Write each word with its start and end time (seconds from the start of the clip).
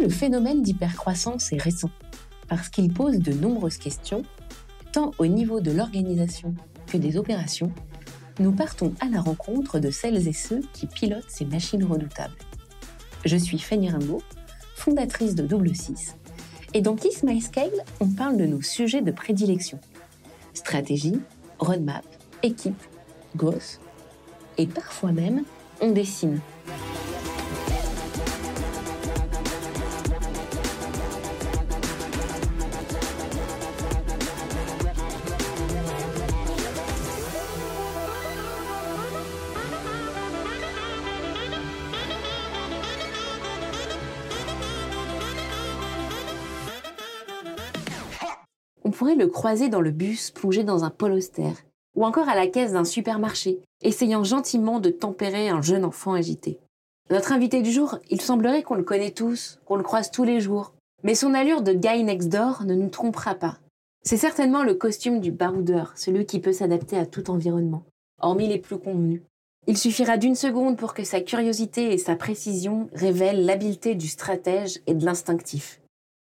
Le 0.00 0.08
phénomène 0.08 0.62
d'hypercroissance 0.62 1.52
est 1.52 1.60
récent, 1.60 1.90
parce 2.46 2.68
qu'il 2.68 2.92
pose 2.92 3.18
de 3.18 3.32
nombreuses 3.32 3.78
questions, 3.78 4.22
tant 4.92 5.10
au 5.18 5.26
niveau 5.26 5.60
de 5.60 5.72
l'organisation 5.72 6.54
que 6.86 6.96
des 6.96 7.16
opérations, 7.16 7.72
nous 8.38 8.52
partons 8.52 8.94
à 9.00 9.06
la 9.06 9.20
rencontre 9.20 9.80
de 9.80 9.90
celles 9.90 10.28
et 10.28 10.32
ceux 10.32 10.60
qui 10.72 10.86
pilotent 10.86 11.28
ces 11.28 11.44
machines 11.44 11.82
redoutables. 11.82 12.36
Je 13.24 13.36
suis 13.36 13.58
Fanny 13.58 13.90
Rimbaud, 13.90 14.22
fondatrice 14.76 15.34
de 15.34 15.42
Double 15.42 15.74
6, 15.74 16.14
et 16.74 16.80
dans 16.80 16.94
Kiss 16.94 17.24
My 17.24 17.40
Scale, 17.40 17.84
on 17.98 18.06
parle 18.08 18.36
de 18.36 18.46
nos 18.46 18.62
sujets 18.62 19.02
de 19.02 19.10
prédilection. 19.10 19.80
Stratégie, 20.54 21.18
roadmap, 21.58 22.04
équipe, 22.44 22.80
gosse, 23.34 23.80
et 24.58 24.68
parfois 24.68 25.10
même, 25.10 25.42
on 25.80 25.90
dessine. 25.90 26.40
Le 49.18 49.26
croiser 49.26 49.68
dans 49.68 49.80
le 49.80 49.90
bus 49.90 50.30
plongé 50.30 50.64
dans 50.64 50.84
un 50.84 50.90
pôle 50.90 51.18
ou 51.94 52.04
encore 52.04 52.28
à 52.28 52.36
la 52.36 52.46
caisse 52.46 52.72
d'un 52.72 52.84
supermarché, 52.84 53.58
essayant 53.82 54.24
gentiment 54.24 54.78
de 54.78 54.90
tempérer 54.90 55.48
un 55.48 55.62
jeune 55.62 55.84
enfant 55.84 56.14
agité. 56.14 56.58
Notre 57.10 57.32
invité 57.32 57.62
du 57.62 57.72
jour, 57.72 57.98
il 58.10 58.20
semblerait 58.20 58.62
qu'on 58.62 58.74
le 58.74 58.82
connaît 58.82 59.10
tous, 59.10 59.58
qu'on 59.64 59.76
le 59.76 59.82
croise 59.82 60.10
tous 60.10 60.24
les 60.24 60.40
jours, 60.40 60.74
mais 61.02 61.14
son 61.14 61.34
allure 61.34 61.62
de 61.62 61.72
guy 61.72 62.04
next 62.04 62.28
door 62.28 62.64
ne 62.64 62.74
nous 62.74 62.88
trompera 62.88 63.34
pas. 63.34 63.58
C'est 64.04 64.16
certainement 64.16 64.62
le 64.62 64.74
costume 64.74 65.20
du 65.20 65.32
baroudeur, 65.32 65.92
celui 65.96 66.24
qui 66.24 66.38
peut 66.38 66.52
s'adapter 66.52 66.96
à 66.96 67.06
tout 67.06 67.30
environnement, 67.30 67.82
hormis 68.20 68.48
les 68.48 68.58
plus 68.58 68.78
convenus. 68.78 69.22
Il 69.66 69.76
suffira 69.76 70.16
d'une 70.16 70.34
seconde 70.34 70.76
pour 70.76 70.94
que 70.94 71.04
sa 71.04 71.20
curiosité 71.20 71.92
et 71.92 71.98
sa 71.98 72.16
précision 72.16 72.88
révèlent 72.94 73.44
l'habileté 73.44 73.94
du 73.94 74.06
stratège 74.06 74.80
et 74.86 74.94
de 74.94 75.04
l'instinctif. 75.04 75.80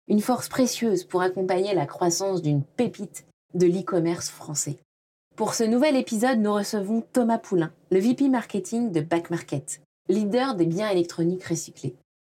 Une 0.06 0.20
force 0.20 0.50
précieuse 0.50 1.04
pour 1.04 1.22
accompagner 1.22 1.74
la 1.74 1.86
croissance 1.86 2.42
d'une 2.42 2.62
pépite 2.62 3.24
de 3.54 3.66
l'e-commerce 3.66 4.28
français. 4.28 4.76
Pour 5.34 5.54
ce 5.54 5.64
nouvel 5.64 5.96
épisode, 5.96 6.40
nous 6.40 6.52
recevons 6.52 7.02
Thomas 7.12 7.38
Poulain, 7.38 7.72
le 7.90 8.00
VP 8.00 8.28
marketing 8.28 8.92
de 8.92 9.00
Back 9.00 9.30
Market, 9.30 9.80
leader 10.08 10.56
des 10.56 10.66
biens 10.66 10.90
électroniques 10.90 11.44
recyclés. 11.44 11.96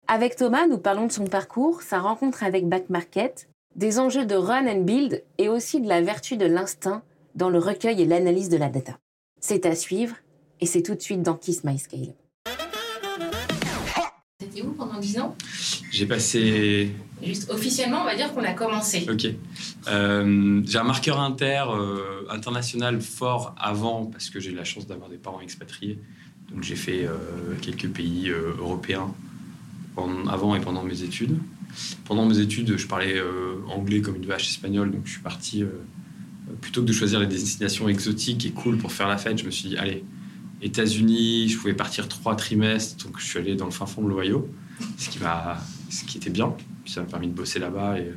Avec 0.08 0.36
Thomas, 0.36 0.66
nous 0.66 0.76
parlons 0.76 1.06
de 1.06 1.12
son 1.12 1.24
parcours, 1.24 1.80
sa 1.80 2.00
rencontre 2.00 2.44
avec 2.44 2.68
Back 2.68 2.90
Market, 2.90 3.48
des 3.76 3.98
enjeux 3.98 4.26
de 4.26 4.36
run 4.36 4.66
and 4.66 4.82
build 4.82 5.24
et 5.38 5.48
aussi 5.48 5.80
de 5.80 5.88
la 5.88 6.02
vertu 6.02 6.36
de 6.36 6.46
l'instinct 6.46 7.02
dans 7.34 7.48
le 7.48 7.58
recueil 7.58 8.02
et 8.02 8.06
l'analyse 8.06 8.50
de 8.50 8.58
la 8.58 8.68
data. 8.68 8.98
C'est 9.40 9.64
à 9.64 9.74
suivre 9.74 10.16
et 10.60 10.66
c'est 10.66 10.82
tout 10.82 10.94
de 10.94 11.00
suite 11.00 11.22
dans 11.22 11.34
Kiss 11.34 11.64
My 11.64 11.78
Scale. 11.78 12.14
Où 14.62 14.70
pendant 14.72 14.98
10 14.98 15.18
ans? 15.18 15.36
J'ai 15.90 16.06
passé. 16.06 16.90
Juste 17.22 17.50
officiellement, 17.50 18.02
on 18.02 18.04
va 18.04 18.16
dire 18.16 18.32
qu'on 18.34 18.42
a 18.44 18.52
commencé. 18.52 19.06
Ok. 19.10 19.26
Euh, 19.88 20.62
j'ai 20.66 20.78
un 20.78 20.84
marqueur 20.84 21.20
inter 21.20 21.64
euh, 21.70 22.22
international 22.30 23.00
fort 23.00 23.54
avant 23.58 24.06
parce 24.06 24.28
que 24.30 24.40
j'ai 24.40 24.50
la 24.52 24.64
chance 24.64 24.86
d'avoir 24.86 25.08
des 25.08 25.16
parents 25.16 25.40
expatriés. 25.40 25.98
Donc 26.52 26.62
j'ai 26.62 26.76
fait 26.76 27.06
euh, 27.06 27.14
quelques 27.62 27.88
pays 27.88 28.28
européens 28.30 29.12
pendant- 29.94 30.26
avant 30.28 30.54
et 30.54 30.60
pendant 30.60 30.82
mes 30.82 31.02
études. 31.02 31.38
Pendant 32.04 32.26
mes 32.26 32.38
études, 32.38 32.76
je 32.76 32.86
parlais 32.86 33.20
anglais 33.68 34.00
comme 34.00 34.16
une 34.16 34.26
vache 34.26 34.48
espagnole, 34.48 34.92
donc 34.92 35.02
je 35.06 35.12
suis 35.12 35.22
parti. 35.22 35.64
plutôt 36.60 36.82
que 36.82 36.86
de 36.86 36.92
choisir 36.92 37.18
les 37.18 37.26
destinations 37.26 37.88
exotiques 37.88 38.46
et 38.46 38.50
cool 38.50 38.76
pour 38.78 38.92
faire 38.92 39.08
la 39.08 39.16
fête, 39.18 39.38
je 39.38 39.44
me 39.44 39.50
suis 39.50 39.70
dit 39.70 39.76
allez, 39.76 40.04
États-Unis, 40.64 41.48
je 41.50 41.58
pouvais 41.58 41.74
partir 41.74 42.08
trois 42.08 42.36
trimestres, 42.36 43.04
donc 43.04 43.18
je 43.18 43.24
suis 43.24 43.38
allé 43.38 43.54
dans 43.54 43.66
le 43.66 43.70
fin 43.70 43.84
fond 43.84 44.02
de 44.02 44.08
l'Ohio, 44.08 44.48
ce 44.96 46.04
qui 46.04 46.16
était 46.16 46.30
bien. 46.30 46.54
Puis 46.84 46.92
ça 46.92 47.02
m'a 47.02 47.06
permis 47.06 47.28
de 47.28 47.34
bosser 47.34 47.58
là-bas 47.58 47.98
et, 47.98 48.12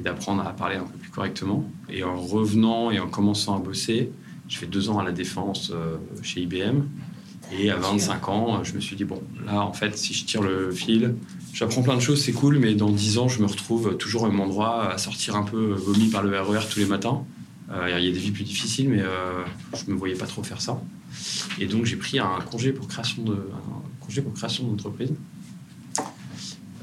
d'apprendre 0.00 0.44
à 0.44 0.52
parler 0.52 0.76
un 0.76 0.84
peu 0.84 0.98
plus 0.98 1.10
correctement. 1.10 1.70
Et 1.88 2.02
en 2.02 2.20
revenant 2.20 2.90
et 2.90 2.98
en 2.98 3.08
commençant 3.08 3.56
à 3.56 3.60
bosser, 3.60 4.10
je 4.48 4.58
fais 4.58 4.66
deux 4.66 4.90
ans 4.90 4.98
à 4.98 5.04
la 5.04 5.12
défense 5.12 5.70
euh, 5.72 5.96
chez 6.22 6.40
IBM. 6.40 6.82
Et 7.52 7.70
à 7.70 7.76
25 7.76 8.28
ans, 8.28 8.64
je 8.64 8.74
me 8.74 8.80
suis 8.80 8.96
dit, 8.96 9.04
bon, 9.04 9.22
là, 9.46 9.60
en 9.60 9.72
fait, 9.72 9.96
si 9.96 10.14
je 10.14 10.24
tire 10.24 10.42
le 10.42 10.72
fil, 10.72 11.14
j'apprends 11.52 11.82
plein 11.82 11.94
de 11.94 12.00
choses, 12.00 12.22
c'est 12.22 12.32
cool, 12.32 12.58
mais 12.58 12.74
dans 12.74 12.90
10 12.90 13.18
ans, 13.18 13.28
je 13.28 13.40
me 13.40 13.46
retrouve 13.46 13.96
toujours 13.96 14.24
au 14.24 14.30
même 14.30 14.40
endroit, 14.40 14.90
à 14.90 14.98
sortir 14.98 15.36
un 15.36 15.44
peu 15.44 15.74
vomi 15.74 16.08
par 16.08 16.22
le 16.22 16.40
RER 16.40 16.66
tous 16.68 16.80
les 16.80 16.86
matins. 16.86 17.24
Euh, 17.70 17.86
Il 17.88 18.04
y 18.04 18.08
a 18.08 18.12
des 18.12 18.18
vies 18.18 18.30
plus 18.30 18.44
difficiles, 18.44 18.88
mais 18.88 19.02
euh, 19.02 19.44
je 19.74 19.90
me 19.92 19.96
voyais 19.96 20.16
pas 20.16 20.26
trop 20.26 20.42
faire 20.42 20.60
ça. 20.60 20.80
Et 21.58 21.66
donc, 21.66 21.84
j'ai 21.84 21.96
pris 21.96 22.18
un 22.18 22.38
congé 22.40 22.72
pour 22.72 22.88
création 22.88 23.22
d'entreprise. 24.64 25.12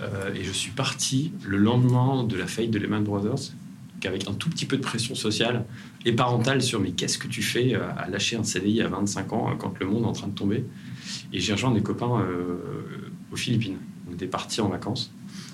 Euh, 0.01 0.33
et 0.33 0.43
je 0.43 0.51
suis 0.51 0.71
parti 0.71 1.31
le 1.45 1.57
lendemain 1.57 2.23
de 2.23 2.35
la 2.35 2.47
faillite 2.47 2.71
de 2.71 2.79
Lehman 2.79 3.03
Brothers, 3.03 3.51
avec 4.03 4.27
un 4.27 4.33
tout 4.33 4.49
petit 4.49 4.65
peu 4.65 4.77
de 4.77 4.81
pression 4.81 5.13
sociale 5.13 5.65
et 6.05 6.13
parentale 6.13 6.63
sur 6.63 6.79
mais 6.79 6.89
qu'est-ce 6.91 7.19
que 7.19 7.27
tu 7.27 7.43
fais 7.43 7.75
euh, 7.75 7.87
à 7.95 8.09
lâcher 8.09 8.35
un 8.35 8.43
CDI 8.43 8.81
à 8.81 8.87
25 8.87 9.33
ans 9.33 9.51
euh, 9.51 9.55
quand 9.55 9.79
le 9.79 9.85
monde 9.85 10.03
est 10.03 10.07
en 10.07 10.11
train 10.11 10.27
de 10.27 10.33
tomber? 10.33 10.65
Et 11.31 11.39
j'ai 11.39 11.53
rejoint 11.53 11.71
des 11.71 11.83
copains 11.83 12.25
aux 13.31 13.35
Philippines. 13.35 13.77
On 14.09 14.13
était 14.13 14.27
partis 14.27 14.61
en 14.61 14.69
vacances. 14.69 15.11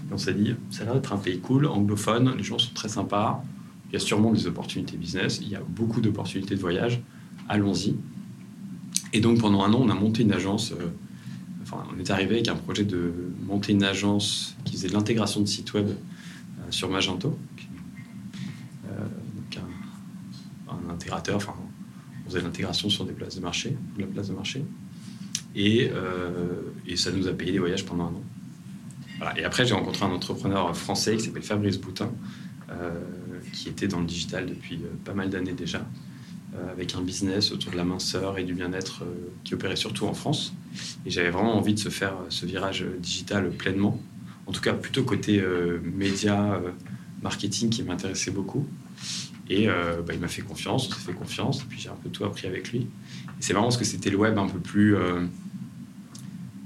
Et 0.09 0.13
on 0.13 0.17
s'est 0.17 0.33
dit, 0.33 0.55
ça 0.69 0.83
a 0.83 0.85
l'air 0.85 0.93
d'être 0.95 1.13
un 1.13 1.17
pays 1.17 1.39
cool, 1.39 1.65
anglophone, 1.65 2.35
les 2.37 2.43
gens 2.43 2.57
sont 2.57 2.73
très 2.73 2.89
sympas, 2.89 3.43
il 3.89 3.93
y 3.93 3.95
a 3.95 3.99
sûrement 3.99 4.31
des 4.31 4.47
opportunités 4.47 4.97
business, 4.97 5.39
il 5.41 5.49
y 5.49 5.55
a 5.55 5.61
beaucoup 5.61 6.01
d'opportunités 6.01 6.55
de 6.55 6.59
voyage, 6.59 7.01
allons-y. 7.49 7.95
Et 9.13 9.21
donc 9.21 9.39
pendant 9.39 9.63
un 9.63 9.73
an, 9.73 9.81
on 9.81 9.89
a 9.89 9.95
monté 9.95 10.23
une 10.23 10.33
agence, 10.33 10.71
euh, 10.71 10.87
enfin 11.63 11.85
on 11.93 11.99
est 11.99 12.09
arrivé 12.11 12.35
avec 12.35 12.47
un 12.49 12.55
projet 12.55 12.83
de 12.83 13.13
monter 13.45 13.71
une 13.71 13.83
agence 13.83 14.55
qui 14.65 14.73
faisait 14.73 14.89
de 14.89 14.93
l'intégration 14.93 15.41
de 15.41 15.45
sites 15.45 15.73
web 15.73 15.87
euh, 15.87 16.61
sur 16.71 16.89
Magento. 16.89 17.37
Euh, 18.85 18.97
donc 19.35 19.59
un, 20.69 20.93
intégrateur, 20.93 21.37
enfin 21.37 21.53
on 22.25 22.29
faisait 22.29 22.41
l'intégration 22.41 22.89
sur 22.89 23.05
des 23.05 23.13
places 23.13 23.35
de 23.35 23.41
marché, 23.41 23.77
la 23.97 24.07
place 24.07 24.27
de 24.27 24.33
marché. 24.33 24.63
Et, 25.55 25.89
et 26.85 26.97
ça 26.97 27.11
nous 27.11 27.27
a 27.27 27.33
payé 27.33 27.51
des 27.51 27.57
voyages 27.57 27.83
pendant 27.83 28.03
un 28.03 29.23
an. 29.29 29.33
Et 29.37 29.43
après, 29.43 29.65
j'ai 29.65 29.73
rencontré 29.73 30.05
un 30.05 30.11
entrepreneur 30.11 30.75
français 30.77 31.17
qui 31.17 31.23
s'appelle 31.23 31.41
Fabrice 31.41 31.79
Boutin, 31.79 32.11
qui 33.53 33.69
était 33.69 33.87
dans 33.87 33.99
le 33.99 34.05
digital 34.05 34.45
depuis 34.45 34.79
pas 35.03 35.15
mal 35.15 35.31
d'années 35.31 35.53
déjà, 35.53 35.83
avec 36.71 36.95
un 36.95 37.01
business 37.01 37.51
autour 37.51 37.71
de 37.71 37.77
la 37.77 37.83
minceur 37.83 38.37
et 38.37 38.43
du 38.43 38.53
bien-être 38.53 39.03
euh, 39.03 39.29
qui 39.43 39.53
opérait 39.53 39.75
surtout 39.75 40.05
en 40.05 40.13
France. 40.13 40.53
Et 41.05 41.09
j'avais 41.09 41.29
vraiment 41.29 41.55
envie 41.57 41.73
de 41.73 41.79
se 41.79 41.89
faire 41.89 42.13
euh, 42.13 42.25
ce 42.29 42.45
virage 42.45 42.83
euh, 42.83 42.97
digital 42.99 43.49
pleinement, 43.51 44.01
en 44.45 44.51
tout 44.51 44.61
cas 44.61 44.73
plutôt 44.73 45.03
côté 45.03 45.39
euh, 45.39 45.79
média, 45.83 46.53
euh, 46.53 46.71
marketing 47.21 47.69
qui 47.69 47.83
m'intéressait 47.83 48.31
beaucoup. 48.31 48.65
Et 49.49 49.69
euh, 49.69 50.01
bah, 50.05 50.13
il 50.13 50.19
m'a 50.19 50.27
fait 50.27 50.41
confiance, 50.41 50.87
on 50.87 50.91
s'est 50.93 50.99
fait 50.99 51.13
confiance, 51.13 51.61
et 51.61 51.65
puis 51.69 51.79
j'ai 51.79 51.89
un 51.89 51.95
peu 52.03 52.09
tout 52.09 52.25
appris 52.25 52.47
avec 52.47 52.71
lui. 52.71 52.87
C'est 53.39 53.53
marrant 53.53 53.67
parce 53.67 53.77
que 53.77 53.85
c'était 53.85 54.09
le 54.09 54.17
web 54.17 54.37
un 54.37 54.47
peu 54.47 54.59
plus. 54.59 54.95
euh, 54.95 55.25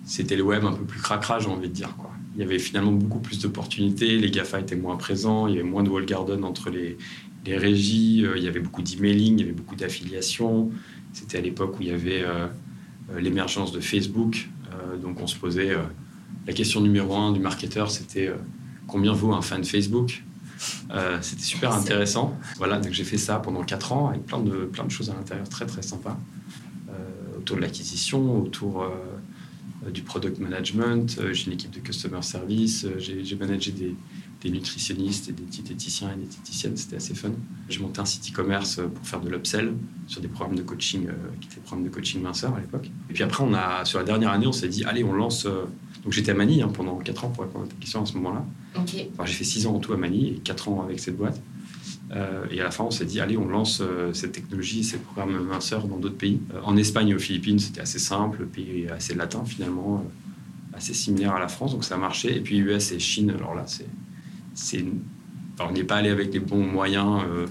c'était 0.05 0.35
le 0.35 0.44
web 0.44 0.65
un 0.65 0.73
peu 0.73 0.83
plus 0.83 0.99
cracra, 0.99 1.39
j'ai 1.39 1.47
envie 1.47 1.69
de 1.69 1.73
dire. 1.73 1.95
Il 2.35 2.41
y 2.41 2.44
avait 2.44 2.59
finalement 2.59 2.91
beaucoup 2.91 3.19
plus 3.19 3.39
d'opportunités, 3.39 4.17
les 4.17 4.31
GAFA 4.31 4.61
étaient 4.61 4.75
moins 4.75 4.95
présents, 4.95 5.47
il 5.47 5.55
y 5.55 5.59
avait 5.59 5.67
moins 5.67 5.83
de 5.83 5.89
wall 5.89 6.05
garden 6.05 6.44
entre 6.44 6.69
les, 6.69 6.97
les 7.45 7.57
régies, 7.57 8.25
euh, 8.25 8.38
il 8.38 8.43
y 8.43 8.47
avait 8.47 8.59
beaucoup 8.59 8.81
d'emailing, 8.81 9.35
il 9.35 9.39
y 9.41 9.43
avait 9.43 9.51
beaucoup 9.51 9.75
d'affiliations. 9.75 10.71
C'était 11.13 11.38
à 11.38 11.41
l'époque 11.41 11.79
où 11.79 11.81
il 11.81 11.89
y 11.89 11.91
avait 11.91 12.23
euh, 12.23 12.47
euh, 13.11 13.19
l'émergence 13.19 13.71
de 13.71 13.79
Facebook, 13.79 14.49
donc 15.01 15.21
on 15.21 15.27
se 15.27 15.35
posait. 15.35 15.75
la 16.47 16.53
question 16.53 16.81
numéro 16.81 17.15
un 17.15 17.33
du 17.33 17.39
marketeur, 17.39 17.91
c'était 17.91 18.31
combien 18.88 19.13
vaut 19.13 19.33
un 19.33 19.41
fan 19.41 19.63
Facebook? 19.63 20.23
Euh, 20.91 21.17
C'était 21.21 21.43
super 21.43 21.73
intéressant. 21.73 22.38
Voilà, 22.57 22.79
donc 22.79 22.93
j'ai 22.93 23.03
fait 23.03 23.17
ça 23.17 23.39
pendant 23.39 23.63
4 23.63 23.94
ans 23.94 24.09
avec 24.09 24.25
plein 24.25 24.39
de, 24.39 24.65
plein 24.65 24.83
de 24.83 24.91
choses 24.91 25.09
à 25.09 25.13
l'intérieur 25.13 25.49
très 25.49 25.65
très 25.65 25.81
sympas. 25.81 26.19
Euh, 26.89 27.37
autour 27.37 27.57
de 27.57 27.61
l'acquisition, 27.61 28.41
autour 28.41 28.83
euh, 28.83 29.89
du 29.89 30.01
product 30.01 30.39
management. 30.39 31.19
J'ai 31.31 31.47
une 31.47 31.53
équipe 31.53 31.71
de 31.71 31.79
customer 31.79 32.21
service. 32.21 32.85
J'ai 32.97 33.35
managé 33.35 33.71
des, 33.71 33.95
des 34.41 34.49
nutritionnistes 34.49 35.29
et 35.29 35.33
des 35.33 35.43
diététiciens 35.43 36.11
et 36.11 36.15
des 36.15 36.25
diététiciennes. 36.25 36.75
C'était 36.75 36.95
assez 36.95 37.13
fun. 37.13 37.29
J'ai 37.69 37.79
monté 37.79 38.01
un 38.01 38.05
site 38.05 38.31
e-commerce 38.31 38.79
euh, 38.79 38.88
pour 38.88 39.05
faire 39.05 39.21
de 39.21 39.29
l'upsell 39.29 39.73
sur 40.07 40.19
des 40.21 40.27
programmes 40.27 40.55
de 40.55 40.63
coaching 40.63 41.07
euh, 41.07 41.11
qui 41.39 41.47
étaient 41.47 41.55
des 41.55 41.61
programmes 41.61 41.85
de 41.85 41.89
coaching 41.93 42.21
minceur 42.21 42.53
à 42.55 42.59
l'époque. 42.59 42.89
Et 43.09 43.13
puis 43.13 43.23
après, 43.23 43.43
on 43.43 43.53
a, 43.53 43.85
sur 43.85 43.99
la 43.99 44.05
dernière 44.05 44.31
année, 44.31 44.47
on 44.47 44.51
s'est 44.51 44.67
dit, 44.67 44.83
allez, 44.83 45.03
on 45.03 45.13
lance. 45.13 45.45
euh, 45.45 45.65
donc 46.03 46.13
j'étais 46.13 46.31
à 46.31 46.33
Manille 46.33 46.63
hein, 46.63 46.71
pendant 46.73 46.97
4 46.97 47.25
ans 47.25 47.29
pour 47.29 47.43
répondre 47.43 47.65
à 47.65 47.67
ta 47.67 47.75
question 47.75 48.01
à 48.01 48.05
ce 48.07 48.13
moment-là. 48.15 48.43
Ok. 48.75 48.95
Enfin, 49.13 49.25
j'ai 49.25 49.33
fait 49.33 49.43
6 49.43 49.67
ans 49.67 49.75
en 49.75 49.79
tout 49.79 49.93
à 49.93 49.97
Manille 49.97 50.29
et 50.29 50.39
4 50.39 50.69
ans 50.69 50.81
avec 50.81 50.99
cette 50.99 51.15
boîte. 51.15 51.39
Euh, 52.11 52.45
et 52.49 52.59
à 52.59 52.63
la 52.63 52.71
fin, 52.71 52.83
on 52.83 52.91
s'est 52.91 53.05
dit, 53.05 53.19
allez, 53.19 53.37
on 53.37 53.47
lance 53.47 53.83
cette 54.13 54.31
technologie, 54.31 54.83
ces 54.83 54.97
programmes 54.97 55.39
minceurs 55.45 55.85
dans 55.85 55.97
d'autres 55.97 56.17
pays. 56.17 56.39
En 56.63 56.75
Espagne 56.75 57.09
et 57.09 57.13
aux 57.15 57.19
Philippines, 57.19 57.59
c'était 57.59 57.81
assez 57.81 57.99
simple, 57.99 58.39
le 58.39 58.45
pays 58.47 58.87
assez 58.89 59.13
latin 59.13 59.45
finalement. 59.45 60.03
assez 60.73 60.95
similaire 60.95 61.35
à 61.35 61.39
la 61.39 61.47
France, 61.47 61.73
donc 61.73 61.83
ça 61.83 61.95
a 61.95 61.97
marché. 61.99 62.35
Et 62.35 62.41
puis 62.41 62.57
US 62.57 62.91
et 62.91 62.99
Chine, 62.99 63.29
alors 63.29 63.53
là, 63.53 63.65
c'est, 63.67 63.85
c'est, 64.61 64.85
on 65.59 65.71
n'est 65.71 65.83
pas 65.83 65.97
allé 65.97 66.09
avec 66.09 66.33
les 66.33 66.39
bons 66.39 66.63
moyens, 66.63 67.23
euh, 67.27 67.47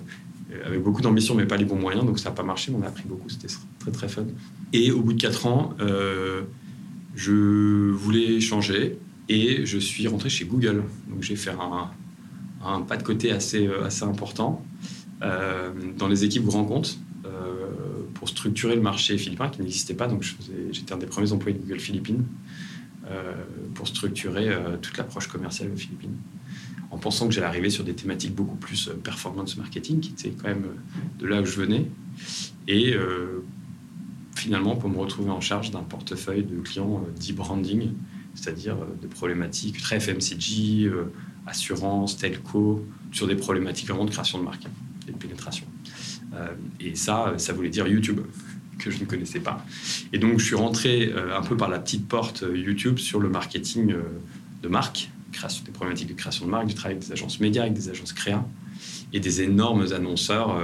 avec 0.65 0.83
beaucoup 0.83 1.03
d'ambition, 1.03 1.35
mais 1.35 1.45
pas 1.45 1.57
les 1.57 1.65
bons 1.65 1.79
moyens, 1.79 2.05
donc 2.07 2.19
ça 2.19 2.31
n'a 2.31 2.35
pas 2.35 2.43
marché, 2.43 2.71
mais 2.71 2.79
on 2.79 2.83
a 2.83 2.89
appris 2.89 3.05
beaucoup, 3.07 3.29
c'était 3.29 3.53
très 3.79 3.91
très 3.91 4.09
fun. 4.09 4.25
Et 4.73 4.93
au 4.93 5.01
bout 5.01 5.13
de 5.13 5.21
4 5.21 5.47
ans, 5.47 5.75
euh, 5.81 6.43
je 7.15 7.91
voulais 7.91 8.41
changer 8.41 8.99
et 9.29 9.67
je 9.67 9.79
suis 9.79 10.07
rentré 10.07 10.29
chez 10.31 10.45
Google. 10.45 10.85
Donc 11.09 11.23
j'ai 11.23 11.37
fait 11.37 11.51
un, 11.51 12.81
pas 12.83 12.97
de 12.97 13.03
côté 13.03 13.33
assez, 13.33 13.67
euh, 13.67 13.89
important 14.03 14.65
dans 15.99 16.09
les 16.09 16.25
équipes 16.25 16.47
grands 16.47 16.65
comptes 16.65 16.99
pour 18.15 18.29
structurer 18.29 18.75
le 18.75 18.81
marché 18.81 19.19
philippin 19.19 19.51
qui 19.51 19.61
n'existait 19.61 19.93
pas. 19.95 20.07
Donc 20.07 20.25
j'étais 20.73 20.95
un 20.95 20.97
des 20.97 21.07
premiers 21.07 21.33
employés 21.33 21.59
de 21.59 21.63
Google 21.63 21.81
Philippines. 21.81 22.25
Pour 23.75 23.87
structurer 23.87 24.49
toute 24.81 24.97
l'approche 24.97 25.27
commerciale 25.27 25.71
aux 25.75 25.77
Philippines. 25.77 26.17
En 26.91 26.99
pensant 26.99 27.29
que 27.29 27.35
j'allais 27.35 27.47
arriver 27.47 27.71
sur 27.71 27.85
des 27.85 27.95
thématiques 27.95 28.35
beaucoup 28.35 28.57
plus 28.57 28.89
euh, 28.89 28.95
performance 28.95 29.57
marketing, 29.57 30.01
qui 30.01 30.11
était 30.11 30.31
quand 30.31 30.49
même 30.49 30.65
de 31.19 31.27
là 31.27 31.41
où 31.41 31.45
je 31.45 31.57
venais. 31.57 31.87
Et 32.69 32.95
finalement, 34.37 34.77
pour 34.77 34.89
me 34.91 34.99
retrouver 34.99 35.31
en 35.31 35.41
charge 35.41 35.73
d'un 35.73 35.83
portefeuille 35.83 36.45
de 36.45 36.61
clients 36.61 37.03
d'e-branding, 37.19 37.93
c'est-à-dire 38.35 38.77
de 39.03 39.07
problématiques 39.09 39.79
très 39.79 39.99
FMCG, 39.99 40.89
assurance, 41.47 42.17
telco, 42.17 42.87
sur 43.11 43.27
des 43.27 43.35
problématiques 43.35 43.89
vraiment 43.89 44.05
de 44.05 44.11
création 44.11 44.39
de 44.39 44.45
marque 44.45 44.67
et 45.09 45.13
de 45.13 45.17
pénétration. 45.17 45.67
et 46.79 46.95
ça, 46.95 47.35
ça 47.39 47.53
voulait 47.53 47.71
dire 47.71 47.89
YouTube 47.89 48.21
que 48.81 48.91
je 48.91 48.99
ne 48.99 49.05
connaissais 49.05 49.41
pas. 49.41 49.65
Et 50.13 50.19
donc, 50.19 50.39
je 50.39 50.45
suis 50.45 50.57
rentré 50.57 51.13
euh, 51.15 51.37
un 51.37 51.43
peu 51.43 51.57
par 51.57 51.69
la 51.69 51.79
petite 51.79 52.09
porte 52.09 52.43
euh, 52.43 52.57
YouTube 52.57 52.99
sur 52.99 53.21
le 53.21 53.29
marketing 53.29 53.93
euh, 53.93 54.03
de 54.63 54.69
marque, 54.69 55.11
des 55.65 55.73
problématiques 55.73 56.09
de 56.09 56.15
création 56.15 56.47
de 56.47 56.51
marque, 56.51 56.67
du 56.67 56.75
travail 56.75 56.97
avec 56.97 57.07
des 57.07 57.13
agences 57.13 57.41
médias, 57.41 57.63
avec 57.63 57.75
des 57.75 57.89
agences 57.89 58.13
créa, 58.13 58.47
et 59.13 59.21
des 59.21 59.43
énormes 59.43 59.93
annonceurs 59.93 60.57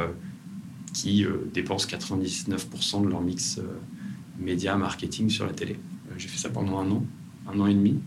qui 0.92 1.26
dépensent 1.52 1.86
99% 1.86 3.04
de 3.04 3.08
leur 3.08 3.20
mix 3.20 3.60
média 4.38 4.76
marketing 4.76 5.28
sur 5.28 5.46
la 5.46 5.52
télé. 5.52 5.78
J'ai 6.16 6.28
fait 6.28 6.38
ça 6.38 6.48
pendant 6.48 6.78
un 6.78 6.90
an, 6.90 7.04
un 7.52 7.60
an 7.60 7.66
et 7.66 7.74
demi. 7.74 7.98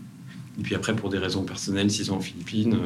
Et 0.58 0.62
puis 0.62 0.74
après, 0.74 0.94
pour 0.96 1.10
des 1.10 1.18
raisons 1.18 1.44
personnelles, 1.44 1.90
six 1.90 2.10
ans 2.10 2.18
aux 2.18 2.22
Philippines, 2.22 2.76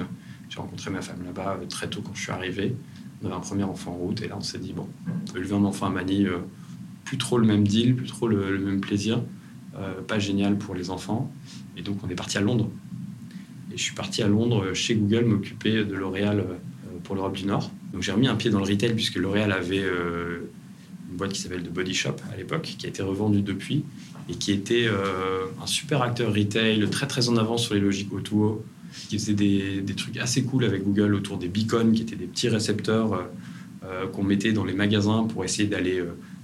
j'ai 0.48 0.58
rencontré 0.58 0.90
ma 0.90 1.02
femme 1.02 1.24
là-bas 1.24 1.58
très 1.68 1.88
tôt 1.88 2.02
quand 2.02 2.14
je 2.14 2.22
suis 2.22 2.32
arrivé. 2.32 2.76
On 3.22 3.26
avait 3.26 3.34
un 3.34 3.40
premier 3.40 3.64
enfant 3.64 3.92
en 3.92 3.96
route 3.96 4.22
et 4.22 4.28
là 4.28 4.36
on 4.36 4.42
s'est 4.42 4.58
dit, 4.58 4.72
bon, 4.72 4.88
élever 5.34 5.54
un 5.54 5.64
enfant 5.64 5.86
à 5.86 5.90
Manille, 5.90 6.30
plus 7.04 7.18
trop 7.18 7.38
le 7.38 7.46
même 7.46 7.66
deal, 7.66 7.94
plus 7.96 8.06
trop 8.06 8.28
le, 8.28 8.58
même 8.58 8.80
plaisir, 8.80 9.22
euh, 9.76 10.00
pas 10.02 10.18
génial 10.18 10.58
pour 10.58 10.74
les 10.74 10.90
enfants. 10.90 11.32
Et 11.76 11.82
donc 11.82 11.98
on 12.04 12.08
est 12.08 12.14
parti 12.14 12.38
à 12.38 12.40
Londres. 12.40 12.70
Et 13.74 13.76
je 13.76 13.82
suis 13.82 13.94
parti 13.94 14.22
à 14.22 14.28
Londres 14.28 14.72
chez 14.72 14.94
Google 14.94 15.24
m'occuper 15.24 15.84
de 15.84 15.94
L'Oréal 15.94 16.38
euh, 16.38 16.54
pour 17.02 17.16
l'Europe 17.16 17.36
du 17.36 17.44
Nord. 17.44 17.72
Donc 17.92 18.02
j'ai 18.02 18.12
remis 18.12 18.28
un 18.28 18.36
pied 18.36 18.48
dans 18.48 18.60
le 18.60 18.64
retail 18.64 18.94
puisque 18.94 19.16
L'Oréal 19.16 19.50
avait 19.50 19.82
euh, 19.82 20.48
une 21.10 21.16
boîte 21.16 21.32
qui 21.32 21.40
s'appelle 21.40 21.64
The 21.64 21.72
Body 21.72 21.92
Shop 21.92 22.14
à 22.32 22.36
l'époque, 22.36 22.76
qui 22.78 22.86
a 22.86 22.88
été 22.88 23.02
revendue 23.02 23.42
depuis 23.42 23.84
et 24.28 24.34
qui 24.34 24.52
était 24.52 24.88
un 25.62 25.66
super 25.66 26.00
acteur 26.00 26.32
retail, 26.32 26.88
très 26.88 27.06
très 27.06 27.28
en 27.28 27.36
avance 27.36 27.64
sur 27.64 27.74
les 27.74 27.80
logiques 27.80 28.10
O2O, 28.10 28.62
qui 29.10 29.18
faisait 29.18 29.34
des, 29.34 29.84
trucs 29.94 30.16
assez 30.16 30.44
cool 30.44 30.64
avec 30.64 30.82
Google 30.82 31.14
autour 31.14 31.36
des 31.36 31.48
beacons, 31.48 31.92
qui 31.92 32.00
étaient 32.00 32.16
des 32.16 32.24
petits 32.24 32.48
récepteurs 32.48 33.28
qu'on 34.14 34.22
mettait 34.22 34.52
dans 34.52 34.64
les 34.64 34.72
magasins 34.72 35.24
pour 35.24 35.44
essayer 35.44 35.68
d'aller 35.68 36.02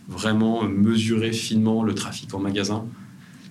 vraiment 0.09 0.65
mesurer 0.65 1.33
finement 1.33 1.83
le 1.83 1.95
trafic 1.95 2.35
en 2.35 2.39
magasin. 2.39 2.85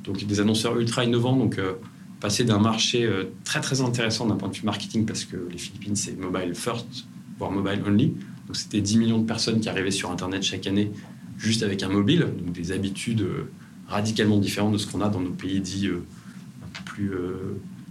Donc 0.04 0.24
des 0.26 0.40
annonceurs 0.40 0.80
ultra 0.80 1.04
innovants, 1.04 1.50
euh, 1.58 1.74
passer 2.20 2.44
d'un 2.44 2.60
marché 2.60 3.06
euh, 3.06 3.26
très 3.44 3.62
très 3.62 3.82
intéressant 3.82 4.28
d'un 4.28 4.36
point 4.36 4.50
de 4.50 4.56
vue 4.56 4.66
marketing 4.66 5.06
parce 5.06 5.26
que 5.26 5.38
les 5.52 5.58
Philippines 5.58 5.96
c'est 5.96 6.18
mobile 6.18 6.54
first, 6.56 7.06
voire 7.38 7.52
mobile 7.52 7.82
only. 7.86 8.08
Donc 8.48 8.56
c'était 8.56 8.82
10 8.82 8.98
millions 8.98 9.20
de 9.20 9.26
personnes 9.26 9.60
qui 9.60 9.70
arrivaient 9.70 9.92
sur 9.92 10.12
Internet 10.12 10.44
chaque 10.44 10.68
année 10.68 10.92
juste 11.38 11.64
avec 11.64 11.84
un 11.84 11.90
mobile, 11.90 12.28
donc 12.44 12.52
des 12.52 12.72
habitudes 12.72 13.22
euh, 13.22 13.50
radicalement 13.88 14.38
différentes 14.38 14.74
de 14.74 14.78
ce 14.78 14.88
qu'on 14.88 15.02
a 15.02 15.10
dans 15.10 15.22
nos 15.22 15.32
pays 15.32 15.62
dits 15.62 15.88
un 15.88 16.68
peu 16.74 16.84
plus 16.86 17.12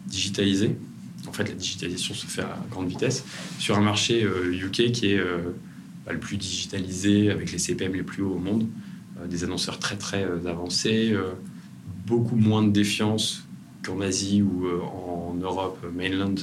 digitalisés. 0.06 0.76
En 1.26 1.32
fait, 1.32 1.48
la 1.48 1.54
digitalisation 1.54 2.14
se 2.14 2.26
fait 2.26 2.42
à 2.42 2.56
grande 2.70 2.88
vitesse 2.88 3.24
sur 3.58 3.76
un 3.76 3.80
marché 3.80 4.22
UK 4.24 4.92
qui 4.92 5.06
est 5.06 5.20
le 6.12 6.18
plus 6.18 6.36
digitalisé, 6.36 7.30
avec 7.30 7.52
les 7.52 7.58
CPM 7.58 7.94
les 7.94 8.02
plus 8.02 8.22
hauts 8.22 8.34
au 8.34 8.38
monde, 8.38 8.66
euh, 9.20 9.26
des 9.26 9.44
annonceurs 9.44 9.78
très 9.78 9.96
très 9.96 10.24
euh, 10.24 10.46
avancés, 10.46 11.10
euh, 11.12 11.32
beaucoup 12.06 12.36
moins 12.36 12.62
de 12.62 12.70
défiance 12.70 13.44
qu'en 13.84 14.00
Asie 14.00 14.42
ou 14.42 14.66
en 14.68 15.34
Europe 15.34 15.84
mainland 15.94 16.34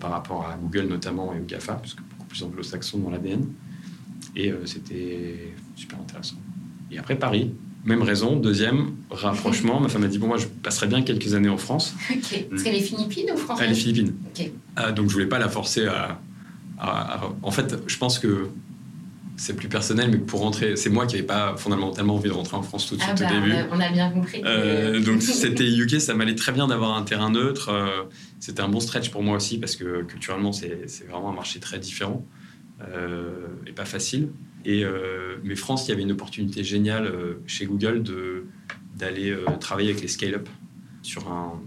par 0.00 0.10
rapport 0.10 0.46
à 0.46 0.56
Google 0.56 0.88
notamment 0.88 1.32
et 1.34 1.40
au 1.40 1.44
GAFA, 1.44 1.74
parce 1.74 1.94
que 1.94 2.02
beaucoup 2.02 2.26
plus 2.26 2.42
anglo-saxon 2.42 2.98
dans 2.98 3.10
l'ADN. 3.10 3.46
Et 4.36 4.52
c'était 4.66 5.54
super 5.76 5.98
intéressant. 6.00 6.36
Et 6.90 6.98
après 6.98 7.16
Paris, 7.16 7.52
même 7.84 8.02
raison. 8.02 8.36
Deuxième, 8.36 8.96
rapprochement. 9.10 9.80
Ma 9.80 9.88
femme 9.88 10.02
m'a 10.02 10.08
dit 10.08 10.18
Bon, 10.18 10.26
moi, 10.26 10.36
je 10.36 10.46
passerai 10.46 10.86
bien 10.86 11.02
quelques 11.02 11.34
années 11.34 11.48
en 11.48 11.56
France. 11.56 11.94
Ok. 12.10 12.46
C'est 12.56 12.72
les 12.72 12.80
Philippines 12.80 13.30
ou 13.32 13.36
France 13.36 13.60
Les 13.60 13.74
Philippines. 13.74 14.14
Ok. 14.36 14.94
donc, 14.94 15.08
je 15.08 15.12
voulais 15.14 15.26
pas 15.26 15.38
la 15.38 15.48
forcer 15.48 15.86
à, 15.86 16.20
En 17.42 17.50
fait, 17.50 17.76
je 17.86 17.96
pense 17.98 18.18
que 18.18 18.48
c'est 19.38 19.54
plus 19.54 19.68
personnel, 19.68 20.10
mais 20.10 20.18
pour 20.18 20.40
rentrer, 20.40 20.74
c'est 20.74 20.90
moi 20.90 21.06
qui 21.06 21.14
n'avais 21.14 21.26
pas 21.26 21.56
fondamentalement 21.56 22.16
envie 22.16 22.28
de 22.28 22.34
rentrer 22.34 22.56
en 22.56 22.62
France 22.62 22.88
tout 22.88 22.96
de 22.96 23.02
ah 23.02 23.16
suite 23.16 23.20
au 23.20 23.32
bah, 23.32 23.40
début. 23.40 23.54
On 23.70 23.78
a, 23.78 23.90
bien 23.90 24.10
compris. 24.10 24.42
Euh, 24.44 25.00
donc 25.04 25.22
c'était 25.22 25.64
UK, 25.64 26.00
ça 26.00 26.14
m'allait 26.14 26.34
très 26.34 26.50
bien 26.50 26.66
d'avoir 26.66 26.96
un 26.96 27.02
terrain 27.02 27.30
neutre. 27.30 27.68
Euh, 27.68 28.02
c'était 28.40 28.62
un 28.62 28.68
bon 28.68 28.80
stretch 28.80 29.10
pour 29.10 29.22
moi 29.22 29.36
aussi 29.36 29.58
parce 29.58 29.76
que 29.76 30.02
culturellement 30.02 30.52
c'est 30.52 30.88
vraiment 31.08 31.30
un 31.30 31.34
marché 31.34 31.60
très 31.60 31.78
différent 31.78 32.26
euh, 32.82 33.46
et 33.66 33.72
pas 33.72 33.84
facile. 33.84 34.30
Et 34.64 34.84
mais 35.44 35.54
France, 35.54 35.86
il 35.86 35.90
y 35.90 35.94
avait 35.94 36.02
une 36.02 36.12
opportunité 36.12 36.64
géniale 36.64 37.10
chez 37.46 37.64
Google 37.64 38.02
de 38.02 38.44
d'aller 38.96 39.34
travailler 39.60 39.90
avec 39.90 40.02
les 40.02 40.08
scale-up 40.08 40.48
sur 41.02 41.30
un, 41.30 41.62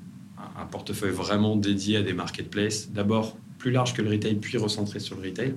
un, 0.59 0.65
portefeuille 0.65 1.11
vraiment 1.11 1.55
dédié 1.55 1.97
à 1.97 2.01
des 2.01 2.11
marketplaces. 2.11 2.91
D'abord 2.91 3.37
plus 3.57 3.71
large 3.71 3.93
que 3.93 4.01
le 4.01 4.09
retail, 4.09 4.35
puis 4.35 4.57
recentré 4.57 4.99
sur 4.99 5.15
le 5.15 5.29
retail. 5.29 5.55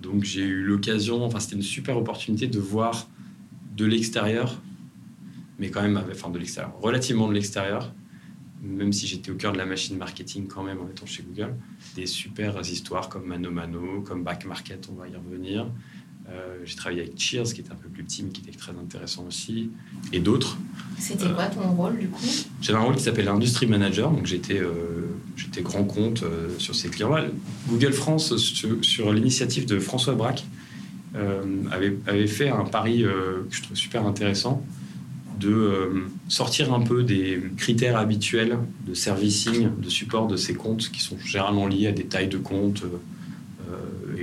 Donc 0.00 0.24
j'ai 0.24 0.42
eu 0.42 0.62
l'occasion, 0.62 1.24
enfin 1.24 1.40
c'était 1.40 1.56
une 1.56 1.62
super 1.62 1.96
opportunité 1.96 2.46
de 2.46 2.58
voir 2.58 3.08
de 3.76 3.84
l'extérieur, 3.84 4.60
mais 5.58 5.70
quand 5.70 5.82
même, 5.82 6.00
enfin 6.10 6.30
de 6.30 6.38
l'extérieur, 6.38 6.78
relativement 6.80 7.28
de 7.28 7.34
l'extérieur, 7.34 7.92
même 8.62 8.92
si 8.92 9.06
j'étais 9.06 9.30
au 9.30 9.34
cœur 9.34 9.52
de 9.52 9.58
la 9.58 9.66
machine 9.66 9.96
marketing 9.96 10.46
quand 10.48 10.62
même 10.62 10.80
en 10.80 10.88
étant 10.88 11.06
chez 11.06 11.22
Google, 11.22 11.54
des 11.94 12.06
super 12.06 12.60
histoires 12.60 13.08
comme 13.08 13.26
Mano 13.26 13.50
Mano, 13.50 14.02
comme 14.02 14.24
Back 14.24 14.46
Market, 14.46 14.88
on 14.90 14.94
va 14.94 15.08
y 15.08 15.14
revenir. 15.14 15.66
Euh, 16.28 16.58
j'ai 16.64 16.74
travaillé 16.74 17.02
avec 17.02 17.18
Cheers, 17.18 17.44
qui 17.54 17.60
était 17.60 17.70
un 17.70 17.76
peu 17.76 17.88
plus 17.88 18.02
petit, 18.02 18.24
mais 18.24 18.30
qui 18.30 18.40
était 18.40 18.56
très 18.56 18.72
intéressant 18.72 19.24
aussi, 19.28 19.70
et 20.12 20.18
d'autres. 20.18 20.58
C'était 20.98 21.30
quoi 21.30 21.46
ton 21.46 21.70
rôle 21.72 21.98
du 21.98 22.08
coup? 22.08 22.24
J'avais 22.60 22.78
un 22.78 22.82
rôle 22.82 22.96
qui 22.96 23.04
s'appelle 23.04 23.28
Industry 23.28 23.66
Manager, 23.66 24.10
donc 24.10 24.26
j'étais 24.26 24.58
euh, 24.58 25.06
j'étais 25.36 25.62
grand 25.62 25.84
compte 25.84 26.24
euh, 26.24 26.48
sur 26.58 26.74
ces 26.74 26.88
clients-là. 26.88 27.26
Google 27.68 27.92
France, 27.92 28.36
sur, 28.36 29.12
l'initiative 29.12 29.66
de 29.66 29.78
François 29.78 30.14
Braque, 30.14 30.44
avait, 31.70 31.96
avait, 32.06 32.26
fait 32.26 32.50
un 32.50 32.64
pari 32.64 33.02
que 33.02 33.46
je 33.48 33.62
trouve 33.62 33.74
super 33.74 34.04
intéressant 34.04 34.62
de 35.40 36.04
sortir 36.28 36.74
un 36.74 36.80
peu 36.80 37.04
des 37.04 37.42
critères 37.56 37.96
habituels 37.96 38.58
de 38.86 38.92
servicing, 38.92 39.70
de 39.80 39.88
support 39.88 40.26
de 40.26 40.36
ces 40.36 40.52
comptes 40.52 40.90
qui 40.90 41.00
sont 41.00 41.16
généralement 41.18 41.66
liés 41.66 41.86
à 41.86 41.92
des 41.92 42.04
tailles 42.04 42.28
de 42.28 42.36
comptes 42.36 42.84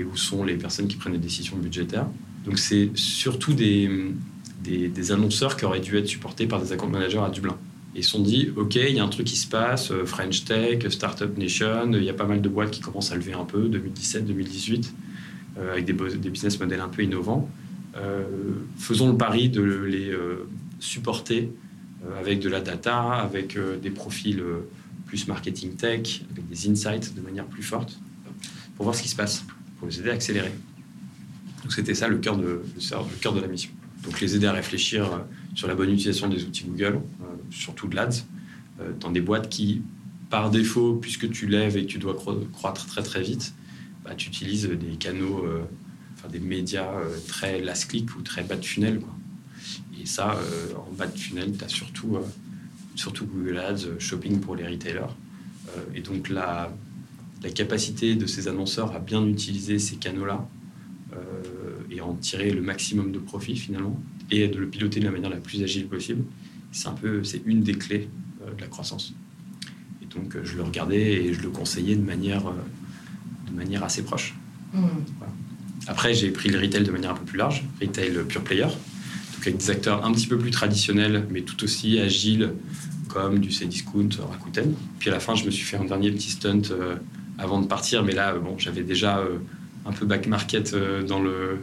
où 0.03 0.15
sont 0.17 0.43
les 0.43 0.55
personnes 0.55 0.87
qui 0.87 0.97
prennent 0.97 1.13
les 1.13 1.19
décisions 1.19 1.57
budgétaires. 1.57 2.07
Donc 2.45 2.59
c'est 2.59 2.91
surtout 2.95 3.53
des, 3.53 5.11
annonceurs 5.11 5.57
qui 5.57 5.65
auraient 5.65 5.79
dû 5.79 5.97
être 5.97 6.07
supportés 6.07 6.47
par 6.47 6.61
des 6.61 6.71
account 6.73 6.89
managers 6.89 7.19
à 7.19 7.29
Dublin. 7.29 7.57
Ils 7.95 8.03
se 8.03 8.11
sont 8.11 8.21
dit, 8.21 8.49
OK, 8.55 8.75
il 8.75 8.95
y 8.95 8.99
a 8.99 9.03
un 9.03 9.09
truc 9.09 9.27
qui 9.27 9.35
se 9.35 9.47
passe, 9.47 9.91
euh, 9.91 10.03
French 10.05 10.45
Tech, 10.45 10.87
Startup 10.89 11.37
Nation, 11.37 11.91
il 11.93 12.03
y 12.03 12.09
a 12.09 12.13
pas 12.13 12.25
mal 12.25 12.41
de 12.41 12.49
boîtes 12.49 12.71
qui 12.71 12.81
commencent 12.81 13.11
à 13.11 13.15
lever 13.15 13.33
un 13.33 13.45
peu, 13.45 13.69
2017, 13.69 14.25
2018, 14.25 14.93
euh, 15.59 15.73
avec 15.73 15.85
des, 15.85 15.93
des, 15.93 16.29
business 16.29 16.59
models 16.59 16.79
un 16.79 16.87
peu 16.87 17.03
innovants. 17.03 17.47
Euh, 17.95 18.23
faisons 18.77 19.11
le 19.11 19.17
pari 19.17 19.49
de 19.49 19.61
les 19.61 20.11
supporter 20.79 21.51
avec 22.19 22.39
de 22.39 22.49
la 22.49 22.59
data, 22.59 22.99
avec 23.13 23.57
des 23.81 23.89
profils 23.91 24.43
plus 25.05 25.27
marketing 25.27 25.75
tech, 25.75 26.23
avec 26.31 26.49
des 26.49 26.69
insights 26.69 27.15
de 27.15 27.21
manière 27.21 27.45
plus 27.45 27.63
forte, 27.63 27.99
pour 28.75 28.85
voir 28.85 28.95
ce 28.95 29.03
qui 29.03 29.09
se 29.09 29.15
passe 29.15 29.45
les 29.85 29.99
aider 29.99 30.09
à 30.09 30.13
accélérer. 30.13 30.51
Donc 31.63 31.71
c'était 31.71 31.95
ça 31.95 32.07
le 32.07 32.17
cœur 32.17 32.37
de, 32.37 32.61
la 33.41 33.47
mission. 33.47 33.71
Donc 34.03 34.19
les 34.19 34.35
aider 34.35 34.47
à 34.47 34.51
réfléchir 34.51 35.05
euh, 35.05 35.17
sur 35.55 35.67
la 35.67 35.75
bonne 35.75 35.89
utilisation 35.89 36.27
des 36.27 36.43
outils 36.43 36.65
Google, 36.65 36.99
euh, 37.21 37.25
surtout 37.51 37.87
de 37.87 37.95
l'ADS, 37.95 38.25
euh, 38.81 38.91
dans 38.99 39.11
des 39.11 39.21
boîtes 39.21 39.49
qui, 39.49 39.81
par 40.29 40.51
défaut, 40.51 40.95
puisque 40.95 41.29
tu 41.31 41.47
lèves 41.47 41.77
et 41.77 41.85
que 41.85 41.91
tu 41.91 41.99
dois 41.99 42.15
croître 42.51 42.85
très 42.85 43.01
très 43.01 43.21
vite, 43.21 43.53
bah, 44.03 44.13
tu 44.15 44.27
utilises 44.27 44.67
des 44.67 44.97
canaux, 44.97 45.45
enfin 46.15 46.27
des 46.27 46.39
médias 46.39 46.91
très 47.27 47.61
last 47.61 47.89
click 47.89 48.13
ou 48.17 48.21
très 48.21 48.43
bas 48.43 48.57
de 48.57 48.65
funnel. 48.65 48.99
Et 50.01 50.05
ça, 50.05 50.37
en 50.75 50.91
bas 50.91 51.07
de 51.07 51.17
funnel, 51.17 51.55
tu 51.57 51.63
as 51.63 51.69
surtout 51.69 52.17
surtout 52.95 53.25
Google 53.25 53.59
Ads, 53.59 53.99
shopping 53.99 54.39
pour 54.39 54.55
les 54.55 54.67
retailers. 54.67 55.13
et 55.95 56.01
donc 56.01 56.29
la, 56.29 56.73
la 57.43 57.49
capacité 57.49 58.15
de 58.15 58.25
ces 58.25 58.47
annonceurs 58.47 58.95
à 58.95 58.99
bien 58.99 59.25
utiliser 59.25 59.79
ces 59.79 59.97
canaux-là 59.97 60.47
et 61.91 62.01
en 62.01 62.15
tirer 62.15 62.49
le 62.49 62.61
maximum 62.61 63.11
de 63.11 63.19
profit 63.19 63.55
finalement, 63.55 64.01
et 64.31 64.47
de 64.47 64.57
le 64.57 64.67
piloter 64.67 64.99
de 64.99 65.05
la 65.05 65.11
manière 65.11 65.29
la 65.29 65.37
plus 65.37 65.61
agile 65.61 65.87
possible, 65.87 66.23
c'est 66.71 66.87
un 66.87 66.93
peu, 66.93 67.23
c'est 67.23 67.43
une 67.45 67.61
des 67.61 67.73
clés 67.73 68.09
de 68.41 68.61
la 68.61 68.67
croissance. 68.67 69.13
Et 70.01 70.05
donc 70.05 70.35
je 70.43 70.55
le 70.55 70.63
regardais 70.63 71.25
et 71.25 71.33
je 71.33 71.41
le 71.41 71.49
conseillais 71.49 71.95
de 71.95 72.01
manière, 72.01 72.45
de 73.47 73.55
manière 73.55 73.83
assez 73.83 74.03
proche. 74.03 74.33
Mmh. 74.73 74.87
Après, 75.87 76.13
j'ai 76.13 76.31
pris 76.31 76.49
le 76.49 76.59
retail 76.59 76.83
de 76.83 76.91
manière 76.91 77.11
un 77.11 77.15
peu 77.15 77.25
plus 77.25 77.37
large, 77.37 77.63
retail 77.81 78.17
pure 78.27 78.43
player, 78.43 78.63
donc 78.63 79.41
avec 79.41 79.57
des 79.57 79.69
acteurs 79.69 80.05
un 80.05 80.13
petit 80.13 80.27
peu 80.27 80.37
plus 80.37 80.51
traditionnels, 80.51 81.27
mais 81.29 81.41
tout 81.41 81.61
aussi 81.63 81.99
agiles, 81.99 82.53
comme 83.09 83.39
du 83.39 83.49
Cdiscount, 83.49 84.09
Rakuten. 84.29 84.73
Puis 84.99 85.09
à 85.09 85.13
la 85.13 85.19
fin, 85.19 85.35
je 85.35 85.45
me 85.45 85.51
suis 85.51 85.65
fait 85.65 85.77
un 85.77 85.85
dernier 85.85 86.11
petit 86.11 86.31
stunt 86.31 86.61
euh, 86.71 86.95
avant 87.37 87.59
de 87.59 87.67
partir, 87.67 88.03
mais 88.03 88.13
là, 88.13 88.35
bon, 88.35 88.57
j'avais 88.57 88.83
déjà 88.83 89.19
euh, 89.19 89.37
un 89.85 89.91
peu 89.91 90.05
back 90.05 90.27
market 90.27 90.73
euh, 90.73 91.03
dans, 91.03 91.21
le, 91.21 91.59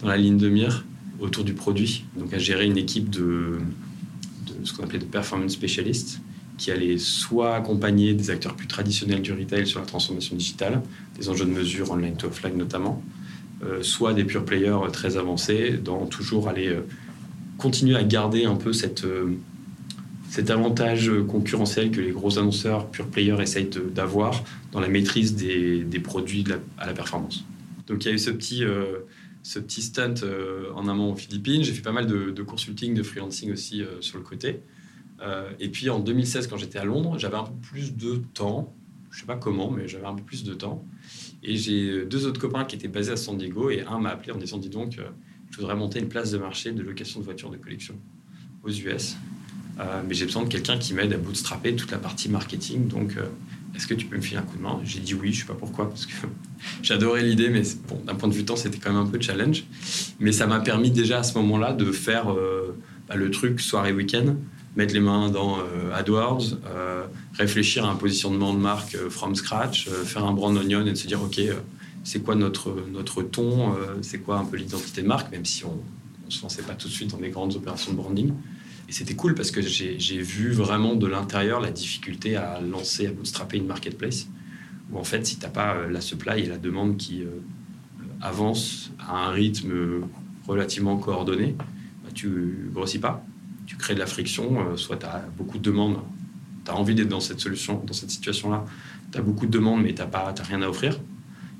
dans 0.00 0.08
la 0.08 0.16
ligne 0.16 0.38
de 0.38 0.48
mire 0.48 0.84
autour 1.20 1.44
du 1.44 1.54
produit, 1.54 2.04
donc 2.16 2.32
à 2.32 2.38
gérer 2.38 2.66
une 2.66 2.78
équipe 2.78 3.10
de, 3.10 3.58
ce 4.64 4.72
qu'on 4.72 4.84
appelait 4.84 4.98
de 4.98 5.04
performance 5.04 5.52
specialists 5.52 6.20
qui 6.58 6.70
allait 6.70 6.98
soit 6.98 7.56
accompagner 7.56 8.14
des 8.14 8.30
acteurs 8.30 8.54
plus 8.54 8.66
traditionnels 8.66 9.22
du 9.22 9.32
retail 9.32 9.66
sur 9.66 9.80
la 9.80 9.86
transformation 9.86 10.36
digitale, 10.36 10.82
des 11.18 11.28
enjeux 11.28 11.44
de 11.44 11.50
mesure 11.50 11.90
online 11.90 12.16
to 12.16 12.28
offline 12.28 12.56
notamment, 12.56 13.02
euh, 13.64 13.82
soit 13.82 14.12
des 14.14 14.24
pure 14.24 14.44
players 14.44 14.78
très 14.92 15.16
avancés, 15.16 15.78
dans 15.82 16.06
toujours 16.06 16.48
aller 16.48 16.76
continuer 17.58 17.96
à 17.96 18.02
garder 18.02 18.44
un 18.44 18.56
peu 18.56 18.72
cette, 18.72 19.04
cet 20.32 20.48
avantage 20.48 21.10
concurrentiel 21.28 21.90
que 21.90 22.00
les 22.00 22.10
gros 22.10 22.38
annonceurs 22.38 22.90
pure 22.90 23.06
players 23.06 23.42
essayent 23.42 23.68
d'avoir 23.94 24.42
dans 24.72 24.80
la 24.80 24.88
maîtrise 24.88 25.36
des, 25.36 26.00
produits 26.02 26.42
à 26.78 26.86
la 26.86 26.94
performance. 26.94 27.44
Donc 27.86 28.02
il 28.02 28.08
y 28.08 28.10
a 28.10 28.14
eu 28.14 28.18
ce 28.18 28.30
petit, 28.30 28.64
ce 29.42 29.58
petit 29.58 29.82
stunt 29.82 30.14
en 30.74 30.88
amont 30.88 31.12
aux 31.12 31.16
Philippines. 31.16 31.62
J'ai 31.62 31.74
fait 31.74 31.82
pas 31.82 31.92
mal 31.92 32.06
de, 32.06 32.42
consulting, 32.42 32.94
de 32.94 33.02
freelancing 33.02 33.52
aussi 33.52 33.82
sur 34.00 34.16
le 34.16 34.24
côté. 34.24 34.62
et 35.60 35.68
puis 35.68 35.90
en 35.90 35.98
2016, 35.98 36.46
quand 36.46 36.56
j'étais 36.56 36.78
à 36.78 36.86
Londres, 36.86 37.18
j'avais 37.18 37.36
un 37.36 37.44
peu 37.44 37.60
plus 37.60 37.94
de 37.94 38.22
temps. 38.32 38.74
Je 39.10 39.20
sais 39.20 39.26
pas 39.26 39.36
comment, 39.36 39.70
mais 39.70 39.86
j'avais 39.86 40.06
un 40.06 40.14
peu 40.14 40.22
plus 40.22 40.44
de 40.44 40.54
temps. 40.54 40.82
Et 41.42 41.56
j'ai 41.56 42.06
deux 42.06 42.26
autres 42.26 42.40
copains 42.40 42.64
qui 42.64 42.76
étaient 42.76 42.88
basés 42.88 43.12
à 43.12 43.16
San 43.16 43.36
Diego 43.36 43.68
et 43.68 43.82
un 43.82 43.98
m'a 43.98 44.08
appelé 44.08 44.32
en 44.32 44.38
disant 44.38 44.56
Dis 44.56 44.70
donc, 44.70 44.98
euh, 44.98 45.02
je 45.50 45.58
voudrais 45.58 45.76
monter 45.76 45.98
une 45.98 46.08
place 46.08 46.30
de 46.30 46.38
marché 46.38 46.72
de 46.72 46.82
location 46.82 47.20
de 47.20 47.26
voitures 47.26 47.50
de 47.50 47.58
collection 47.58 47.96
aux 48.62 48.70
US. 48.70 49.16
Euh, 49.80 50.02
mais 50.06 50.14
j'ai 50.14 50.26
besoin 50.26 50.44
de 50.44 50.48
quelqu'un 50.48 50.78
qui 50.78 50.94
m'aide 50.94 51.12
à 51.12 51.16
bootstrapper 51.16 51.74
toute 51.74 51.90
la 51.90 51.98
partie 51.98 52.28
marketing. 52.28 52.88
Donc, 52.88 53.16
euh, 53.16 53.22
est-ce 53.74 53.86
que 53.86 53.94
tu 53.94 54.06
peux 54.06 54.16
me 54.16 54.22
filer 54.22 54.38
un 54.38 54.42
coup 54.42 54.56
de 54.56 54.62
main? 54.62 54.80
J'ai 54.84 55.00
dit 55.00 55.14
oui, 55.14 55.32
je 55.32 55.40
sais 55.40 55.46
pas 55.46 55.54
pourquoi, 55.54 55.88
parce 55.88 56.06
que 56.06 56.12
j'adorais 56.82 57.22
l'idée, 57.22 57.48
mais 57.48 57.62
d'un 58.04 58.14
point 58.14 58.28
de 58.28 58.34
vue 58.34 58.44
temps, 58.44 58.56
c'était 58.56 58.78
quand 58.78 58.92
même 58.92 59.02
un 59.02 59.06
peu 59.06 59.20
challenge. 59.20 59.64
Mais 60.20 60.32
ça 60.32 60.46
m'a 60.46 60.60
permis 60.60 60.90
déjà 60.90 61.20
à 61.20 61.22
ce 61.22 61.38
moment-là 61.38 61.72
de 61.72 61.90
faire 61.90 62.26
bah, 63.08 63.16
le 63.16 63.30
truc 63.30 63.60
soirée 63.60 63.92
week-end 63.92 64.36
mettre 64.76 64.94
les 64.94 65.00
mains 65.00 65.30
dans 65.30 65.58
euh, 65.58 65.94
AdWords, 65.94 66.58
euh, 66.66 67.06
réfléchir 67.34 67.84
à 67.84 67.90
un 67.90 67.94
positionnement 67.94 68.54
de 68.54 68.58
marque 68.58 68.94
euh, 68.94 69.10
from 69.10 69.34
scratch, 69.34 69.88
faire 69.88 70.24
un 70.24 70.32
brand 70.32 70.56
onion 70.56 70.84
et 70.86 70.90
de 70.90 70.94
se 70.94 71.06
dire 71.06 71.22
ok, 71.22 71.40
c'est 72.04 72.20
quoi 72.20 72.34
notre, 72.34 72.74
notre 72.90 73.22
ton, 73.22 73.74
c'est 74.00 74.18
quoi 74.18 74.38
un 74.38 74.44
peu 74.44 74.56
l'identité 74.56 75.02
de 75.02 75.06
marque, 75.06 75.30
même 75.30 75.44
si 75.44 75.64
on 75.64 75.78
ne 76.26 76.30
se 76.30 76.42
lançait 76.42 76.62
pas 76.62 76.74
tout 76.74 76.88
de 76.88 76.92
suite 76.92 77.10
dans 77.10 77.18
des 77.18 77.28
grandes 77.28 77.54
opérations 77.54 77.92
de 77.92 77.96
branding. 77.96 78.32
Et 78.92 78.94
c'était 78.94 79.14
cool 79.14 79.34
parce 79.34 79.50
que 79.50 79.62
j'ai 79.62 80.20
vu 80.20 80.52
vraiment 80.52 80.94
de 80.94 81.06
l'intérieur 81.06 81.60
la 81.60 81.70
difficulté 81.70 82.36
à 82.36 82.60
lancer, 82.60 83.06
à 83.06 83.10
bootstrapper 83.10 83.56
une 83.56 83.66
marketplace, 83.66 84.28
où 84.90 84.98
en 84.98 85.04
fait, 85.04 85.26
si 85.26 85.38
tu 85.38 85.46
n'as 85.46 85.50
pas 85.50 85.86
la 85.88 86.02
supply 86.02 86.42
et 86.42 86.46
la 86.46 86.58
demande 86.58 86.98
qui 86.98 87.22
avance 88.20 88.92
à 89.00 89.28
un 89.28 89.30
rythme 89.30 90.02
relativement 90.46 90.98
coordonné, 90.98 91.56
bah, 92.04 92.10
tu 92.12 92.68
grossis 92.70 92.98
pas 92.98 93.24
tu 93.66 93.76
crées 93.76 93.94
de 93.94 93.98
la 93.98 94.06
friction, 94.06 94.60
euh, 94.60 94.76
soit 94.76 94.96
tu 94.96 95.06
as 95.06 95.24
beaucoup 95.36 95.58
de 95.58 95.62
demandes, 95.62 95.98
tu 96.64 96.70
as 96.70 96.76
envie 96.76 96.94
d'être 96.94 97.08
dans 97.08 97.20
cette 97.20 97.40
solution, 97.40 97.82
dans 97.86 97.92
cette 97.92 98.10
situation-là, 98.10 98.64
tu 99.10 99.18
as 99.18 99.22
beaucoup 99.22 99.46
de 99.46 99.50
demandes, 99.50 99.82
mais 99.82 99.94
tu 99.94 100.02
n'as 100.02 100.32
rien 100.42 100.62
à 100.62 100.68
offrir, 100.68 100.98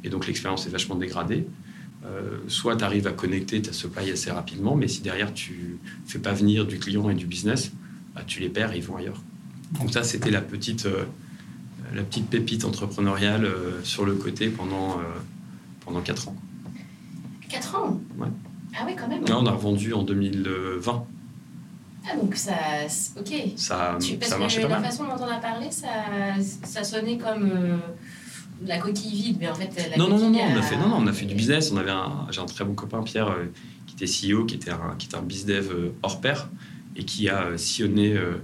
et 0.04 0.08
donc 0.08 0.26
l'expérience 0.26 0.66
est 0.66 0.70
vachement 0.70 0.96
dégradée. 0.96 1.46
Euh, 2.04 2.38
soit 2.48 2.76
tu 2.76 2.84
arrives 2.84 3.06
à 3.06 3.12
connecter 3.12 3.62
ta 3.62 3.72
supply 3.72 4.10
assez 4.10 4.30
rapidement, 4.30 4.74
mais 4.74 4.88
si 4.88 5.02
derrière 5.02 5.32
tu 5.32 5.78
fais 6.06 6.18
pas 6.18 6.32
venir 6.32 6.66
du 6.66 6.78
client 6.78 7.08
et 7.10 7.14
du 7.14 7.26
business, 7.26 7.70
bah, 8.14 8.22
tu 8.26 8.40
les 8.40 8.48
perds 8.48 8.72
et 8.72 8.78
ils 8.78 8.82
vont 8.82 8.96
ailleurs. 8.96 9.22
Donc 9.78 9.92
ça, 9.92 10.02
c'était 10.02 10.30
la 10.30 10.40
petite, 10.40 10.86
euh, 10.86 11.04
la 11.94 12.02
petite 12.02 12.28
pépite 12.28 12.64
entrepreneuriale 12.64 13.48
sur 13.84 14.04
le 14.04 14.14
côté 14.14 14.48
pendant, 14.48 15.00
pendant 15.84 16.00
4 16.00 16.28
ans. 16.28 16.36
4 17.48 17.74
ans? 17.76 18.00
Ouais. 18.18 18.28
Ah 18.74 18.84
oui, 18.86 18.94
quand 18.98 19.08
même. 19.08 19.24
Là, 19.26 19.38
on 19.38 19.46
a 19.46 19.50
revendu 19.50 19.92
en 19.92 20.02
2020. 20.02 21.06
Ah, 22.04 22.16
donc 22.16 22.34
ça. 22.34 22.52
Ok. 23.18 23.32
Ça, 23.56 23.96
tu, 24.00 24.16
parce 24.16 24.30
ça 24.30 24.36
que 24.38 24.62
pas 24.62 24.68
la 24.68 24.80
mal. 24.80 24.84
façon 24.84 25.04
dont 25.04 25.22
on 25.24 25.28
a 25.28 25.38
parlé, 25.38 25.70
ça, 25.70 25.88
ça 26.64 26.82
sonnait 26.82 27.16
comme 27.18 27.50
euh, 27.50 27.76
la 28.66 28.78
coquille 28.78 29.10
vide, 29.10 29.36
mais 29.40 29.48
en 29.48 29.54
fait. 29.54 29.90
La 29.90 29.96
non, 29.96 30.08
non, 30.08 30.18
non, 30.18 30.30
non, 30.30 30.40
on 30.54 30.58
a 30.58 30.62
fait, 30.62 30.76
non, 30.76 30.88
non, 30.88 30.96
on 31.00 31.06
a 31.06 31.12
fait 31.12 31.26
du 31.26 31.34
business. 31.34 31.70
On 31.72 31.76
avait 31.76 31.90
un, 31.90 32.26
j'ai 32.30 32.40
un 32.40 32.46
très 32.46 32.64
bon 32.64 32.74
copain, 32.74 33.02
Pierre, 33.02 33.28
euh, 33.28 33.46
qui 33.86 33.94
était 34.04 34.34
CEO, 34.34 34.44
qui 34.44 34.54
était 34.54 34.70
un, 34.70 34.94
qui 34.98 35.06
était 35.06 35.16
un 35.16 35.22
bizdev 35.22 35.70
euh, 35.70 35.90
hors 36.02 36.20
pair 36.20 36.48
et 36.96 37.04
qui 37.04 37.28
a 37.28 37.44
euh, 37.44 37.56
sillonné 37.56 38.14
euh, 38.14 38.38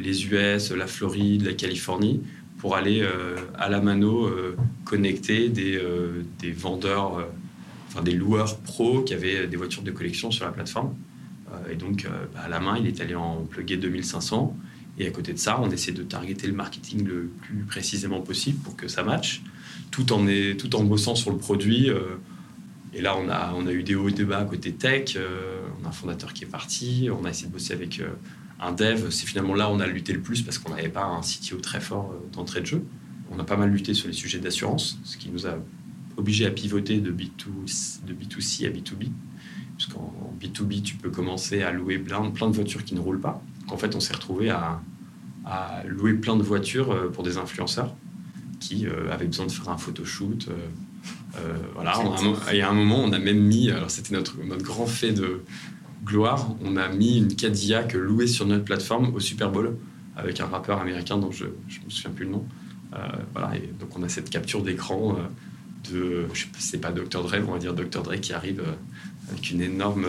les 0.00 0.26
US, 0.26 0.72
la 0.72 0.86
Floride, 0.86 1.44
la 1.44 1.54
Californie 1.54 2.22
pour 2.58 2.76
aller 2.76 3.04
à 3.58 3.68
la 3.68 3.80
mano 3.80 4.30
connecter 4.84 5.48
des, 5.48 5.80
des 6.40 6.52
vendeurs, 6.52 7.28
enfin 7.88 8.02
des 8.02 8.12
loueurs 8.12 8.58
pros 8.58 9.02
qui 9.02 9.14
avaient 9.14 9.48
des 9.48 9.56
voitures 9.56 9.82
de 9.82 9.90
collection 9.90 10.30
sur 10.30 10.44
la 10.44 10.52
plateforme. 10.52 10.94
Et 11.70 11.74
donc, 11.74 12.08
bah, 12.34 12.40
à 12.44 12.48
la 12.48 12.60
main, 12.60 12.76
il 12.78 12.86
est 12.86 13.00
allé 13.00 13.16
en 13.16 13.44
plugger 13.44 13.76
2500. 13.76 14.56
Et 15.02 15.08
à 15.08 15.10
côté 15.10 15.32
de 15.32 15.38
ça, 15.38 15.60
on 15.60 15.68
essaie 15.70 15.90
de 15.90 16.04
targeter 16.04 16.46
le 16.46 16.52
marketing 16.52 17.04
le 17.04 17.28
plus 17.42 17.64
précisément 17.64 18.20
possible 18.20 18.60
pour 18.62 18.76
que 18.76 18.86
ça 18.86 19.02
matche, 19.02 19.42
tout 19.90 20.12
en, 20.12 20.24
tout 20.56 20.76
en 20.76 20.84
bossant 20.84 21.16
sur 21.16 21.32
le 21.32 21.38
produit. 21.38 21.90
euh, 21.90 22.18
et 22.94 23.00
là, 23.00 23.16
on 23.16 23.28
a, 23.28 23.52
on 23.56 23.66
a 23.66 23.72
eu 23.72 23.82
des 23.82 23.96
hauts 23.96 24.08
et 24.08 24.12
des 24.12 24.24
bas 24.24 24.44
côté 24.44 24.72
tech. 24.72 25.16
euh, 25.16 25.60
on 25.80 25.86
a 25.86 25.88
un 25.88 25.92
fondateur 25.92 26.32
qui 26.32 26.44
est 26.44 26.46
parti. 26.46 27.08
On 27.10 27.24
a 27.24 27.30
essayé 27.30 27.48
de 27.48 27.52
bosser 27.52 27.72
avec 27.72 27.98
euh, 27.98 28.10
un 28.60 28.70
dev. 28.70 29.10
C'est 29.10 29.26
finalement 29.26 29.56
là 29.56 29.68
où 29.68 29.72
on 29.72 29.80
a 29.80 29.86
lutté 29.88 30.12
le 30.12 30.20
plus 30.20 30.42
parce 30.42 30.58
qu'on 30.58 30.72
n'avait 30.72 30.88
pas 30.88 31.02
un 31.04 31.20
CTO 31.20 31.56
très 31.56 31.80
fort 31.80 32.14
d'entrée 32.32 32.60
de 32.60 32.66
jeu. 32.66 32.84
On 33.32 33.40
a 33.40 33.44
pas 33.44 33.56
mal 33.56 33.70
lutté 33.70 33.94
sur 33.94 34.06
les 34.06 34.12
sujets 34.12 34.38
d'assurance, 34.38 35.00
ce 35.02 35.16
qui 35.16 35.30
nous 35.30 35.48
a 35.48 35.58
obligé 36.16 36.46
à 36.46 36.50
pivoter 36.52 37.00
de, 37.00 37.10
B2, 37.10 38.04
de 38.06 38.12
B2C 38.12 38.66
à 38.66 38.70
B2B. 38.70 39.08
Puisqu'en 39.76 40.14
B2B, 40.40 40.82
tu 40.82 40.94
peux 40.94 41.10
commencer 41.10 41.62
à 41.62 41.72
louer 41.72 41.98
plein, 41.98 42.30
plein 42.30 42.48
de 42.48 42.54
voitures 42.54 42.84
qui 42.84 42.94
ne 42.94 43.00
roulent 43.00 43.20
pas. 43.20 43.42
En 43.68 43.76
fait, 43.78 43.96
on 43.96 44.00
s'est 44.00 44.14
retrouvé 44.14 44.50
à, 44.50 44.80
à 45.44 45.82
louer 45.86 46.14
plein 46.14 46.36
de 46.36 46.42
voitures 46.42 46.90
euh, 46.92 47.08
pour 47.10 47.22
des 47.24 47.36
influenceurs 47.38 47.94
qui 48.60 48.86
euh, 48.86 49.10
avaient 49.12 49.26
besoin 49.26 49.46
de 49.46 49.52
faire 49.52 49.68
un 49.70 49.76
photoshoot. 49.78 50.48
euh, 50.48 51.56
voilà, 51.74 51.98
on 52.00 52.12
a 52.12 52.18
un 52.20 52.22
mo- 52.22 52.36
et 52.52 52.60
à 52.62 52.70
un 52.70 52.74
moment, 52.74 53.00
on 53.02 53.12
a 53.12 53.18
même 53.18 53.40
mis, 53.40 53.70
alors 53.70 53.90
c'était 53.90 54.14
notre, 54.14 54.36
notre 54.44 54.62
grand 54.62 54.86
fait 54.86 55.12
de 55.12 55.42
gloire, 56.04 56.50
on 56.64 56.76
a 56.76 56.88
mis 56.88 57.18
une 57.18 57.34
Cadillac 57.34 57.94
louée 57.94 58.26
sur 58.26 58.46
notre 58.46 58.64
plateforme 58.64 59.14
au 59.14 59.20
Super 59.20 59.50
Bowl 59.50 59.76
avec 60.16 60.40
un 60.40 60.46
rappeur 60.46 60.80
américain 60.80 61.16
dont 61.18 61.30
je 61.32 61.44
ne 61.44 61.50
me 61.50 61.90
souviens 61.90 62.10
plus 62.10 62.24
le 62.26 62.32
nom. 62.32 62.44
Euh, 62.94 62.98
voilà, 63.32 63.56
et 63.56 63.70
donc 63.80 63.96
on 63.98 64.02
a 64.02 64.08
cette 64.08 64.28
capture 64.30 64.62
d'écran 64.62 65.16
euh, 65.16 65.90
de, 65.92 66.26
je 66.34 66.40
sais 66.42 66.46
pas, 66.48 66.58
c'est 66.58 66.78
pas 66.78 66.92
Dr. 66.92 67.22
Dre, 67.24 67.36
on 67.48 67.52
va 67.52 67.58
dire 67.58 67.72
Dr. 67.74 68.02
Dre 68.02 68.16
qui 68.20 68.32
arrive 68.34 68.60
euh, 68.60 68.72
avec 69.30 69.50
une 69.50 69.62
énorme, 69.62 70.04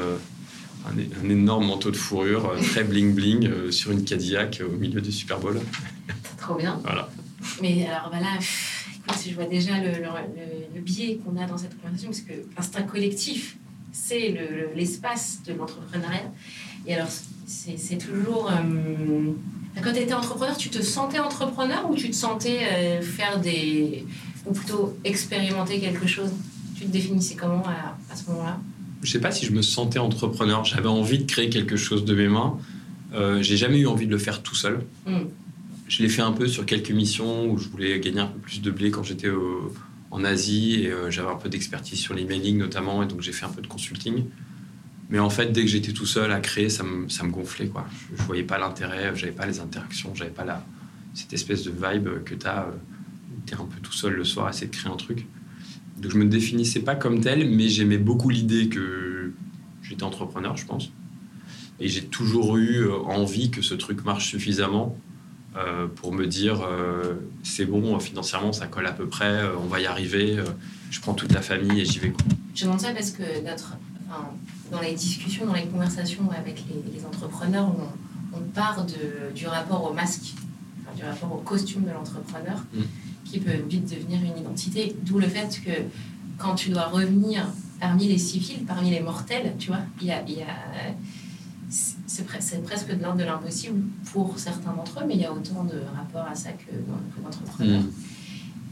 un, 0.87 1.29
énorme 1.29 1.65
manteau 1.67 1.91
de 1.91 1.95
fourrure 1.95 2.49
euh, 2.51 2.59
très 2.61 2.83
bling 2.83 3.13
bling 3.13 3.47
euh, 3.47 3.71
sur 3.71 3.91
une 3.91 4.03
Cadillac 4.03 4.59
euh, 4.61 4.67
au 4.67 4.77
milieu 4.77 5.01
du 5.01 5.11
Super 5.11 5.39
Bowl. 5.39 5.59
C'est 6.07 6.37
trop 6.37 6.55
bien. 6.55 6.79
Voilà. 6.83 7.09
Mais 7.61 7.85
alors, 7.87 8.09
bah 8.11 8.19
là, 8.19 8.37
pff, 8.37 8.87
écoute, 9.07 9.21
je 9.29 9.33
vois 9.35 9.45
déjà 9.45 9.77
le, 9.79 9.91
le, 9.91 10.01
le- 10.01 10.75
le 10.75 10.81
biais 10.81 11.19
qu'on 11.23 11.39
a 11.41 11.45
dans 11.45 11.57
cette 11.57 11.79
conversation, 11.79 12.09
parce 12.09 12.21
que 12.21 12.33
instinct 12.57 12.83
collectif, 12.83 13.57
c'est 13.91 14.29
le- 14.29 14.55
le- 14.55 14.69
l'espace 14.75 15.39
de 15.45 15.53
l'entrepreneuriat. 15.53 16.31
Et 16.85 16.95
alors, 16.95 17.07
c'est 17.45 17.77
c'est 17.77 17.97
toujours. 17.97 18.49
euh, 18.51 19.31
quand 19.81 19.93
tu 19.93 19.99
étais 19.99 20.13
entrepreneur, 20.13 20.55
tu 20.57 20.69
te 20.69 20.81
sentais 20.81 21.19
entrepreneur 21.19 21.89
ou 21.89 21.95
tu 21.95 22.09
te 22.09 22.15
sentais 22.15 22.59
euh, 22.71 23.01
faire 23.01 23.39
des. 23.39 24.05
ou 24.45 24.53
plutôt 24.53 24.97
expérimenter 25.03 25.79
quelque 25.79 26.07
chose? 26.07 26.31
Tu 26.75 26.85
te 26.85 26.91
définissais 26.91 27.35
comment 27.35 27.63
à, 27.65 27.97
à 28.11 28.15
ce 28.15 28.29
moment-là? 28.31 28.59
Je 29.03 29.11
sais 29.11 29.19
pas 29.19 29.31
si 29.31 29.45
je 29.45 29.51
me 29.51 29.61
sentais 29.61 29.99
entrepreneur. 29.99 30.63
J'avais 30.65 30.87
envie 30.87 31.19
de 31.19 31.29
créer 31.29 31.49
quelque 31.49 31.75
chose 31.75 32.05
de 32.05 32.15
mes 32.15 32.29
mains. 32.29 32.57
Euh, 33.13 33.41
J'ai 33.41 33.57
jamais 33.57 33.79
eu 33.79 33.87
envie 33.87 34.07
de 34.07 34.11
le 34.11 34.17
faire 34.17 34.41
tout 34.41 34.55
seul. 34.55 34.79
Hmm. 35.05 35.25
Je 35.87 36.01
l'ai 36.01 36.09
fait 36.09 36.21
un 36.21 36.31
peu 36.31 36.47
sur 36.47 36.65
quelques 36.65 36.91
missions 36.91 37.51
où 37.51 37.57
je 37.57 37.67
voulais 37.67 37.99
gagner 37.99 38.21
un 38.21 38.27
peu 38.27 38.39
plus 38.39 38.61
de 38.61 38.71
blé 38.71 38.89
quand 38.89 39.03
j'étais 39.03 39.29
en 40.09 40.23
Asie 40.23 40.83
et 40.83 40.91
euh, 40.91 41.11
j'avais 41.11 41.29
un 41.29 41.35
peu 41.35 41.49
d'expertise 41.49 41.99
sur 41.99 42.13
l'emailing 42.13 42.57
notamment 42.57 43.03
et 43.03 43.07
donc 43.07 43.21
j'ai 43.21 43.33
fait 43.33 43.45
un 43.45 43.49
peu 43.49 43.61
de 43.61 43.67
consulting. 43.67 44.25
Mais 45.09 45.19
en 45.19 45.29
fait, 45.29 45.51
dès 45.51 45.61
que 45.61 45.67
j'étais 45.67 45.91
tout 45.91 46.05
seul 46.05 46.31
à 46.31 46.39
créer, 46.39 46.69
ça 46.69 46.83
me, 46.83 47.09
ça 47.09 47.23
me 47.23 47.31
gonflait. 47.31 47.67
Quoi. 47.67 47.85
Je, 48.15 48.21
ne 48.21 48.25
voyais 48.25 48.43
pas 48.43 48.57
l'intérêt, 48.57 49.11
j'avais 49.15 49.31
pas 49.31 49.45
les 49.45 49.59
interactions, 49.59 50.15
j'avais 50.15 50.31
pas 50.31 50.45
la, 50.45 50.65
cette 51.13 51.33
espèce 51.33 51.63
de 51.63 51.71
vibe 51.71 52.23
que 52.23 52.35
tu 52.35 52.47
as. 52.47 52.67
tu 53.45 53.53
es 53.53 53.57
un 53.57 53.65
peu 53.65 53.79
tout 53.81 53.91
seul 53.91 54.13
le 54.13 54.23
soir 54.23 54.47
à 54.47 54.49
essayer 54.51 54.67
de 54.67 54.75
créer 54.75 54.91
un 54.91 54.95
truc. 54.95 55.25
Donc 56.03 56.11
je 56.11 56.17
me 56.17 56.25
définissais 56.25 56.81
pas 56.81 56.95
comme 56.95 57.21
tel, 57.21 57.49
mais 57.49 57.69
j'aimais 57.69 57.97
beaucoup 57.97 58.29
l'idée 58.29 58.67
que 58.67 59.31
j'étais 59.81 60.03
entrepreneur, 60.03 60.57
je 60.57 60.65
pense. 60.65 60.91
Et 61.79 61.87
j'ai 61.87 62.03
toujours 62.03 62.57
eu 62.57 62.91
envie 62.91 63.49
que 63.49 63.61
ce 63.61 63.73
truc 63.73 64.03
marche 64.03 64.27
suffisamment 64.27 64.97
euh, 65.55 65.87
pour 65.87 66.11
me 66.11 66.27
dire 66.27 66.61
euh, 66.61 67.13
c'est 67.43 67.65
bon, 67.65 67.97
financièrement 67.99 68.51
ça 68.51 68.67
colle 68.67 68.85
à 68.87 68.91
peu 68.91 69.07
près, 69.07 69.31
euh, 69.31 69.55
on 69.63 69.67
va 69.67 69.79
y 69.79 69.85
arriver, 69.85 70.43
je 70.91 70.99
prends 70.99 71.13
toute 71.13 71.31
la 71.31 71.41
famille 71.41 71.79
et 71.79 71.85
j'y 71.85 71.99
vais. 71.99 72.13
Je 72.53 72.65
demande 72.65 72.81
ça 72.81 72.91
parce 72.91 73.11
que 73.11 73.23
notre, 73.45 73.77
dans 74.71 74.81
les 74.81 74.93
discussions, 74.93 75.45
dans 75.45 75.53
les 75.53 75.67
conversations 75.67 76.29
avec 76.31 76.63
les, 76.67 77.05
entrepreneurs, 77.05 77.73
on, 78.33 78.39
part 78.53 78.85
de, 78.85 79.33
du 79.33 79.47
rapport 79.47 79.89
au 79.89 79.93
masque, 79.93 80.33
du 80.97 81.03
rapport 81.03 81.33
au 81.33 81.41
costume 81.41 81.83
de 81.83 81.91
l'entrepreneur, 81.91 82.57
mm. 82.73 82.81
Qui 83.33 83.39
peut 83.39 83.57
vite 83.67 83.89
devenir 83.89 84.19
une 84.21 84.37
identité. 84.37 84.95
D'où 85.03 85.17
le 85.17 85.27
fait 85.27 85.59
que 85.65 85.71
quand 86.37 86.53
tu 86.53 86.69
dois 86.69 86.85
revenir 86.85 87.47
parmi 87.79 88.07
les 88.07 88.19
civils, 88.19 88.63
parmi 88.65 88.91
les 88.91 88.99
mortels, 88.99 89.53
tu 89.57 89.69
vois, 89.69 89.81
il 89.99 90.07
y 90.07 90.11
a, 90.11 90.21
y 90.29 90.43
a 90.43 90.47
c'est 92.05 92.63
presque 92.63 92.95
de 92.95 93.01
l'ordre 93.01 93.17
de 93.17 93.23
l'impossible 93.23 93.81
pour 94.11 94.37
certains 94.37 94.73
d'entre 94.73 94.99
eux, 94.99 95.05
mais 95.07 95.15
il 95.15 95.21
y 95.21 95.25
a 95.25 95.33
autant 95.33 95.63
de 95.63 95.79
rapports 95.95 96.27
à 96.29 96.35
ça 96.35 96.51
que 96.51 96.71
dans 96.87 97.23
l'entrepreneur. 97.23 97.81
Mm. 97.81 97.89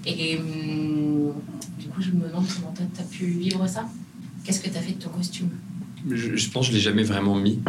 Et 0.06 0.38
hum, 0.38 1.34
du 1.80 1.88
coup, 1.88 2.02
je 2.02 2.12
me 2.12 2.28
demande 2.28 2.46
comment 2.56 2.74
tu 2.76 3.02
as, 3.02 3.04
pu 3.06 3.26
vivre 3.26 3.66
ça. 3.68 3.90
Qu'est-ce 4.44 4.60
que 4.60 4.70
tu 4.70 4.78
as 4.78 4.82
fait 4.82 4.94
de 4.94 5.02
ton 5.02 5.10
costume? 5.10 5.50
Je, 6.08 6.50
pense 6.50 6.68
que 6.68 6.72
je 6.72 6.72
ne 6.72 6.76
l'ai 6.78 6.84
jamais 6.84 7.04
vraiment 7.04 7.36
mis. 7.36 7.60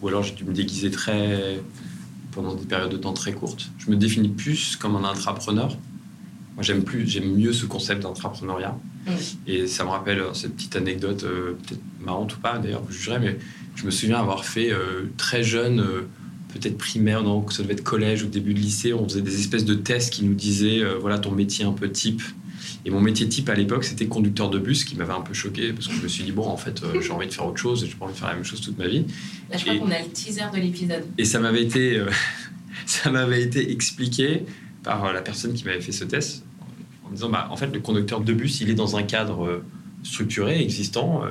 Ou 0.00 0.08
alors 0.08 0.22
j'ai 0.22 0.34
dû 0.34 0.44
me 0.44 0.52
déguiser 0.52 0.90
très 0.92 1.60
pendant 2.30 2.54
des 2.54 2.64
périodes 2.64 2.92
de 2.92 2.96
temps 2.96 3.12
très 3.12 3.32
courtes. 3.32 3.70
Je 3.78 3.90
me 3.90 3.96
définis 3.96 4.28
plus 4.28 4.76
comme 4.76 4.94
un 4.94 5.04
intrapreneur. 5.04 5.76
Moi, 6.54 6.62
j'aime 6.62 6.84
plus, 6.84 7.08
j'aime 7.08 7.34
mieux 7.34 7.52
ce 7.52 7.66
concept 7.66 8.02
d'entrepreneuriat. 8.02 8.76
Mm. 9.06 9.10
Et 9.46 9.66
ça 9.66 9.84
me 9.84 9.90
rappelle 9.90 10.20
euh, 10.20 10.34
cette 10.34 10.54
petite 10.54 10.76
anecdote, 10.76 11.24
euh, 11.24 11.56
peut-être 11.66 11.80
marrante 12.00 12.36
ou 12.36 12.40
pas 12.40 12.58
d'ailleurs, 12.58 12.82
je 12.88 12.94
jugerais, 12.94 13.18
mais 13.18 13.38
je 13.74 13.84
me 13.84 13.90
souviens 13.90 14.18
avoir 14.18 14.44
fait 14.44 14.70
euh, 14.70 15.04
très 15.16 15.42
jeune, 15.42 15.80
euh, 15.80 16.02
peut-être 16.52 16.76
primaire, 16.76 17.22
non, 17.22 17.48
ça 17.48 17.62
devait 17.62 17.72
être 17.72 17.82
collège 17.82 18.22
ou 18.22 18.26
début 18.26 18.52
de 18.52 18.60
lycée, 18.60 18.92
on 18.92 19.08
faisait 19.08 19.22
des 19.22 19.40
espèces 19.40 19.64
de 19.64 19.74
tests 19.74 20.12
qui 20.12 20.24
nous 20.24 20.34
disaient, 20.34 20.82
voilà 21.00 21.18
ton 21.18 21.30
métier 21.30 21.64
un 21.64 21.72
peu 21.72 21.90
type. 21.90 22.20
Et 22.84 22.90
mon 22.90 23.00
métier 23.00 23.26
type 23.26 23.48
à 23.48 23.54
l'époque, 23.54 23.84
c'était 23.84 24.06
conducteur 24.06 24.50
de 24.50 24.58
bus, 24.58 24.84
qui 24.84 24.96
m'avait 24.96 25.14
un 25.14 25.22
peu 25.22 25.32
choqué, 25.32 25.72
parce 25.72 25.88
que 25.88 25.94
je 25.94 26.02
me 26.02 26.08
suis 26.08 26.24
dit, 26.24 26.32
bon, 26.32 26.46
en 26.46 26.58
fait, 26.58 26.82
j'ai 27.00 27.10
envie 27.10 27.26
de 27.26 27.32
faire 27.32 27.46
autre 27.46 27.56
chose, 27.56 27.82
et 27.82 27.86
j'ai 27.86 27.94
pas 27.94 28.04
envie 28.04 28.14
de 28.14 28.18
faire 28.18 28.28
la 28.28 28.34
même 28.34 28.44
chose 28.44 28.60
toute 28.60 28.76
ma 28.76 28.86
vie. 28.86 29.06
Là, 29.50 29.56
je 29.56 29.64
crois 29.64 29.78
qu'on 29.78 29.90
a 29.90 29.98
le 29.98 30.08
teaser 30.08 30.42
de 30.52 30.58
l'épisode. 30.58 31.04
Et 31.16 31.24
ça 31.24 31.40
m'avait 31.40 31.62
été, 31.62 32.04
ça 32.86 33.10
m'avait 33.10 33.40
été 33.40 33.72
expliqué 33.72 34.44
par 34.82 35.12
la 35.12 35.22
personne 35.22 35.52
qui 35.52 35.64
m'avait 35.64 35.80
fait 35.80 35.92
ce 35.92 36.04
test, 36.04 36.44
en 37.04 37.10
disant, 37.10 37.28
bah, 37.28 37.48
en 37.50 37.56
fait, 37.56 37.68
le 37.68 37.80
conducteur 37.80 38.20
de 38.20 38.32
bus, 38.32 38.60
il 38.60 38.70
est 38.70 38.74
dans 38.74 38.96
un 38.96 39.02
cadre 39.02 39.62
structuré, 40.02 40.60
existant, 40.60 41.22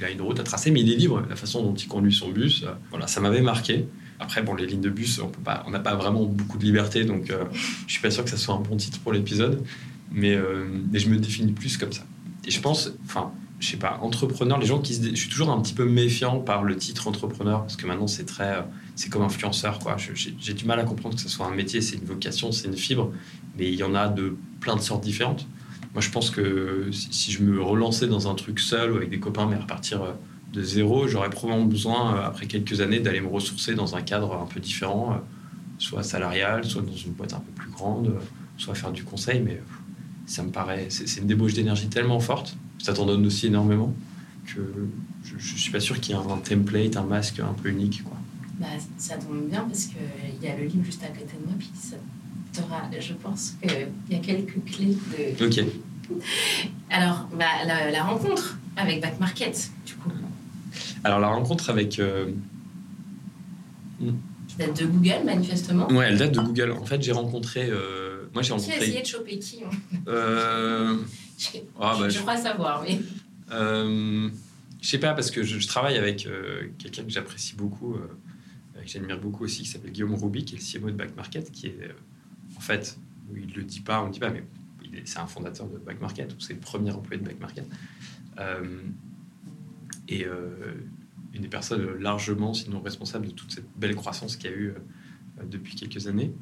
il 0.00 0.04
a 0.06 0.10
une 0.10 0.22
route 0.22 0.40
à 0.40 0.42
tracer, 0.42 0.70
mais 0.70 0.80
il 0.80 0.90
est 0.90 0.96
libre. 0.96 1.22
La 1.28 1.36
façon 1.36 1.62
dont 1.62 1.74
il 1.74 1.86
conduit 1.86 2.14
son 2.14 2.30
bus, 2.30 2.62
euh, 2.62 2.72
voilà, 2.90 3.06
ça 3.06 3.20
m'avait 3.20 3.42
marqué. 3.42 3.86
Après, 4.18 4.42
bon, 4.42 4.54
les 4.54 4.66
lignes 4.66 4.80
de 4.80 4.88
bus, 4.88 5.20
on 5.66 5.70
n'a 5.70 5.78
pas 5.78 5.94
vraiment 5.94 6.24
beaucoup 6.24 6.58
de 6.58 6.64
liberté, 6.64 7.04
donc 7.04 7.30
euh, 7.30 7.44
je 7.86 7.92
suis 7.92 8.02
pas 8.02 8.10
sûr 8.10 8.24
que 8.24 8.30
ça 8.30 8.36
soit 8.36 8.54
un 8.54 8.60
bon 8.60 8.76
titre 8.76 8.98
pour 9.00 9.12
l'épisode, 9.12 9.62
mais, 10.10 10.34
euh, 10.34 10.66
je 10.92 11.08
me 11.08 11.18
définis 11.18 11.52
plus 11.52 11.76
comme 11.76 11.92
ça. 11.92 12.02
Et 12.46 12.50
je 12.50 12.60
pense, 12.60 12.90
enfin, 13.04 13.30
je 13.58 13.68
sais 13.68 13.76
pas, 13.76 13.98
entrepreneur, 14.02 14.58
les 14.58 14.66
gens 14.66 14.80
qui 14.80 14.94
je 14.94 15.14
suis 15.14 15.28
toujours 15.28 15.50
un 15.50 15.60
petit 15.60 15.74
peu 15.74 15.84
méfiant 15.84 16.40
par 16.40 16.64
le 16.64 16.76
titre 16.76 17.08
entrepreneur 17.08 17.60
parce 17.60 17.76
que 17.76 17.86
maintenant 17.86 18.06
c'est 18.06 18.24
très, 18.24 18.64
c'est 19.00 19.08
comme 19.08 19.22
influenceur 19.22 19.78
quoi. 19.78 19.96
J'ai 19.96 20.52
du 20.52 20.66
mal 20.66 20.78
à 20.78 20.84
comprendre 20.84 21.14
que 21.14 21.22
ce 21.22 21.28
soit 21.30 21.46
un 21.46 21.54
métier, 21.54 21.80
c'est 21.80 21.96
une 21.96 22.04
vocation, 22.04 22.52
c'est 22.52 22.68
une 22.68 22.76
fibre, 22.76 23.10
mais 23.56 23.66
il 23.66 23.74
y 23.74 23.82
en 23.82 23.94
a 23.94 24.08
de 24.08 24.36
plein 24.60 24.76
de 24.76 24.82
sortes 24.82 25.02
différentes. 25.02 25.46
Moi, 25.94 26.02
je 26.02 26.10
pense 26.10 26.28
que 26.28 26.90
si 26.92 27.32
je 27.32 27.42
me 27.42 27.62
relançais 27.62 28.06
dans 28.06 28.28
un 28.28 28.34
truc 28.34 28.60
seul 28.60 28.92
ou 28.92 28.96
avec 28.96 29.08
des 29.08 29.18
copains, 29.18 29.46
mais 29.46 29.56
repartir 29.56 30.02
euh, 30.02 30.12
de 30.52 30.62
zéro, 30.62 31.08
j'aurais 31.08 31.30
probablement 31.30 31.64
besoin, 31.64 32.14
euh, 32.14 32.26
après 32.26 32.46
quelques 32.46 32.82
années, 32.82 33.00
d'aller 33.00 33.22
me 33.22 33.28
ressourcer 33.28 33.74
dans 33.74 33.96
un 33.96 34.02
cadre 34.02 34.34
un 34.34 34.44
peu 34.44 34.60
différent, 34.60 35.12
euh, 35.12 35.16
soit 35.78 36.02
salarial, 36.02 36.66
soit 36.66 36.82
dans 36.82 36.94
une 36.94 37.12
boîte 37.12 37.32
un 37.32 37.40
peu 37.40 37.52
plus 37.52 37.70
grande, 37.70 38.14
soit 38.58 38.74
faire 38.74 38.92
du 38.92 39.02
conseil. 39.02 39.40
Mais 39.40 39.62
ça 40.26 40.42
me 40.42 40.50
paraît, 40.50 40.88
c'est 40.90 41.20
une 41.20 41.26
débauche 41.26 41.54
d'énergie 41.54 41.88
tellement 41.88 42.20
forte, 42.20 42.54
ça 42.78 42.92
t'en 42.92 43.06
donne 43.06 43.24
aussi 43.24 43.46
énormément, 43.46 43.94
que 44.44 44.60
je, 45.24 45.34
ne 45.36 45.40
suis 45.40 45.72
pas 45.72 45.80
sûr 45.80 45.98
qu'il 46.00 46.14
y 46.14 46.18
ait 46.18 46.20
un 46.20 46.36
template, 46.36 46.98
un 46.98 47.04
masque 47.04 47.40
un 47.40 47.54
peu 47.54 47.70
unique. 47.70 48.04
Quoi. 48.04 48.19
Bah, 48.60 48.66
ça 48.98 49.16
tombe 49.16 49.48
bien 49.48 49.64
parce 49.64 49.86
qu'il 49.86 50.42
y 50.42 50.46
a 50.46 50.54
le 50.54 50.64
livre 50.64 50.84
juste 50.84 51.02
à 51.02 51.08
côté 51.08 51.32
de 51.40 51.46
moi, 51.46 51.54
puis 51.58 51.70
ça 51.74 51.96
je 52.98 53.12
pense 53.14 53.56
qu'il 53.62 53.88
y 54.10 54.14
a 54.14 54.18
quelques 54.18 54.62
clés 54.64 54.96
de. 55.38 55.46
Ok. 55.46 55.64
Alors, 56.90 57.28
bah, 57.38 57.64
la, 57.64 58.02
rencontre 58.02 58.58
avec 58.76 59.00
Back 59.00 59.20
Market, 59.20 59.70
du 59.86 59.94
coup. 59.94 60.10
Alors, 61.04 61.20
la 61.20 61.28
rencontre 61.28 61.70
avec. 61.70 61.98
Euh... 61.98 62.32
Qui 64.48 64.56
date 64.58 64.80
de 64.80 64.86
Google, 64.86 65.24
manifestement. 65.24 65.88
Ouais, 65.88 66.06
elle 66.08 66.18
date 66.18 66.32
de 66.32 66.40
Google. 66.40 66.72
En 66.72 66.84
fait, 66.84 67.00
j'ai 67.02 67.12
rencontré. 67.12 67.68
Euh... 67.70 68.28
Moi, 68.34 68.42
j'ai 68.42 68.52
rencontré. 68.52 68.74
Tu 68.74 68.80
as 68.80 68.86
essayé 68.86 69.02
de 69.02 69.06
choper 69.06 69.38
qui 69.38 69.62
hein 69.62 69.70
euh... 70.08 70.96
ah, 71.80 71.96
bah, 71.98 72.08
je, 72.08 72.18
crois 72.18 72.36
savoir, 72.36 72.82
mais. 72.82 73.00
Euh... 73.52 74.28
Je 74.82 74.88
sais 74.88 74.98
pas, 74.98 75.12
parce 75.12 75.30
que 75.30 75.42
je, 75.42 75.66
travaille 75.66 75.98
avec 75.98 76.26
euh, 76.26 76.68
quelqu'un 76.78 77.02
que 77.02 77.10
j'apprécie 77.10 77.54
beaucoup, 77.54 77.94
euh, 77.94 78.08
j'admire 78.92 79.20
beaucoup 79.20 79.44
aussi, 79.44 79.62
qui 79.62 79.68
s'appelle 79.68 79.92
Guillaume 79.92 80.14
Roubi, 80.14 80.44
qui 80.44 80.54
est 80.54 80.58
le 80.58 80.80
CMO 80.80 80.90
de 80.90 80.96
Back 80.96 81.16
Market, 81.16 81.50
qui 81.50 81.66
est 81.66 81.94
en 82.56 82.60
fait, 82.60 82.98
il 83.34 83.46
ne 83.46 83.54
le 83.54 83.62
dit 83.62 83.80
pas, 83.80 84.02
on 84.02 84.08
ne 84.08 84.12
dit 84.12 84.20
pas, 84.20 84.30
mais 84.30 84.44
c'est 85.04 85.18
un 85.18 85.26
fondateur 85.26 85.68
de 85.68 85.78
Back 85.78 86.00
Market, 86.00 86.32
ou 86.32 86.40
c'est 86.40 86.54
le 86.54 86.60
premier 86.60 86.90
employé 86.90 87.20
de 87.20 87.26
Back 87.26 87.40
Market. 87.40 87.66
Euh, 88.38 88.82
et 90.08 90.24
euh, 90.24 90.74
une 91.34 91.42
des 91.42 91.48
personnes 91.48 91.98
largement, 92.00 92.54
sinon 92.54 92.80
responsable 92.80 93.28
de 93.28 93.32
toute 93.32 93.52
cette 93.52 93.68
belle 93.76 93.94
croissance 93.94 94.36
qu'il 94.36 94.50
y 94.50 94.52
a 94.52 94.56
eu 94.56 94.68
euh, 94.68 95.44
depuis 95.48 95.74
quelques 95.76 96.06
années. 96.06 96.32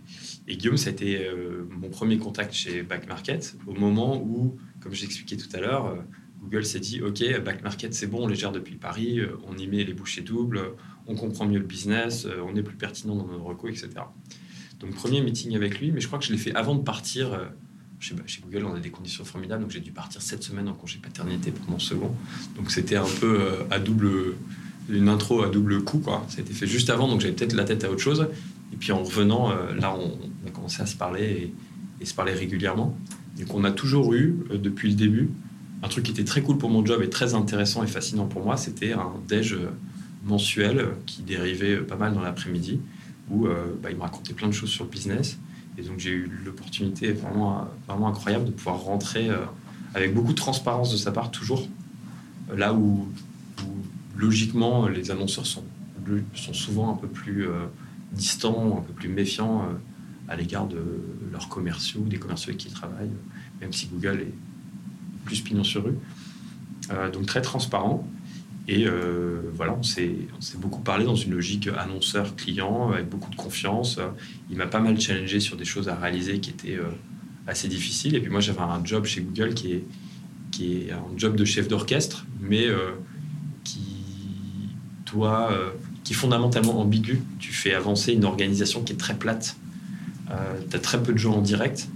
Et 0.46 0.56
Guillaume, 0.56 0.76
ça 0.76 0.90
a 0.90 0.92
été 0.92 1.30
mon 1.70 1.88
premier 1.88 2.18
contact 2.18 2.52
chez 2.52 2.82
Back 2.82 3.06
Market, 3.06 3.56
au 3.66 3.74
moment 3.74 4.20
où, 4.20 4.56
comme 4.80 4.92
j'expliquais 4.92 5.36
tout 5.36 5.54
à 5.54 5.60
l'heure, 5.60 6.04
Google 6.40 6.64
s'est 6.64 6.80
dit 6.80 7.00
OK, 7.02 7.22
Back 7.44 7.62
Market, 7.62 7.94
c'est 7.94 8.08
bon, 8.08 8.24
on 8.24 8.26
les 8.26 8.34
gère 8.34 8.50
depuis 8.50 8.74
Paris, 8.74 9.20
on 9.46 9.56
y 9.56 9.68
met 9.68 9.84
les 9.84 9.94
bouchées 9.94 10.22
doubles, 10.22 10.72
on 11.08 11.14
comprend 11.14 11.46
mieux 11.46 11.58
le 11.58 11.64
business, 11.64 12.26
on 12.46 12.54
est 12.54 12.62
plus 12.62 12.76
pertinent 12.76 13.16
dans 13.16 13.26
nos 13.26 13.42
recours, 13.42 13.70
etc. 13.70 13.88
Donc, 14.80 14.94
premier 14.94 15.20
meeting 15.20 15.56
avec 15.56 15.80
lui, 15.80 15.90
mais 15.90 16.00
je 16.00 16.06
crois 16.06 16.18
que 16.18 16.24
je 16.24 16.32
l'ai 16.32 16.38
fait 16.38 16.54
avant 16.54 16.74
de 16.74 16.82
partir. 16.82 17.32
Euh, 17.32 17.44
chez, 18.00 18.14
chez, 18.26 18.40
Google, 18.42 18.64
on 18.64 18.74
a 18.74 18.78
des 18.78 18.90
conditions 18.90 19.24
formidables, 19.24 19.62
donc 19.62 19.72
j'ai 19.72 19.80
dû 19.80 19.90
partir 19.90 20.22
cette 20.22 20.44
semaine 20.44 20.68
en 20.68 20.74
congé 20.74 21.00
paternité 21.02 21.50
pour 21.50 21.68
mon 21.68 21.80
second. 21.80 22.14
Donc, 22.56 22.70
c'était 22.70 22.96
un 22.96 23.08
peu 23.20 23.40
euh, 23.40 23.64
à 23.72 23.80
double, 23.80 24.36
une 24.88 25.08
intro 25.08 25.42
à 25.42 25.48
double 25.48 25.82
coup, 25.82 25.98
quoi. 25.98 26.24
Ça 26.28 26.38
a 26.38 26.40
été 26.42 26.52
fait 26.52 26.68
juste 26.68 26.90
avant, 26.90 27.08
donc 27.08 27.20
j'avais 27.20 27.34
peut-être 27.34 27.54
la 27.54 27.64
tête 27.64 27.82
à 27.82 27.90
autre 27.90 28.00
chose. 28.00 28.28
Et 28.72 28.76
puis 28.76 28.92
en 28.92 29.02
revenant, 29.02 29.50
euh, 29.50 29.74
là, 29.74 29.96
on, 29.98 30.12
a 30.46 30.50
commencé 30.50 30.80
à 30.80 30.86
se 30.86 30.94
parler 30.94 31.52
et, 32.00 32.06
se 32.06 32.14
parler 32.14 32.32
régulièrement. 32.32 32.96
Donc, 33.36 33.52
on 33.52 33.64
a 33.64 33.72
toujours 33.72 34.14
eu, 34.14 34.36
depuis 34.52 34.90
le 34.90 34.94
début, 34.94 35.30
un 35.82 35.88
truc 35.88 36.04
qui 36.04 36.12
était 36.12 36.24
très 36.24 36.42
cool 36.42 36.56
pour 36.56 36.70
mon 36.70 36.86
job 36.86 37.02
et 37.02 37.10
très 37.10 37.34
intéressant 37.34 37.82
et 37.82 37.88
fascinant 37.88 38.26
pour 38.26 38.44
moi, 38.44 38.56
c'était 38.56 38.92
un 38.92 39.12
déj 39.26 39.56
mensuel 40.28 40.88
qui 41.06 41.22
dérivait 41.22 41.78
pas 41.78 41.96
mal 41.96 42.14
dans 42.14 42.22
l'après-midi 42.22 42.80
où 43.30 43.46
euh, 43.46 43.74
bah, 43.82 43.90
il 43.90 43.96
me 43.96 44.02
racontait 44.02 44.32
plein 44.34 44.48
de 44.48 44.52
choses 44.52 44.70
sur 44.70 44.84
le 44.84 44.90
business. 44.90 45.38
Et 45.76 45.82
donc 45.82 45.98
j'ai 45.98 46.10
eu 46.10 46.30
l'opportunité 46.44 47.12
vraiment, 47.12 47.68
vraiment 47.86 48.08
incroyable 48.08 48.46
de 48.46 48.50
pouvoir 48.50 48.80
rentrer 48.80 49.28
euh, 49.28 49.38
avec 49.94 50.14
beaucoup 50.14 50.32
de 50.32 50.38
transparence 50.38 50.90
de 50.92 50.96
sa 50.96 51.12
part, 51.12 51.30
toujours 51.30 51.68
euh, 52.50 52.56
là 52.56 52.74
où, 52.74 53.08
logiquement 54.16 54.88
les 54.88 55.12
annonceurs 55.12 55.46
sont, 55.46 55.62
sont 56.34 56.52
souvent 56.52 56.90
un 56.92 56.96
peu 56.96 57.06
plus 57.06 57.46
distants, 58.10 58.78
un 58.78 58.80
peu 58.80 58.92
plus 58.92 59.08
méfiants 59.08 59.68
à 60.26 60.34
l'égard 60.34 60.66
de 60.66 60.82
leurs 61.30 61.48
commerciaux, 61.48 62.00
des 62.00 62.18
commerciaux 62.18 62.48
avec 62.48 62.58
qui 62.58 62.66
ils 62.66 62.74
travaillent, 62.74 63.12
même 63.60 63.72
si 63.72 63.86
Google 63.86 64.22
est 64.22 64.34
plus 65.24 65.40
pignon 65.40 65.62
sur 65.62 65.84
rue. 65.84 65.94
donc 67.12 67.26
très 67.26 67.42
transparent. 67.42 68.08
Et 68.68 68.86
euh, 68.86 69.40
voilà, 69.54 69.72
on 69.72 69.82
s'est 69.82 70.28
beaucoup 70.58 70.82
parlé 70.82 71.06
dans 71.06 71.16
une 71.16 71.32
logique 71.32 71.68
annonceur-client, 71.68 72.92
avec 72.92 73.08
beaucoup 73.08 73.30
de 73.30 73.36
confiance. 73.36 73.98
Il 74.50 74.58
m'a 74.58 74.66
pas 74.66 74.80
mal 74.80 75.00
challengé 75.00 75.40
sur 75.40 75.56
des 75.56 75.64
choses 75.64 75.88
à 75.88 75.94
réaliser 75.94 76.38
qui 76.38 76.50
étaient 76.50 76.76
euh, 76.76 76.90
assez 77.46 77.66
difficiles. 77.66 78.14
Et 78.14 78.20
puis 78.20 78.30
moi, 78.30 78.40
j'avais 78.40 78.60
un 78.60 78.84
job 78.84 79.06
chez 79.06 79.22
Google 79.22 79.54
qui 79.54 79.72
est, 79.72 80.92
un 80.92 81.16
job 81.16 81.34
de 81.34 81.46
chef 81.46 81.66
d'orchestre, 81.66 82.26
mais 82.42 82.66
euh, 82.66 82.90
qui 83.64 83.80
doit, 85.10 85.50
qui 86.04 86.12
est 86.12 86.16
fondamentalement 86.16 86.78
ambigu. 86.78 87.22
Tu 87.38 87.54
fais 87.54 87.72
avancer 87.72 88.12
une 88.12 88.26
organisation 88.26 88.82
qui 88.82 88.92
est 88.92 88.96
très 88.96 89.14
plate. 89.14 89.56
tu 90.68 90.76
as 90.76 90.80
très 90.80 91.02
peu 91.02 91.14
de 91.14 91.18
gens 91.18 91.36
en 91.36 91.40
direct. 91.40 91.88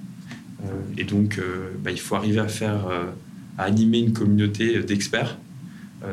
et 0.96 1.04
donc, 1.04 1.38
bah, 1.84 1.90
il 1.90 2.00
faut 2.00 2.14
arriver 2.14 2.38
à 2.38 2.48
faire, 2.48 2.86
à 3.58 3.64
animer 3.64 3.98
une 3.98 4.14
communauté 4.14 4.82
d'experts 4.82 5.36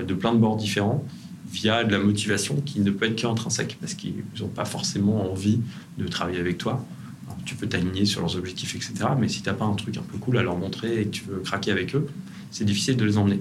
de 0.08 0.14
plein 0.14 0.34
de 0.34 0.40
bords 0.40 0.58
différents. 0.58 1.04
via 1.52 1.84
de 1.84 1.92
la 1.92 2.00
motivation 2.00 2.62
qui 2.62 2.80
ne 2.80 2.92
peut 2.92 3.06
être 3.08 3.16
qu'intrinsèque 3.16 3.78
parce 3.80 3.96
qu'ils 3.96 4.24
n'ont 4.40 4.48
pas 4.48 4.66
forcément 4.66 5.32
envie 5.32 5.60
de 5.98 6.08
travailler 6.08 6.40
avec 6.40 6.58
toi. 6.58 6.86
tu 7.46 7.56
peux 7.56 7.68
t'aligner 7.68 8.06
sur 8.06 8.22
leurs 8.22 8.36
objectifs, 8.36 8.76
etc. 8.76 8.94
Mais 9.20 9.28
si 9.28 9.42
tu 9.42 9.50
n'as 9.50 9.56
pas 9.56 9.66
un 9.66 9.74
truc 9.74 9.98
un 9.98 10.04
peu 10.04 10.18
cool 10.18 10.38
à 10.38 10.44
leur 10.44 10.58
montrer 10.58 11.02
et 11.02 11.06
que 11.06 11.10
tu 11.10 11.24
veux 11.24 11.40
craquer 11.40 11.72
avec 11.72 11.96
eux, 11.96 12.08
c'est 12.52 12.66
difficile 12.66 12.98
de 12.98 13.06
les 13.06 13.18
emmener. 13.18 13.40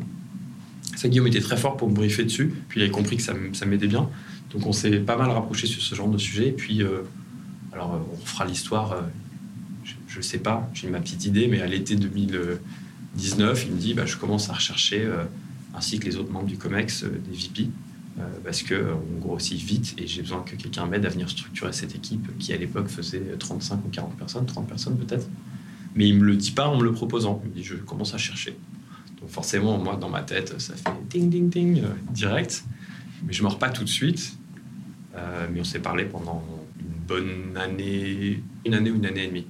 Ça, 0.98 1.08
Guillaume 1.08 1.28
était 1.28 1.40
très 1.40 1.56
fort 1.56 1.76
pour 1.76 1.88
me 1.88 1.94
briefer 1.94 2.24
dessus. 2.24 2.52
Puis 2.68 2.80
il 2.80 2.84
a 2.84 2.88
compris 2.88 3.16
que 3.16 3.22
ça, 3.22 3.32
m'aidait 3.66 3.86
bien. 3.86 4.08
Donc 4.50 4.66
on 4.66 4.72
s'est 4.72 4.98
pas 4.98 5.16
mal 5.16 5.30
rapproché 5.30 5.68
sur 5.68 5.80
ce 5.80 5.94
genre 5.94 6.08
de 6.08 6.18
sujet. 6.18 6.48
Et 6.48 6.52
puis, 6.52 6.82
euh, 6.82 7.02
alors 7.72 7.94
euh, 7.94 7.98
on 8.12 8.26
fera 8.26 8.44
l'histoire, 8.44 8.92
euh, 8.92 9.02
je 10.08 10.16
ne 10.16 10.22
sais 10.22 10.38
pas, 10.38 10.68
j'ai 10.74 10.88
ma 10.88 10.98
petite 10.98 11.24
idée, 11.24 11.46
mais 11.46 11.60
à 11.60 11.66
l'été 11.66 11.94
2019, 11.94 13.66
il 13.66 13.74
me 13.74 13.78
dit 13.78 13.94
bah, 13.94 14.06
je 14.06 14.16
commence 14.16 14.50
à 14.50 14.54
rechercher, 14.54 15.08
ainsi 15.78 15.98
que 15.98 16.04
les 16.04 16.16
autres 16.16 16.30
membres 16.30 16.46
du 16.46 16.58
COMEX, 16.58 17.04
des 17.04 17.36
VP. 17.36 17.70
parce 18.44 18.62
qu'on 18.62 19.20
grossit 19.20 19.58
vite 19.58 19.94
et 19.96 20.06
j'ai 20.06 20.22
besoin 20.22 20.42
que 20.42 20.56
quelqu'un 20.56 20.86
m'aide 20.86 21.06
à 21.06 21.08
venir 21.08 21.30
structurer 21.30 21.72
cette 21.72 21.94
équipe 21.94 22.36
qui 22.38 22.52
à 22.52 22.56
l'époque 22.56 22.88
faisait 22.88 23.22
35 23.38 23.84
ou 23.86 23.88
40 23.88 24.16
personnes, 24.16 24.46
30 24.46 24.68
personnes 24.68 24.96
peut-être. 24.98 25.28
Mais 25.94 26.08
il 26.08 26.18
me 26.18 26.24
le 26.24 26.36
dit 26.36 26.50
pas 26.50 26.68
en 26.68 26.76
me 26.76 26.84
le 26.84 26.92
proposant. 26.92 27.40
Il 27.44 27.50
me 27.50 27.54
dit 27.54 27.64
je 27.64 27.76
commence 27.76 28.14
à 28.14 28.18
chercher. 28.18 28.56
Donc 29.20 29.30
forcément, 29.30 29.78
moi, 29.78 29.96
dans 29.96 30.08
ma 30.08 30.22
tête, 30.22 30.60
ça 30.60 30.74
fait 30.74 30.90
ding, 31.10 31.28
ding, 31.28 31.48
ding, 31.48 31.82
euh, 31.82 31.88
direct. 32.10 32.64
Mais 33.24 33.32
je 33.32 33.42
ne 33.42 33.48
mords 33.48 33.58
pas 33.58 33.70
tout 33.70 33.84
de 33.84 33.88
suite. 33.88 34.36
Euh, 35.16 35.48
mais 35.52 35.60
on 35.60 35.64
s'est 35.64 35.80
parlé 35.80 36.04
pendant 36.04 36.44
une 36.78 37.06
bonne 37.06 37.56
année, 37.56 38.42
une 38.64 38.74
année 38.74 38.90
ou 38.90 38.96
une 38.96 39.06
année 39.06 39.24
et 39.24 39.28
demie. 39.28 39.46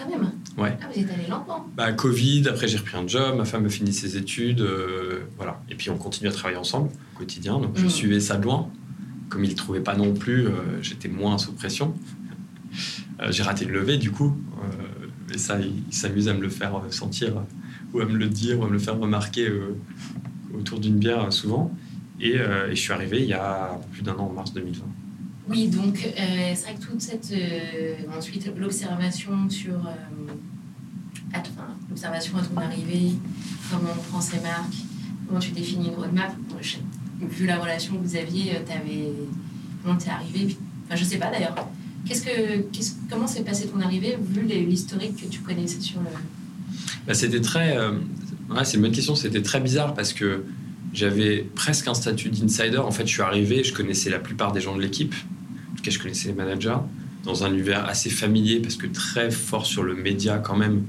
Quand 0.00 0.08
même 0.08 0.32
Ouais. 0.58 0.76
Ah, 0.82 0.86
vous 0.92 1.00
êtes 1.00 1.10
allé 1.10 1.26
lentement 1.28 1.66
bah, 1.76 1.92
Covid, 1.92 2.48
après 2.48 2.68
j'ai 2.68 2.78
repris 2.78 2.96
un 2.96 3.06
job, 3.06 3.36
ma 3.36 3.44
femme 3.44 3.66
a 3.66 3.68
fini 3.68 3.92
ses 3.92 4.16
études, 4.16 4.60
euh, 4.60 5.20
voilà. 5.36 5.62
Et 5.70 5.74
puis 5.74 5.90
on 5.90 5.96
continue 5.96 6.28
à 6.28 6.32
travailler 6.32 6.58
ensemble 6.58 6.90
au 7.14 7.18
quotidien, 7.18 7.58
donc 7.58 7.76
je 7.76 7.86
mm. 7.86 7.90
suivais 7.90 8.20
ça 8.20 8.36
de 8.36 8.44
loin. 8.44 8.70
Comme 9.28 9.44
il 9.44 9.50
ne 9.50 9.56
trouvait 9.56 9.80
pas 9.80 9.94
non 9.94 10.12
plus, 10.12 10.48
j'étais 10.82 11.08
moins 11.08 11.38
sous 11.38 11.52
pression. 11.52 11.94
j'ai 13.28 13.44
raté 13.44 13.64
le 13.64 13.78
lever 13.78 13.96
du 13.96 14.10
coup, 14.10 14.36
et 15.32 15.38
ça, 15.38 15.60
il, 15.60 15.84
il 15.86 15.94
s'amuse 15.94 16.26
à 16.26 16.34
me 16.34 16.40
le 16.40 16.48
faire 16.48 16.72
sentir 16.90 17.44
ou 17.92 18.00
à 18.00 18.04
me 18.04 18.16
le 18.16 18.28
dire, 18.28 18.60
ou 18.60 18.64
à 18.64 18.68
me 18.68 18.72
le 18.72 18.78
faire 18.78 18.98
remarquer 18.98 19.48
euh, 19.48 19.76
autour 20.56 20.80
d'une 20.80 20.96
bière 20.96 21.24
euh, 21.24 21.30
souvent. 21.30 21.74
Euh, 22.22 22.70
et, 22.70 22.76
je 22.76 22.80
suis 22.80 22.92
arrivé 22.92 23.22
il 23.22 23.28
y 23.28 23.34
a 23.34 23.78
plus 23.92 24.02
d'un 24.02 24.14
an, 24.14 24.26
en 24.26 24.32
mars 24.32 24.52
2020. 24.52 24.84
Oui, 25.48 25.68
donc 25.68 25.98
c'est 25.98 26.62
vrai 26.62 26.74
que 26.74 26.86
toute 26.86 27.00
cette. 27.00 27.32
ensuite, 28.16 28.50
l'observation 28.56 29.48
sur. 29.50 29.74
enfin, 31.30 31.76
l'observation 31.88 32.36
à 32.38 32.42
ton 32.42 32.56
arrivée, 32.56 33.12
comment 33.70 33.90
on 33.98 34.02
prend 34.10 34.20
ses 34.20 34.40
marques, 34.40 34.76
comment 35.26 35.40
tu 35.40 35.50
définis 35.50 35.88
une 35.88 35.94
roadmap. 35.94 36.32
vu 37.20 37.46
la 37.46 37.58
relation 37.58 37.96
que 37.96 38.02
vous 38.02 38.16
aviez, 38.16 38.56
avais, 38.56 39.12
comment 39.82 39.96
t'es 39.96 40.10
arrivé 40.10 40.56
Enfin, 40.86 40.96
je 40.96 41.04
sais 41.04 41.18
pas 41.18 41.30
d'ailleurs. 41.30 41.54
Qu'est-ce 42.06 42.22
que, 42.22 42.60
qu'est-ce, 42.72 42.92
comment 43.10 43.26
s'est 43.26 43.42
passé 43.42 43.66
ton 43.66 43.80
arrivée, 43.80 44.16
vu 44.20 44.42
l'historique 44.42 45.16
que 45.16 45.26
tu 45.26 45.40
connaissais 45.40 45.80
sur 45.80 46.00
le, 46.00 46.08
bah, 47.06 47.14
c'était 47.14 47.40
très. 47.40 47.76
Euh, 47.76 47.92
c'est 48.64 48.76
une 48.76 48.82
bonne 48.82 48.92
question. 48.92 49.14
C'était 49.14 49.42
très 49.42 49.60
bizarre 49.60 49.94
parce 49.94 50.12
que 50.12 50.44
j'avais 50.92 51.46
presque 51.54 51.88
un 51.88 51.94
statut 51.94 52.30
d'insider. 52.30 52.78
En 52.78 52.90
fait, 52.90 53.06
je 53.06 53.12
suis 53.12 53.22
arrivé, 53.22 53.64
je 53.64 53.72
connaissais 53.72 54.10
la 54.10 54.18
plupart 54.18 54.52
des 54.52 54.60
gens 54.60 54.76
de 54.76 54.82
l'équipe. 54.82 55.14
En 55.72 55.76
tout 55.76 55.82
cas, 55.82 55.90
je 55.90 55.98
connaissais 55.98 56.28
les 56.28 56.34
managers 56.34 56.78
dans 57.24 57.44
un 57.44 57.52
univers 57.52 57.84
assez 57.86 58.10
familier 58.10 58.60
parce 58.60 58.76
que 58.76 58.86
très 58.86 59.30
fort 59.30 59.66
sur 59.66 59.82
le 59.82 59.94
média 59.94 60.38
quand 60.38 60.56
même, 60.56 60.84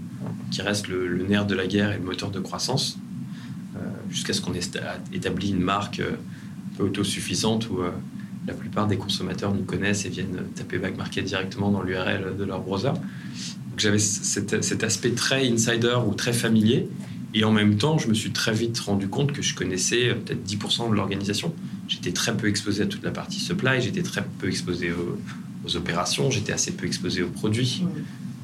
qui 0.50 0.62
reste 0.62 0.88
le, 0.88 1.26
nerf 1.28 1.46
de 1.46 1.56
la 1.56 1.68
guerre 1.68 1.92
et 1.92 1.98
le 1.98 2.04
moteur 2.04 2.32
de 2.32 2.40
croissance, 2.40 2.98
euh, 3.76 3.80
jusqu'à 4.10 4.34
ce 4.34 4.42
qu'on 4.42 4.54
ait 4.54 4.60
établi 5.14 5.50
une 5.52 5.60
marque 5.60 6.00
euh, 6.00 6.16
un 6.80 6.84
autosuffisante 6.84 7.70
où 7.70 7.80
la 8.48 8.54
plupart 8.54 8.88
des 8.88 8.98
consommateurs 8.98 9.54
nous 9.54 9.64
connaissent 9.64 10.06
et 10.06 10.10
viennent 10.10 10.46
taper 10.56 10.80
Back 10.80 10.98
Market 10.98 11.26
directement 11.26 11.70
dans 11.70 11.84
l'URL 11.84 12.36
de 12.40 12.44
leur 12.44 12.62
browser 12.62 12.94
j'avais 13.82 14.00
cet, 14.00 14.84
aspect 14.84 15.12
très 15.12 15.48
insider 15.50 15.98
ou 16.08 16.14
très 16.14 16.34
familier. 16.34 16.88
Et 17.34 17.44
en 17.44 17.52
même 17.52 17.78
temps, 17.78 17.98
je 17.98 18.08
me 18.08 18.14
suis 18.14 18.32
très 18.32 18.54
vite 18.54 18.80
rendu 18.80 19.08
compte 19.08 19.32
que 19.32 19.42
je 19.42 19.56
connaissais 19.56 20.10
euh, 20.10 20.16
peut-être 20.16 20.46
10% 20.46 20.90
de 20.90 20.96
l'organisation. 20.96 21.54
J'étais 21.88 22.12
très 22.12 22.36
peu 22.36 22.48
exposé 22.48 22.84
à 22.84 22.86
toute 22.86 23.04
la 23.04 23.12
partie 23.12 23.40
supply, 23.40 23.82
j'étais 23.82 24.04
très 24.04 24.24
peu 24.40 24.48
exposé 24.48 24.92
aux, 24.92 25.76
opérations, 25.76 26.32
j'étais 26.32 26.52
assez 26.52 26.72
peu 26.72 26.88
exposé 26.88 27.22
aux 27.22 27.30
produits, 27.30 27.84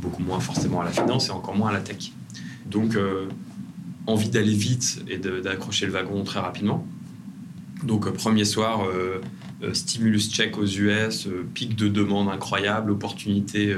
beaucoup 0.01 0.21
moins 0.21 0.39
forcément 0.39 0.81
à 0.81 0.85
la 0.85 0.91
finance 0.91 1.27
et 1.27 1.31
encore 1.31 1.55
moins 1.55 1.69
à 1.69 1.73
la 1.73 1.79
tech. 1.79 2.11
Donc, 2.67 2.95
euh, 2.95 3.25
envie 4.05 4.29
d'aller 4.29 4.53
vite 4.53 5.03
et 5.09 5.17
d'accrocher 5.17 5.87
le 5.87 5.93
wagon 5.93 6.23
très 6.23 6.39
rapidement. 6.39 6.87
Donc, 7.83 8.05
euh, 8.05 8.11
premier 8.11 8.45
soir, 8.45 8.87
stimulus 9.73 10.31
check 10.31 10.57
aux 10.57 10.65
US, 10.65 11.27
pic 11.53 11.75
de 11.75 11.87
demande 11.87 12.29
incroyable, 12.29 12.91
opportunité 12.91 13.75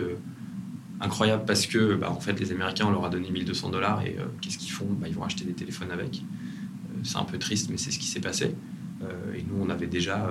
incroyable 1.01 1.43
parce 1.45 1.65
que 1.65 1.95
bah, 1.95 2.11
en 2.11 2.19
fait 2.19 2.39
les 2.39 2.51
Américains 2.51 2.85
on 2.87 2.91
leur 2.91 3.05
a 3.05 3.09
donné 3.09 3.29
1200 3.29 3.69
dollars 3.69 4.01
et 4.01 4.17
euh, 4.19 4.25
qu'est-ce 4.41 4.57
qu'ils 4.57 4.71
font? 4.71 4.87
Bah, 4.99 5.07
Ils 5.07 5.15
vont 5.15 5.23
acheter 5.23 5.45
des 5.45 5.53
téléphones 5.53 5.91
avec. 5.91 6.17
Euh, 6.17 6.99
c'est 7.03 7.17
un 7.17 7.23
peu 7.23 7.37
triste 7.37 7.69
mais 7.69 7.77
c'est 7.77 7.91
ce 7.91 7.99
qui 7.99 8.07
s'est 8.07 8.19
passé. 8.19 8.55
Euh, 9.03 9.33
et 9.33 9.43
nous 9.43 9.55
on 9.61 9.69
avait 9.69 9.87
déjà 9.87 10.29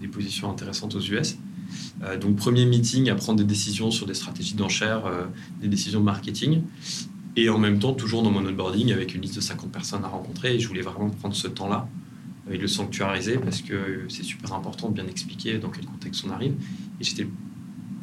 des, 0.00 0.08
positions 0.08 0.50
intéressantes 0.50 0.96
aux 0.96 1.00
US. 1.00 1.36
donc 2.20 2.34
premier 2.34 2.66
meeting 2.66 3.10
à 3.10 3.14
prendre 3.14 3.38
des 3.38 3.44
décisions 3.44 3.92
sur 3.92 4.04
des 4.06 4.14
stratégies 4.14 4.54
d'enchères, 4.54 5.04
des 5.60 5.68
décisions 5.68 6.00
marketing. 6.00 6.62
Et 7.36 7.48
en 7.48 7.58
même 7.58 7.78
temps 7.78 7.92
toujours 7.92 8.24
dans 8.24 8.32
mon 8.32 8.44
onboarding 8.44 8.92
avec 8.92 9.14
une 9.14 9.22
liste 9.22 9.36
de 9.36 9.40
50 9.40 9.70
personnes 9.70 10.04
à 10.04 10.08
rencontrer. 10.08 10.56
Et 10.56 10.58
je 10.58 10.66
voulais 10.66 10.80
vraiment 10.80 11.10
prendre 11.10 11.34
ce 11.36 11.46
temps-là 11.46 11.88
et 12.50 12.58
le 12.58 12.66
sanctuariser 12.66 13.38
parce 13.38 13.62
que 13.62 14.06
c'est 14.08 14.24
super 14.24 14.52
important 14.52 14.88
de 14.88 14.94
bien 14.94 15.06
expliquer 15.06 15.58
dans 15.58 15.70
quel 15.70 15.86
contexte 15.86 16.24
on 16.26 16.30
arrive. 16.30 16.54
Et 17.00 17.04
j'étais 17.04 17.28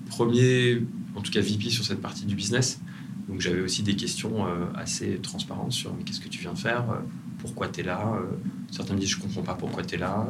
premier 0.07 0.81
en 1.17 1.21
tout 1.21 1.31
cas 1.31 1.41
VP 1.41 1.69
sur 1.69 1.83
cette 1.83 2.01
partie 2.01 2.25
du 2.25 2.35
business. 2.35 2.79
Donc 3.27 3.41
j'avais 3.41 3.61
aussi 3.61 3.83
des 3.83 3.95
questions 3.95 4.45
euh, 4.45 4.65
assez 4.75 5.19
transparentes 5.21 5.73
sur 5.73 5.91
qu'est-ce 6.05 6.21
que 6.21 6.29
tu 6.29 6.39
viens 6.39 6.55
faire, 6.55 6.89
euh, 6.91 6.99
pourquoi 7.39 7.67
tu 7.67 7.81
es 7.81 7.83
là? 7.83 8.15
Euh, 8.15 8.35
certains 8.71 8.93
me 8.93 8.99
disent 8.99 9.09
je 9.09 9.19
comprends 9.19 9.41
pas 9.41 9.55
pourquoi 9.55 9.83
tu 9.83 9.95
es 9.95 9.97
là. 9.97 10.25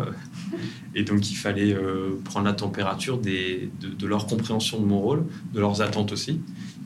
et 0.95 1.03
donc 1.03 1.29
il 1.29 1.35
fallait 1.35 1.75
prendre 2.23 2.45
la 2.45 2.53
température 2.53 3.17
des, 3.17 3.69
de, 3.81 4.07
leur 4.07 4.27
compréhension 4.27 4.79
de 4.79 4.85
mon 4.85 4.99
rôle, 4.99 5.25
de 5.53 5.59
leurs 5.59 5.81
attentes 5.81 6.11
aussi, 6.11 6.41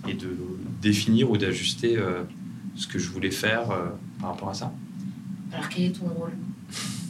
et 0.07 0.13
de 0.13 0.35
définir 0.81 1.29
ou 1.31 1.37
d'ajuster 1.37 1.97
ce 2.75 2.87
que 2.87 2.99
je 2.99 3.09
voulais 3.09 3.31
faire 3.31 3.67
par 4.19 4.31
rapport 4.31 4.49
à 4.49 4.53
ça. 4.53 4.73
Alors 5.51 5.67
quel 5.69 5.85
est 5.85 5.91
ton 5.91 6.05
rôle? 6.05 6.31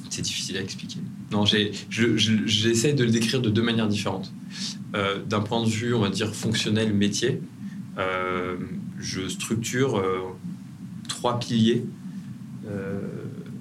C'est 0.10 0.24
difficile 0.24 0.58
à 0.58 0.62
expliquer. 0.62 1.00
Non, 1.32 1.46
j'essaie 1.46 2.94
de 2.94 3.04
le 3.04 3.12
décrire 3.12 3.42
de 3.42 3.50
deux 3.50 3.62
manières 3.62 3.88
différentes. 3.88 4.32
Euh, 4.94 5.24
d'un 5.24 5.40
point 5.40 5.64
de 5.64 5.70
vue, 5.70 5.94
on 5.94 6.02
va 6.02 6.10
dire, 6.10 6.34
fonctionnel, 6.36 6.94
métier, 6.94 7.42
euh, 7.98 8.58
je 9.00 9.28
structure 9.30 9.98
euh, 9.98 10.20
trois 11.08 11.40
piliers. 11.40 11.86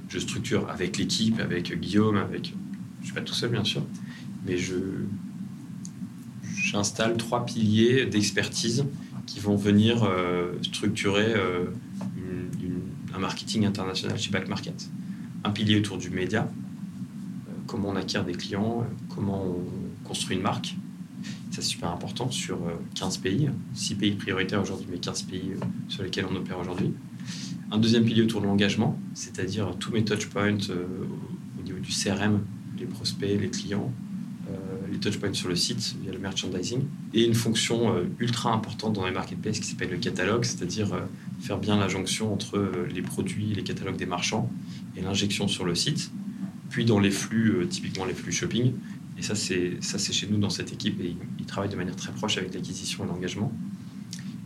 je 0.09 0.19
structure 0.19 0.69
avec 0.69 0.99
l'équipe, 0.99 1.39
avec 1.41 1.73
Guillaume, 1.79 2.17
avec... 2.17 2.47
Je 2.47 3.01
ne 3.01 3.05
suis 3.05 3.15
pas 3.15 3.21
tout 3.21 3.35
seul, 3.35 3.51
bien 3.51 3.65
sûr, 3.65 3.83
mais 4.45 4.59
je 4.59 4.77
j'installe 6.55 7.17
trois 7.17 7.47
piliers 7.47 8.07
d'expertise 8.07 8.85
qui 9.27 9.41
vont 9.41 9.57
venir 9.57 10.09
structurer 10.63 11.35
un 13.15 13.19
marketing 13.19 13.67
international 13.67 14.19
chez 14.19 14.31
Back 14.31 14.49
Market. 14.49 14.89
Un 15.45 15.51
pilier 15.51 15.79
autour 15.79 15.97
du 15.99 16.11
média, 16.11 16.49
comment 17.67 17.89
on 17.89 17.97
acquiert 17.97 18.25
des 18.25 18.35
clients, 18.35 18.87
comment 19.09 19.45
on 19.45 20.07
construit 20.07 20.37
une 20.37 20.43
marque. 20.43 20.77
C'est 21.51 21.63
super 21.63 21.91
important 21.91 22.31
sur 22.31 22.59
15 22.95 23.19
euh, 23.19 23.23
pays, 23.23 23.51
6 23.75 23.95
pays 23.97 24.13
prioritaires 24.13 24.63
aujourd'hui, 24.63 24.87
mais 24.91 24.99
15 24.99 25.23
pays 25.23 25.53
euh, 25.53 25.65
sur 25.89 26.05
lesquels 26.05 26.27
on 26.31 26.37
opère 26.37 26.59
aujourd'hui. 26.61 26.93
Un 27.73 27.79
deuxième 27.79 28.05
pilier 28.05 28.23
autour 28.23 28.41
de 28.41 28.47
l'engagement, 28.47 28.99
c'est-à-dire 29.15 29.75
tous 29.79 29.93
mes 29.93 30.05
touchpoints 30.05 30.71
euh, 30.71 30.87
au 31.59 31.63
niveau 31.63 31.79
du 31.79 31.91
CRM, 31.91 32.45
les 32.79 32.87
prospects, 32.87 33.41
les 33.41 33.51
clients, 33.51 33.93
les 34.91 34.99
touchpoints 34.99 35.33
sur 35.33 35.49
le 35.49 35.55
site 35.55 35.95
via 36.03 36.11
le 36.11 36.19
merchandising. 36.19 36.81
Et 37.15 37.25
une 37.25 37.35
fonction 37.35 37.95
ultra 38.19 38.53
importante 38.53 38.95
dans 38.95 39.07
les 39.07 39.13
marketplaces 39.13 39.61
qui 39.61 39.67
s'appelle 39.69 39.91
le 39.91 39.99
catalogue, 39.99 40.45
c'est-à-dire 40.45 40.89
faire 41.41 41.59
bien 41.59 41.79
la 41.79 41.87
jonction 41.87 42.33
entre 42.33 42.73
les 42.93 43.03
produits, 43.03 43.55
les 43.55 43.63
catalogues 43.63 43.97
des 43.97 44.07
marchands 44.07 44.51
et 44.97 45.03
l'injection 45.03 45.47
sur 45.47 45.65
le 45.65 45.77
site 45.77 46.11
puis 46.71 46.85
dans 46.85 47.01
les 47.01 47.11
flux, 47.11 47.67
typiquement 47.69 48.05
les 48.05 48.15
flux 48.15 48.33
shopping, 48.33 48.73
et 49.21 49.23
ça, 49.23 49.35
c'est, 49.35 50.13
chez 50.15 50.27
nous 50.29 50.39
dans 50.39 50.49
cette 50.49 50.73
équipe 50.73 50.99
et 51.03 51.15
ils 51.39 51.45
travaillent 51.45 51.71
de 51.71 51.77
manière 51.77 51.95
très 51.95 52.11
proche 52.11 52.39
avec 52.39 52.55
l'acquisition 52.55 53.05
et 53.05 53.07
l'engagement. 53.07 53.53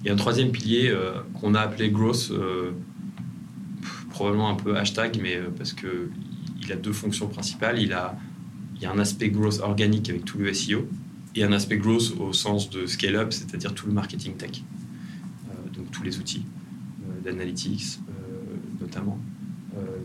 Et 0.04 0.10
un 0.10 0.16
troisième 0.16 0.50
pilier 0.50 0.88
euh, 0.88 1.12
qu'on 1.34 1.54
a 1.54 1.60
appelé 1.60 1.90
growth, 1.90 2.32
euh, 2.32 2.72
probablement 4.10 4.50
un 4.50 4.56
peu 4.56 4.76
hashtag, 4.76 5.20
mais 5.22 5.36
euh, 5.36 5.50
parce 5.56 5.74
qu'il 5.74 6.72
a 6.72 6.74
deux 6.74 6.92
fonctions 6.92 7.28
principales. 7.28 7.80
Il, 7.80 7.92
a, 7.92 8.18
il 8.74 8.82
y 8.82 8.86
a 8.86 8.90
un 8.90 8.98
aspect 8.98 9.30
growth 9.30 9.60
organique 9.60 10.10
avec 10.10 10.24
tout 10.24 10.38
le 10.38 10.52
SEO 10.52 10.88
et 11.36 11.44
un 11.44 11.52
aspect 11.52 11.78
growth 11.78 12.12
au 12.18 12.32
sens 12.32 12.68
de 12.68 12.86
scale-up, 12.86 13.32
c'est-à-dire 13.32 13.74
tout 13.74 13.86
le 13.86 13.92
marketing 13.92 14.34
tech. 14.34 14.64
donc 15.72 15.88
tous 15.92 16.02
les 16.02 16.18
outils 16.18 16.44
d'analytics 17.24 18.00
notamment, 18.80 19.18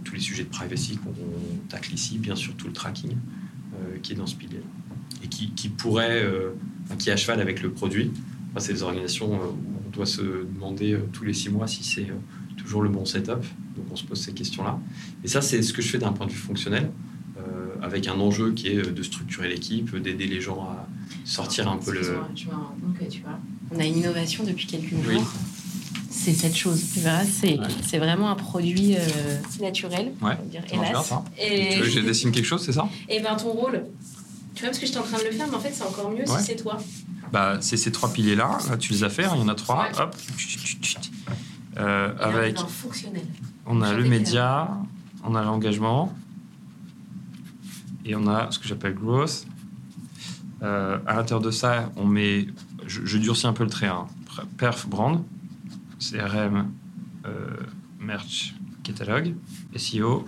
tous 0.04 0.14
les 0.14 0.20
sujets 0.20 0.44
de 0.44 0.50
privacy 0.50 0.98
qu'on 0.98 1.14
tacle 1.70 1.94
ici, 1.94 2.18
bien 2.18 2.36
sûr 2.36 2.56
tout 2.56 2.66
le 2.66 2.74
tracking 2.74 3.16
qui 4.04 4.14
est 4.14 4.16
dans 4.16 4.28
ce 4.28 4.36
pilier 4.36 4.62
et 5.24 5.28
qui, 5.28 5.52
qui 5.52 5.70
pourrait, 5.70 6.26
qui 6.98 7.10
est 7.10 7.14
à 7.14 7.18
cheval 7.18 7.42
avec 7.42 7.62
le 7.62 7.72
produit. 7.72 8.12
c'est 8.58 8.74
des 8.74 8.84
organisations 8.84 9.34
où 9.34 9.58
on 9.88 9.90
doit 9.90 10.06
se 10.06 10.22
demander 10.22 10.98
tous 11.14 11.24
les 11.24 11.34
six 11.34 11.50
mois 11.50 11.68
si 11.68 11.84
c'est 11.84 12.08
toujours 12.58 12.82
le 12.82 12.90
bon 12.90 13.06
setup. 13.06 13.42
Donc 13.76 13.86
on 13.92 13.96
se 13.96 14.04
pose 14.06 14.20
ces 14.20 14.34
questions-là. 14.34 14.80
Et 15.24 15.28
ça, 15.28 15.42
c'est 15.42 15.62
ce 15.62 15.74
que 15.74 15.82
je 15.82 15.90
fais 15.90 15.98
d'un 15.98 16.14
point 16.14 16.26
de 16.26 16.32
vue 16.32 16.38
fonctionnel, 16.38 16.90
avec 17.82 18.08
un 18.08 18.20
enjeu 18.20 18.52
qui 18.52 18.68
est 18.68 18.92
de 18.92 19.04
structurer 19.04 19.50
l'équipe, 19.50 19.96
d'aider 19.96 20.28
les 20.28 20.42
gens 20.42 20.62
à 20.62 20.88
sortir 21.26 21.70
un 21.70 21.78
peu 21.78 21.92
le. 21.92 22.02
Tu 22.36 22.46
vois, 22.46 22.70
tu 23.10 23.22
vois, 23.22 23.40
on 23.72 23.80
a 23.80 23.86
une 23.86 23.98
innovation 23.98 24.44
depuis 24.44 24.66
quelques 24.68 24.96
jours. 25.04 25.34
C'est 26.22 26.34
cette 26.34 26.56
chose. 26.56 26.84
Tu 26.94 27.00
c'est 27.32 27.58
c'est 27.88 27.98
vraiment 27.98 28.30
un 28.30 28.36
produit 28.36 28.96
euh, 28.96 29.00
naturel. 29.62 30.12
Ouais. 30.22 30.38
Dire, 30.46 30.64
hélas. 30.72 31.14
Et... 31.38 31.70
Tu 31.70 31.80
veux 31.80 31.86
que 31.86 31.92
je 31.92 32.00
dessine 32.02 32.32
quelque 32.32 32.46
chose, 32.46 32.64
c'est 32.64 32.74
ça? 32.74 32.90
Et 33.08 33.18
eh 33.18 33.20
ben 33.22 33.36
ton 33.36 33.52
rôle. 33.52 33.86
Tu 34.54 34.62
vois, 34.62 34.70
parce 34.70 34.80
que 34.80 34.86
j'étais 34.86 35.00
en 35.00 35.04
train 35.04 35.18
de 35.20 35.24
le 35.24 35.32
faire, 35.32 35.48
mais 35.48 35.56
en 35.56 35.60
fait, 35.60 35.72
c'est 35.74 35.84
encore 35.84 36.12
mieux 36.12 36.26
si 36.26 36.44
c'est 36.44 36.58
toi. 36.58 36.78
Bah, 37.32 37.58
c'est 37.62 37.78
ces 37.78 37.92
trois 37.92 38.12
piliers-là. 38.12 38.58
tu 38.80 38.92
les 38.92 39.04
as 39.04 39.10
fait. 39.10 39.24
Hein, 39.24 39.34
il 39.36 39.42
y 39.42 39.44
en 39.44 39.48
a 39.48 39.56
trois. 39.56 39.88
Hop. 39.98 40.16
Euh, 41.78 42.14
avec. 42.20 42.58
fonctionnel. 42.60 43.24
On 43.66 43.82
a 43.82 43.94
le 43.94 44.04
média, 44.04 44.70
on 45.24 45.36
a 45.36 45.44
l'engagement, 45.44 46.14
et 48.06 48.16
on 48.16 48.28
a 48.28 48.52
ce 48.52 48.60
que 48.60 48.68
j'appelle 48.68 48.96
growth. 48.96 49.46
Euh, 50.62 50.98
à 51.06 51.16
l'intérieur 51.16 51.42
de 51.42 51.52
ça, 51.52 51.90
on 51.96 52.06
met, 52.06 52.48
je, 52.86 53.18
durcis 53.18 53.48
un 53.48 53.54
peu 53.54 53.64
le 53.64 53.70
trait, 53.70 53.88
hein. 53.88 54.08
perf 54.58 54.88
brand, 54.88 55.24
CRM, 56.00 56.72
euh, 57.26 57.30
merch, 58.00 58.56
catalogue, 58.84 59.36
SEO 59.76 60.26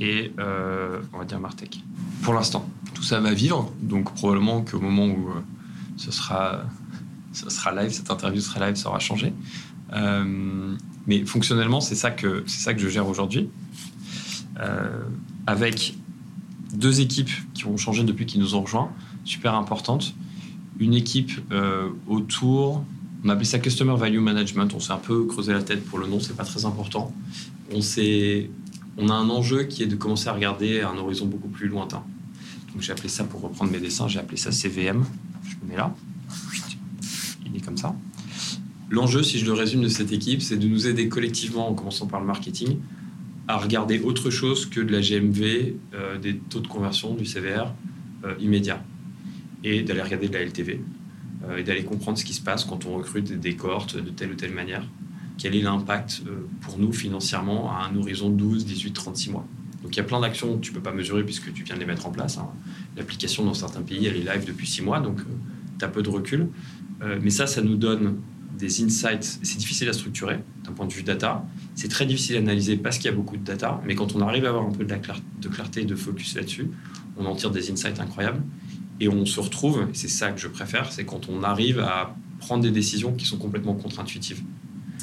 et 0.00 0.32
euh, 0.38 1.00
on 1.12 1.18
va 1.18 1.24
dire 1.24 1.40
Martech. 1.40 1.80
Pour 2.22 2.34
l'instant, 2.34 2.68
tout 2.94 3.02
ça 3.02 3.20
va 3.20 3.34
vivre, 3.34 3.72
donc 3.80 4.14
probablement 4.14 4.62
qu'au 4.62 4.80
moment 4.80 5.06
où 5.06 5.28
ce 5.96 6.10
sera, 6.10 6.64
ce 7.32 7.50
sera 7.50 7.74
live, 7.74 7.90
cette 7.90 8.10
interview 8.10 8.40
sera 8.40 8.66
live, 8.66 8.76
ça 8.76 8.88
aura 8.88 9.00
changé. 9.00 9.32
mais 11.06 11.24
fonctionnellement, 11.26 11.80
c'est 11.80 11.96
ça 11.96 12.10
que 12.10 12.44
ça 12.46 12.74
que 12.74 12.80
je 12.80 12.88
gère 12.88 13.08
aujourd'hui, 13.08 13.50
avec 15.46 15.96
deux 16.72 17.00
équipes 17.00 17.30
qui 17.54 17.66
ont 17.66 17.76
changé 17.76 18.04
depuis 18.04 18.26
qu'ils 18.26 18.40
nous 18.40 18.54
ont 18.54 18.62
rejoints 18.62 18.90
super 19.24 19.54
importante. 19.54 20.14
Une 20.78 20.94
équipe 20.94 21.32
euh, 21.52 21.90
autour, 22.08 22.84
on 23.24 23.28
appelle 23.28 23.46
ça 23.46 23.58
Customer 23.58 23.94
Value 23.96 24.18
Management. 24.18 24.72
On 24.74 24.80
s'est 24.80 24.92
un 24.92 24.98
peu 24.98 25.24
creusé 25.26 25.52
la 25.52 25.62
tête 25.62 25.84
pour 25.84 25.98
le 25.98 26.06
nom, 26.06 26.18
c'est 26.20 26.36
pas 26.36 26.44
très 26.44 26.64
important. 26.64 27.14
On, 27.72 27.80
on 28.98 29.08
a 29.08 29.14
un 29.14 29.30
enjeu 29.30 29.64
qui 29.64 29.82
est 29.82 29.86
de 29.86 29.96
commencer 29.96 30.28
à 30.28 30.32
regarder 30.32 30.80
à 30.80 30.90
un 30.90 30.96
horizon 30.98 31.26
beaucoup 31.26 31.48
plus 31.48 31.68
lointain. 31.68 32.02
Donc 32.72 32.82
j'ai 32.82 32.92
appelé 32.92 33.08
ça, 33.08 33.24
pour 33.24 33.40
reprendre 33.42 33.70
mes 33.70 33.78
dessins, 33.78 34.08
j'ai 34.08 34.18
appelé 34.18 34.36
ça 34.36 34.50
CVM. 34.50 35.04
Je 35.44 35.54
me 35.62 35.70
mets 35.70 35.76
là. 35.76 35.94
Il 37.46 37.56
est 37.56 37.60
comme 37.60 37.76
ça. 37.76 37.94
L'enjeu, 38.90 39.22
si 39.22 39.38
je 39.38 39.46
le 39.46 39.52
résume 39.52 39.82
de 39.82 39.88
cette 39.88 40.12
équipe, 40.12 40.42
c'est 40.42 40.56
de 40.56 40.66
nous 40.66 40.86
aider 40.86 41.08
collectivement, 41.08 41.68
en 41.68 41.74
commençant 41.74 42.06
par 42.06 42.20
le 42.20 42.26
marketing, 42.26 42.78
à 43.48 43.56
regarder 43.56 44.00
autre 44.00 44.30
chose 44.30 44.66
que 44.66 44.80
de 44.80 44.92
la 44.92 45.00
GMV, 45.00 45.76
euh, 45.94 46.18
des 46.18 46.36
taux 46.36 46.60
de 46.60 46.66
conversion, 46.66 47.14
du 47.14 47.24
CVR 47.24 47.72
euh, 48.24 48.34
immédiat 48.40 48.82
et 49.64 49.82
d'aller 49.82 50.02
regarder 50.02 50.28
de 50.28 50.34
la 50.34 50.44
LTV 50.44 50.80
et 51.56 51.62
d'aller 51.62 51.84
comprendre 51.84 52.18
ce 52.18 52.24
qui 52.24 52.34
se 52.34 52.40
passe 52.40 52.64
quand 52.64 52.86
on 52.86 52.96
recrute 52.96 53.32
des 53.32 53.56
cohortes 53.56 53.96
de 53.96 54.10
telle 54.10 54.32
ou 54.32 54.34
telle 54.34 54.52
manière. 54.52 54.84
Quel 55.38 55.56
est 55.56 55.62
l'impact 55.62 56.22
euh, 56.26 56.46
pour 56.60 56.78
nous 56.78 56.92
financièrement 56.92 57.72
à 57.72 57.86
un 57.86 57.96
horizon 57.96 58.30
12, 58.30 58.64
18, 58.64 58.92
36 58.92 59.30
mois? 59.30 59.46
Donc 59.82 59.96
il 59.96 59.98
y 59.98 60.00
a 60.00 60.04
plein 60.04 60.20
d'actions 60.20 60.56
que 60.56 60.60
tu 60.60 60.70
ne 60.70 60.76
peux 60.76 60.82
pas 60.82 60.92
mesurer 60.92 61.24
puisque 61.24 61.52
tu 61.52 61.64
viens 61.64 61.74
de 61.74 61.80
les 61.80 61.86
mettre 61.86 62.06
en 62.06 62.10
place. 62.10 62.38
Hein. 62.38 62.48
L'application 62.96 63.44
dans 63.44 63.54
certains 63.54 63.82
pays, 63.82 64.06
elle 64.06 64.16
est 64.16 64.32
live 64.32 64.44
depuis 64.46 64.66
6 64.66 64.82
mois, 64.82 65.00
donc 65.00 65.20
euh, 65.20 65.24
tu 65.78 65.84
as 65.84 65.88
peu 65.88 66.02
de 66.02 66.10
recul. 66.10 66.48
mais 67.20 67.30
ça, 67.30 67.48
ça 67.48 67.62
nous 67.62 67.76
donne 67.76 68.18
des 68.56 68.84
insights. 68.84 69.40
C'est 69.42 69.58
difficile 69.58 69.88
à 69.88 69.92
structurer 69.92 70.38
d'un 70.64 70.72
point 70.72 70.86
de 70.86 70.92
vue 70.92 71.02
data. 71.02 71.44
C'est 71.74 71.88
très 71.88 72.06
difficile 72.06 72.36
à 72.36 72.38
analyser 72.38 72.76
parce 72.76 72.98
qu'il 72.98 73.10
y 73.10 73.12
a 73.12 73.16
beaucoup 73.16 73.36
de 73.36 73.44
data. 73.44 73.82
Mais 73.84 73.96
quand 73.96 74.14
on 74.14 74.20
arrive 74.20 74.44
à 74.44 74.50
avoir 74.50 74.64
un 74.64 74.70
peu 74.70 74.84
de, 74.84 74.94
de 75.40 75.48
clarté 75.48 75.80
et 75.80 75.84
de 75.84 75.96
focus 75.96 76.36
là-dessus, 76.36 76.70
on 77.16 77.26
en 77.26 77.34
tire 77.34 77.50
des 77.50 77.70
insights 77.72 77.98
incroyables. 77.98 78.42
Et 79.00 79.08
on 79.08 79.26
se 79.26 79.40
retrouve, 79.40 79.88
et 79.90 79.94
c'est 79.94 80.08
ça 80.08 80.30
que 80.30 80.40
je 80.40 80.48
préfère, 80.48 80.92
c'est 80.92 81.04
quand 81.04 81.28
on 81.28 81.42
arrive 81.42 81.80
à 81.80 82.14
prendre 82.38 82.62
des 82.62 82.70
décisions 82.70 83.12
qui 83.12 83.24
sont 83.24 83.38
complètement 83.38 83.74
contre-intuitives. 83.74 84.42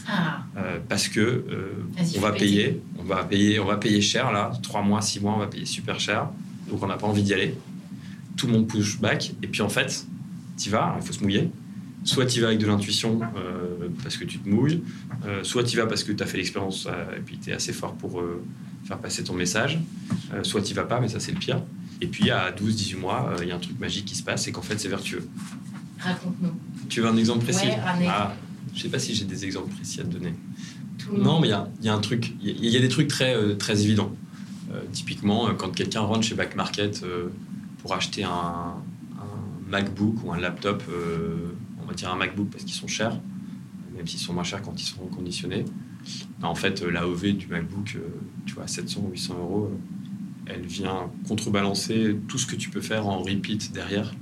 Ah. 0.08 0.44
Euh, 0.58 0.80
parce 0.88 1.08
que 1.08 1.20
euh, 1.20 1.86
on 2.18 2.20
va 2.20 2.32
payer, 2.32 2.82
on 2.98 3.04
va 3.04 3.24
payer, 3.24 3.60
on 3.60 3.66
va 3.66 3.78
payer 3.78 4.02
cher 4.02 4.32
là, 4.32 4.52
trois 4.64 4.82
mois, 4.82 5.02
six 5.02 5.20
mois, 5.20 5.34
on 5.36 5.40
va 5.40 5.48
payer 5.48 5.66
super 5.66 6.00
cher. 6.00 6.30
Donc 6.70 6.82
on 6.84 6.88
n'a 6.88 6.98
pas 6.98 7.08
envie 7.08 7.24
d'y 7.24 7.34
aller. 7.34 7.56
Tout 8.36 8.48
le 8.48 8.54
monde 8.54 8.68
push 8.68 9.00
back. 9.00 9.34
Et 9.44 9.48
puis 9.48 9.62
en 9.62 9.70
fait, 9.70 10.06
tu 10.58 10.70
vas, 10.70 10.96
il 11.00 11.06
faut 11.06 11.14
se 11.14 11.22
mouiller. 11.22 11.50
Soit 12.04 12.26
tu 12.26 12.42
vas 12.42 12.48
avec 12.48 12.60
de 12.60 12.66
l'intuition 12.66 13.20
euh, 13.38 13.90
parce 14.02 14.18
que 14.18 14.24
tu 14.24 14.40
te 14.40 14.50
mouilles, 14.50 14.82
soit 15.44 15.64
tu 15.64 15.78
vas 15.78 15.86
parce 15.86 16.04
que 16.04 16.14
tu 16.14 16.24
as 16.24 16.26
fait 16.26 16.38
l'expérience 16.38 16.88
et 17.16 17.20
puis 17.20 17.38
tu 17.38 17.50
es 17.50 17.54
assez 17.54 17.74
fort 17.74 17.94
pour 17.94 18.24
faire 18.86 18.98
passer 19.00 19.24
ton 19.24 19.34
message, 19.34 19.80
soit 20.44 20.62
tu 20.62 20.74
vas 20.74 20.86
pas, 20.86 21.02
mais 21.02 21.10
ça 21.10 21.20
c'est 21.20 21.34
le 21.34 21.40
pire. 21.40 21.62
Et 22.02 22.08
puis 22.08 22.32
à 22.32 22.52
12-18 22.52 22.98
mois, 22.98 23.30
euh, 23.32 23.38
il 23.42 23.50
y 23.50 23.52
a 23.52 23.56
un 23.56 23.60
truc 23.60 23.80
magique 23.80 24.06
qui 24.06 24.16
se 24.16 24.24
passe, 24.24 24.48
et 24.48 24.52
qu'en 24.52 24.62
fait 24.62 24.80
c'est 24.80 24.88
vertueux. 24.88 25.28
Raconte-nous. 26.00 26.54
Tu 26.88 27.02
veux 27.02 27.08
un 27.08 27.18
exemple 27.18 27.44
précis 27.44 27.68
ouais, 27.68 28.08
ah, 28.08 28.34
Je 28.74 28.82
sais 28.82 28.90
pas 28.90 29.00
si 29.00 29.14
j'ai 29.14 29.26
des 29.26 29.46
exemples 29.46 29.74
précis 29.76 30.00
à 30.00 30.04
te 30.04 30.10
donner. 30.10 30.34
non, 31.14 31.40
mais 31.40 31.50
il 31.50 31.86
y 31.86 31.90
a, 31.90 31.94
un 31.94 32.00
truc, 32.00 32.34
il 32.42 32.66
y, 32.66 32.78
a 32.78 32.80
des 32.80 32.88
trucs 32.88 33.10
très, 33.10 33.36
euh, 33.36 33.56
très 33.56 33.84
évidents. 33.84 34.16
Euh, 34.72 34.82
typiquement, 34.94 35.54
quand 35.56 35.76
quelqu'un 35.76 36.02
rentre 36.02 36.24
chez 36.24 36.36
Back 36.36 36.56
Market 36.56 37.04
pour 37.80 37.94
acheter 37.94 38.24
un, 38.24 38.76
MacBook 39.68 40.24
ou 40.24 40.34
un 40.34 40.40
laptop, 40.40 40.84
on 41.80 41.86
va 41.86 41.94
dire 41.94 42.12
un 42.12 42.16
MacBook 42.16 42.50
parce 42.50 42.64
qu'ils 42.64 42.74
sont 42.74 42.88
chers, 42.88 43.20
même 43.96 44.08
s'ils 44.08 44.20
sont 44.20 44.34
moins 44.34 44.44
chers 44.44 44.64
quand 44.64 44.82
ils 44.82 44.86
sont 44.86 45.02
reconditionnés. 45.04 45.66
En 46.42 46.56
fait, 46.56 46.82
l'AOV 46.82 47.34
du 47.34 47.46
MacBook, 47.48 47.98
tu 48.48 48.54
vois, 48.56 48.66
700 48.66 49.02
ou 49.06 49.12
800 49.12 49.36
euros, 49.38 49.72
elle 50.50 50.66
vient 50.66 51.12
contrebalancer 51.28 52.18
tout 52.28 52.38
ce 52.38 52.46
que 52.46 52.56
tu 52.56 52.70
peux 52.70 52.82
faire 52.82 53.08
en 53.08 53.20
repeat 53.20 53.72
derrière, 53.72 54.14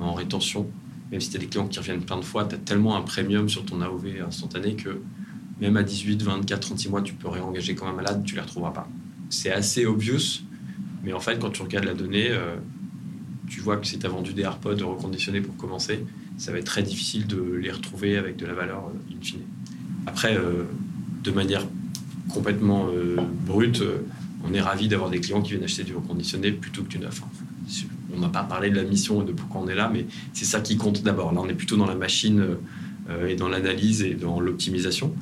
en 0.00 0.14
rétention. 0.14 0.68
Même 1.10 1.20
si 1.20 1.30
tu 1.30 1.36
as 1.36 1.40
des 1.40 1.46
clients 1.46 1.68
qui 1.68 1.78
reviennent 1.78 2.02
plein 2.02 2.18
de 2.18 2.24
fois, 2.24 2.44
tu 2.44 2.54
as 2.54 2.58
tellement 2.58 2.96
un 2.96 3.02
premium 3.02 3.48
sur 3.48 3.64
ton 3.64 3.80
AOV 3.80 4.22
instantané 4.26 4.74
que 4.74 5.00
même 5.60 5.76
à 5.76 5.82
18, 5.82 6.22
24, 6.22 6.60
36 6.60 6.88
mois, 6.88 7.02
tu 7.02 7.14
peux 7.14 7.28
réengager 7.28 7.74
comme 7.74 7.88
un 7.88 7.92
malade, 7.92 8.22
tu 8.24 8.34
ne 8.34 8.40
les 8.40 8.46
retrouveras 8.46 8.72
pas. 8.72 8.88
C'est 9.28 9.52
assez 9.52 9.84
obvious, 9.84 10.42
mais 11.04 11.12
en 11.12 11.20
fait, 11.20 11.38
quand 11.38 11.50
tu 11.50 11.62
regardes 11.62 11.84
la 11.84 11.94
donnée, 11.94 12.30
euh, 12.30 12.56
tu 13.48 13.60
vois 13.60 13.76
que 13.76 13.86
si 13.86 13.98
tu 13.98 14.06
as 14.06 14.08
vendu 14.08 14.32
des 14.32 14.42
AirPods 14.42 14.86
reconditionnés 14.86 15.40
pour 15.40 15.56
commencer, 15.56 16.04
ça 16.38 16.52
va 16.52 16.58
être 16.58 16.64
très 16.64 16.82
difficile 16.82 17.26
de 17.26 17.42
les 17.60 17.70
retrouver 17.70 18.16
avec 18.16 18.36
de 18.36 18.46
la 18.46 18.54
valeur 18.54 18.86
euh, 18.86 19.14
in 19.14 19.22
fine. 19.22 19.42
Après, 20.06 20.36
euh, 20.36 20.64
de 21.22 21.30
manière 21.30 21.66
complètement 22.32 22.86
brute, 23.44 23.82
on 24.44 24.54
est 24.54 24.60
ravi 24.60 24.88
d'avoir 24.88 25.10
des 25.10 25.20
clients 25.20 25.42
qui 25.42 25.52
viennent 25.52 25.64
acheter 25.64 25.84
du 25.84 25.94
reconditionné 25.94 26.52
plutôt 26.52 26.82
que 26.82 26.88
du 26.88 26.98
neuf. 26.98 27.20
On 28.14 28.18
n'a 28.18 28.28
pas 28.28 28.42
parlé 28.42 28.70
de 28.70 28.76
la 28.76 28.82
mission 28.82 29.22
et 29.22 29.24
de 29.24 29.32
pourquoi 29.32 29.60
on 29.60 29.68
est 29.68 29.74
là, 29.74 29.90
mais 29.92 30.06
c'est 30.32 30.44
ça 30.44 30.60
qui 30.60 30.76
compte 30.76 31.02
d'abord. 31.02 31.32
Là, 31.32 31.40
on 31.42 31.48
est 31.48 31.54
plutôt 31.54 31.76
dans 31.76 31.86
la 31.86 31.94
machine 31.94 32.56
euh, 33.08 33.28
et 33.28 33.36
dans 33.36 33.48
l'analyse 33.48 34.02
et 34.02 34.14
dans 34.14 34.40
l'optimisation. 34.40 35.14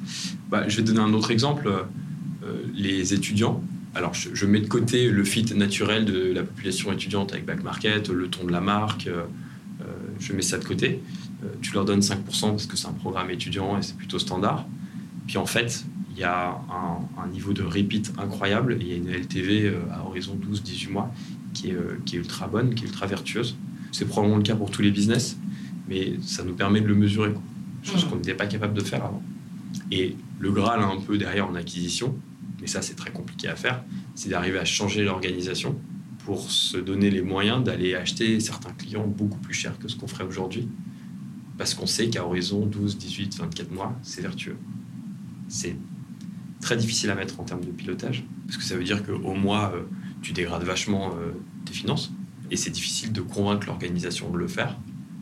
Bah, 0.51 0.69
je 0.69 0.77
vais 0.77 0.83
donner 0.83 1.01
un 1.01 1.13
autre 1.13 1.31
exemple. 1.31 1.69
Euh, 1.69 1.83
les 2.75 3.13
étudiants. 3.13 3.63
Alors, 3.95 4.15
je, 4.15 4.47
mets 4.47 4.61
de 4.61 4.69
côté 4.69 5.11
le 5.11 5.25
fit 5.25 5.45
naturel 5.55 6.05
de 6.05 6.33
la 6.33 6.43
population 6.43 6.93
étudiante 6.93 7.33
avec 7.33 7.45
Back 7.45 7.65
Market, 7.65 8.09
le 8.09 8.29
ton 8.29 8.45
de 8.45 8.53
la 8.53 8.61
marque. 8.61 9.09
Euh, 9.09 9.25
je 10.21 10.33
mets 10.33 10.43
ça 10.43 10.59
de 10.59 10.65
côté. 10.65 11.01
tu 11.63 11.73
leur 11.73 11.85
donnes 11.85 12.01
5% 12.01 12.17
parce 12.41 12.67
que 12.67 12.77
c'est 12.77 12.89
un 12.89 12.93
programme 12.93 13.31
étudiant 13.31 13.79
et 13.79 13.83
c'est 13.83 13.97
plutôt 13.97 14.19
standard. 14.19 14.67
Puis 15.27 15.39
en 15.39 15.47
fait, 15.47 15.85
il 16.19 16.23
y 16.23 16.25
a 16.25 16.61
un, 17.17 17.29
niveau 17.29 17.53
de 17.53 17.63
repeat 17.63 18.13
incroyable 18.19 18.73
et 18.73 18.77
il 18.81 18.89
y 18.89 18.93
a 18.93 18.97
une 18.97 19.09
LTV 19.09 19.67
euh, 19.67 19.79
à 19.93 20.05
horizon 20.05 20.37
12-18 20.37 20.91
mois 20.91 21.15
qui 21.55 21.69
est, 21.69 21.75
euh, 21.75 22.01
qui 22.05 22.17
est, 22.17 22.19
ultra 22.19 22.49
bonne, 22.49 22.75
qui 22.75 22.83
est 22.85 22.87
ultra 22.89 23.07
vertueuse. 23.07 23.57
C'est 23.93 24.05
probablement 24.05 24.39
le 24.39 24.43
cas 24.43 24.57
pour 24.57 24.73
tous 24.73 24.83
les 24.83 24.91
business, 24.91 25.39
mais 25.89 26.15
ça 26.23 26.43
nous 26.43 26.55
permet 26.55 26.81
de 26.81 26.89
le 26.89 26.97
mesurer, 26.97 27.33
chose 27.85 28.05
mmh. 28.05 28.09
qu'on 28.09 28.17
n'était 28.17 28.35
pas 28.35 28.47
capable 28.47 28.75
de 28.75 28.81
faire 28.81 29.05
avant. 29.05 29.23
Et 29.93 30.17
le 30.41 30.51
Graal 30.51 30.83
un 30.83 31.01
peu 31.01 31.19
derrière 31.19 31.49
en 31.49 31.55
acquisition, 31.55 32.17
mais 32.61 32.67
ça 32.67 32.83
c'est 32.83 32.97
très 32.97 33.13
compliqué 33.13 33.47
à 33.47 33.55
faire, 33.55 33.85
c'est 34.17 34.31
d'arriver 34.31 34.59
à 34.59 34.65
changer 34.65 35.05
l'organisation 35.05 35.77
pour 36.25 36.51
se 36.51 36.79
donner 36.79 37.11
les 37.11 37.23
moyens 37.23 37.63
d'aller 37.63 37.95
acheter 37.95 38.41
certains 38.41 38.73
clients 38.73 39.07
beaucoup 39.07 39.39
plus 39.39 39.55
cher 39.55 39.79
que 39.79 39.87
ce 39.87 39.95
qu'on 39.95 40.09
ferait 40.09 40.25
aujourd'hui, 40.25 40.69
parce 41.57 41.75
qu'on 41.75 41.87
sait 41.87 42.09
qu'à 42.11 42.25
horizon 42.25 42.67
12, 42.67 42.99
18, 42.99 43.39
24 43.39 43.71
mois, 43.71 43.97
c'est 44.03 44.23
vertueux. 44.23 44.57
C'est 45.49 45.77
très 46.61 46.77
difficile 46.77 47.11
à 47.11 47.15
mettre 47.15 47.39
en 47.41 47.45
termes 47.45 47.65
de 47.65 47.71
pilotage, 47.71 48.25
parce 48.47 48.57
que 48.57 48.65
ça 48.65 48.77
veut 48.77 48.85
dire 48.85 49.05
qu'au 49.05 49.35
mois, 49.35 49.73
euh, 49.75 49.83
tu 50.23 50.33
dégrades 50.33 50.65
vachement 50.65 51.11
euh, 51.11 51.33
tes 51.65 51.73
finances, 51.73 52.13
et 52.51 52.57
c'est 52.57 52.71
difficile 52.71 53.13
de 53.13 53.21
convaincre 53.21 53.67
l'organisation 53.67 54.31
de 54.31 54.39
le 54.39 54.49
faire, 54.49 54.77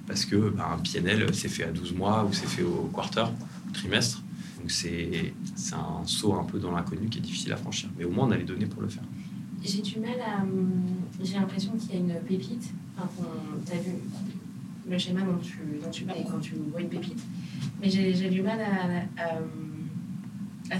parce 0.06 0.24
que 0.24 0.50
bah, 0.50 0.70
un 0.72 0.78
PNL, 0.78 1.34
c'est 1.34 1.48
fait 1.48 1.64
à 1.64 1.72
12 1.72 1.94
mois, 1.94 2.24
ou 2.24 2.32
c'est 2.32 2.46
fait 2.46 2.62
au 2.62 2.90
quarter, 2.94 3.24
au 3.68 3.72
trimestre. 3.72 4.22
Donc 4.58 4.70
c'est 4.70 5.32
un 5.72 6.06
saut 6.06 6.34
un 6.34 6.44
peu 6.44 6.58
dans 6.58 6.72
l'inconnu 6.72 7.08
qui 7.08 7.18
est 7.18 7.22
difficile 7.22 7.52
à 7.52 7.56
franchir. 7.56 7.88
Mais 7.98 8.04
au 8.04 8.10
moins, 8.10 8.26
on 8.26 8.30
a 8.30 8.36
les 8.36 8.44
données 8.44 8.66
pour 8.66 8.82
le 8.82 8.88
faire. 8.88 9.04
J'ai 9.62 9.82
du 9.82 9.98
mal 9.98 10.20
à. 10.20 10.42
Hum, 10.42 10.82
j'ai 11.22 11.34
l'impression 11.34 11.72
qu'il 11.72 11.92
y 11.92 11.96
a 11.96 12.00
une 12.00 12.20
pépite. 12.20 12.72
Enfin, 12.96 13.28
tu 13.64 13.72
as 13.72 13.80
vu 13.80 13.92
le 14.88 14.98
schéma 14.98 15.20
dont 15.22 15.38
tu, 15.38 15.58
dont 15.82 15.90
tu 15.90 16.04
parles 16.04 16.18
quand 16.30 16.38
tu 16.38 16.54
vois 16.70 16.80
une 16.80 16.88
pépite. 16.88 17.18
Mais 17.80 17.90
j'ai 17.90 18.30
du 18.30 18.42
mal 18.42 18.60
à, 18.60 19.22
à, 19.22 19.38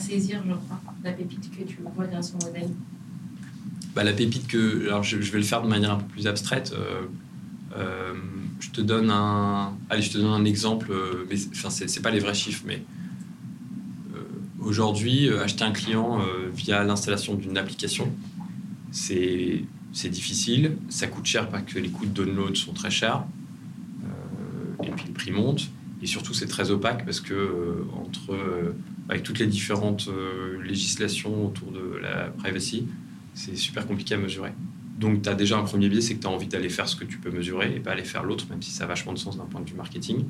saisir, 0.00 0.42
je 0.46 0.52
crois, 0.52 0.80
la 1.04 1.12
pépite 1.12 1.50
que 1.50 1.64
tu 1.64 1.78
vois 1.94 2.06
grâce 2.06 2.34
au 2.34 2.44
modèle. 2.44 2.70
Bah, 3.96 4.04
la 4.04 4.12
pépite 4.12 4.46
que. 4.46 4.88
Alors, 4.88 5.02
je, 5.02 5.16
vais 5.16 5.38
le 5.38 5.44
faire 5.44 5.62
de 5.62 5.68
manière 5.68 5.92
un 5.92 5.96
peu 5.96 6.04
plus 6.04 6.26
abstraite. 6.26 6.74
Euh, 6.76 7.06
euh, 7.76 8.12
je 8.60 8.70
te 8.70 8.82
donne 8.82 9.10
un. 9.10 9.72
Allez, 9.88 10.02
je 10.02 10.10
te 10.10 10.18
donne 10.18 10.32
un 10.32 10.44
exemple. 10.44 10.88
Euh, 10.90 11.24
mais 11.30 11.36
enfin, 11.50 11.70
c'est 11.70 12.02
pas 12.02 12.10
les 12.10 12.20
vrais 12.20 12.34
chiffres, 12.34 12.62
mais. 12.66 12.82
Aujourd'hui, 14.60 15.28
acheter 15.30 15.62
un 15.62 15.70
client 15.70 16.18
via 16.52 16.82
l'installation 16.82 17.34
d'une 17.34 17.56
application, 17.56 18.12
c'est 18.90 19.62
difficile, 20.10 20.76
ça 20.88 21.06
coûte 21.06 21.24
cher 21.24 21.48
parce 21.48 21.62
que 21.72 21.78
les 21.78 21.88
coûts 21.88 22.06
de 22.06 22.10
download 22.10 22.56
sont 22.56 22.72
très 22.72 22.90
chers, 22.90 23.22
et 24.82 24.90
puis 24.90 25.04
le 25.06 25.12
prix 25.12 25.30
monte. 25.30 25.70
Et 26.06 26.08
surtout, 26.08 26.34
c'est 26.34 26.46
très 26.46 26.70
opaque 26.70 27.04
parce 27.04 27.18
que, 27.18 27.34
euh, 27.34 27.84
entre, 27.96 28.32
euh, 28.32 28.76
avec 29.08 29.24
toutes 29.24 29.40
les 29.40 29.48
différentes 29.48 30.06
euh, 30.06 30.62
législations 30.62 31.46
autour 31.46 31.72
de 31.72 31.96
la 32.00 32.28
privacy, 32.28 32.86
c'est 33.34 33.56
super 33.56 33.88
compliqué 33.88 34.14
à 34.14 34.16
mesurer. 34.16 34.52
Donc, 35.00 35.22
tu 35.22 35.28
as 35.28 35.34
déjà 35.34 35.58
un 35.58 35.64
premier 35.64 35.88
biais, 35.88 36.00
c'est 36.00 36.14
que 36.14 36.20
tu 36.20 36.28
as 36.28 36.30
envie 36.30 36.46
d'aller 36.46 36.68
faire 36.68 36.86
ce 36.86 36.94
que 36.94 37.04
tu 37.04 37.18
peux 37.18 37.32
mesurer 37.32 37.74
et 37.74 37.80
pas 37.80 37.90
aller 37.90 38.04
faire 38.04 38.22
l'autre, 38.22 38.46
même 38.48 38.62
si 38.62 38.70
ça 38.70 38.84
a 38.84 38.86
vachement 38.86 39.14
de 39.14 39.18
sens 39.18 39.36
d'un 39.36 39.46
point 39.46 39.60
de 39.60 39.68
vue 39.68 39.74
marketing. 39.74 40.26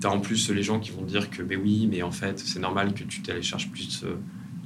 Tu 0.00 0.06
as 0.06 0.10
en 0.10 0.20
plus 0.20 0.48
les 0.48 0.62
gens 0.62 0.80
qui 0.80 0.90
vont 0.90 1.02
dire 1.02 1.28
que, 1.28 1.42
ben 1.42 1.60
oui, 1.62 1.86
mais 1.86 2.00
en 2.00 2.10
fait, 2.10 2.38
c'est 2.38 2.60
normal 2.60 2.94
que 2.94 3.04
tu 3.04 3.20
télécharges 3.20 3.68
plus 3.68 4.06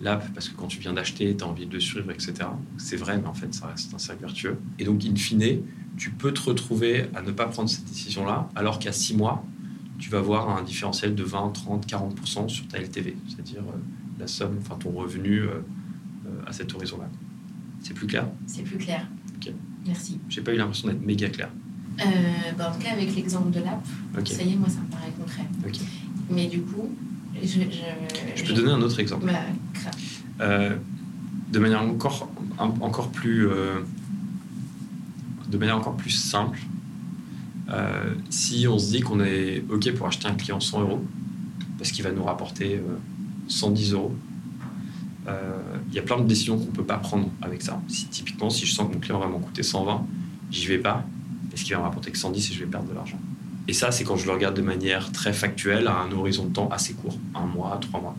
l'app 0.01 0.33
parce 0.35 0.49
que 0.49 0.57
quand 0.57 0.69
tu 0.69 0.79
viens 0.79 0.93
d'acheter, 0.93 1.37
tu 1.37 1.43
as 1.43 1.49
envie 1.49 1.67
de 1.67 1.81
suivre, 1.81 2.13
etc. 2.13 2.35
C'est 2.77 2.95
vrai, 2.95 3.19
mais 3.19 3.27
en 3.27 3.35
fait, 3.35 3.53
ça 3.53 3.67
reste 3.67 3.93
un 3.93 3.99
cercle 3.99 4.21
vertueux. 4.21 4.57
Et 4.79 4.85
donc, 4.85 5.05
in 5.05 5.17
fine, 5.17 5.63
tu 5.97 6.11
peux 6.11 6.33
te 6.33 6.43
retrouver 6.43 7.07
à 7.17 7.23
ne 7.23 7.33
pas 7.33 7.47
prendre 7.47 7.69
cette 7.69 7.87
décision-là, 7.87 8.49
alors 8.55 8.79
qu'à 8.79 8.93
six 8.93 9.17
mois, 9.17 9.45
tu 9.99 10.11
vas 10.11 10.21
voir 10.21 10.57
un 10.57 10.63
différentiel 10.63 11.15
de 11.15 11.25
20, 11.25 11.51
30, 11.51 11.87
40% 11.87 12.49
sur 12.49 12.69
ta 12.69 12.79
LTV, 12.79 13.17
c'est-à-dire 13.29 13.61
euh, 13.61 13.79
la 14.19 14.27
somme, 14.27 14.57
enfin 14.61 14.77
ton 14.77 14.91
revenu 14.91 15.41
euh, 15.41 15.55
euh, 16.27 16.31
à 16.47 16.53
cet 16.53 16.75
horizon-là. 16.75 17.09
C'est 17.83 17.95
plus 17.95 18.07
clair? 18.07 18.27
C'est 18.47 18.63
plus 18.63 18.79
clair. 18.79 19.07
Ok. 19.37 19.53
Merci. 19.87 20.19
J'ai 20.29 20.41
pas 20.41 20.53
eu 20.53 20.57
l'impression 20.57 20.89
d'être 20.89 21.05
méga 21.05 21.29
clair. 21.29 21.51
Bah, 22.57 22.71
en 22.71 22.75
tout 22.75 22.81
cas, 22.81 22.93
avec 22.93 23.15
l'exemple 23.17 23.51
de 23.51 23.61
l'app, 23.61 23.85
ça 24.25 24.43
y 24.43 24.53
est, 24.53 24.57
moi, 24.57 24.69
ça 24.69 24.81
me 24.81 24.87
paraît 24.87 25.13
concret. 25.19 25.45
Mais 26.31 26.47
du 26.47 26.61
coup, 26.61 26.95
je, 27.43 27.61
je, 28.37 28.45
peux 28.45 28.53
donner 28.53 28.71
un 28.71 28.81
autre 28.83 29.01
exemple. 29.01 29.27
Bah, 29.27 30.69
de 31.51 31.59
manière 31.59 31.83
encore, 31.83 32.31
encore 32.59 33.11
plus, 33.11 33.49
de 35.49 35.59
manière 35.59 35.77
encore 35.77 35.97
plus 35.97 36.11
simple, 36.11 36.61
euh, 37.71 38.15
si 38.31 38.67
on 38.67 38.79
se 38.79 38.91
dit 38.91 39.01
qu'on 39.01 39.21
est 39.21 39.63
OK 39.69 39.93
pour 39.93 40.07
acheter 40.07 40.27
un 40.27 40.35
client 40.35 40.61
100 40.61 40.81
euros, 40.81 41.05
parce 41.77 41.93
qu'il 41.93 42.05
va 42.05 42.13
nous 42.13 42.25
rapporter 42.25 42.81
110 43.49 43.93
euh, 43.93 43.97
euros, 43.97 44.15
euh, 45.29 45.59
il 45.89 45.95
y 45.95 45.99
a 45.99 46.03
plein 46.03 46.19
de 46.19 46.27
décisions 46.27 46.57
qu'on 46.57 46.67
ne 46.67 46.77
peut 46.77 46.85
pas 46.85 46.97
prendre 46.97 47.29
avec 47.43 47.63
ça. 47.63 47.81
Si, 47.89 48.07
typiquement, 48.07 48.49
si 48.49 48.65
je 48.65 48.75
sens 48.75 48.89
que 48.89 48.95
mon 48.95 49.01
client 49.01 49.19
va 49.19 49.27
m'en 49.27 49.39
coûter 49.39 49.63
120, 49.63 50.07
j'y 50.51 50.67
vais 50.67 50.79
pas, 50.79 51.05
parce 51.51 51.63
qu'il 51.63 51.75
va 51.75 51.81
me 51.81 51.85
rapporter 51.85 52.11
que 52.11 52.19
110 52.19 52.51
et 52.51 52.55
je 52.55 52.61
vais 52.61 52.71
perdre 52.71 52.89
de 52.89 52.95
l'argent. 52.95 53.21
Et 53.69 53.75
ça, 53.75 53.93
c'est 53.93 54.03
quand 54.03 54.17
je 54.17 54.25
le 54.25 54.33
regarde 54.33 54.57
de 54.57 54.63
manière 54.63 55.13
très 55.13 55.35
factuelle, 55.35 55.89
à 55.89 55.99
un 55.99 56.11
horizon 56.13 56.47
de 56.47 56.53
temps 56.55 56.71
assez 56.71 56.95
court, 56.95 57.19
un 57.35 57.45
mois, 57.45 57.79
trois 57.83 58.01
mois. 58.01 58.17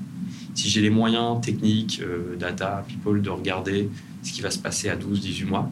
Si 0.53 0.69
j'ai 0.69 0.81
les 0.81 0.91
moyens 0.91 1.41
techniques, 1.41 2.03
data, 2.37 2.85
people, 2.87 3.21
de 3.21 3.29
regarder 3.31 3.89
ce 4.21 4.31
qui 4.31 4.41
va 4.41 4.51
se 4.51 4.59
passer 4.59 4.89
à 4.89 4.95
12, 4.95 5.21
18 5.21 5.45
mois, 5.45 5.71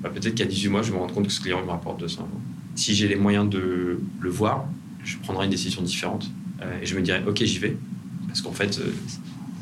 bah, 0.00 0.10
peut-être 0.10 0.34
qu'à 0.34 0.44
18 0.44 0.68
mois, 0.70 0.82
je 0.82 0.88
vais 0.88 0.94
me 0.94 1.00
rendre 1.00 1.14
compte 1.14 1.26
que 1.26 1.32
ce 1.32 1.40
client 1.40 1.64
me 1.64 1.70
rapporte 1.70 2.00
200 2.00 2.22
euros 2.22 2.40
si 2.76 2.94
j'ai 2.94 3.08
les 3.08 3.16
moyens 3.16 3.48
de 3.48 3.98
le 4.20 4.30
voir, 4.30 4.68
je 5.02 5.16
prendrai 5.18 5.46
une 5.46 5.50
décision 5.50 5.82
différente 5.82 6.30
euh, 6.62 6.80
et 6.80 6.86
je 6.86 6.94
me 6.94 7.02
dirai 7.02 7.22
ok 7.26 7.42
j'y 7.42 7.58
vais 7.58 7.76
parce 8.26 8.42
qu'en 8.42 8.52
fait 8.52 8.78
euh, 8.78 8.92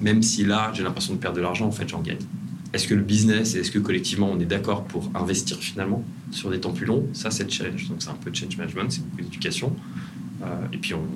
même 0.00 0.22
si 0.22 0.44
là 0.44 0.72
j'ai 0.74 0.82
l'impression 0.82 1.14
de 1.14 1.18
perdre 1.18 1.36
de 1.36 1.42
l'argent 1.42 1.66
en 1.66 1.72
fait 1.72 1.88
j'en 1.88 2.02
gagne. 2.02 2.18
Est-ce 2.72 2.88
que 2.88 2.94
le 2.94 3.02
business 3.02 3.54
et 3.54 3.60
est-ce 3.60 3.70
que 3.70 3.78
collectivement 3.78 4.28
on 4.32 4.40
est 4.40 4.46
d'accord 4.46 4.84
pour 4.84 5.10
investir 5.14 5.58
finalement 5.58 6.04
sur 6.32 6.50
des 6.50 6.60
temps 6.60 6.72
plus 6.72 6.86
longs? 6.86 7.06
Ça 7.12 7.30
c'est 7.30 7.44
le 7.44 7.50
challenge. 7.50 7.88
Donc 7.88 8.02
c'est 8.02 8.10
un 8.10 8.14
peu 8.14 8.30
de 8.30 8.36
change 8.36 8.56
management, 8.56 8.90
c'est 8.90 9.04
beaucoup 9.08 9.22
d'éducation. 9.22 9.76
Euh, 10.42 10.46
et 10.72 10.78
puis 10.78 10.92
on 10.94 11.06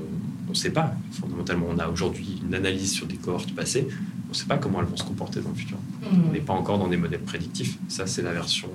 ne 0.49 0.55
sait 0.55 0.71
pas. 0.71 0.95
Fondamentalement 1.11 1.67
on 1.69 1.79
a 1.79 1.89
aujourd'hui 1.89 2.41
une 2.47 2.55
analyse 2.55 2.93
sur 2.93 3.07
des 3.07 3.17
cohortes 3.17 3.53
passées. 3.55 3.89
On 4.27 4.31
ne 4.31 4.35
sait 4.35 4.47
pas 4.47 4.59
comment 4.59 4.81
elles 4.81 4.87
vont 4.87 4.97
se 4.97 5.05
comporter 5.05 5.41
dans 5.41 5.51
le 5.51 5.57
futur. 5.57 5.79
Mmh. 5.79 6.29
On 6.29 6.33
n'est 6.33 6.41
pas 6.41 6.53
encore 6.53 6.79
dans 6.79 6.89
des 6.89 6.97
modèles 6.97 7.23
prédictifs. 7.23 7.77
Ça 7.89 8.07
c'est 8.07 8.23
la 8.23 8.33
version 8.33 8.69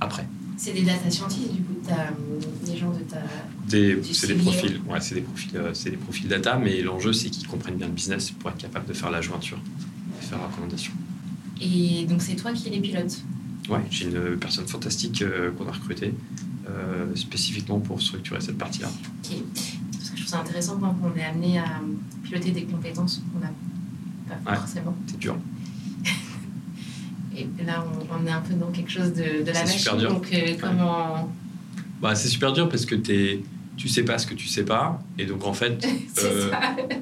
après. 0.00 0.26
C'est 0.62 0.74
des 0.74 0.82
data 0.82 1.10
scientists, 1.10 1.54
du 1.54 1.62
coup, 1.62 1.72
des 2.66 2.76
gens 2.76 2.90
de 2.90 2.98
ta. 2.98 3.16
c'est 4.12 4.26
des 4.26 4.34
profils, 4.34 4.78
ouais, 4.86 5.00
c'est 5.00 5.14
des 5.14 5.22
profils, 5.22 5.56
euh, 5.56 5.70
c'est 5.72 5.88
des 5.88 5.96
profils 5.96 6.28
data, 6.28 6.58
mais 6.58 6.82
l'enjeu 6.82 7.14
c'est 7.14 7.30
qu'ils 7.30 7.48
comprennent 7.48 7.76
bien 7.76 7.86
le 7.86 7.94
business 7.94 8.30
pour 8.30 8.50
être 8.50 8.58
capable 8.58 8.86
de 8.86 8.92
faire 8.92 9.10
la 9.10 9.22
jointure, 9.22 9.58
et 10.20 10.22
faire 10.22 10.36
la 10.38 10.48
recommandation. 10.48 10.92
Et 11.62 12.04
donc 12.04 12.20
c'est 12.20 12.36
toi 12.36 12.52
qui 12.52 12.68
les 12.68 12.80
pilotes? 12.80 13.22
Ouais, 13.70 13.80
j'ai 13.90 14.04
une 14.04 14.36
personne 14.36 14.68
fantastique 14.68 15.22
euh, 15.22 15.50
qu'on 15.52 15.66
a 15.66 15.72
recrutée 15.72 16.12
euh, 16.68 17.06
spécifiquement 17.14 17.80
pour 17.80 18.02
structurer 18.02 18.42
cette 18.42 18.58
partie-là. 18.58 18.88
Ok. 18.88 19.36
Parce 19.92 20.10
que 20.10 20.16
je 20.16 20.22
trouve 20.22 20.30
ça 20.30 20.40
intéressant 20.40 20.76
quand 20.78 20.94
on 21.02 21.18
est 21.18 21.24
amené 21.24 21.58
à 21.58 21.80
piloter 22.22 22.50
des 22.50 22.64
compétences 22.64 23.22
qu'on 23.32 23.40
n'a 23.40 24.36
pas 24.44 24.56
forcément. 24.56 24.94
C'est 25.06 25.18
dur. 25.18 25.38
Et 27.58 27.64
là, 27.64 27.84
on, 28.10 28.26
est 28.26 28.30
un 28.30 28.40
peu 28.40 28.54
dans 28.54 28.70
quelque 28.70 28.90
chose 28.90 29.12
de, 29.12 29.42
de 29.44 29.52
la 29.52 29.64
machine. 29.64 29.96
Dur. 29.98 30.12
Donc, 30.12 30.28
euh, 30.32 30.54
comment. 30.60 31.32
Bah, 32.00 32.14
c'est 32.14 32.28
super 32.28 32.52
dur 32.52 32.68
parce 32.68 32.86
que 32.86 32.94
es, 33.10 33.42
tu 33.76 33.88
sais 33.88 34.04
pas 34.04 34.18
ce 34.18 34.26
que 34.26 34.34
tu 34.34 34.46
sais 34.46 34.64
pas. 34.64 35.02
Et 35.18 35.26
donc, 35.26 35.44
en 35.44 35.52
fait, 35.52 35.86
euh, 36.22 36.50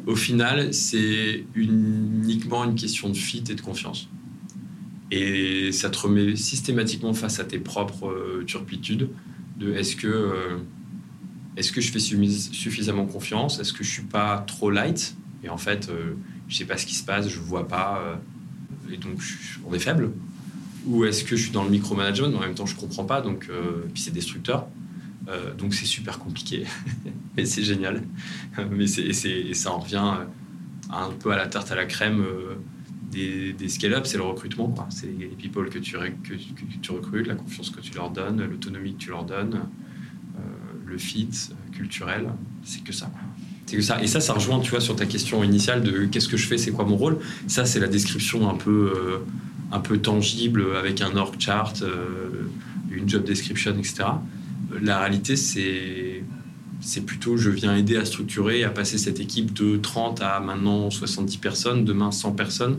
au 0.07 0.17
final, 0.17 0.73
c'est 0.75 1.45
uniquement 1.55 2.65
une 2.65 2.75
question 2.75 3.09
de 3.09 3.17
fit 3.17 3.45
et 3.49 3.55
de 3.55 3.61
confiance. 3.61 4.09
Et 5.11 5.73
ça 5.73 5.89
te 5.89 5.99
remet 5.99 6.37
systématiquement 6.37 7.15
face 7.15 7.41
à 7.41 7.45
tes 7.45 7.59
propres 7.59 8.09
euh, 8.09 8.45
turpitudes 8.47 9.09
de 9.57 9.73
est-ce 9.73 9.97
que, 9.97 10.59
est-ce 11.57 11.73
que 11.73 11.81
je 11.81 11.91
fais 11.91 11.99
suffisamment 11.99 13.07
confiance? 13.07 13.59
Est-ce 13.59 13.73
que 13.73 13.83
je 13.83 13.91
suis 13.91 14.03
pas 14.03 14.45
trop 14.47 14.71
light? 14.71 15.17
Et 15.43 15.49
en 15.49 15.57
fait, 15.57 15.91
je 16.49 16.57
sais 16.57 16.65
pas 16.65 16.77
ce 16.77 16.87
qui 16.87 16.95
se 16.95 17.05
passe, 17.05 17.29
je 17.29 17.41
vois 17.41 17.67
pas. 17.67 18.21
et 18.93 18.99
donc, 18.99 19.21
on 19.67 19.75
est 19.75 19.81
faible 19.81 20.13
ou 20.87 21.05
est-ce 21.05 21.25
que 21.25 21.37
je 21.37 21.43
suis 21.43 21.53
dans 21.53 21.65
le 21.65 21.71
micromanagement, 21.71 22.29
mais 22.29 22.37
en 22.37 22.41
même 22.41 22.55
temps 22.55 22.67
je 22.67 22.77
comprends 22.77 23.05
pas, 23.05 23.21
donc 23.21 23.49
euh, 23.51 23.85
puis 23.93 24.03
c'est 24.03 24.11
destructeur. 24.11 24.67
Euh, 25.29 25.55
donc 25.55 25.75
c'est 25.75 25.87
super 25.87 26.19
compliqué, 26.19 26.65
mais 27.37 27.45
c'est 27.45 27.63
génial. 27.63 28.03
mais 28.71 28.87
c'est, 28.87 29.13
ça 29.55 29.73
en 29.73 29.79
revient 29.79 30.15
un 30.91 31.11
peu 31.11 31.33
à 31.33 31.37
la 31.37 31.47
tarte 31.47 31.71
à 31.71 31.75
la 31.75 31.85
crème 31.85 32.23
euh, 32.23 32.55
des, 33.11 33.53
des 33.53 33.69
scale-up, 33.69 34.07
c'est 34.07 34.17
le 34.17 34.23
recrutement. 34.23 34.75
C'est 34.91 35.07
les 35.07 35.27
people 35.27 35.69
que 35.69 35.79
tu, 35.79 35.97
que, 35.97 36.35
tu 36.81 36.91
recrutes, 36.93 37.27
la 37.27 37.35
confiance 37.35 37.71
que 37.71 37.81
tu 37.81 37.95
leur 37.95 38.11
donnes, 38.11 38.43
l'autonomie 38.45 38.95
que 38.95 38.99
tu 38.99 39.11
leur 39.11 39.25
donnes, 39.25 39.61
le 40.87 40.97
fit 40.97 41.29
culturel, 41.73 42.31
c'est 42.65 42.83
que 42.83 42.93
ça. 42.93 43.11
C'est 43.67 43.77
que 43.77 43.83
ça. 43.83 44.03
Et 44.03 44.07
ça, 44.07 44.21
ça 44.21 44.33
rejoint, 44.33 44.61
tu 44.61 44.71
vois, 44.71 44.81
sur 44.81 44.97
ta 44.97 45.05
question 45.05 45.45
initiale 45.45 45.83
de 45.83 46.07
qu'est-ce 46.07 46.29
que 46.29 46.39
je 46.39 46.47
fais, 46.47 46.57
c'est 46.57 46.71
quoi 46.71 46.87
mon 46.87 46.97
rôle? 46.97 47.19
Ça, 47.47 47.67
c'est 47.67 47.81
la 47.81 47.89
description 47.89 48.49
un 48.49 48.55
peu 48.55 49.21
un 49.71 49.81
peu 49.81 49.99
tangible 49.99 50.65
avec 50.77 51.01
un 51.01 51.17
org 51.17 51.35
chart, 51.39 51.83
euh, 51.83 52.49
une 52.91 53.09
job 53.09 53.25
description, 53.25 53.73
etc. 53.79 54.05
La 54.81 55.01
réalité, 55.01 55.37
c'est 55.37 57.01
plutôt 57.07 57.37
je 57.37 57.51
viens 57.51 57.77
aider 57.77 57.97
à 57.97 58.05
structurer, 58.05 58.65
à 58.65 58.71
passer 58.71 58.99
cette 58.99 59.21
équipe 59.21 59.53
de 59.53 59.77
30 59.77 60.23
à 60.23 60.41
maintenant 60.41 60.91
70 60.91 61.37
personnes, 61.39 61.85
demain 61.85 62.11
100 62.11 62.33
personnes, 62.33 62.79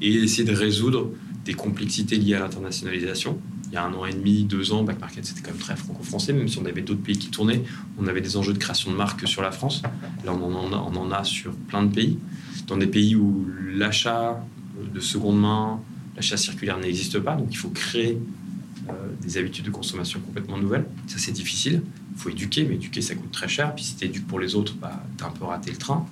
et 0.00 0.14
essayer 0.14 0.44
de 0.44 0.54
résoudre 0.54 1.10
des 1.44 1.54
complexités 1.54 2.16
liées 2.16 2.34
à 2.34 2.40
l'internationalisation. 2.40 3.38
Il 3.68 3.74
y 3.74 3.76
a 3.76 3.84
un 3.84 3.92
an 3.94 4.06
et 4.06 4.12
demi, 4.12 4.44
deux 4.44 4.72
ans, 4.72 4.84
Back 4.84 5.00
Market, 5.00 5.24
c'était 5.24 5.40
quand 5.42 5.50
même 5.50 5.60
très 5.60 5.76
franco-français, 5.76 6.32
même 6.32 6.48
si 6.48 6.58
on 6.58 6.64
avait 6.66 6.82
d'autres 6.82 7.02
pays 7.02 7.18
qui 7.18 7.28
tournaient. 7.28 7.62
On 7.98 8.06
avait 8.06 8.20
des 8.20 8.36
enjeux 8.36 8.52
de 8.52 8.58
création 8.58 8.90
de 8.90 8.96
marque 8.96 9.26
sur 9.26 9.42
la 9.42 9.50
France. 9.50 9.82
Là, 10.24 10.32
on 10.32 10.96
en 10.96 11.10
a 11.10 11.24
sur 11.24 11.52
plein 11.52 11.82
de 11.82 11.92
pays. 11.92 12.18
Dans 12.68 12.76
des 12.76 12.86
pays 12.86 13.16
où 13.16 13.46
l'achat 13.74 14.44
de 14.94 15.00
seconde 15.00 15.40
main, 15.40 15.80
l'achat 16.16 16.36
circulaire 16.36 16.78
n'existe 16.78 17.18
pas, 17.20 17.36
donc 17.36 17.48
il 17.50 17.56
faut 17.56 17.68
créer 17.68 18.18
euh, 18.88 18.92
des 19.22 19.38
habitudes 19.38 19.66
de 19.66 19.70
consommation 19.70 20.20
complètement 20.20 20.58
nouvelles. 20.58 20.86
Ça, 21.06 21.18
c'est 21.18 21.32
difficile. 21.32 21.82
Il 22.14 22.18
faut 22.20 22.30
éduquer, 22.30 22.64
mais 22.64 22.74
éduquer, 22.76 23.02
ça 23.02 23.14
coûte 23.14 23.30
très 23.30 23.48
cher. 23.48 23.74
Puis 23.74 23.84
si 23.84 23.96
tu 23.96 24.06
éduques 24.06 24.26
pour 24.26 24.40
les 24.40 24.54
autres, 24.54 24.74
bah, 24.74 25.04
tu 25.18 25.24
as 25.24 25.26
un 25.26 25.30
peu 25.30 25.44
raté 25.44 25.70
le 25.70 25.76
train. 25.76 26.06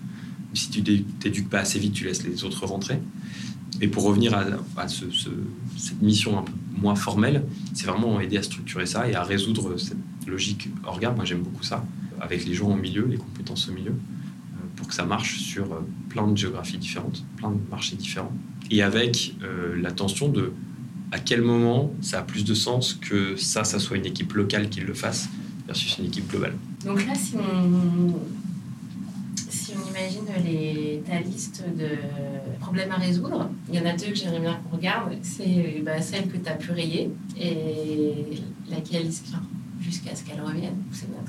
si 0.53 0.71
tu 0.71 0.83
t'éduques 0.83 1.49
pas 1.49 1.61
assez 1.61 1.79
vite, 1.79 1.95
tu 1.95 2.05
laisses 2.05 2.25
les 2.25 2.45
autres 2.45 2.67
rentrer. 2.67 3.01
Et 3.81 3.89
pour 3.89 4.05
revenir 4.05 4.35
à, 4.35 4.89
cette 4.89 6.03
mission 6.03 6.39
un 6.39 6.43
peu 6.43 6.53
moins 6.81 6.95
formelle, 6.95 7.45
c'est 7.73 7.87
vraiment 7.87 8.21
aider 8.21 8.37
à 8.37 8.43
structurer 8.43 8.87
ça 8.87 9.09
et 9.09 9.15
à 9.15 9.23
résoudre 9.23 9.77
cette 9.79 9.97
logique 10.27 10.69
organe. 10.85 11.17
Moi, 11.17 11.25
j'aime 11.25 11.43
beaucoup 11.43 11.65
ça, 11.65 11.85
avec 12.21 12.45
les 12.45 12.55
gens 12.55 12.71
au 12.71 12.77
milieu, 12.77 13.07
les 13.07 13.17
compétences 13.17 13.69
au 13.69 13.73
milieu 13.73 13.95
pour 14.85 14.91
que 14.91 14.95
ça 14.95 15.07
marche 15.07 15.39
sur 15.39 15.73
euh, 15.73 15.81
plein 16.11 16.27
de 16.27 16.37
géographies 16.37 16.77
différentes, 16.77 17.25
plein 17.39 17.51
de 17.51 17.59
marchés 17.71 17.97
différents. 17.97 18.33
Et 18.71 18.83
avec 18.83 19.35
euh, 19.43 19.81
l'attention 19.81 20.29
de 20.29 20.53
à 21.11 21.19
quel 21.19 21.41
moment 21.41 21.91
ça 22.03 22.19
a 22.19 22.23
plus 22.23 22.45
de 22.45 22.53
sens 22.53 22.93
que 22.93 23.35
ça, 23.37 23.65
ça 23.65 23.79
soit 23.79 23.97
une 23.97 24.05
équipe 24.05 24.35
locale 24.35 24.69
qui 24.69 24.81
le 24.81 24.93
fasse 24.93 25.31
versus 25.67 25.97
une 25.97 26.05
équipe 26.05 26.29
globale. 26.29 26.53
Donc 26.85 27.07
là, 27.07 27.15
si 27.15 27.35
on, 27.37 28.15
si 29.49 29.73
on 29.73 29.89
imagine 29.89 30.27
les, 30.45 31.03
ta 31.07 31.19
liste 31.21 31.65
de 31.79 32.59
problèmes 32.61 32.93
à 32.93 32.97
résoudre, 32.97 33.49
il 33.71 33.77
y 33.77 33.81
en 33.81 33.87
a 33.87 33.93
deux 33.93 34.09
que 34.09 34.17
j'aimerais 34.17 34.41
bien 34.41 34.61
qu'on 34.65 34.77
regarde. 34.77 35.15
C'est 35.23 35.83
bah, 35.83 36.03
celle 36.03 36.29
que 36.29 36.37
tu 36.37 36.49
as 36.51 36.57
pu 36.57 36.73
rayer 36.73 37.11
et 37.41 38.43
laquelle 38.69 39.09
jusqu'à 39.81 40.15
ce 40.15 40.25
qu'elle 40.25 40.43
revienne. 40.43 40.77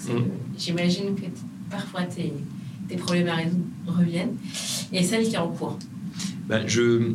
Mm. 0.10 0.24
J'imagine 0.58 1.16
que 1.16 1.28
parfois 1.70 2.03
tes, 2.03 2.34
tes 2.88 2.95
problèmes 2.95 3.27
à 3.27 3.36
résoudre 3.36 3.63
reviennent. 3.88 4.36
Et 4.91 5.03
celle 5.03 5.27
qui 5.27 5.36
est 5.36 5.39
en 5.39 5.49
cours. 5.49 5.79
Bah, 6.47 6.65
je, 6.67 7.11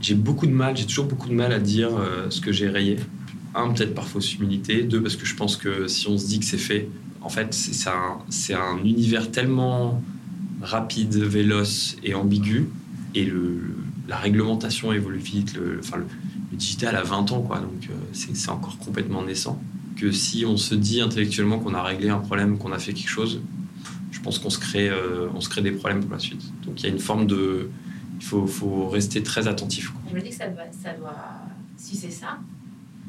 j'ai 0.00 0.14
beaucoup 0.14 0.46
de 0.46 0.52
mal, 0.52 0.76
j'ai 0.76 0.86
toujours 0.86 1.06
beaucoup 1.06 1.28
de 1.28 1.34
mal 1.34 1.52
à 1.52 1.58
dire 1.58 1.90
euh, 1.96 2.30
ce 2.30 2.40
que 2.40 2.52
j'ai 2.52 2.68
rayé. 2.68 2.96
Un, 3.54 3.72
peut-être 3.72 3.94
par 3.94 4.06
fausse 4.06 4.34
humilité. 4.34 4.82
Deux, 4.82 5.02
parce 5.02 5.16
que 5.16 5.26
je 5.26 5.34
pense 5.34 5.56
que 5.56 5.88
si 5.88 6.08
on 6.08 6.18
se 6.18 6.26
dit 6.26 6.38
que 6.38 6.44
c'est 6.44 6.58
fait, 6.58 6.88
en 7.20 7.28
fait, 7.28 7.52
c'est 7.54 7.88
un, 7.88 8.18
c'est 8.28 8.54
un 8.54 8.78
univers 8.84 9.30
tellement 9.30 10.02
rapide, 10.60 11.16
véloce 11.16 11.96
et 12.04 12.14
ambigu. 12.14 12.68
Et 13.14 13.24
le, 13.24 13.74
la 14.08 14.16
réglementation 14.16 14.92
évolue 14.92 15.18
vite. 15.18 15.54
Le, 15.56 15.80
enfin, 15.80 15.98
le, 15.98 16.06
digital 16.52 16.96
a 16.96 17.04
20 17.04 17.30
ans, 17.30 17.40
quoi, 17.40 17.60
donc 17.60 17.88
euh, 17.88 17.94
c'est, 18.12 18.50
encore 18.50 18.78
complètement 18.78 19.22
naissant. 19.22 19.62
Que 19.96 20.10
si 20.10 20.44
on 20.44 20.56
se 20.56 20.74
dit 20.74 21.00
intellectuellement 21.00 21.60
qu'on 21.60 21.74
a 21.74 21.82
réglé 21.82 22.08
un 22.08 22.18
problème, 22.18 22.58
qu'on 22.58 22.72
a 22.72 22.80
fait 22.80 22.92
quelque 22.92 23.10
chose, 23.10 23.40
pense 24.28 24.38
qu'on 24.38 24.50
se 24.50 24.58
crée, 24.58 24.90
euh, 24.90 25.28
on 25.34 25.40
se 25.40 25.48
crée 25.48 25.62
des 25.62 25.72
problèmes 25.72 26.02
pour 26.04 26.12
la 26.12 26.18
suite. 26.18 26.42
Donc 26.64 26.80
il 26.80 26.82
y 26.84 26.86
a 26.86 26.92
une 26.92 26.98
forme 26.98 27.26
de, 27.26 27.70
il 28.20 28.24
faut, 28.24 28.46
faut 28.46 28.88
rester 28.88 29.22
très 29.22 29.48
attentif. 29.48 29.90
Je 30.10 30.14
me 30.14 30.20
dis 30.20 30.28
que 30.28 30.34
ça 30.34 30.48
doit, 30.48 30.64
ça 30.82 30.92
doit 30.92 31.16
si 31.78 31.96
c'est 31.96 32.10
ça, 32.10 32.38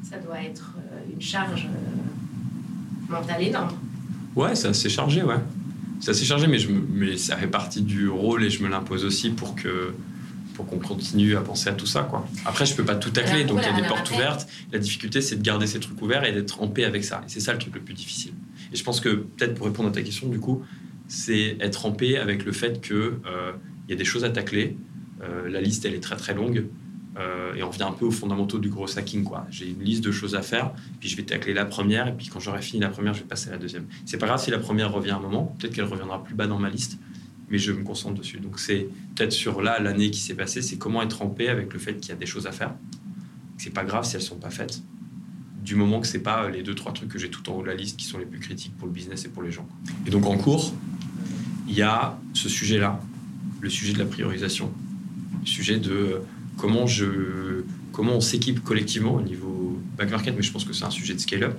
ça 0.10 0.18
doit 0.18 0.42
être 0.42 0.76
euh, 0.78 1.14
une 1.14 1.22
charge 1.22 1.66
euh, 1.66 3.12
mentale 3.12 3.44
énorme. 3.44 3.78
Ouais, 4.34 4.56
c'est 4.56 4.70
assez 4.70 4.90
chargé, 4.90 5.24
ouais. 5.24 5.40
C'est 6.00 6.12
assez 6.12 6.24
chargé, 6.24 6.48
mais, 6.48 6.60
je, 6.60 6.70
mais 6.72 7.18
ça 7.18 7.36
fait 7.36 7.48
partie 7.48 7.82
du 7.82 8.08
rôle 8.08 8.46
et 8.46 8.50
je 8.50 8.64
me 8.64 8.70
l'impose 8.70 9.04
aussi 9.04 9.32
pour 9.32 9.56
que 9.56 9.94
pour 10.54 10.68
qu'on 10.68 10.80
continue 10.80 11.38
à 11.38 11.42
penser 11.42 11.70
à 11.70 11.74
tout 11.74 11.86
ça. 11.86 12.02
Quoi. 12.02 12.28
Après, 12.44 12.66
je 12.66 12.76
peux 12.76 12.84
pas 12.84 12.96
tout 12.96 13.12
tacler, 13.12 13.46
donc 13.46 13.60
il 13.62 13.66
y 13.66 13.74
a 13.74 13.82
des 13.82 13.88
portes 13.88 14.12
ouvertes. 14.12 14.46
La 14.74 14.80
difficulté, 14.80 15.22
c'est 15.22 15.38
de 15.38 15.42
garder 15.42 15.68
ces 15.68 15.80
trucs 15.80 16.02
ouverts 16.02 16.26
et 16.26 16.34
d'être 16.34 16.62
en 16.62 16.68
paix 16.68 16.84
avec 16.84 17.06
ça. 17.06 17.22
Et 17.26 17.30
c'est 17.30 17.40
ça 17.40 17.54
le 17.54 17.60
truc 17.60 17.76
le 17.76 17.80
plus 17.80 17.94
difficile. 17.94 18.34
Et 18.74 18.76
je 18.76 18.84
pense 18.84 19.00
que, 19.00 19.10
peut-être 19.10 19.56
pour 19.56 19.68
répondre 19.68 19.88
à 19.88 19.92
ta 19.94 20.02
question, 20.02 20.28
du 20.28 20.38
coup, 20.38 20.62
c'est 21.10 21.58
être 21.60 21.86
en 21.86 21.92
paix 21.92 22.18
avec 22.18 22.46
le 22.46 22.54
fait 22.54 22.80
qu'il 22.80 22.96
euh, 22.96 23.52
y 23.90 23.94
a 23.94 23.96
des 23.96 24.06
choses 24.06 24.24
à 24.24 24.30
tacler. 24.30 24.78
Euh, 25.22 25.50
la 25.50 25.60
liste, 25.60 25.84
elle 25.84 25.96
est 25.96 26.00
très 26.00 26.16
très 26.16 26.34
longue. 26.34 26.68
Euh, 27.18 27.56
et 27.56 27.64
on 27.64 27.70
revient 27.70 27.84
un 27.84 27.92
peu 27.92 28.06
aux 28.06 28.12
fondamentaux 28.12 28.60
du 28.60 28.70
gros 28.70 28.98
hacking. 28.98 29.28
J'ai 29.50 29.70
une 29.72 29.84
liste 29.84 30.04
de 30.04 30.12
choses 30.12 30.36
à 30.36 30.42
faire, 30.42 30.72
puis 31.00 31.10
je 31.10 31.18
vais 31.18 31.24
tacler 31.24 31.54
la 31.54 31.66
première, 31.66 32.08
et 32.08 32.14
puis 32.14 32.28
quand 32.28 32.40
j'aurai 32.40 32.62
fini 32.62 32.80
la 32.80 32.90
première, 32.90 33.14
je 33.14 33.22
vais 33.22 33.28
passer 33.28 33.50
à 33.50 33.54
la 33.54 33.58
deuxième. 33.58 33.88
C'est 34.06 34.20
pas 34.20 34.28
grave 34.28 34.42
si 34.42 34.52
la 34.52 34.60
première 34.60 34.94
revient 34.94 35.12
un 35.12 35.20
moment, 35.20 35.56
peut-être 35.60 35.74
qu'elle 35.74 35.86
reviendra 35.86 36.24
plus 36.24 36.36
bas 36.36 36.48
dans 36.48 36.60
ma 36.60 36.70
liste, 36.70 37.00
mais 37.50 37.58
je 37.58 37.72
me 37.72 37.84
concentre 37.84 38.20
dessus. 38.20 38.40
Donc 38.40 38.60
c'est 38.60 38.88
peut-être 39.16 39.34
sur 39.34 39.62
là, 39.62 39.80
l'année 39.80 40.12
qui 40.12 40.20
s'est 40.20 40.36
passée, 40.36 40.62
c'est 40.62 40.78
comment 40.78 41.02
être 41.02 41.24
en 41.24 41.28
paix 41.28 41.50
avec 41.50 41.74
le 41.74 41.80
fait 41.80 41.96
qu'il 41.96 42.10
y 42.10 42.14
a 42.14 42.16
des 42.16 42.28
choses 42.28 42.46
à 42.46 42.52
faire. 42.52 42.76
C'est 43.58 43.74
pas 43.74 43.84
grave 43.84 44.06
si 44.06 44.16
elles 44.16 44.22
sont 44.22 44.38
pas 44.38 44.52
faites, 44.52 44.82
du 45.70 45.76
moment 45.76 46.00
que 46.00 46.08
c'est 46.08 46.24
pas 46.24 46.50
les 46.50 46.64
deux 46.64 46.74
trois 46.74 46.94
trucs 46.94 47.10
que 47.10 47.20
j'ai 47.20 47.30
tout 47.30 47.48
en 47.48 47.54
haut 47.54 47.62
de 47.62 47.68
la 47.68 47.76
liste 47.76 47.96
qui 47.96 48.06
sont 48.06 48.18
les 48.18 48.26
plus 48.26 48.40
critiques 48.40 48.76
pour 48.76 48.88
le 48.88 48.94
business 48.94 49.26
et 49.26 49.30
pour 49.30 49.44
les 49.44 49.52
gens. 49.52 49.68
Et 50.08 50.10
donc 50.10 50.26
en 50.26 50.36
cours, 50.36 50.74
il 51.68 51.76
y 51.76 51.84
a 51.84 52.18
ce 52.34 52.50
sujet-là, 52.50 53.00
le 53.62 53.70
sujet 53.70 53.94
de 53.94 54.00
la 54.00 54.06
priorisation, 54.06 54.72
le 55.42 55.46
sujet 55.46 55.78
de 55.78 56.22
comment, 56.58 56.88
je, 56.88 57.66
comment 57.92 58.14
on 58.14 58.20
s'équipe 58.20 58.64
collectivement 58.64 59.14
au 59.14 59.22
niveau 59.22 59.80
back 59.96 60.10
market, 60.10 60.36
mais 60.36 60.42
je 60.42 60.52
pense 60.52 60.66
que 60.66 60.74
c'est 60.74 60.86
un 60.86 60.90
sujet 60.90 61.14
de 61.14 61.20
scale-up, 61.20 61.56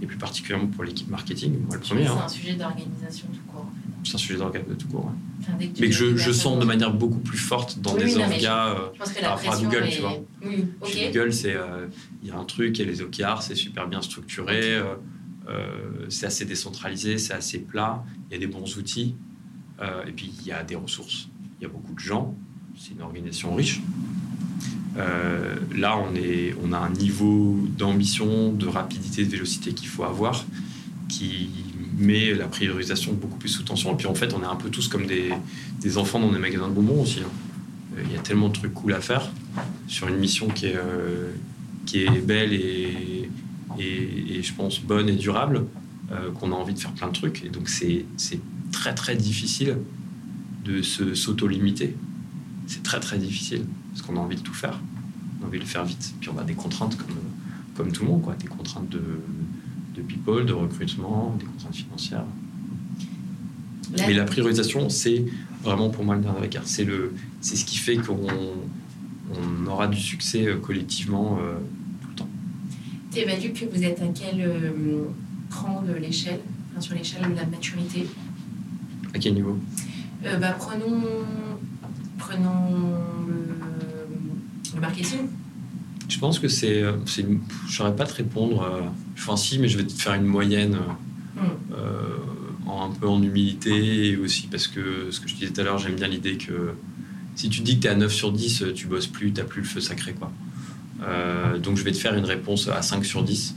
et 0.00 0.06
plus 0.06 0.18
particulièrement 0.18 0.68
pour 0.68 0.84
l'équipe 0.84 1.10
marketing, 1.10 1.58
moi 1.66 1.74
le 1.74 1.80
premier. 1.80 2.04
C'est 2.04 2.10
hein. 2.10 2.22
un 2.24 2.28
sujet 2.28 2.54
d'organisation 2.54 3.26
tout 3.32 3.52
court. 3.52 3.66
C'est 4.04 4.14
un 4.14 4.18
sujet 4.18 4.38
d'organisation 4.38 4.76
tout 4.78 4.88
court, 4.88 5.12
mais 5.58 5.88
que 5.88 5.92
je, 5.92 6.16
je 6.16 6.32
sens 6.32 6.58
de 6.58 6.64
manière 6.64 6.92
beaucoup 6.92 7.18
plus 7.18 7.38
forte 7.38 7.80
dans 7.80 7.94
des 7.94 8.16
orgas 8.16 8.68
euh, 8.68 9.20
par 9.20 9.36
rapport 9.36 9.54
à 9.54 9.60
Google, 9.60 9.88
tu 9.90 10.00
vois. 10.00 10.18
Chez 10.86 11.08
Google, 11.08 11.32
c'est 11.32 11.54
euh, 11.54 11.86
il 12.22 12.28
y 12.28 12.32
a 12.32 12.38
un 12.38 12.44
truc, 12.44 12.78
il 12.78 12.84
y 12.84 12.88
a 12.88 12.90
les 12.90 13.02
OKR, 13.02 13.42
c'est 13.42 13.54
super 13.54 13.88
bien 13.88 14.00
structuré, 14.00 14.80
euh, 15.48 15.66
c'est 16.08 16.26
assez 16.26 16.44
décentralisé, 16.44 17.18
c'est 17.18 17.34
assez 17.34 17.58
plat, 17.58 18.04
il 18.28 18.34
y 18.34 18.36
a 18.36 18.40
des 18.40 18.46
bons 18.46 18.76
outils. 18.76 19.14
Euh, 19.80 20.04
et 20.06 20.12
puis, 20.12 20.32
il 20.40 20.46
y 20.46 20.52
a 20.52 20.62
des 20.62 20.74
ressources. 20.74 21.28
Il 21.60 21.64
y 21.64 21.66
a 21.66 21.68
beaucoup 21.68 21.94
de 21.94 21.98
gens. 21.98 22.34
C'est 22.76 22.92
une 22.92 23.02
organisation 23.02 23.54
riche. 23.54 23.80
Euh, 24.96 25.56
là, 25.76 25.96
on, 25.98 26.14
est, 26.14 26.54
on 26.62 26.72
a 26.72 26.78
un 26.78 26.90
niveau 26.90 27.58
d'ambition, 27.76 28.52
de 28.52 28.66
rapidité, 28.66 29.24
de 29.24 29.30
vélocité 29.30 29.72
qu'il 29.72 29.88
faut 29.88 30.04
avoir, 30.04 30.44
qui 31.08 31.50
met 31.98 32.34
la 32.34 32.46
priorisation 32.46 33.12
beaucoup 33.12 33.38
plus 33.38 33.48
sous 33.48 33.62
tension. 33.62 33.92
Et 33.92 33.96
puis, 33.96 34.06
en 34.06 34.14
fait, 34.14 34.32
on 34.34 34.42
est 34.42 34.46
un 34.46 34.56
peu 34.56 34.70
tous 34.70 34.88
comme 34.88 35.06
des, 35.06 35.32
des 35.80 35.98
enfants 35.98 36.20
dans 36.20 36.32
des 36.32 36.38
magasins 36.38 36.68
de 36.68 36.74
bonbons 36.74 37.02
aussi. 37.02 37.20
Hein. 37.20 37.30
Euh, 37.96 38.02
il 38.06 38.12
y 38.12 38.16
a 38.16 38.20
tellement 38.20 38.48
de 38.48 38.54
trucs 38.54 38.74
cool 38.74 38.94
à 38.94 39.00
faire 39.00 39.30
sur 39.86 40.08
une 40.08 40.16
mission 40.16 40.48
qui 40.48 40.66
est, 40.66 40.78
qui 41.84 42.04
est 42.04 42.20
belle 42.20 42.52
et, 42.52 43.28
et, 43.78 44.42
je 44.42 44.54
pense, 44.54 44.80
bonne 44.80 45.08
et 45.08 45.16
durable, 45.16 45.64
qu'on 46.34 46.52
a 46.52 46.54
envie 46.54 46.74
de 46.74 46.78
faire 46.78 46.92
plein 46.92 47.08
de 47.08 47.12
trucs. 47.12 47.44
Et 47.44 47.48
donc, 47.48 47.68
c'est 47.68 48.04
très 48.70 48.94
très 48.94 49.16
difficile 49.16 49.76
de 50.64 50.82
s'auto-limiter. 50.82 51.96
C'est 52.66 52.82
très 52.82 53.00
très 53.00 53.18
difficile 53.18 53.64
parce 53.90 54.02
qu'on 54.02 54.16
a 54.16 54.20
envie 54.20 54.36
de 54.36 54.42
tout 54.42 54.54
faire. 54.54 54.78
On 55.40 55.44
a 55.44 55.48
envie 55.48 55.58
de 55.58 55.64
le 55.64 55.68
faire 55.68 55.84
vite. 55.84 56.14
Puis 56.20 56.30
on 56.30 56.38
a 56.38 56.44
des 56.44 56.54
contraintes 56.54 56.96
comme, 56.96 57.16
comme 57.74 57.92
tout 57.92 58.04
le 58.04 58.10
monde, 58.10 58.22
quoi. 58.22 58.34
des 58.34 58.46
contraintes 58.46 58.88
de, 58.88 59.00
de 59.98 60.02
people, 60.02 60.46
de 60.46 60.52
recrutement, 60.52 61.36
des 61.38 61.44
contraintes 61.44 61.74
financières. 61.74 62.24
Mais 63.92 64.14
la 64.14 64.24
priorisation, 64.24 64.88
c'est 64.88 65.24
vraiment 65.62 65.90
pour 65.90 66.04
moi 66.04 66.16
le 66.16 66.22
dernier 66.22 66.46
écart. 66.46 66.62
C'est, 66.66 66.84
le, 66.84 67.14
c'est 67.40 67.56
ce 67.56 67.64
qui 67.64 67.78
fait 67.78 67.96
qu'on 67.96 68.26
on 69.30 69.66
aura 69.66 69.88
du 69.88 70.00
succès 70.00 70.46
euh, 70.46 70.56
collectivement 70.56 71.38
euh, 71.40 71.54
tout 72.00 72.08
le 72.08 72.14
temps. 72.14 72.28
Tu 73.12 73.18
évalues 73.18 73.52
que 73.52 73.66
vous 73.66 73.82
êtes 73.82 74.00
à 74.00 74.06
quel 74.14 74.40
euh, 74.40 75.04
cran 75.50 75.82
de 75.82 75.92
l'échelle, 75.92 76.40
sur 76.80 76.94
l'échelle 76.94 77.22
de 77.30 77.36
la 77.36 77.46
maturité? 77.46 78.06
À 79.14 79.18
quel 79.18 79.34
niveau? 79.34 79.58
Euh, 80.24 80.36
bah, 80.36 80.52
Prenons, 80.58 81.02
prenons 82.18 82.70
le, 84.74 84.80
marketing. 84.80 85.20
Je 86.08 86.18
pense 86.18 86.38
que 86.38 86.48
c'est. 86.48 86.82
Je 87.06 87.22
ne 87.22 87.38
saurais 87.68 87.96
pas 87.96 88.06
te 88.06 88.14
répondre. 88.14 88.92
Euh, 89.18 89.22
enfin, 89.22 89.36
si, 89.36 89.58
mais 89.58 89.68
je 89.68 89.78
vais 89.78 89.84
te 89.84 89.92
faire 89.92 90.14
une 90.14 90.24
moyenne 90.24 90.78
hmm. 91.36 92.68
en, 92.68 92.84
un 92.86 92.90
peu 92.90 93.08
en 93.08 93.22
humilité 93.22 94.10
et 94.10 94.16
aussi 94.16 94.46
parce 94.46 94.66
que 94.66 95.10
ce 95.10 95.20
que 95.20 95.28
je 95.28 95.34
disais 95.34 95.50
tout 95.50 95.60
à 95.60 95.64
l'heure, 95.64 95.78
j'aime 95.78 95.96
bien 95.96 96.08
l'idée 96.08 96.36
que 96.36 96.74
si 97.34 97.48
tu 97.48 97.60
dis 97.60 97.76
que 97.76 97.82
tu 97.82 97.86
es 97.86 97.90
à 97.90 97.94
9 97.94 98.12
sur 98.12 98.32
10, 98.32 98.64
tu 98.74 98.86
bosses 98.86 99.06
plus, 99.06 99.32
tu 99.32 99.40
n'as 99.40 99.46
plus 99.46 99.62
le 99.62 99.68
feu 99.68 99.80
sacré. 99.80 100.12
quoi. 100.12 100.30
donc 101.58 101.76
je 101.76 101.84
vais 101.84 101.92
te 101.92 101.96
faire 101.96 102.14
une 102.14 102.24
réponse 102.24 102.68
à 102.68 102.82
5 102.82 103.04
sur 103.04 103.22
10. 103.22 103.54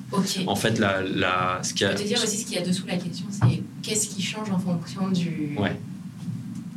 En 0.48 0.56
fait, 0.56 0.78
la, 0.80 1.02
la, 1.02 1.60
ce 1.64 1.74
qui 1.74 1.84
a... 1.84 1.92
Je 1.92 1.98
vais 1.98 2.04
te 2.04 2.08
dire 2.08 2.22
aussi 2.24 2.38
ce 2.38 2.46
qu'il 2.46 2.56
y 2.56 2.60
a 2.60 2.66
dessous 2.66 2.86
la 2.86 2.98
question, 2.98 3.26
c'est 3.30 3.64
qu'est-ce 3.82 4.08
qui 4.10 4.22
change 4.22 4.52
en 4.52 4.60
fonction 4.60 5.10
du, 5.10 5.56
ouais. 5.58 5.76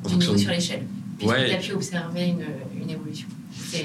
du 0.09 0.17
niveau 0.17 0.37
sur 0.37 0.51
l'échelle? 0.51 0.87
Puisque 1.19 1.33
ouais. 1.33 1.49
tu 1.49 1.55
as 1.55 1.59
pu 1.59 1.73
observer 1.73 2.25
une, 2.25 2.45
une 2.83 2.91
évolution. 2.91 3.29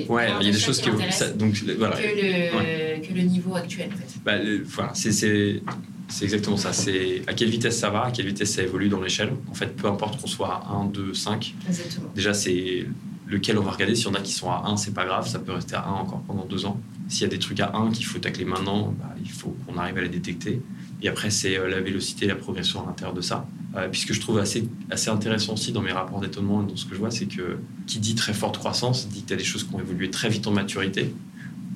Ouais, 0.07 0.29
il 0.41 0.47
y 0.47 0.49
a 0.49 0.53
des 0.53 0.59
choses 0.59 0.81
qui, 0.81 0.89
ça, 1.11 1.29
donc 1.31 1.55
voilà. 1.77 1.95
que, 1.95 2.01
le, 2.01 3.07
que 3.07 3.13
le 3.13 3.21
niveau 3.21 3.55
actuel 3.55 3.89
en 3.93 3.97
fait. 3.97 4.19
Bah, 4.23 4.33
voilà, 4.65 4.91
c'est 4.93 6.23
exactement 6.23 6.57
ça. 6.57 6.73
C'est 6.73 7.21
à 7.27 7.33
quelle 7.33 7.49
vitesse 7.49 7.77
ça 7.77 7.89
va, 7.89 8.05
à 8.05 8.11
quelle 8.11 8.27
vitesse 8.27 8.53
ça 8.53 8.63
évolue 8.63 8.89
dans 8.89 9.01
l'échelle. 9.01 9.33
En 9.49 9.53
fait, 9.53 9.75
peu 9.75 9.87
importe 9.87 10.19
qu'on 10.21 10.27
soit 10.27 10.63
à 10.67 10.71
1, 10.73 10.85
2, 10.85 11.13
5. 11.13 11.55
Exactement. 11.67 12.09
Déjà, 12.15 12.33
c'est 12.33 12.85
lequel 13.27 13.57
on 13.57 13.63
va 13.63 13.71
regarder. 13.71 13.95
S'il 13.95 14.07
y 14.07 14.09
en 14.09 14.15
a 14.15 14.21
qui 14.21 14.33
sont 14.33 14.49
à 14.49 14.63
1, 14.65 14.77
c'est 14.77 14.93
pas 14.93 15.05
grave, 15.05 15.27
ça 15.27 15.39
peut 15.39 15.51
rester 15.51 15.75
à 15.75 15.85
1 15.85 15.91
encore 15.91 16.21
pendant 16.21 16.45
2 16.45 16.65
ans. 16.65 16.79
S'il 17.07 17.21
y 17.21 17.25
a 17.25 17.29
des 17.29 17.39
trucs 17.39 17.59
à 17.59 17.75
1 17.75 17.91
qu'il 17.91 18.05
faut 18.05 18.19
tacler 18.19 18.45
maintenant, 18.45 18.93
bah, 18.99 19.13
il 19.23 19.29
faut 19.29 19.55
qu'on 19.65 19.77
arrive 19.77 19.97
à 19.97 20.01
les 20.01 20.09
détecter. 20.09 20.61
Et 21.01 21.07
après, 21.07 21.29
c'est 21.29 21.57
euh, 21.57 21.69
la 21.69 21.79
vélocité, 21.79 22.27
la 22.27 22.35
progression 22.35 22.83
à 22.83 22.87
l'intérieur 22.87 23.15
de 23.15 23.21
ça. 23.21 23.47
Euh, 23.75 23.87
puisque 23.87 24.13
je 24.13 24.19
trouve 24.19 24.39
assez, 24.39 24.67
assez 24.89 25.09
intéressant 25.09 25.53
aussi 25.53 25.71
dans 25.71 25.81
mes 25.81 25.91
rapports 25.91 26.19
d'étonnement 26.19 26.63
et 26.63 26.67
dans 26.67 26.75
ce 26.75 26.85
que 26.85 26.95
je 26.95 26.99
vois, 26.99 27.11
c'est 27.11 27.27
que 27.27 27.59
qui 27.85 27.99
dit 27.99 28.15
très 28.15 28.33
forte 28.33 28.57
croissance 28.57 29.07
dit 29.07 29.21
que 29.21 29.27
tu 29.27 29.33
as 29.33 29.37
des 29.37 29.43
choses 29.43 29.63
qui 29.63 29.75
ont 29.75 29.79
évolué 29.79 30.09
très 30.09 30.27
vite 30.27 30.47
en 30.47 30.51
maturité, 30.51 31.13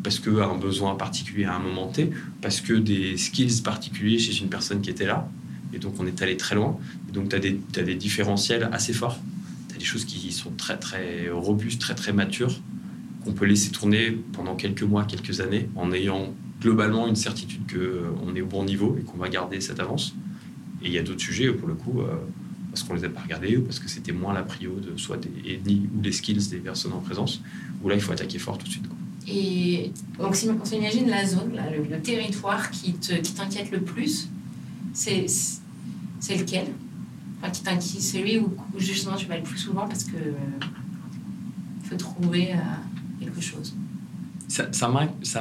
parce 0.03 0.19
a 0.27 0.45
un 0.45 0.57
besoin 0.57 0.95
particulier 0.95 1.45
à 1.45 1.53
un 1.53 1.59
moment 1.59 1.87
T, 1.87 2.09
parce 2.41 2.61
que 2.61 2.73
des 2.73 3.15
skills 3.17 3.61
particuliers 3.63 4.17
chez 4.17 4.41
une 4.41 4.49
personne 4.49 4.81
qui 4.81 4.89
était 4.89 5.05
là, 5.05 5.29
et 5.71 5.77
donc 5.79 5.93
on 5.99 6.07
est 6.07 6.21
allé 6.21 6.35
très 6.35 6.55
loin. 6.55 6.77
Et 7.09 7.11
donc 7.11 7.29
tu 7.29 7.35
as, 7.35 7.39
as, 7.39 7.83
des 7.83 7.95
différentiels 7.95 8.69
assez 8.71 8.91
forts. 8.91 9.19
Tu 9.69 9.75
as 9.75 9.77
des 9.77 9.85
choses 9.85 10.05
qui 10.05 10.31
sont 10.31 10.51
très 10.51 10.77
très 10.77 11.29
robustes, 11.29 11.79
très 11.79 11.95
très 11.95 12.11
matures, 12.11 12.59
qu'on 13.23 13.33
peut 13.33 13.45
laisser 13.45 13.69
tourner 13.69 14.17
pendant 14.33 14.55
quelques 14.55 14.83
mois, 14.83 15.05
quelques 15.05 15.41
années, 15.41 15.69
en 15.75 15.91
ayant 15.93 16.33
globalement 16.63 17.07
une 17.07 17.15
certitude 17.15 17.61
qu'on 17.71 18.35
est 18.35 18.41
au 18.41 18.47
bon 18.47 18.63
niveau 18.63 18.95
et 18.97 19.03
qu'on 19.03 19.17
va 19.17 19.29
garder 19.29 19.59
cette 19.59 19.79
avance. 19.79 20.15
Et 20.81 20.87
il 20.87 20.93
y 20.93 20.97
a 20.97 21.03
d'autres 21.03 21.21
sujets, 21.21 21.51
pour 21.51 21.67
le 21.67 21.75
coup, 21.75 22.01
euh, 22.01 22.15
parce 22.71 22.83
qu'on 22.83 22.93
les 22.93 23.03
a 23.03 23.09
pas 23.09 23.21
regardés 23.21 23.57
ou 23.57 23.63
parce 23.63 23.79
que 23.79 23.89
c'était 23.89 24.13
moins 24.13 24.33
la 24.33 24.43
prio 24.43 24.79
de 24.79 24.97
soit 24.97 25.17
des 25.17 25.59
ou 25.95 25.99
des 26.01 26.11
skills 26.11 26.47
des 26.49 26.57
personnes 26.57 26.93
en 26.93 26.99
présence, 26.99 27.41
où 27.81 27.89
là 27.89 27.95
il 27.95 28.01
faut 28.01 28.13
attaquer 28.13 28.39
fort 28.39 28.57
tout 28.57 28.65
de 28.65 28.71
suite. 28.71 28.85
Et 29.27 29.91
donc 30.17 30.35
si 30.35 30.49
on 30.49 30.65
s'imagine 30.65 31.07
la 31.09 31.25
zone, 31.25 31.51
le, 31.89 32.01
territoire 32.01 32.71
qui 32.71 32.93
t'inquiète 32.93 33.71
le 33.71 33.81
plus, 33.81 34.29
c'est 34.93 35.25
lequel? 36.29 36.67
Enfin, 37.39 37.51
qui 37.51 37.61
t'inquiète, 37.61 38.01
celui 38.01 38.39
où, 38.39 38.53
justement 38.77 39.15
tu 39.15 39.27
vas 39.27 39.37
le 39.37 39.43
plus 39.43 39.59
souvent 39.59 39.87
parce 39.87 40.05
que 40.05 40.17
faut 41.83 41.95
trouver 41.95 42.53
euh, 42.53 42.55
quelque 43.19 43.41
chose. 43.41 43.75
Ça, 44.53 44.67
ça, 44.71 44.87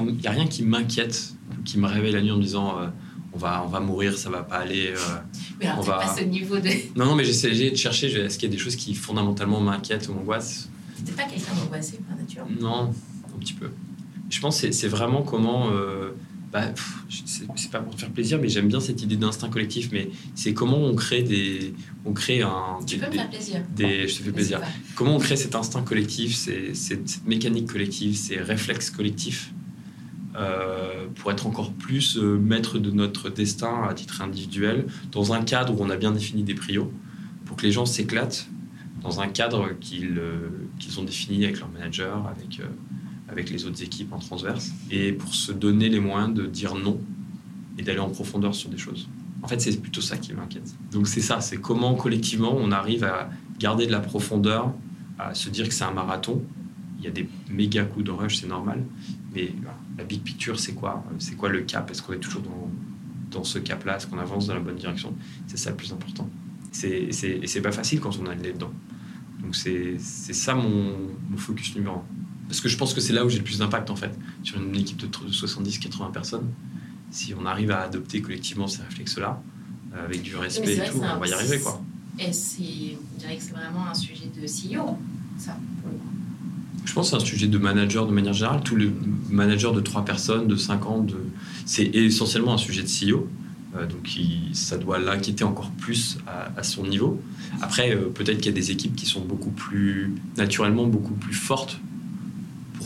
il 0.09 0.15
n'y 0.15 0.27
a 0.27 0.31
rien 0.31 0.47
qui 0.47 0.63
m'inquiète, 0.63 1.35
qui 1.67 1.79
me 1.79 1.87
réveille 1.87 2.13
la 2.13 2.23
nuit 2.23 2.31
en 2.31 2.39
me 2.39 2.43
disant 2.43 2.79
euh, 2.79 2.87
on 3.35 3.37
va, 3.37 3.63
on 3.63 3.69
va 3.69 3.79
mourir, 3.79 4.17
ça 4.17 4.31
va 4.31 4.43
pas 4.43 4.57
aller. 4.57 4.87
Euh, 4.87 4.97
mais 5.61 5.67
alors, 5.67 5.81
on 5.81 5.83
va... 5.83 5.99
pas 5.99 6.17
ce 6.17 6.25
niveau 6.25 6.57
de. 6.59 6.71
Non, 6.97 7.05
non, 7.05 7.15
mais 7.15 7.23
j'essaie 7.23 7.51
de 7.51 7.77
chercher 7.77 8.07
est-ce 8.07 8.39
qu'il 8.39 8.49
y 8.49 8.53
a 8.53 8.57
des 8.57 8.63
choses 8.63 8.75
qui 8.75 8.95
fondamentalement 8.95 9.61
m'inquiètent 9.61 10.09
ou 10.09 10.15
m'angoissent? 10.15 10.71
T'es 11.05 11.13
pas 11.13 11.25
quelqu'un 11.25 11.53
d'angoissé 11.53 11.99
par 12.09 12.17
nature? 12.17 12.47
Non, 12.59 12.91
un 13.27 13.39
petit 13.39 13.53
peu. 13.53 13.69
Je 14.31 14.41
pense 14.41 14.63
que 14.63 14.73
c'est 14.73 14.89
vraiment 14.89 15.21
comment. 15.21 15.69
Euh, 15.73 16.13
bah, 16.53 16.67
c'est 17.09 17.71
pas 17.71 17.81
pour 17.81 17.95
te 17.95 18.01
faire 18.01 18.11
plaisir, 18.11 18.39
mais 18.41 18.49
j'aime 18.49 18.69
bien 18.69 18.81
cette 18.81 19.03
idée 19.03 19.17
d'instinct 19.17 19.49
collectif. 19.49 19.89
Mais 19.91 20.11
c'est 20.35 20.53
comment 20.53 20.79
on 20.79 20.95
crée 20.95 21.23
des, 21.23 21.73
on 22.05 22.13
crée 22.13 22.43
un. 22.43 22.79
Tu 22.87 22.99
peux 22.99 23.07
me 23.07 23.13
faire 23.13 23.31
plaisir. 23.31 23.63
Des, 23.75 24.07
je 24.07 24.19
te 24.19 24.23
fais 24.23 24.33
plaisir. 24.33 24.61
Comment 24.95 25.17
on 25.17 25.19
crée 25.19 25.37
cet 25.37 25.55
instinct 25.55 25.83
collectif, 25.83 26.37
cette 26.37 27.27
mécanique 27.27 27.73
collective, 27.73 28.15
ces 28.17 28.37
réflexes 28.37 28.91
collectifs 28.91 29.53
euh, 30.37 31.07
pour 31.17 31.31
être 31.31 31.47
encore 31.47 31.73
plus 31.73 32.17
euh, 32.17 32.39
maître 32.39 32.79
de 32.79 32.91
notre 32.91 33.31
destin 33.31 33.85
à 33.89 33.95
titre 33.95 34.21
individuel, 34.21 34.87
dans 35.11 35.33
un 35.33 35.43
cadre 35.43 35.79
où 35.79 35.83
on 35.83 35.91
a 35.91 35.97
bien 35.97 36.11
défini 36.11 36.43
des 36.43 36.55
prios, 36.55 36.91
pour 37.47 37.57
que 37.57 37.67
les 37.67 37.73
gens 37.73 37.87
s'éclatent 37.87 38.47
dans 39.03 39.21
un 39.21 39.29
cadre 39.29 39.71
qu'ils 39.81 40.19
euh, 40.19 40.49
qu'ils 40.79 41.01
ont 41.01 41.05
défini 41.05 41.45
avec 41.45 41.61
leur 41.61 41.69
manager, 41.71 42.27
avec, 42.27 42.61
avec 43.33 43.51
les 43.51 43.67
autres 43.67 43.83
équipes 43.83 44.13
en 44.13 44.19
transverse, 44.19 44.71
et 44.91 45.13
pour 45.13 45.35
se 45.35 45.53
donner 45.53 45.89
les 45.89 46.01
moyens 46.01 46.33
de 46.33 46.47
dire 46.47 46.75
non 46.75 47.01
et 47.79 47.83
d'aller 47.83 47.99
en 47.99 48.11
profondeur 48.11 48.55
sur 48.55 48.69
des 48.69 48.79
choses. 48.79 49.09
En 49.43 49.49
fait, 49.49 49.61
c'est 49.61 49.81
plutôt 49.81 50.01
ça 50.03 50.19
qui 50.19 50.33
m'inquiète. 50.35 50.75
Donc 50.93 51.09
c'est 51.09 51.21
ça, 51.21 51.41
c'est 51.41 51.57
comment 51.57 51.95
collectivement 51.95 52.55
on 52.57 52.71
arrive 52.71 53.05
à 53.05 53.31
garder 53.59 53.87
de 53.87 53.93
la 53.93 54.01
profondeur, 54.01 54.73
à 55.19 55.35
se 55.35 55.49
dire 55.49 55.67
que 55.67 55.75
c'est 55.75 55.85
un 55.85 55.93
marathon. 55.93 56.43
Il 56.99 57.05
y 57.05 57.09
a 57.09 57.11
des 57.11 57.29
méga 57.51 57.85
coups 57.85 58.05
de 58.05 58.13
rush, 58.13 58.41
c'est 58.41 58.47
normal, 58.47 58.85
mais 59.35 59.53
la 59.99 60.05
big 60.05 60.23
picture, 60.23 60.61
c'est 60.61 60.75
quoi 60.75 61.05
C'est 61.19 61.35
quoi 61.35 61.49
le 61.49 61.63
cap? 61.63 61.91
Est-ce 61.91 62.03
qu'on 62.03 62.13
est 62.13 62.19
toujours 62.21 62.43
dans, 62.43 62.71
dans 63.31 63.45
ce 63.45 63.59
cap-là? 63.59 63.97
Est-ce 63.97 64.07
qu'on 64.07 64.19
avance 64.19 64.47
dans 64.47 64.55
la 64.55 64.61
bonne 64.61 64.77
direction? 64.77 65.15
C'est 65.49 65.57
ça 65.57 65.71
le 65.71 65.77
plus 65.77 65.93
important. 65.93 66.29
C'est, 66.71 67.09
et 67.11 67.47
c'est 67.47 67.61
pas 67.61 67.73
facile 67.73 68.01
quand 68.01 68.19
on 68.21 68.27
a 68.27 68.35
le 68.35 68.53
dedans. 68.53 68.73
Donc 69.43 69.57
c'est, 69.57 69.99
ça 69.99 70.55
mon, 70.55 70.97
mon, 71.29 71.37
focus 71.37 71.75
numéro 71.75 71.97
un. 71.97 72.05
Parce 72.53 72.61
que 72.61 72.69
je 72.69 72.77
pense 72.77 72.93
que 72.93 73.01
c'est 73.01 73.15
là 73.15 73.25
où 73.25 73.31
j'ai 73.31 73.39
le 73.39 73.45
plus 73.45 73.61
d'impact 73.61 73.89
en 73.89 73.97
fait. 73.97 74.11
Sur 74.43 74.61
une 74.61 74.77
équipe 74.77 74.99
de 74.99 75.07
70-80 75.07 76.13
personnes, 76.13 76.51
si 77.11 77.33
on 77.33 77.47
arrive 77.47 77.71
à 77.71 77.81
adopter 77.81 78.21
collectivement 78.21 78.69
ces 78.69 78.83
réflexes-là, 78.83 79.43
euh, 79.95 80.05
avec 80.05 80.21
du 80.21 80.37
respect 80.37 80.77
et 80.77 80.85
tout, 80.91 80.99
on 80.99 81.19
va 81.19 81.27
y 81.27 81.33
arriver 81.33 81.59
quoi. 81.61 81.83
Et 82.19 82.31
c'est, 82.31 82.99
on 83.15 83.19
dirait 83.19 83.39
que 83.39 83.43
c'est 83.43 83.55
vraiment 83.55 83.87
un 83.91 83.95
sujet 83.95 84.27
de 84.39 84.43
CEO, 84.43 84.99
ça, 85.39 85.57
je 86.85 86.93
pense 86.93 87.11
que 87.11 87.17
c'est 87.17 87.23
un 87.23 87.27
sujet 87.27 87.47
de 87.47 87.57
manager 87.57 88.07
de 88.07 88.13
manière 88.13 88.35
générale. 88.35 88.61
Tous 88.63 88.77
les 88.77 88.93
managers 89.31 89.73
de 89.73 89.81
trois 89.81 90.05
personnes, 90.05 90.47
de 90.47 90.57
50, 90.57 91.07
de... 91.07 91.17
c'est 91.65 91.87
essentiellement 91.87 92.53
un 92.53 92.59
sujet 92.59 92.83
de 92.83 92.89
CEO. 92.89 93.31
Euh, 93.77 93.87
donc 93.87 94.11
ça 94.53 94.77
doit 94.77 94.99
l'inquiéter 94.99 95.45
encore 95.45 95.71
plus 95.71 96.19
à, 96.27 96.63
son 96.63 96.87
niveau. 96.87 97.19
Après, 97.63 97.97
euh, 97.97 98.11
peut-être 98.11 98.37
qu'il 98.39 98.53
y 98.53 98.55
a 98.55 98.61
des 98.61 98.73
équipes 98.73 98.95
qui 98.95 99.07
sont 99.07 99.23
beaucoup 99.23 99.53
plus, 99.53 100.15
naturellement, 100.37 100.87
beaucoup 100.87 101.15
plus 101.15 101.33
fortes 101.33 101.81
pour 101.81 101.92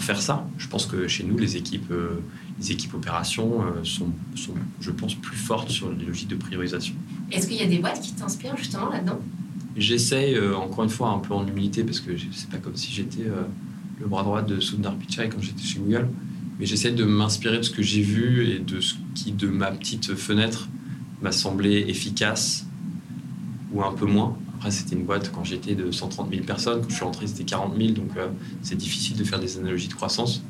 faire 0.07 0.23
ça. 0.23 0.47
Je 0.59 0.69
pense 0.69 0.87
que 0.87 1.09
chez 1.09 1.25
nous, 1.25 1.37
les 1.37 1.57
équipes, 1.57 1.91
euh, 1.91 2.21
les 2.59 2.73
équipes 2.73 2.95
opérations 2.95 3.63
sont, 3.83 4.11
sont, 4.35 4.55
je 4.81 4.91
pense, 4.91 5.15
plus 5.15 5.37
fortes 5.37 5.71
sur 5.71 5.93
les 5.93 6.05
logiques 6.05 6.29
de 6.29 6.37
priorisation. 6.37 6.95
Est-ce 7.31 7.47
qu'il 7.47 7.59
y 7.59 7.63
a 7.63 7.67
des 7.67 7.79
boîtes 7.79 8.01
qui 8.01 8.13
t'inspirent 8.13 8.57
justement 8.57 8.89
là-dedans? 8.89 9.19
J'essaye, 9.77 10.39
encore 10.55 10.85
une 10.85 10.91
fois, 10.91 11.11
un 11.11 11.19
peu 11.19 11.35
en 11.35 11.47
humilité, 11.47 11.85
parce 11.85 12.01
que 12.01 12.13
c'est 12.33 12.49
pas 12.49 12.57
comme 12.57 12.77
si 12.77 12.93
j'étais 12.93 13.27
le 14.01 14.07
bras 14.07 14.23
droit 14.23 14.41
de 14.41 14.59
Sundar 14.59 14.95
Pichai 14.95 15.29
quand 15.29 15.43
j'étais 15.43 15.63
chez 15.63 15.79
Google. 15.81 16.09
Mais 16.59 16.65
j'essaie 16.65 16.93
de 16.93 17.05
m'inspirer 17.05 17.59
de 17.59 17.63
ce 17.63 17.71
que 17.71 17.83
j'ai 17.83 18.01
vu 18.01 18.49
et 18.49 18.59
de 18.59 18.81
ce 18.81 18.95
qui, 19.15 19.33
de 19.33 19.49
ma 19.49 19.71
petite 19.71 20.15
fenêtre, 20.15 20.69
m'a 21.21 21.33
semblé 21.33 21.85
efficace 21.89 22.67
ou 23.73 23.83
un 23.83 23.93
peu 23.93 24.07
moins. 24.07 24.37
C'était 24.71 24.97
une 24.97 25.05
boîte 25.05 25.31
quand 25.33 25.45
j'étais 25.45 25.75
de 25.75 25.91
130 25.91 26.31
000 26.31 26.45
personnes. 26.45 26.83
Quand 26.83 26.89
je 26.89 26.95
suis 26.95 27.05
rentré, 27.05 27.27
c'était 27.27 27.45
40 27.45 27.77
000. 27.77 27.93
Donc, 27.93 28.11
euh, 28.17 28.29
c'est 28.63 28.77
difficile 28.77 29.17
de 29.17 29.25
faire 29.25 29.39
des 29.39 29.59
analogies 29.59 29.89
de 29.89 29.95
croissance, 29.95 30.43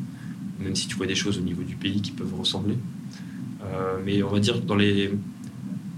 même 0.60 0.74
si 0.74 0.86
tu 0.86 0.96
vois 0.96 1.06
des 1.06 1.14
choses 1.14 1.38
au 1.38 1.42
niveau 1.42 1.62
du 1.62 1.76
pays 1.76 2.00
qui 2.00 2.12
peuvent 2.12 2.34
ressembler. 2.34 2.76
Euh, 3.64 3.98
mais 4.04 4.22
on 4.22 4.30
va 4.30 4.40
dire 4.40 4.60
dans 4.60 4.76
les 4.76 5.10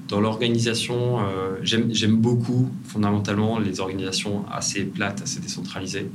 dans 0.08 0.20
l'organisation, 0.20 1.18
euh, 1.20 1.56
j'aime 1.62 2.16
beaucoup 2.16 2.70
fondamentalement 2.84 3.58
les 3.58 3.78
organisations 3.78 4.46
assez 4.50 4.84
plates, 4.84 5.20
assez 5.20 5.38
décentralisées 5.38 6.08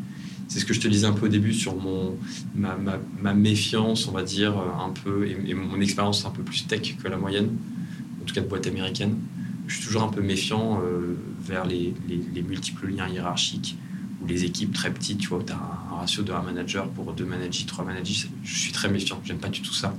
c'est 0.48 0.60
ce 0.60 0.66
que 0.66 0.74
je 0.74 0.82
te 0.82 0.88
disais 0.88 1.08
un 1.08 1.14
peu 1.14 1.26
au 1.26 1.30
début 1.30 1.54
sur 1.54 1.76
mon, 1.76 2.16
ma, 2.56 3.34
méfiance, 3.34 4.08
on 4.08 4.12
va 4.12 4.24
dire, 4.24 4.54
un 4.58 4.90
peu, 4.90 5.28
et, 5.28 5.54
mon 5.54 5.82
expérience 5.82 6.26
un 6.26 6.30
peu 6.30 6.44
plus 6.44 6.68
tech 6.68 6.96
que 7.02 7.08
la 7.08 7.18
moyenne, 7.18 7.50
en 8.22 8.26
tout 8.26 8.36
cas 8.36 8.42
de 8.42 8.48
boîte 8.48 8.68
américaine. 8.68 9.16
Je 9.68 9.76
suis 9.76 9.86
toujours 9.86 10.04
un 10.04 10.10
peu 10.10 10.22
méfiant 10.22 10.82
euh, 10.84 11.16
vers 11.42 11.66
les, 11.66 11.94
multiples 12.48 12.88
liens 12.88 13.08
hiérarchiques 13.08 13.78
ou 14.22 14.28
les 14.28 14.44
équipes 14.44 14.74
très 14.74 14.92
petites, 14.92 15.20
tu 15.20 15.30
vois, 15.30 15.44
tu 15.46 15.54
as 15.54 15.56
un, 15.56 15.96
ratio 15.98 16.24
de 16.24 16.32
un 16.32 16.42
manager 16.42 16.88
pour 16.90 17.14
deux 17.14 17.26
managers, 17.26 17.66
trois 17.66 17.86
managers. 17.86 18.28
Je 18.44 18.56
suis 18.56 18.72
très 18.72 18.90
méfiant, 18.90 19.22
j'aime 19.24 19.40
pas 19.40 19.50
du 19.50 19.62
tout 19.62 19.74
ça. 19.74 19.96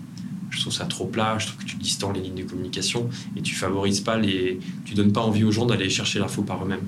Je 0.51 0.61
trouve 0.61 0.73
ça 0.73 0.85
trop 0.85 1.07
plat, 1.07 1.37
je 1.39 1.47
trouve 1.47 1.65
que 1.65 1.69
tu 1.69 1.77
distends 1.77 2.13
les 2.13 2.21
lignes 2.21 2.37
de 2.37 2.45
communication 2.45 3.09
et 3.37 3.43
tu 3.43 3.55
favorises 3.55 4.01
pas 4.01 4.17
les. 4.17 4.61
Tu 4.85 4.95
donnes 4.95 5.13
pas 5.13 5.23
envie 5.23 5.43
aux 5.43 5.51
gens 5.51 5.67
d'aller 5.67 5.91
chercher 5.91 6.21
l'info 6.21 6.43
par 6.43 6.63
eux-mêmes 6.65 6.87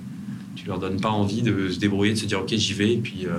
tu 0.66 0.70
leur 0.70 0.80
donnes 0.80 1.00
pas 1.00 1.10
envie 1.10 1.42
de 1.42 1.70
se 1.70 1.78
débrouiller, 1.78 2.14
de 2.14 2.18
se 2.18 2.26
dire 2.26 2.40
ok 2.40 2.52
j'y 2.56 2.72
vais 2.72 2.94
et 2.94 2.96
puis 2.96 3.26
euh, 3.26 3.38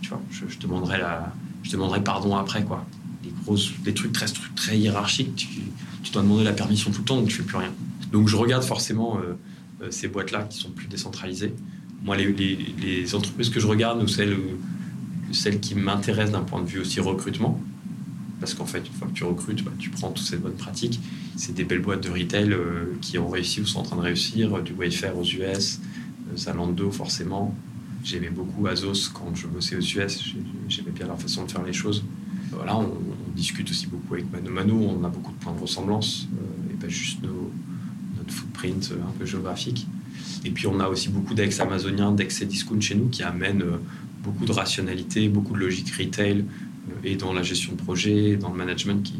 tu 0.00 0.10
vois, 0.10 0.22
je, 0.30 0.44
je, 0.48 0.58
demanderai 0.60 0.98
la, 0.98 1.32
je 1.64 1.72
demanderai 1.72 2.04
pardon 2.04 2.36
après 2.36 2.62
quoi. 2.62 2.86
Les 3.24 3.32
grosses, 3.42 3.72
les 3.84 3.92
trucs 3.94 4.12
très 4.12 4.26
très 4.54 4.78
hiérarchiques, 4.78 5.34
tu, 5.34 5.48
tu, 6.04 6.12
dois 6.12 6.22
demander 6.22 6.44
la 6.44 6.52
permission 6.52 6.92
tout 6.92 7.00
le 7.00 7.04
temps 7.04 7.16
donc 7.16 7.28
tu 7.28 7.34
fais 7.34 7.42
plus 7.42 7.56
rien. 7.56 7.72
Donc 8.12 8.28
je 8.28 8.36
regarde 8.36 8.62
forcément 8.62 9.18
euh, 9.18 9.34
euh, 9.82 9.90
ces 9.90 10.08
boîtes 10.08 10.30
là 10.30 10.44
qui 10.44 10.58
sont 10.58 10.70
plus 10.70 10.86
décentralisées. 10.86 11.54
Moi 12.02 12.16
les, 12.16 13.14
entreprises 13.14 13.48
que 13.48 13.60
je 13.60 13.66
regarde 13.66 14.02
ou 14.02 14.08
celles, 14.08 15.60
qui 15.60 15.74
m'intéressent 15.74 16.32
d'un 16.32 16.44
point 16.44 16.60
de 16.60 16.66
vue 16.66 16.80
aussi 16.80 17.00
recrutement, 17.00 17.60
parce 18.40 18.54
qu'en 18.54 18.66
fait, 18.66 18.78
une 18.80 18.92
fois 18.92 19.06
que 19.06 19.12
tu 19.12 19.24
recrutes, 19.24 19.64
bah, 19.64 19.70
tu 19.78 19.90
prends 19.90 20.10
toutes 20.10 20.26
ces 20.26 20.36
bonnes 20.36 20.56
pratiques. 20.56 21.00
C'est 21.36 21.54
des 21.54 21.64
belles 21.64 21.80
boîtes 21.80 22.02
de 22.02 22.10
retail 22.10 22.54
qui 23.00 23.18
ont 23.18 23.28
réussi 23.28 23.60
ou 23.60 23.66
sont 23.66 23.80
en 23.80 23.82
train 23.84 23.96
de 23.96 24.02
réussir, 24.02 24.60
du 24.62 24.72
Wayfair 24.72 25.16
aux 25.16 25.24
US, 25.24 25.80
Zalando 26.36 26.90
forcément. 26.90 27.54
J'aimais 28.02 28.30
beaucoup 28.30 28.66
Azos 28.66 29.10
quand 29.14 29.32
je 29.34 29.46
bossais 29.46 29.76
aux 29.76 29.80
US, 29.80 30.34
j'aimais 30.68 30.90
bien 30.90 31.06
leur 31.06 31.20
façon 31.20 31.44
de 31.44 31.50
faire 31.50 31.62
les 31.62 31.72
choses. 31.72 32.02
Voilà, 32.50 32.76
on, 32.76 32.92
discute 33.34 33.70
aussi 33.70 33.86
beaucoup 33.86 34.12
avec 34.12 34.30
Mano 34.30 34.50
Mano, 34.50 34.74
on 34.74 35.04
a 35.04 35.08
beaucoup 35.08 35.32
de 35.32 35.38
points 35.38 35.54
de 35.54 35.60
ressemblance, 35.60 36.28
euh, 36.34 36.72
et 36.72 36.76
pas 36.76 36.88
juste 36.88 37.22
nos, 37.22 37.50
notre 38.22 38.34
footprint 38.34 38.90
euh, 38.92 39.02
un 39.02 39.12
peu 39.18 39.24
géographique. 39.24 39.86
Et 40.44 40.50
puis 40.50 40.66
on 40.66 40.80
a 40.80 40.88
aussi 40.88 41.08
beaucoup 41.08 41.34
d'ex-amazoniens, 41.34 42.12
d'ex-discount 42.12 42.80
chez 42.80 42.94
nous 42.94 43.08
qui 43.08 43.22
amènent 43.22 43.62
euh, 43.62 43.78
beaucoup 44.22 44.44
de 44.44 44.52
rationalité, 44.52 45.28
beaucoup 45.28 45.54
de 45.54 45.58
logique 45.58 45.90
retail, 45.90 46.44
et 47.04 47.16
dans 47.16 47.32
la 47.32 47.42
gestion 47.42 47.72
de 47.72 47.78
projet, 47.82 48.36
dans 48.36 48.50
le 48.50 48.56
management 48.56 49.02
qui, 49.02 49.14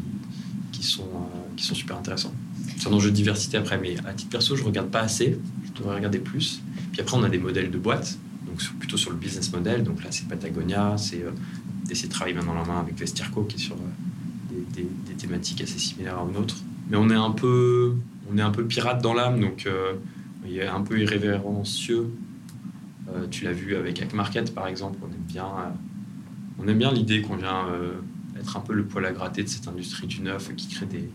qui, 0.73 0.85
sont, 0.85 1.09
qui 1.57 1.65
sont 1.65 1.75
super 1.75 1.97
intéressants. 1.97 2.35
C'est 2.77 2.89
un 2.89 2.93
enjeu 2.93 3.11
de 3.11 3.17
diversité 3.17 3.57
après, 3.57 3.79
mais 3.79 3.97
à 4.05 4.13
titre 4.13 4.31
perso, 4.31 4.57
je 4.57 4.65
regarde 4.65 4.91
pas 4.91 5.01
assez, 5.01 5.39
je 5.65 5.73
devrais 5.81 5.97
regarder 5.97 6.19
plus. 6.19 6.61
Puis 6.93 7.01
après, 7.01 7.17
on 7.17 7.23
a 7.23 7.29
des 7.29 7.39
modèles 7.39 7.71
de 7.71 7.79
boîtes, 7.79 8.19
donc 8.47 8.61
plutôt 8.79 8.97
sur 8.97 9.11
le 9.11 9.17
business 9.17 9.53
model. 9.53 9.83
Donc 9.83 10.03
là, 10.03 10.11
c'est 10.11 10.29
Patagonia, 10.29 10.97
c'est 10.99 11.23
euh, 11.23 11.31
d'essayer 11.87 12.09
de 12.09 12.13
travailler 12.13 12.37
main 12.37 12.45
dans 12.45 12.55
la 12.55 12.65
main 12.65 12.81
avec 12.81 12.99
Vestirco, 12.99 13.45
qui 13.45 13.57
est 13.57 13.61
sur 13.61 13.77
euh, 13.77 14.57
des, 14.75 14.87
thématiques 15.17 15.61
assez 15.61 15.79
similaires 15.79 16.19
à 16.19 16.27
une 16.29 16.37
autre. 16.37 16.57
Mais 16.91 16.97
on 16.97 17.09
est 17.09 17.15
un 17.15 17.31
peu, 17.31 17.95
on 18.31 18.39
est 18.39 18.43
un 18.43 18.51
peu 18.51 18.65
pirate 18.65 19.03
dans 19.03 19.15
l'âme, 19.15 19.41
donc 19.41 19.65
euh, 19.67 19.95
il 20.47 20.59
est 20.59 20.67
un 20.67 20.81
peu 20.81 21.01
irrévérencieux. 21.01 22.11
tu 23.31 23.45
l'as 23.45 23.53
vu 23.53 23.77
avec 23.77 24.01
Hack 24.01 24.13
Market, 24.15 24.55
par 24.55 24.67
exemple. 24.67 24.99
On 25.03 25.13
aime 25.13 25.27
bien, 25.27 25.47
aime 26.67 26.79
bien 26.79 26.93
l'idée 26.93 27.23
qu'on 27.23 27.37
vient 27.37 27.67
être 28.39 28.57
un 28.57 28.61
peu 28.61 28.73
le 28.75 28.85
poil 28.85 29.05
à 29.07 29.13
gratter 29.13 29.43
de 29.45 29.49
cette 29.49 29.69
industrie 29.69 30.07
du 30.07 30.21
neuf 30.21 30.55
qui 30.57 30.69
crée 30.69 30.87
des, 30.87 31.09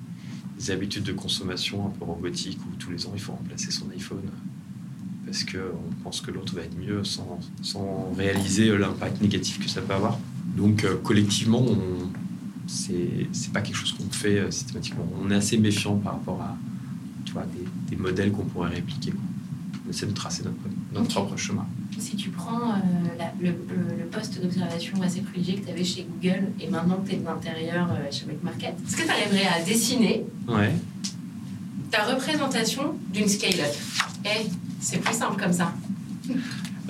des 0.58 0.72
habitudes 0.72 1.04
de 1.04 1.14
consommation 1.14 1.86
un 1.88 1.90
peu 1.90 2.06
robotiques 2.06 2.60
où 2.66 2.76
tous 2.78 2.92
les 2.92 3.06
ans 3.06 3.12
il 3.14 3.20
faut 3.20 3.34
remplacer 3.34 3.72
son 3.72 3.90
iPhone 3.92 4.30
parce 5.28 5.44
qu'on 5.44 6.04
pense 6.04 6.22
que 6.22 6.32
l'autre 6.32 6.56
va 6.56 6.62
être 6.62 6.78
mieux 6.78 7.04
sans, 7.04 7.40
sans 7.62 8.14
réaliser 8.18 8.76
l'impact 8.78 9.22
négatif 9.22 9.60
que 9.60 9.70
ça 9.70 9.82
peut 9.82 9.94
avoir. 9.94 10.18
Donc 10.56 10.86
euh, 10.86 10.96
collectivement, 10.96 11.66
c'est 12.66 13.28
pas 13.54 13.62
quelque 13.62 13.76
chose 13.76 13.92
qu'on 13.92 14.10
fait 14.10 14.40
euh, 14.40 14.52
systématiquement. 14.52 15.06
On 15.22 15.30
est 15.30 15.36
assez 15.36 15.58
méfiant 15.58 15.98
par 15.98 16.14
rapport 16.14 16.42
à 16.42 16.58
tu 17.28 17.34
vois, 17.34 17.44
des, 17.44 17.96
des 17.96 18.02
modèles 18.02 18.32
qu'on 18.32 18.46
pourrait 18.46 18.70
répliquer. 18.70 19.12
on 19.86 19.90
essaie 19.90 20.06
de 20.06 20.14
tracer 20.14 20.44
notre, 20.94 21.10
propre 21.10 21.36
chemin. 21.36 21.66
Si 22.00 22.16
tu 22.16 22.30
prends 22.30 22.72
euh, 22.72 23.24
le, 23.42 24.06
poste 24.10 24.42
d'observation 24.42 25.02
assez 25.02 25.20
privilégié 25.20 25.60
que 25.60 25.66
tu 25.66 25.72
avais 25.72 25.84
chez 25.84 26.08
Google 26.10 26.48
et 26.62 26.70
maintenant 26.70 26.96
que 26.98 27.10
tu 27.10 27.16
es 27.16 27.20
de 27.20 27.26
l'intérieur 27.26 27.90
euh, 27.92 28.10
chez 28.10 28.26
Market, 28.42 28.76
est-ce 28.88 28.96
que 28.96 29.04
tu 29.04 29.10
arriverais 29.10 29.46
à 29.46 29.62
dessiner 29.62 30.26
ta 31.92 32.06
représentation 32.06 32.96
d'une 33.14 33.28
scale-up? 33.28 33.76
Eh, 34.24 34.48
c'est 34.80 35.00
plus 35.00 35.14
simple 35.14 35.42
comme 35.42 35.54
ça. 35.54 35.74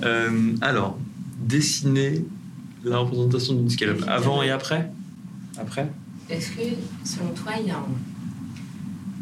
Euh, 0.03 0.55
alors, 0.61 0.99
dessiner 1.39 2.23
la 2.83 2.99
représentation 2.99 3.55
d'une 3.55 3.71
scale-up 3.71 4.03
avant 4.07 4.43
et 4.43 4.51
après? 4.51 4.91
Après? 5.57 5.89
Est-ce 6.29 6.51
que, 6.51 6.61
selon 7.03 7.29
toi, 7.33 7.53
il 7.59 7.67
y 7.67 7.71
a 7.71 7.79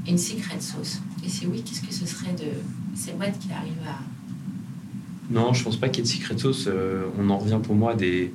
une 0.08 0.18
secret 0.18 0.60
sauce 0.60 1.02
Et 1.26 1.30
si 1.30 1.48
oui, 1.48 1.64
qu'est-ce 1.64 1.82
que 1.82 1.94
ce 1.94 2.06
serait 2.06 2.34
de 2.34 2.52
ces 2.96 3.14
boîtes 3.14 3.38
qui 3.40 3.52
arrivent 3.52 3.74
à. 3.88 4.00
Non, 5.32 5.54
je 5.54 5.64
pense 5.64 5.78
pas 5.78 5.90
qu'il 5.90 6.06
y 6.06 6.08
ait 6.08 6.12
de 6.12 6.16
secret 6.16 6.38
sauce. 6.38 6.66
Euh, 6.68 7.06
on 7.18 7.30
en 7.30 7.38
revient 7.38 7.60
pour 7.62 7.76
moi 7.76 7.94
à 7.94 7.96
des, 7.96 8.32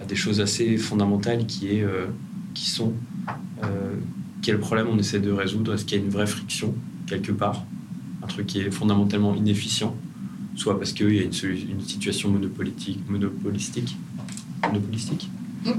à 0.00 0.04
des 0.04 0.16
choses 0.16 0.40
assez 0.40 0.76
fondamentales 0.76 1.46
qui, 1.46 1.68
est, 1.68 1.82
euh, 1.82 2.06
qui 2.54 2.68
sont 2.68 2.92
quel 4.42 4.60
problème 4.60 4.86
on 4.88 4.98
essaie 4.98 5.18
de 5.18 5.32
résoudre? 5.32 5.74
Est-ce 5.74 5.84
qu'il 5.84 5.98
y 5.98 6.00
a 6.00 6.04
une 6.04 6.10
vraie 6.10 6.26
friction 6.26 6.72
quelque 7.08 7.32
part? 7.32 7.64
Un 8.22 8.28
truc 8.28 8.46
qui 8.46 8.60
est 8.60 8.70
fondamentalement 8.70 9.34
inefficient 9.34 9.96
soit 10.54 10.78
parce 10.78 10.92
qu'il 10.92 11.12
y 11.14 11.18
a 11.18 11.22
une, 11.22 11.32
une, 11.32 11.80
situation 11.80 12.30
monopolistique, 12.30 13.00
monopolistique, 13.08 13.96
monopolistique? 14.62 15.28
Mm. 15.64 15.70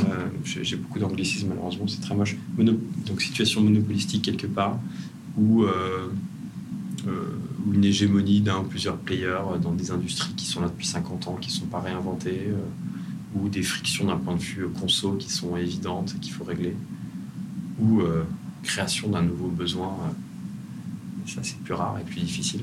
Euh, 0.00 0.28
j'ai 0.44 0.76
beaucoup 0.76 0.98
d'anglicisme 0.98 1.48
malheureusement, 1.48 1.86
c'est 1.86 2.00
très 2.00 2.14
moche. 2.14 2.36
donc 2.58 3.20
situation 3.20 3.62
monopolistique 3.62 4.22
quelque 4.22 4.46
part, 4.46 4.78
ou 5.36 5.64
euh, 5.64 6.08
euh, 7.06 7.38
une 7.72 7.84
hégémonie 7.84 8.40
d'un 8.40 8.58
ou 8.58 8.64
plusieurs 8.64 8.96
players 8.96 9.58
dans 9.62 9.72
des 9.72 9.90
industries 9.90 10.34
qui 10.34 10.46
sont 10.46 10.60
là 10.60 10.68
depuis 10.68 10.86
50 10.86 11.28
ans, 11.28 11.36
qui 11.40 11.48
ne 11.48 11.54
sont 11.54 11.66
pas 11.66 11.80
réinventées, 11.80 12.48
ou 13.34 13.48
des 13.48 13.62
frictions 13.62 14.06
d'un 14.06 14.16
point 14.16 14.36
de 14.36 14.42
vue 14.42 14.68
conso 14.68 15.12
qui 15.12 15.30
sont 15.30 15.56
évidentes 15.56 16.14
et 16.16 16.20
qu'il 16.20 16.32
faut 16.32 16.44
régler, 16.44 16.74
ou 17.80 18.02
création 18.62 19.08
d'un 19.08 19.22
nouveau 19.22 19.48
besoin. 19.48 19.96
ça 21.26 21.40
c'est 21.42 21.58
plus 21.58 21.74
rare 21.74 21.98
et 22.00 22.04
plus 22.04 22.20
difficile. 22.20 22.62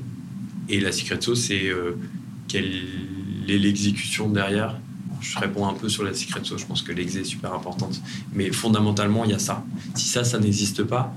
Et 0.70 0.78
la 0.78 0.92
secret 0.92 1.20
sauce, 1.20 1.46
c'est 1.46 1.68
euh, 1.68 1.96
quelle 2.46 2.72
est 3.48 3.58
l'exécution 3.58 4.30
derrière. 4.30 4.78
Je 5.20 5.38
réponds 5.38 5.66
un 5.66 5.74
peu 5.74 5.88
sur 5.88 6.02
la 6.02 6.14
secret 6.14 6.40
sauce, 6.42 6.60
je 6.60 6.66
pense 6.66 6.82
que 6.82 6.92
l'exé 6.92 7.20
est 7.20 7.24
super 7.24 7.54
importante. 7.54 8.00
Mais 8.32 8.50
fondamentalement, 8.50 9.24
il 9.24 9.30
y 9.30 9.34
a 9.34 9.38
ça. 9.38 9.64
Si 9.94 10.08
ça, 10.08 10.24
ça 10.24 10.38
n'existe 10.38 10.84
pas, 10.84 11.14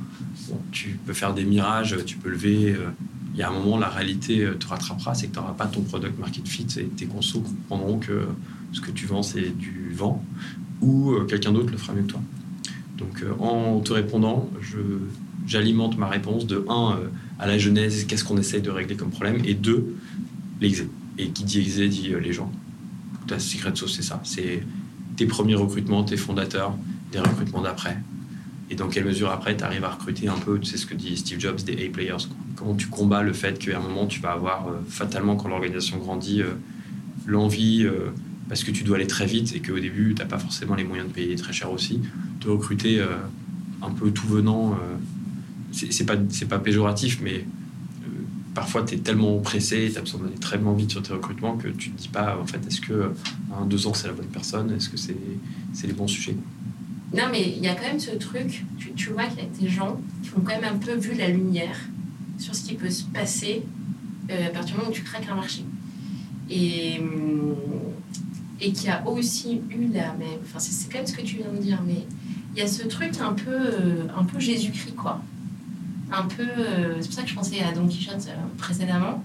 tu 0.72 1.00
peux 1.06 1.14
faire 1.14 1.34
des 1.34 1.46
mirages, 1.46 1.98
tu 2.06 2.18
peux 2.18 2.30
lever. 2.30 2.72
Euh, 2.72 2.90
il 3.34 3.40
y 3.40 3.44
a 3.44 3.50
un 3.50 3.54
moment, 3.54 3.78
la 3.78 3.90
réalité 3.90 4.44
euh, 4.44 4.54
te 4.54 4.68
rattrapera, 4.68 5.16
c'est 5.16 5.28
que 5.28 5.34
tu 5.34 5.40
n'auras 5.40 5.54
pas 5.54 5.66
ton 5.66 5.82
product 5.82 6.20
market 6.20 6.48
fit 6.48 6.68
et 6.78 6.86
tes 6.86 7.06
consos 7.06 7.42
comprendront 7.42 7.98
que 7.98 8.28
ce 8.74 8.82
que 8.82 8.92
tu 8.92 9.08
vends, 9.08 9.24
c'est 9.24 9.58
du 9.58 9.92
vent 9.94 10.24
ou 10.82 11.16
quelqu'un 11.30 11.54
d'autre 11.54 11.72
le 11.72 11.78
fera 11.78 11.94
mieux 11.94 12.04
que 12.04 12.12
toi. 12.12 12.22
Donc, 12.98 13.24
en 13.40 13.80
te 13.80 13.94
répondant, 13.94 14.50
j'alimente 15.48 15.98
ma 15.98 16.08
réponse 16.08 16.46
de 16.46 16.66
1 16.68 17.00
à 17.40 17.48
la 17.48 17.58
genèse, 17.58 18.06
qu'est-ce 18.06 18.24
qu'on 18.24 18.38
essaye 18.38 18.62
de 18.62 18.70
régler 18.70 18.96
comme 18.96 19.10
problème, 19.10 19.42
et 19.44 19.54
deux, 19.54 19.96
l'exé. 20.62 20.88
Et 21.18 21.30
qui 21.30 21.44
dit 21.44 21.60
exé 21.60 21.88
dit 21.90 22.14
euh, 22.14 22.20
les 22.20 22.34
gens. 22.34 22.52
Ta 23.28 23.40
secret 23.40 23.72
sauce, 23.76 23.96
c'est 23.96 24.04
ça. 24.04 24.22
C'est 24.24 24.64
tes 25.16 25.26
premiers 25.26 25.56
recrutements, 25.56 26.04
tes 26.04 26.18
fondateurs, 26.18 26.76
des 27.12 27.20
recrutements 27.20 27.62
d'après. 27.62 27.98
Et 28.70 28.76
dans 28.76 28.88
quelle 28.88 29.06
mesure 29.06 29.30
après, 29.30 29.56
tu 29.56 29.64
arrives 29.64 29.84
à 29.84 29.92
recruter 29.92 30.28
un 30.28 30.38
peu, 30.38 30.62
sais 30.64 30.78
ce 30.78 30.86
que 30.86 30.96
dit 30.96 31.18
Steve 31.18 31.40
Jobs, 31.40 31.62
des 31.64 31.86
A-players. 31.86 32.28
Comment 32.56 32.76
tu 32.76 32.88
combats 32.88 33.22
le 33.22 33.34
fait 33.34 33.60
qu'à 33.60 33.78
un 33.78 33.82
moment, 33.82 34.08
tu 34.08 34.20
vas 34.20 34.32
avoir, 34.32 34.68
euh, 34.68 34.80
fatalement, 34.88 35.36
quand 35.36 35.50
l'organisation 35.50 35.98
grandit, 35.98 36.42
euh, 36.42 36.54
l'envie, 37.26 37.88
parce 38.50 38.66
que 38.66 38.72
tu 38.72 38.84
dois 38.84 38.98
aller 38.98 39.08
très 39.08 39.26
vite 39.26 39.56
et 39.56 39.62
qu'au 39.62 39.80
début, 39.80 40.14
tu 40.14 40.22
n'as 40.22 40.28
pas 40.28 40.40
forcément 40.40 40.76
les 40.76 40.84
moyens 40.84 41.08
de 41.08 41.14
payer 41.14 41.36
très 41.36 41.54
cher 41.54 41.72
aussi, 41.72 42.02
de 42.42 42.50
recruter 42.50 43.02
un 43.82 43.92
peu 43.92 44.12
tout 44.12 44.28
venant 44.28 44.78
c'est 45.74 46.06
pas, 46.06 46.16
pas 46.50 46.60
péjoratif, 46.60 47.20
mais 47.22 47.36
euh, 47.36 47.44
parfois 48.54 48.84
tu 48.84 48.96
es 48.96 48.98
tellement 48.98 49.38
pressé, 49.40 49.90
tu 49.92 49.98
as 49.98 50.02
besoin 50.02 50.22
d'aller 50.22 50.40
très 50.40 50.58
vite 50.58 50.92
sur 50.92 51.02
tes 51.02 51.14
recrutements 51.14 51.58
que 51.58 51.68
tu 51.68 51.92
te 51.92 52.02
dis 52.02 52.08
pas, 52.08 52.38
en 52.40 52.46
fait, 52.46 52.66
est-ce 52.68 52.82
que 52.82 53.12
deux 53.68 53.88
ans 53.88 53.94
c'est 53.94 54.08
la 54.08 54.14
bonne 54.14 54.28
personne? 54.28 54.72
Est-ce 54.72 54.90
que 54.90 54.98
c'est 54.98 55.88
les 55.88 55.94
bons 55.94 56.08
sujets? 56.08 56.36
Non, 57.14 57.26
mais 57.32 57.54
il 57.56 57.64
y 57.64 57.68
a 57.68 57.76
quand 57.76 57.88
même 57.88 58.00
ce 58.00 58.12
truc, 58.12 58.66
tu, 58.80 58.92
tu 58.94 59.10
vois 59.12 59.26
qu'il 59.26 59.40
y 59.40 59.42
a 59.42 59.60
des 59.60 59.70
gens 59.70 60.00
qui 60.24 60.30
ont 60.30 60.42
quand 60.42 60.60
même 60.60 60.74
un 60.74 60.78
peu 60.78 60.96
vu 60.96 61.14
la 61.14 61.28
lumière 61.28 61.78
sur 62.40 62.56
ce 62.56 62.64
qui 62.64 62.74
peut 62.74 62.90
se 62.90 63.04
passer 63.04 63.62
euh, 64.32 64.48
à 64.48 64.50
partir 64.50 64.76
du 64.76 64.80
moment 64.80 64.90
où 64.90 64.94
tu 64.94 65.04
craques 65.04 65.28
un 65.30 65.36
marché. 65.36 65.64
Et, 66.50 67.00
et 68.60 68.72
qui 68.72 68.90
a 68.90 69.08
aussi 69.08 69.62
eu 69.70 69.88
la 69.94 70.14
même. 70.14 70.40
Enfin, 70.44 70.60
c'est 70.60 70.92
quand 70.92 71.00
même 71.00 71.08
ce 71.08 71.14
que 71.14 71.22
tu 71.22 71.38
viens 71.38 71.52
de 71.52 71.62
dire, 71.62 71.82
mais 71.86 72.06
il 72.56 72.60
y 72.60 72.62
a 72.62 72.68
ce 72.68 72.84
truc 72.88 73.12
un 73.20 73.34
peu, 73.34 73.52
euh, 73.52 74.08
un 74.16 74.24
peu 74.24 74.40
Jésus-Christ, 74.40 74.96
quoi 74.96 75.22
un 76.12 76.24
peu. 76.24 76.44
Euh, 76.44 76.96
c'est 77.00 77.08
pour 77.08 77.16
ça 77.16 77.24
que 77.24 77.30
je 77.30 77.36
pensais 77.36 77.62
à 77.62 77.72
Don 77.72 77.88
Quichotte 77.88 78.28
euh, 78.28 78.36
précédemment. 78.58 79.24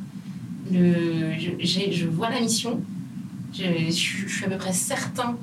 Le, 0.70 1.32
je, 1.38 1.92
je, 1.92 2.06
vois 2.06 2.30
la 2.30 2.40
mission. 2.40 2.80
Je, 3.52 3.64
je, 3.88 3.90
suis 3.92 4.44
à 4.44 4.48
peu 4.48 4.58
près 4.58 4.72
certain 4.72 5.36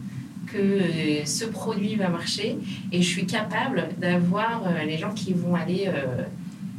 que 0.48 0.58
euh, 0.58 1.26
ce 1.26 1.46
produit 1.46 1.96
va 1.96 2.10
marcher 2.10 2.58
et 2.92 3.02
je 3.02 3.08
suis 3.08 3.26
capable 3.26 3.90
d'avoir 3.98 4.64
les 4.86 4.98
gens 4.98 5.14
qui 5.14 5.34
vont 5.34 5.56
aller 5.56 5.90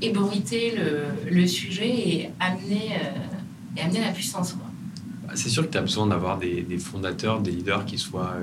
ébruiter 0.01 0.75
le, 0.77 1.31
le, 1.31 1.47
sujet 1.47 1.89
et 1.89 2.31
amener, 2.39 2.93
et 3.77 3.81
amener 3.81 4.01
la 4.01 4.13
puissance. 4.13 4.55
C'est 5.35 5.49
sûr 5.49 5.67
que 5.67 5.73
tu 5.73 5.79
as 5.79 5.83
besoin 5.83 6.07
d'avoir 6.07 6.39
des, 6.39 6.63
des, 6.63 6.79
fondateurs, 6.79 7.41
des 7.41 7.51
leaders 7.51 7.85
qui 7.85 7.99
soient 7.99 8.37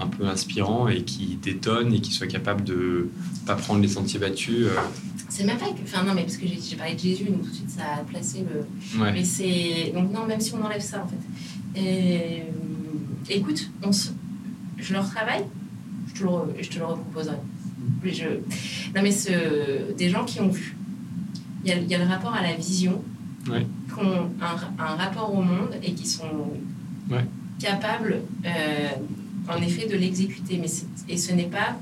un 0.00 0.06
peu 0.06 0.26
inspirants 0.26 0.88
et 0.88 1.02
qui 1.02 1.38
détonnent 1.42 1.92
et 1.92 2.00
qui 2.00 2.12
soient 2.12 2.26
capables 2.26 2.64
de 2.64 3.08
pas 3.46 3.54
prendre 3.54 3.80
les 3.80 3.88
sentiers 3.88 4.18
battus 4.18 4.66
c'est 5.30 5.44
même 5.44 5.58
pas 5.58 5.66
que. 5.66 5.82
Enfin, 5.84 6.02
non, 6.02 6.12
mais 6.12 6.22
parce 6.22 6.36
que 6.36 6.46
j'ai 6.46 6.76
parlé 6.76 6.94
de 6.94 6.98
Jésus, 6.98 7.24
donc 7.24 7.42
tout 7.42 7.50
de 7.50 7.54
suite 7.54 7.70
ça 7.70 8.00
a 8.00 8.04
placé 8.04 8.40
le. 8.40 8.66
Mais 9.12 9.24
c'est. 9.24 9.92
Donc, 9.94 10.12
non, 10.12 10.26
même 10.26 10.40
si 10.40 10.52
on 10.54 10.62
enlève 10.62 10.82
ça, 10.82 11.04
en 11.04 11.08
fait. 11.08 11.80
Et, 11.80 12.40
euh, 12.40 13.30
écoute, 13.30 13.70
on 13.82 13.92
se... 13.92 14.08
je 14.76 14.92
leur 14.92 15.08
travaille, 15.08 15.44
je 16.08 16.20
te 16.20 16.24
le, 16.24 16.30
je 16.60 16.68
te 16.68 16.78
le 16.78 16.84
reproposerai. 16.84 17.36
Je... 18.04 18.24
Non, 18.94 19.02
mais 19.02 19.12
ce... 19.12 19.92
des 19.96 20.10
gens 20.10 20.24
qui 20.24 20.40
ont 20.40 20.48
vu. 20.48 20.76
Il 21.64 21.70
y, 21.70 21.72
a, 21.72 21.76
il 21.76 21.88
y 21.88 21.94
a 21.94 21.98
le 21.98 22.06
rapport 22.06 22.34
à 22.34 22.42
la 22.42 22.54
vision, 22.54 23.02
qui 23.44 23.50
ont 23.50 24.30
un, 24.40 24.82
un, 24.82 24.94
rapport 24.96 25.32
au 25.32 25.42
monde 25.42 25.74
et 25.82 25.92
qui 25.92 26.06
sont 26.06 26.50
capables, 27.60 28.22
euh, 28.46 28.88
en 29.50 29.62
effet, 29.62 29.86
de 29.86 29.96
l'exécuter. 29.96 30.58
Mais 30.58 30.68
et 31.08 31.16
ce 31.16 31.32
n'est 31.32 31.44
pas 31.44 31.76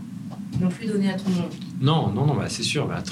non 0.60 0.68
plus 0.68 0.86
donné 0.86 1.10
à 1.10 1.14
tout 1.14 1.28
le 1.28 1.34
monde. 1.34 1.52
Non, 1.80 2.08
non, 2.10 2.26
non, 2.26 2.34
bah, 2.34 2.48
c'est 2.48 2.62
sûr. 2.62 2.86
Bah, 2.86 3.02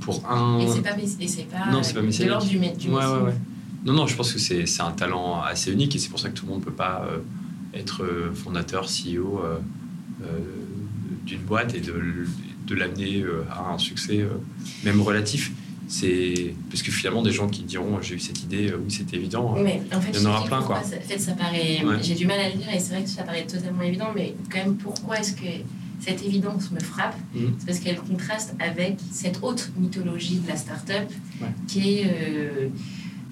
pour 0.00 0.28
un. 0.28 0.60
Et 0.60 0.68
c'est 0.68 0.82
pas, 0.82 0.90
et 0.90 1.44
pas, 1.44 1.70
non, 1.70 1.82
c'est 1.82 1.94
pas 1.94 2.02
de 2.02 2.28
l'ordre 2.28 2.46
du, 2.46 2.58
du 2.58 2.88
ouais, 2.88 2.94
ouais, 2.94 3.22
ouais. 3.22 3.34
Non, 3.84 3.92
non, 3.92 4.06
je 4.06 4.16
pense 4.16 4.32
que 4.32 4.38
c'est, 4.38 4.66
c'est 4.66 4.82
un 4.82 4.92
talent 4.92 5.42
assez 5.42 5.72
unique 5.72 5.94
et 5.94 5.98
c'est 5.98 6.08
pour 6.08 6.18
ça 6.18 6.30
que 6.30 6.34
tout 6.34 6.46
le 6.46 6.52
monde 6.52 6.60
ne 6.60 6.64
peut 6.64 6.72
pas 6.72 7.06
euh, 7.06 7.18
être 7.74 8.02
euh, 8.02 8.32
fondateur, 8.34 8.86
CEO 8.86 9.42
euh, 9.42 9.58
d'une 11.26 11.42
boîte 11.42 11.74
et 11.74 11.80
de, 11.80 11.94
de 12.66 12.74
l'amener 12.74 13.24
à 13.50 13.72
un 13.72 13.78
succès, 13.78 14.26
même 14.84 15.00
relatif. 15.02 15.52
C'est 15.88 16.54
parce 16.70 16.82
que 16.82 16.90
finalement 16.90 17.22
des 17.22 17.32
gens 17.32 17.48
qui 17.48 17.62
diront 17.62 18.00
j'ai 18.00 18.14
eu 18.14 18.18
cette 18.18 18.42
idée, 18.42 18.72
oui 18.72 18.90
c'est 18.90 19.12
évident. 19.14 19.54
Mais 19.58 19.82
en 19.94 20.00
fait, 20.00 20.10
il 20.14 20.22
y 20.22 20.26
en 20.26 20.30
aura 20.30 20.44
plein 20.44 20.62
quoi. 20.62 20.78
En 20.78 20.82
fait, 20.82 21.18
ça 21.18 21.32
paraît, 21.32 21.82
j'ai 22.02 22.14
du 22.14 22.26
mal 22.26 22.40
à 22.40 22.48
le 22.48 22.56
dire 22.56 22.68
et 22.74 22.78
c'est 22.78 22.94
vrai 22.94 23.04
que 23.04 23.10
ça 23.10 23.22
paraît 23.22 23.46
totalement 23.46 23.82
évident, 23.82 24.08
mais 24.14 24.34
quand 24.50 24.58
même 24.58 24.76
pourquoi 24.76 25.18
est-ce 25.18 25.34
que 25.34 25.46
cette 26.04 26.22
évidence 26.24 26.70
me 26.70 26.80
frappe, 26.80 27.16
mmh. 27.34 27.40
c'est 27.58 27.66
parce 27.66 27.78
qu'elle 27.78 27.98
contraste 27.98 28.54
avec 28.58 28.98
cette 29.10 29.38
autre 29.42 29.70
mythologie 29.78 30.38
de 30.38 30.48
la 30.48 30.56
start-up 30.56 31.10
qui 31.66 32.00
est. 32.00 32.06
Euh, 32.06 32.68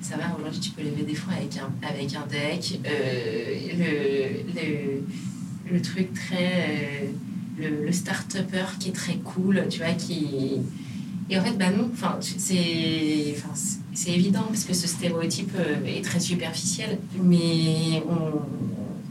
ça 0.00 0.16
va, 0.16 0.36
aujourd'hui 0.36 0.58
tu 0.58 0.70
peux 0.70 0.82
lever 0.82 1.04
des 1.04 1.14
fonds 1.14 1.30
avec 1.30 1.56
un, 1.58 1.70
avec 1.86 2.14
un 2.14 2.26
deck, 2.26 2.80
euh, 2.84 3.54
le, 3.78 4.60
le, 4.60 5.72
le, 5.72 5.82
truc 5.82 6.12
très. 6.14 6.52
Euh, 6.52 7.06
le, 7.58 7.84
le 7.84 7.92
start-upper 7.92 8.64
qui 8.80 8.88
est 8.88 8.92
très 8.92 9.16
cool, 9.16 9.66
tu 9.68 9.78
vois, 9.78 9.92
qui. 9.92 10.58
Et 11.32 11.38
en 11.38 11.42
fait, 11.42 11.56
bah 11.56 11.70
non, 11.70 11.90
c'est 12.20 13.34
c'est 13.94 14.10
évident 14.10 14.44
parce 14.48 14.64
que 14.64 14.74
ce 14.74 14.86
stéréotype 14.86 15.56
est 15.86 16.04
très 16.04 16.20
superficiel, 16.20 16.98
mais 17.22 18.02
on, 18.08 18.40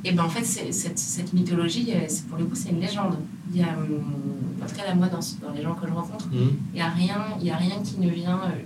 et 0.03 0.11
ben 0.11 0.24
en 0.24 0.30
fait, 0.30 0.43
cette, 0.43 0.97
cette 0.99 1.34
mythologie, 1.34 1.91
pour 2.30 2.38
le 2.38 2.45
coup, 2.45 2.55
c'est 2.55 2.69
une 2.69 2.80
légende 2.80 3.17
il 3.53 3.59
y 3.59 3.63
a, 3.63 3.67
en 3.67 4.67
tout 4.67 4.76
cas 4.76 4.86
la 4.86 4.95
moi 4.95 5.07
dans, 5.07 5.19
dans 5.41 5.53
les 5.53 5.61
gens 5.61 5.76
que 5.76 5.88
je 5.88 5.93
rencontre, 5.93 6.28
mmh. 6.28 6.49
il 6.74 6.76
n'y 6.76 6.82
a, 6.82 6.89
rien, 6.89 7.17
il 7.39 7.47
y 7.47 7.51
a 7.51 7.57
rien 7.57 7.82
qui 7.84 7.99
ne 7.99 8.09
vient 8.09 8.39
euh, 8.39 8.61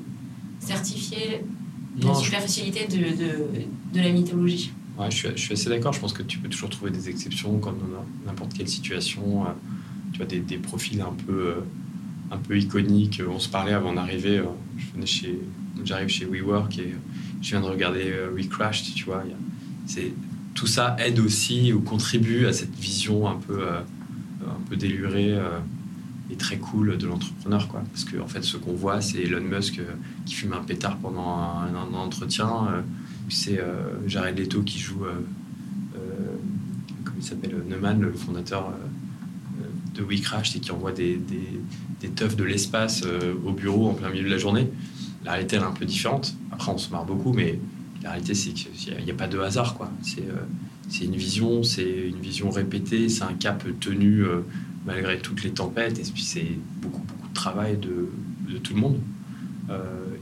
certifier 0.60 1.44
la 2.02 2.14
superficialité 2.14 2.88
de, 2.88 3.16
de, 3.16 3.50
de, 3.94 4.00
la 4.02 4.12
mythologie. 4.12 4.74
Ouais, 4.98 5.10
je, 5.10 5.16
suis, 5.16 5.30
je 5.30 5.42
suis 5.42 5.54
assez 5.54 5.70
d'accord. 5.70 5.94
Je 5.94 6.00
pense 6.00 6.14
que 6.14 6.24
tu 6.24 6.40
peux 6.40 6.50
toujours 6.50 6.70
trouver 6.70 6.92
des 6.92 7.10
exceptions 7.10 7.58
comme 7.60 7.78
dans 7.78 8.06
n'importe 8.26 8.54
quelle 8.54 8.68
situation. 8.68 9.46
Euh, 9.46 9.50
tu 10.14 10.22
as 10.22 10.26
des, 10.26 10.40
des, 10.40 10.58
profils 10.58 11.02
un 11.02 11.14
peu, 11.26 11.56
un 12.32 12.38
peu 12.38 12.58
iconiques. 12.58 13.22
On 13.28 13.40
se 13.40 13.50
parlait 13.50 13.74
avant 13.74 13.94
d'arriver. 13.94 14.42
je 14.78 14.94
venais 14.94 15.06
chez, 15.06 15.40
j'arrive 15.84 16.10
chez 16.10 16.26
WeWork 16.26 16.78
et 16.80 16.96
je 17.42 17.50
viens 17.50 17.62
de 17.62 17.66
regarder 17.66 18.14
We 18.36 18.48
Crashed, 18.48 18.94
tu 18.94 19.06
vois. 19.06 19.24
C'est 19.86 20.14
tout 20.54 20.68
ça 20.68 20.96
aide 21.00 21.20
aussi 21.20 21.74
ou 21.74 21.82
contribue 21.82 22.46
à 22.46 22.54
cette 22.54 22.76
vision 22.76 23.28
un 23.28 23.36
peu, 23.36 23.68
un 23.68 24.62
peu 24.70 24.76
délurée 24.76 25.38
et 26.32 26.36
très 26.36 26.58
cool 26.58 26.98
de 26.98 27.06
l'entrepreneur. 27.06 27.68
Quoi. 27.68 27.84
Parce 27.92 28.06
que 28.06 28.20
en 28.20 28.28
fait, 28.28 28.44
ce 28.44 28.58
qu'on 28.58 28.74
voit, 28.74 29.02
c'est 29.02 29.20
Elon 29.20 29.42
Musk 29.42 29.80
qui 30.26 30.34
fume 30.34 30.54
un 30.54 30.64
pétard 30.64 30.98
pendant 30.98 31.38
un, 31.38 31.94
entretien. 31.94 32.84
c'est 33.30 33.62
Jared 34.08 34.40
Leto 34.40 34.64
qui 34.64 34.80
joue 34.80 35.04
il 37.18 37.24
s'appelle 37.24 37.56
Neumann, 37.68 38.02
le 38.02 38.14
fondateur 38.14 38.68
euh, 38.68 38.88
de 39.96 40.04
WeCrash, 40.04 40.56
et 40.56 40.60
qui 40.60 40.72
envoie 40.72 40.92
des, 40.92 41.16
des, 41.16 41.60
des 42.02 42.10
teufs 42.10 42.36
de 42.36 42.44
l'espace 42.44 43.04
euh, 43.06 43.34
au 43.46 43.52
bureau 43.52 43.90
en 43.90 43.94
plein 43.94 44.10
milieu 44.10 44.26
de 44.26 44.30
la 44.30 44.38
journée. 44.38 44.68
La 45.24 45.34
réalité, 45.34 45.56
elle 45.56 45.64
est 45.64 45.66
un 45.66 45.72
peu 45.72 45.86
différente. 45.86 46.36
Après, 46.52 46.72
on 46.72 46.78
se 46.78 46.90
marre 46.92 47.06
beaucoup, 47.06 47.34
mais 47.34 47.60
la 48.04 48.12
réalité, 48.12 48.34
c'est 48.34 48.52
qu'il 48.52 49.04
n'y 49.04 49.12
a, 49.12 49.14
pas 49.16 49.28
de 49.28 49.40
hasard. 49.40 49.76
quoi. 49.76 49.92
C'est 50.02 50.22
euh, 50.22 51.06
une 51.06 51.16
vision, 51.16 51.64
c'est 51.64 52.08
une 52.08 52.20
vision 52.20 52.50
répétée, 52.50 53.10
c'est 53.10 53.24
un 53.24 53.34
cap 53.34 53.66
tenu 53.80 54.24
malgré 54.86 55.18
toutes 55.20 55.44
les 55.44 55.50
tempêtes, 55.50 55.98
et 55.98 56.04
puis 56.04 56.22
c'est 56.22 56.52
beaucoup, 56.80 57.02
beaucoup 57.02 57.28
de 57.28 57.34
travail 57.34 57.78
de, 57.78 58.10
de 58.52 58.58
tout 58.60 58.76
le 58.76 58.80
monde. 58.80 59.00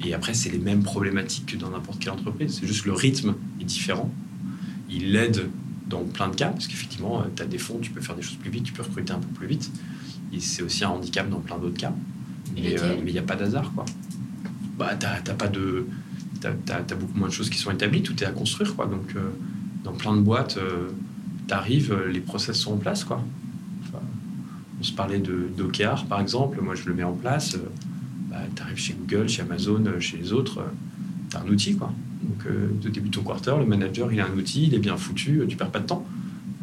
et 0.01 0.13
après, 0.13 0.33
c'est 0.33 0.49
les 0.49 0.57
mêmes 0.59 0.83
problématiques 0.83 1.47
que 1.47 1.57
dans 1.57 1.71
n'importe 1.71 1.99
quelle 1.99 2.13
entreprise. 2.13 2.59
C'est 2.61 2.67
juste 2.67 2.85
le 2.85 2.93
rythme 2.93 3.35
est 3.59 3.65
différent. 3.65 4.09
Il 4.89 5.17
aide 5.17 5.49
dans 5.93 6.03
plein 6.03 6.27
de 6.27 6.35
cas, 6.35 6.49
parce 6.49 6.67
qu'effectivement, 6.67 7.21
euh, 7.21 7.25
tu 7.35 7.43
as 7.43 7.45
des 7.45 7.57
fonds, 7.57 7.79
tu 7.79 7.91
peux 7.91 8.01
faire 8.01 8.15
des 8.15 8.21
choses 8.21 8.35
plus 8.35 8.49
vite, 8.49 8.63
tu 8.63 8.73
peux 8.73 8.81
recruter 8.81 9.13
un 9.13 9.19
peu 9.19 9.27
plus 9.27 9.47
vite. 9.47 9.71
Et 10.33 10.39
c'est 10.39 10.63
aussi 10.63 10.83
un 10.83 10.89
handicap 10.89 11.29
dans 11.29 11.39
plein 11.39 11.57
d'autres 11.57 11.77
cas. 11.77 11.93
Mais 12.55 12.79
euh, 12.81 12.95
il 13.05 13.11
n'y 13.11 13.19
a 13.19 13.23
pas 13.23 13.35
d'hasard, 13.35 13.71
quoi. 13.73 13.85
Bah, 14.77 14.95
t'as 14.95 15.21
pas 15.33 15.47
de... 15.47 15.87
T'as 16.41 16.51
as, 16.75 16.95
beaucoup 16.95 17.17
moins 17.17 17.29
de 17.29 17.33
choses 17.33 17.49
qui 17.49 17.57
sont 17.57 17.71
établies, 17.71 18.01
tout 18.01 18.21
est 18.21 18.25
à 18.25 18.31
construire, 18.31 18.75
quoi. 18.75 18.85
Donc, 18.85 19.15
euh, 19.15 19.29
dans 19.83 19.93
plein 19.93 20.15
de 20.15 20.21
boîtes, 20.21 20.57
tu 21.47 21.53
arrives, 21.53 21.95
les 22.09 22.19
process 22.19 22.57
sont 22.57 22.73
en 22.73 22.77
place, 22.77 23.03
quoi. 23.03 23.23
on 24.79 24.83
se 24.83 24.91
parlait 24.91 25.19
de 25.19 25.49
d'OKR, 25.55 26.05
par 26.09 26.19
exemple. 26.19 26.59
Moi, 26.61 26.75
je 26.75 26.85
le 26.89 26.95
mets 26.95 27.03
en 27.03 27.13
place. 27.13 27.55
Bah, 28.29 28.37
tu 28.53 28.61
arrives 28.61 28.77
chez 28.77 28.93
Google, 28.93 29.29
chez 29.29 29.43
Amazon, 29.43 29.83
chez 29.99 30.17
les 30.17 30.33
autres. 30.33 30.65
tu 31.29 31.37
as 31.37 31.41
un 31.41 31.47
outil, 31.47 31.75
quoi. 31.77 31.93
Donc, 32.23 32.45
euh, 32.47 32.69
de 32.81 32.89
début 32.89 33.09
ton 33.09 33.21
quarter, 33.21 33.53
le 33.59 33.65
manager, 33.65 34.11
il 34.11 34.19
a 34.19 34.25
un 34.25 34.33
outil, 34.37 34.67
il 34.67 34.73
est 34.73 34.79
bien 34.79 34.97
foutu, 34.97 35.41
tu 35.47 35.57
perds 35.57 35.71
pas 35.71 35.79
de 35.79 35.87
temps. 35.87 36.05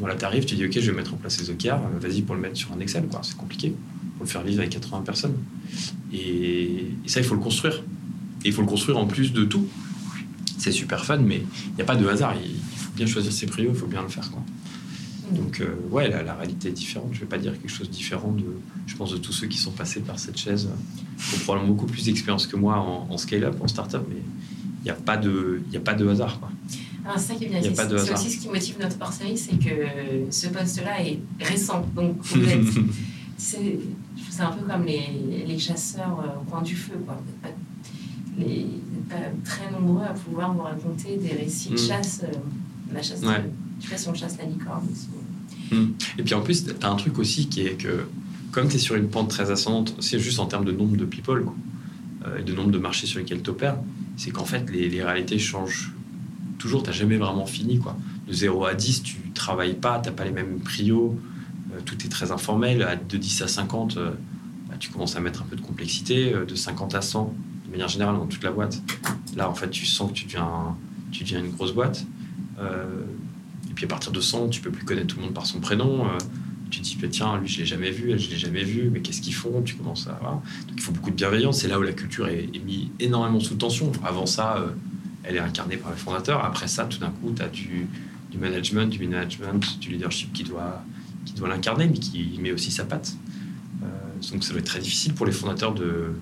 Voilà, 0.00 0.14
tu 0.14 0.24
arrives, 0.24 0.46
tu 0.46 0.54
dis, 0.54 0.64
OK, 0.64 0.72
je 0.72 0.90
vais 0.90 0.96
mettre 0.96 1.12
en 1.12 1.18
place 1.18 1.38
les 1.40 1.50
OKR, 1.50 1.74
euh, 1.74 1.98
vas-y 2.00 2.22
pour 2.22 2.34
le 2.34 2.40
mettre 2.40 2.56
sur 2.56 2.72
un 2.72 2.80
Excel, 2.80 3.06
quoi. 3.06 3.20
C'est 3.22 3.36
compliqué. 3.36 3.74
Pour 4.16 4.24
le 4.24 4.30
faire 4.30 4.42
vivre 4.42 4.60
avec 4.60 4.72
80 4.72 5.02
personnes. 5.02 5.34
Et, 6.12 6.86
ça, 7.06 7.20
il 7.20 7.26
faut 7.26 7.34
le 7.34 7.40
construire. 7.40 7.82
Et 8.44 8.48
il 8.48 8.52
faut 8.52 8.62
le 8.62 8.66
construire 8.66 8.96
en 8.96 9.06
plus 9.06 9.34
de 9.34 9.44
tout. 9.44 9.66
C'est 10.56 10.72
super 10.72 11.04
fun, 11.04 11.18
mais 11.18 11.42
il 11.66 11.74
n'y 11.74 11.82
a 11.82 11.84
pas 11.84 11.96
de 11.96 12.06
hasard. 12.06 12.34
Il, 12.42 12.56
faut 12.78 12.92
bien 12.96 13.06
choisir 13.06 13.30
ses 13.30 13.46
prios, 13.46 13.72
il 13.72 13.76
faut 13.76 13.86
bien 13.86 14.00
le 14.02 14.08
faire, 14.08 14.30
quoi. 14.30 14.42
Donc, 15.32 15.60
euh, 15.60 15.76
ouais, 15.90 16.08
la, 16.08 16.34
réalité 16.34 16.68
est 16.68 16.72
différente. 16.72 17.10
Je 17.12 17.18
ne 17.18 17.20
vais 17.20 17.28
pas 17.28 17.38
dire 17.38 17.52
quelque 17.52 17.70
chose 17.70 17.86
de 17.86 17.92
différent 17.92 18.32
de, 18.32 18.44
je 18.86 18.96
pense, 18.96 19.12
de 19.12 19.18
tous 19.18 19.32
ceux 19.32 19.48
qui 19.48 19.58
sont 19.58 19.70
passés 19.70 20.00
par 20.00 20.18
cette 20.18 20.38
chaise. 20.38 20.70
Ils 21.18 21.36
ont 21.36 21.38
probablement 21.40 21.74
beaucoup 21.74 21.86
plus 21.86 22.06
d'expérience 22.06 22.46
que 22.46 22.56
moi 22.56 22.78
en, 22.78 23.06
en 23.10 23.18
scale-up, 23.18 23.54
en 23.60 23.68
start-up, 23.68 24.04
mais 24.08 24.22
il 24.80 24.84
n'y 24.84 24.90
a, 24.90 24.94
pas 24.94 25.16
de, 25.16 25.62
a 25.74 25.80
pas 25.80 25.94
de 25.94 26.08
hasard. 26.08 26.40
Quoi. 26.40 26.50
Ah, 27.04 27.14
c'est 27.16 27.32
ça 27.32 27.34
qui 27.34 27.44
est 27.44 27.48
bien. 27.48 27.60
C'est 27.62 28.12
aussi 28.12 28.30
ce 28.30 28.38
qui 28.38 28.48
motive 28.48 28.76
notre 28.80 28.96
parcerie, 28.96 29.36
c'est 29.36 29.58
que 29.58 29.86
ce 30.30 30.48
poste-là 30.48 31.02
est 31.04 31.18
récent. 31.40 31.86
Donc, 31.94 32.16
c'est 33.36 33.78
un 34.40 34.52
peu 34.52 34.66
comme 34.66 34.84
les, 34.84 35.44
les, 35.46 35.58
chasseurs 35.58 36.20
euh, 36.20 36.40
au 36.40 36.50
coin 36.50 36.62
du 36.62 36.74
feu. 36.74 36.94
Quoi. 37.04 37.20
Vous 38.36 38.44
n'êtes 38.44 39.08
pas, 39.08 39.16
très 39.44 39.70
nombreux 39.70 40.04
à 40.04 40.12
pouvoir 40.12 40.54
vous 40.54 40.62
raconter 40.62 41.16
des 41.16 41.34
récits 41.34 41.70
de 41.70 41.74
mm. 41.74 41.78
chasse. 41.78 42.22
Euh, 42.24 42.36
la 42.92 43.02
chasse, 43.02 43.22
ouais. 43.22 43.44
de, 43.80 43.86
sais 43.86 43.98
si 43.98 44.08
on 44.08 44.14
chasse 44.14 44.36
la 44.38 44.44
licorne 44.44 44.86
aussi. 44.90 45.08
Mm. 45.74 45.92
Et 46.18 46.22
puis 46.22 46.34
en 46.34 46.42
plus, 46.42 46.64
tu 46.64 46.70
as 46.82 46.90
un 46.90 46.96
truc 46.96 47.18
aussi 47.18 47.48
qui 47.48 47.62
est 47.62 47.74
que, 47.74 48.06
comme 48.50 48.68
tu 48.68 48.76
es 48.76 48.78
sur 48.78 48.94
une 48.94 49.08
pente 49.08 49.28
très 49.28 49.50
ascendante, 49.50 49.94
c'est 50.00 50.18
juste 50.18 50.38
en 50.38 50.46
termes 50.46 50.64
de 50.64 50.72
nombre 50.72 50.96
de 50.96 51.04
people 51.04 51.42
quoi, 51.44 51.54
euh, 52.26 52.38
et 52.38 52.42
de 52.42 52.52
nombre 52.52 52.70
de 52.70 52.78
marchés 52.78 53.06
sur 53.06 53.18
lesquels 53.18 53.42
tu 53.42 53.50
opères, 53.50 53.76
c'est 54.20 54.32
qu'en 54.32 54.44
fait, 54.44 54.70
les, 54.70 55.02
réalités 55.02 55.38
changent 55.38 55.92
toujours. 56.58 56.82
Tu 56.82 56.90
n'as 56.90 56.94
jamais 56.94 57.16
vraiment 57.16 57.46
fini. 57.46 57.78
Quoi. 57.78 57.96
De 58.28 58.34
0 58.34 58.66
à 58.66 58.74
10, 58.74 59.02
tu 59.02 59.16
travailles 59.34 59.72
pas, 59.72 59.98
tu 59.98 60.10
n'as 60.10 60.14
pas 60.14 60.24
les 60.24 60.30
mêmes 60.30 60.60
prios, 60.60 61.18
euh, 61.72 61.80
tout 61.86 61.96
est 62.04 62.10
très 62.10 62.30
informel. 62.30 62.86
De 63.08 63.16
10 63.16 63.40
à 63.40 63.48
50, 63.48 63.96
euh, 63.96 64.10
bah, 64.68 64.74
tu 64.78 64.90
commences 64.90 65.16
à 65.16 65.20
mettre 65.20 65.40
un 65.40 65.46
peu 65.46 65.56
de 65.56 65.62
complexité. 65.62 66.34
Euh, 66.34 66.44
de 66.44 66.54
50 66.54 66.94
à 66.94 67.00
100, 67.00 67.34
de 67.64 67.70
manière 67.70 67.88
générale, 67.88 68.16
dans 68.16 68.26
toute 68.26 68.44
la 68.44 68.52
boîte, 68.52 68.82
là, 69.36 69.48
en 69.48 69.54
fait, 69.54 69.70
tu 69.70 69.86
sens 69.86 70.10
que 70.10 70.16
tu 70.16 70.26
deviens, 70.26 70.76
tu 71.12 71.24
une 71.24 71.52
grosse 71.52 71.72
boîte. 71.72 72.04
et 72.60 73.72
puis 73.74 73.86
à 73.86 73.88
partir 73.88 74.12
de 74.12 74.20
100, 74.20 74.50
tu 74.50 74.60
peux 74.60 74.70
plus 74.70 74.84
connaître 74.84 75.06
tout 75.06 75.16
le 75.16 75.22
monde 75.22 75.34
par 75.34 75.46
son 75.46 75.60
prénom 75.60 76.04
tu 76.70 76.80
te 76.80 76.84
dis, 76.84 76.96
bah, 77.00 77.08
tiens, 77.10 77.38
lui, 77.38 77.48
je 77.48 77.58
l'ai 77.58 77.66
jamais 77.66 77.90
vu, 77.90 78.10
elle, 78.10 78.18
je 78.18 78.30
l'ai 78.30 78.38
jamais 78.38 78.64
vu, 78.64 78.90
mais 78.90 79.00
qu'est-ce 79.00 79.20
qu'ils 79.20 79.34
font? 79.34 79.62
Tu 79.62 79.74
commences 79.74 80.06
à. 80.06 80.16
Voilà. 80.20 80.36
Donc 80.68 80.76
il 80.76 80.80
faut 80.80 80.92
beaucoup 80.92 81.10
de 81.10 81.16
bienveillance. 81.16 81.60
C'est 81.60 81.68
là 81.68 81.78
où 81.78 81.82
la 81.82 81.92
culture 81.92 82.28
est, 82.28 82.48
mise 82.64 82.88
énormément 82.98 83.40
sous 83.40 83.56
tension. 83.56 83.90
Avant 84.04 84.26
ça, 84.26 84.56
euh, 84.58 84.68
elle 85.24 85.36
est 85.36 85.40
incarnée 85.40 85.76
par 85.76 85.90
les 85.90 85.96
fondateurs. 85.96 86.44
Après 86.44 86.68
ça, 86.68 86.84
tout 86.84 86.98
d'un 86.98 87.10
coup, 87.10 87.32
tu 87.34 87.42
as 87.42 87.48
du, 87.48 87.86
du, 88.30 88.38
management, 88.38 88.86
du 88.88 88.98
management, 89.06 89.78
du 89.80 89.90
leadership 89.90 90.32
qui 90.32 90.44
doit, 90.44 90.82
qui 91.24 91.34
doit 91.34 91.48
l'incarner, 91.48 91.86
mais 91.88 91.98
qui 91.98 92.38
met 92.40 92.52
aussi 92.52 92.70
sa 92.70 92.84
patte. 92.84 93.14
Euh, 93.82 93.86
donc 94.32 94.44
ça 94.44 94.50
doit 94.50 94.60
être 94.60 94.66
très 94.66 94.80
difficile 94.80 95.14
pour 95.14 95.26
les 95.26 95.32
fondateurs 95.32 95.74
de, 95.74 96.12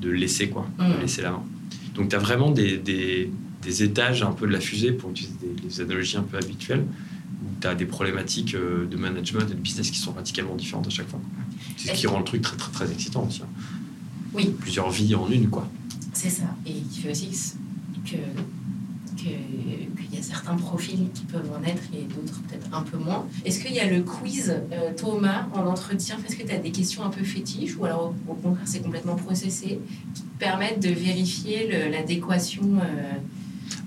de 0.00 0.10
laisser, 0.10 0.48
quoi, 0.48 0.66
de 0.78 0.84
mmh. 0.84 1.00
laisser 1.00 1.22
la 1.22 1.32
main. 1.32 1.42
Donc 1.94 2.10
tu 2.10 2.16
as 2.16 2.20
vraiment 2.20 2.50
des, 2.50 2.78
des, 2.78 3.30
des, 3.62 3.82
étages 3.82 4.22
un 4.22 4.32
peu 4.32 4.46
de 4.46 4.52
la 4.52 4.60
fusée, 4.60 4.92
pour 4.92 5.10
utiliser 5.10 5.34
des, 5.62 5.80
analogies 5.80 6.16
un 6.16 6.22
peu 6.22 6.36
habituelles 6.36 6.84
tu 7.60 7.66
as 7.66 7.74
des 7.74 7.86
problématiques 7.86 8.54
euh, 8.54 8.86
de 8.86 8.96
management 8.96 9.42
et 9.50 9.54
de 9.54 9.60
business 9.60 9.90
qui 9.90 9.98
sont 9.98 10.12
radicalement 10.12 10.54
différentes 10.54 10.86
à 10.86 10.90
chaque 10.90 11.08
fois. 11.08 11.20
C'est 11.76 11.88
ce 11.88 12.00
qui 12.00 12.06
rend 12.06 12.18
le 12.18 12.24
truc 12.24 12.42
très, 12.42 12.56
très, 12.56 12.72
très 12.72 12.92
excitant 12.92 13.26
aussi. 13.26 13.42
Hein. 13.42 13.62
Oui. 14.32 14.54
Plusieurs 14.58 14.90
vies 14.90 15.14
en 15.14 15.28
une, 15.30 15.48
quoi. 15.48 15.68
C'est 16.12 16.30
ça. 16.30 16.54
Et 16.66 16.72
qui 16.72 17.00
fait 17.00 17.10
aussi 17.10 17.30
que 18.04 18.16
qu'il 19.16 20.14
y 20.14 20.18
a 20.18 20.22
certains 20.22 20.54
profils 20.54 21.08
qui 21.12 21.24
peuvent 21.24 21.50
en 21.52 21.62
être 21.64 21.82
et 21.92 22.02
d'autres 22.02 22.40
peut-être 22.42 22.68
un 22.72 22.82
peu 22.82 22.96
moins. 22.98 23.26
Est-ce 23.44 23.62
qu'il 23.62 23.74
y 23.74 23.80
a 23.80 23.90
le 23.90 24.02
quiz 24.02 24.50
euh, 24.50 24.92
Thomas 24.96 25.48
en 25.54 25.66
entretien? 25.66 26.16
Est-ce 26.26 26.36
que 26.36 26.44
tu 26.44 26.52
as 26.52 26.58
des 26.58 26.70
questions 26.70 27.02
un 27.02 27.10
peu 27.10 27.24
fétiches 27.24 27.76
ou 27.76 27.84
alors 27.84 28.14
au, 28.28 28.34
contraire 28.34 28.62
c'est 28.64 28.80
complètement 28.80 29.16
processé 29.16 29.80
qui 30.14 30.22
te 30.22 30.38
permettent 30.38 30.80
de 30.80 30.90
vérifier 30.90 31.90
l'adéquation 31.90 32.62
euh, 32.80 33.18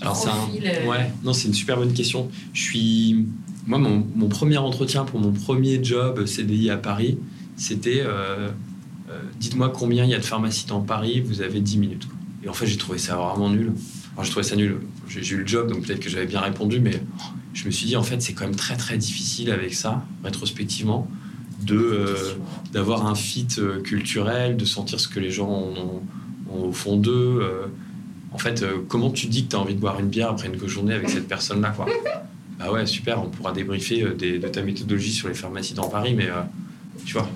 alors 0.00 0.16
c'est 0.16 0.86
ouais, 0.86 1.12
non 1.22 1.32
c'est 1.32 1.48
une 1.48 1.54
super 1.54 1.76
bonne 1.76 1.92
question. 1.92 2.28
Je 2.52 2.62
suis 2.62 3.26
moi, 3.66 3.78
mon, 3.78 4.28
premier 4.28 4.58
entretien 4.58 5.04
pour 5.04 5.20
mon 5.20 5.32
premier 5.32 5.82
job 5.82 6.26
CDI 6.26 6.70
à 6.70 6.76
Paris, 6.76 7.18
c'était 7.56 8.00
euh, 8.00 8.48
euh, 9.10 9.20
dites-moi 9.38 9.70
combien 9.70 10.04
il 10.04 10.10
y 10.10 10.14
a 10.14 10.18
de 10.18 10.24
pharmacies 10.24 10.66
dans 10.66 10.80
Paris, 10.80 11.20
vous 11.20 11.42
avez 11.42 11.60
10 11.60 11.78
minutes. 11.78 12.08
Et 12.44 12.48
en 12.48 12.52
fait, 12.52 12.66
j'ai 12.66 12.76
trouvé 12.76 12.98
ça 12.98 13.16
vraiment 13.16 13.50
nul. 13.50 13.72
J'ai 14.20 14.30
trouvé 14.30 14.44
ça 14.44 14.56
nul. 14.56 14.78
J'ai 15.08 15.34
eu 15.34 15.38
le 15.38 15.46
job, 15.46 15.70
donc 15.70 15.86
peut-être 15.86 16.00
que 16.00 16.10
j'avais 16.10 16.26
bien 16.26 16.40
répondu, 16.40 16.80
mais 16.80 17.02
je 17.54 17.66
me 17.66 17.70
suis 17.70 17.86
dit, 17.86 17.96
en 17.96 18.02
fait, 18.02 18.20
c'est 18.20 18.32
quand 18.32 18.44
même 18.44 18.56
très 18.56 18.76
très 18.76 18.98
difficile 18.98 19.50
avec 19.50 19.74
ça, 19.74 20.04
rétrospectivement, 20.24 21.08
de 21.62 21.76
euh, 21.76 22.16
d'avoir 22.72 23.06
un 23.06 23.14
fit 23.14 23.46
culturel, 23.84 24.56
de 24.56 24.64
sentir 24.64 24.98
ce 24.98 25.06
que 25.06 25.20
les 25.20 25.30
gens 25.30 25.50
ont, 25.50 26.02
au 26.52 26.72
fond 26.72 26.96
d'eux. 26.96 27.48
en 28.32 28.38
fait, 28.38 28.64
comment 28.88 29.10
tu 29.10 29.26
dis 29.26 29.44
que 29.44 29.50
tu 29.50 29.56
as 29.56 29.60
envie 29.60 29.74
de 29.74 29.80
boire 29.80 30.00
une 30.00 30.08
bière 30.08 30.30
après 30.30 30.48
une 30.48 30.66
journée 30.66 30.94
avec 30.94 31.08
cette 31.08 31.28
personne-là, 31.28 31.70
quoi? 31.70 31.86
Ah 32.64 32.72
ouais, 32.72 32.86
super, 32.86 33.22
on 33.22 33.28
pourra 33.28 33.52
débriefer 33.52 34.02
euh, 34.02 34.14
de 34.14 34.48
ta 34.48 34.62
méthodologie 34.62 35.12
sur 35.12 35.28
les 35.28 35.34
pharmacies 35.34 35.74
dans 35.74 35.88
Paris, 35.88 36.14
mais 36.14 36.28
euh, 36.28 36.42
tu 37.04 37.14
vois. 37.14 37.28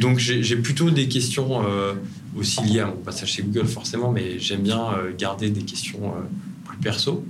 Donc 0.00 0.18
j'ai 0.18 0.56
plutôt 0.56 0.90
des 0.90 1.08
questions 1.08 1.64
euh, 1.66 1.94
aussi 2.36 2.62
liées 2.62 2.80
à 2.80 2.86
mon 2.86 2.96
passage 2.96 3.32
chez 3.32 3.42
Google, 3.42 3.66
forcément, 3.66 4.12
mais 4.12 4.38
j'aime 4.38 4.62
bien 4.62 4.92
garder 5.18 5.50
des 5.50 5.62
questions 5.62 6.14
plus 6.64 6.78
perso, 6.78 7.24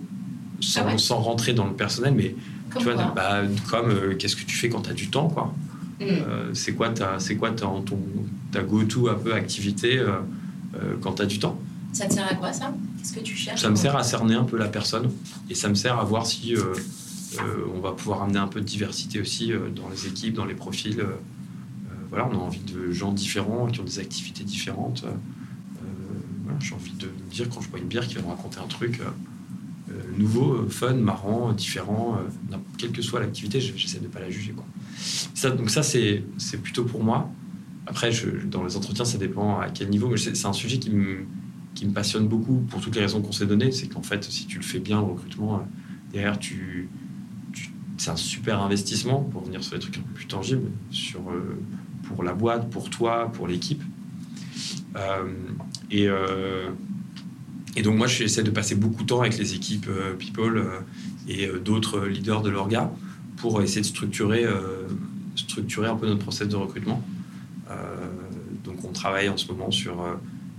sans, 0.61 0.87
ah 0.87 0.99
sans, 0.99 1.20
rentrer 1.20 1.55
dans 1.55 1.66
le 1.66 1.72
personnel, 1.72 2.14
mais 2.14 2.34
comme 2.70 2.82
tu 2.82 2.91
vois, 2.91 3.12
bah, 3.14 3.43
comme 3.70 4.16
qu'est-ce 4.18 4.37
que 4.37 4.45
tu 4.45 4.57
fais 4.57 4.68
quand 4.68 4.82
tu 4.82 4.91
as 4.91 4.95
du 4.95 5.09
temps, 5.09 5.28
quoi. 5.28 5.55
Mm. 5.99 6.53
c'est 6.53 6.74
quoi 6.74 6.91
ta, 6.91 7.18
c'est 7.18 7.37
quoi 7.37 7.53
ta, 7.53 7.66
ton, 7.87 7.99
ta 8.53 8.62
go-to 8.62 9.09
un 9.09 9.14
peu 9.14 9.32
activité 9.32 9.99
quand 11.01 11.14
tu 11.14 11.22
as 11.22 11.26
du 11.26 11.39
temps? 11.39 11.59
Ça 11.93 12.07
te 12.07 12.14
sert 12.14 12.30
à 12.30 12.34
quoi 12.34 12.53
ça? 12.53 12.74
Que 13.12 13.20
tu 13.20 13.36
cherches 13.36 13.61
Ça 13.61 13.70
me 13.70 13.76
sert 13.76 13.96
à 13.96 14.02
cerner 14.02 14.34
un 14.34 14.44
peu 14.44 14.57
la 14.57 14.68
personne 14.68 15.11
et 15.50 15.54
ça 15.54 15.68
me 15.68 15.74
sert 15.74 15.98
à 15.98 16.04
voir 16.04 16.26
si 16.26 16.54
euh, 16.54 16.74
euh, 17.40 17.66
on 17.74 17.80
va 17.80 17.92
pouvoir 17.92 18.22
amener 18.22 18.38
un 18.38 18.48
peu 18.48 18.61
de 18.61 18.66
diversité 18.66 19.20
aussi 19.20 19.52
euh, 19.52 19.68
dans 19.70 19.88
les 19.88 20.07
équipes, 20.07 20.34
dans 20.34 20.44
les 20.44 20.54
profils. 20.54 21.04
voilà, 22.11 22.28
on 22.30 22.34
a 22.34 22.38
envie 22.38 22.61
de 22.61 22.90
gens 22.92 23.12
différents 23.12 23.66
qui 23.66 23.80
ont 23.80 23.84
des 23.84 23.98
activités 23.98 24.44
différentes. 24.44 25.04
j'ai 26.61 26.74
envie 26.74 26.92
de 26.92 27.07
me 27.07 27.30
dire 27.30 27.48
quand 27.50 27.61
je 27.61 27.68
bois 27.68 27.78
une 27.78 27.88
bière 27.88 28.07
qui 28.07 28.14
va 28.14 28.22
me 28.22 28.28
raconter 28.28 28.59
un 28.59 28.68
truc 28.68 29.00
nouveau, 30.16 30.66
fun, 30.68 30.94
marrant, 30.94 31.52
différent, 31.52 32.18
quelle 32.78 32.92
que 32.92 33.02
soit 33.02 33.20
l'activité, 33.20 33.61
j'essaie 33.61 33.98
de 33.98 34.04
ne 34.04 34.09
pas 34.09 34.20
la 34.20 34.30
juger. 34.30 34.54
Donc 35.44 35.70
ça, 35.70 35.82
c'est 35.82 36.22
plutôt 36.62 36.84
pour 36.84 37.02
moi. 37.02 37.30
après, 37.86 38.11
dans 38.46 38.64
les 38.64 38.76
entretiens, 38.76 39.04
ça 39.04 39.18
dépend 39.18 39.59
à 39.59 39.68
quel 39.68 39.90
niveau. 39.90 40.09
Mais 40.09 40.16
c'est 40.16 40.46
un 40.46 40.52
sujet 40.52 40.78
qui 40.78 40.90
me, 40.90 41.26
qui 41.77 41.87
me 41.87 41.93
passionne 41.93 42.27
beaucoup 42.27 42.64
pour 42.70 42.81
toutes 42.81 42.97
les 42.97 43.03
raisons 43.03 43.20
qu'on 43.20 43.33
s'est 43.33 43.47
données. 43.47 43.70
C'est 43.70 43.87
qu'en 43.87 44.03
fait, 44.03 44.24
si 44.24 44.47
tu 44.47 44.57
le 44.57 44.64
fais 44.64 44.81
bien, 44.81 44.99
le 44.99 45.07
recrutement, 45.07 45.57
euh, 45.57 45.59
derrière, 46.11 46.39
tu, 46.39 46.89
c'est 47.99 48.11
un 48.11 48.16
super 48.16 48.61
investissement 48.62 49.20
pour 49.20 49.45
venir 49.45 49.62
sur 49.62 49.74
des 49.74 49.81
trucs 49.81 49.99
un 49.99 50.01
peu 50.01 50.14
plus 50.14 50.27
tangibles, 50.27 50.70
sur, 50.91 51.20
euh, 51.31 51.61
pour 52.05 52.24
la 52.24 52.33
boîte, 52.33 52.70
pour 52.70 52.91
toi, 52.91 53.31
pour 53.33 53.47
l'équipe. 53.47 53.83
Euh, 54.97 55.31
et, 55.91 56.09
et 57.77 57.83
donc, 57.83 57.97
moi, 57.97 58.07
j'essaie 58.07 58.43
de 58.43 58.51
passer 58.51 58.74
beaucoup 58.74 59.03
de 59.03 59.09
temps 59.09 59.20
avec 59.20 59.37
les 59.37 59.55
équipes 59.55 59.89
People 60.18 60.64
et 61.29 61.49
d'autres 61.62 62.07
leaders 62.07 62.41
de 62.41 62.49
l'orga 62.49 62.91
pour 63.37 63.61
essayer 63.61 63.83
de 63.83 63.87
structurer, 63.87 64.47
structurer 65.35 65.89
un 65.89 65.97
peu 65.97 66.07
notre 66.07 66.22
process 66.22 66.49
de 66.49 66.57
recrutement. 66.57 67.03
donc, 68.64 68.83
on 68.83 68.93
travaille 68.93 69.29
en 69.29 69.37
ce 69.37 69.47
moment 69.49 69.70
sur 69.70 70.03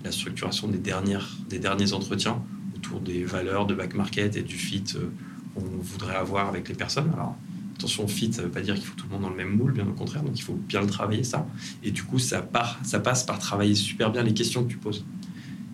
la 0.08 0.14
structuration 0.14 0.68
des, 0.68 0.78
dernières, 0.78 1.38
des 1.50 1.60
derniers 1.60 1.94
entretiens 1.94 2.42
autour 2.76 3.02
des 3.02 3.24
valeurs 3.24 3.66
de 3.66 3.76
back 3.76 3.94
market 3.94 4.38
et 4.38 4.42
du 4.42 4.56
fit 4.56 4.84
euh, 4.96 5.10
qu'on 5.54 5.66
voudrait 5.82 6.16
avoir 6.16 6.48
avec 6.48 6.70
les 6.70 6.76
personnes. 6.76 7.10
Alors, 7.14 7.36
attention, 7.76 8.08
fit, 8.08 8.32
ça 8.32 8.42
ne 8.42 8.48
veut 8.48 8.52
pas 8.52 8.62
dire 8.62 8.76
qu'il 8.76 8.86
faut 8.86 8.96
tout 8.96 9.06
le 9.08 9.14
monde 9.14 9.24
dans 9.24 9.30
le 9.30 9.36
même 9.36 9.56
moule, 9.56 9.74
bien 9.74 9.86
au 9.86 9.94
contraire, 9.94 10.24
donc 10.24 10.40
il 10.40 10.42
faut 10.42 10.54
bien 10.54 10.82
le 10.82 10.88
travailler, 10.88 11.24
ça. 11.24 11.46
Et 11.84 11.92
du 11.92 12.04
coup, 12.04 12.20
ça, 12.20 12.42
part, 12.42 12.80
ça 12.84 13.00
passe 13.00 13.24
par 13.24 13.38
travailler 13.38 13.76
super 13.76 14.12
bien 14.12 14.24
les 14.24 14.34
questions 14.34 14.64
que 14.64 14.70
tu 14.70 14.78
poses. 14.78 15.06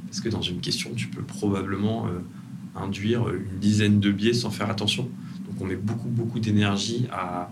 Parce 0.08 0.20
que 0.20 0.30
dans 0.30 0.42
une 0.42 0.60
question, 0.60 0.92
tu 0.96 1.08
peux 1.08 1.24
probablement 1.24 2.08
euh, 2.08 2.20
induire 2.76 3.30
une 3.30 3.60
dizaine 3.60 4.00
de 4.00 4.12
biais 4.12 4.34
sans 4.34 4.50
faire 4.50 4.70
attention. 4.70 5.04
Donc 5.46 5.62
on 5.62 5.66
met 5.66 5.76
beaucoup, 5.76 6.10
beaucoup 6.10 6.40
d'énergie 6.40 7.08
à 7.12 7.52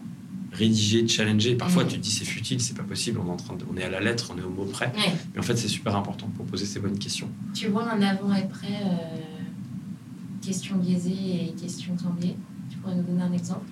rédiger, 0.52 1.08
challenger. 1.08 1.56
Parfois, 1.56 1.84
mm. 1.84 1.88
tu 1.88 1.98
te 1.98 2.02
dis 2.02 2.12
c'est 2.12 2.26
futile, 2.26 2.62
c'est 2.62 2.76
pas 2.76 2.84
possible, 2.84 3.20
on 3.24 3.28
est, 3.28 3.32
en 3.32 3.38
train 3.38 3.56
de, 3.56 3.64
on 3.72 3.78
est 3.78 3.84
à 3.84 3.90
la 3.90 4.00
lettre, 4.00 4.32
on 4.34 4.38
est 4.38 4.44
au 4.44 4.50
mot 4.50 4.66
près. 4.66 4.92
Mais 5.34 5.40
en 5.40 5.44
fait, 5.44 5.58
c'est 5.58 5.68
super 5.68 5.96
important 5.96 6.28
pour 6.36 6.46
poser 6.46 6.66
ces 6.66 6.80
bonnes 6.80 6.98
questions. 6.98 7.30
Tu 7.54 7.68
vois 7.68 7.90
un 7.92 8.02
avant 8.02 8.34
et 8.34 8.42
après, 8.42 8.68
euh, 8.68 9.18
questions 10.42 10.78
biaisées 10.78 11.50
et 11.50 11.54
questions 11.60 11.98
sans 11.98 12.12
biais 12.12 12.36
Tu 12.70 12.78
pourrais 12.78 12.96
nous 12.96 13.04
donner 13.04 13.24
un 13.24 13.34
exemple? 13.34 13.66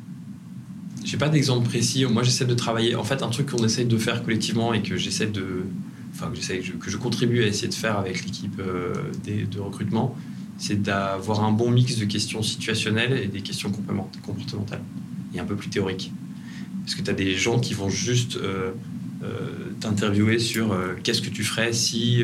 J'ai 1.04 1.18
pas 1.18 1.30
d'exemple 1.30 1.68
précis. 1.68 2.06
Moi, 2.06 2.24
j'essaie 2.24 2.46
de 2.46 2.54
travailler. 2.54 2.96
En 2.96 3.04
fait, 3.04 3.24
un 3.24 3.30
truc 3.30 3.52
qu'on 3.52 3.64
essaie 3.64 3.86
de 3.86 3.98
faire 3.98 4.24
collectivement 4.24 4.74
et 4.74 4.82
que 4.82 4.98
j'essaie 4.98 5.28
de. 5.28 5.66
Enfin, 6.14 6.32
que, 6.32 6.72
que 6.72 6.90
je 6.90 6.98
contribue 6.98 7.44
à 7.44 7.48
essayer 7.48 7.68
de 7.68 7.74
faire 7.74 7.98
avec 7.98 8.26
l'équipe 8.26 8.60
euh, 8.60 8.94
de 9.26 9.60
recrutement, 9.60 10.16
c'est 10.58 10.82
d'avoir 10.82 11.44
un 11.44 11.52
bon 11.52 11.72
mix 11.72 11.98
de 11.98 12.06
questions 12.06 12.42
situationnelles 12.42 13.14
et 13.14 13.28
des 13.28 13.42
questions 13.42 13.72
comportementales 13.72 14.82
et 15.34 15.40
un 15.40 15.46
peu 15.46 15.56
plus 15.56 15.70
théoriques. 15.70 16.12
Parce 16.90 17.00
que 17.00 17.06
tu 17.06 17.12
as 17.12 17.14
des 17.14 17.36
gens 17.36 17.60
qui 17.60 17.76
vont 17.76 17.88
juste 17.88 18.38
euh, 18.38 18.72
euh, 19.22 19.28
t'interviewer 19.80 20.40
sur 20.40 20.72
euh, 20.72 20.96
qu'est-ce 21.04 21.22
que 21.22 21.30
tu 21.30 21.44
ferais 21.44 21.72
si, 21.72 22.24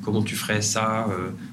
comment 0.00 0.22
tu 0.22 0.36
ferais 0.36 0.62
ça, 0.62 1.06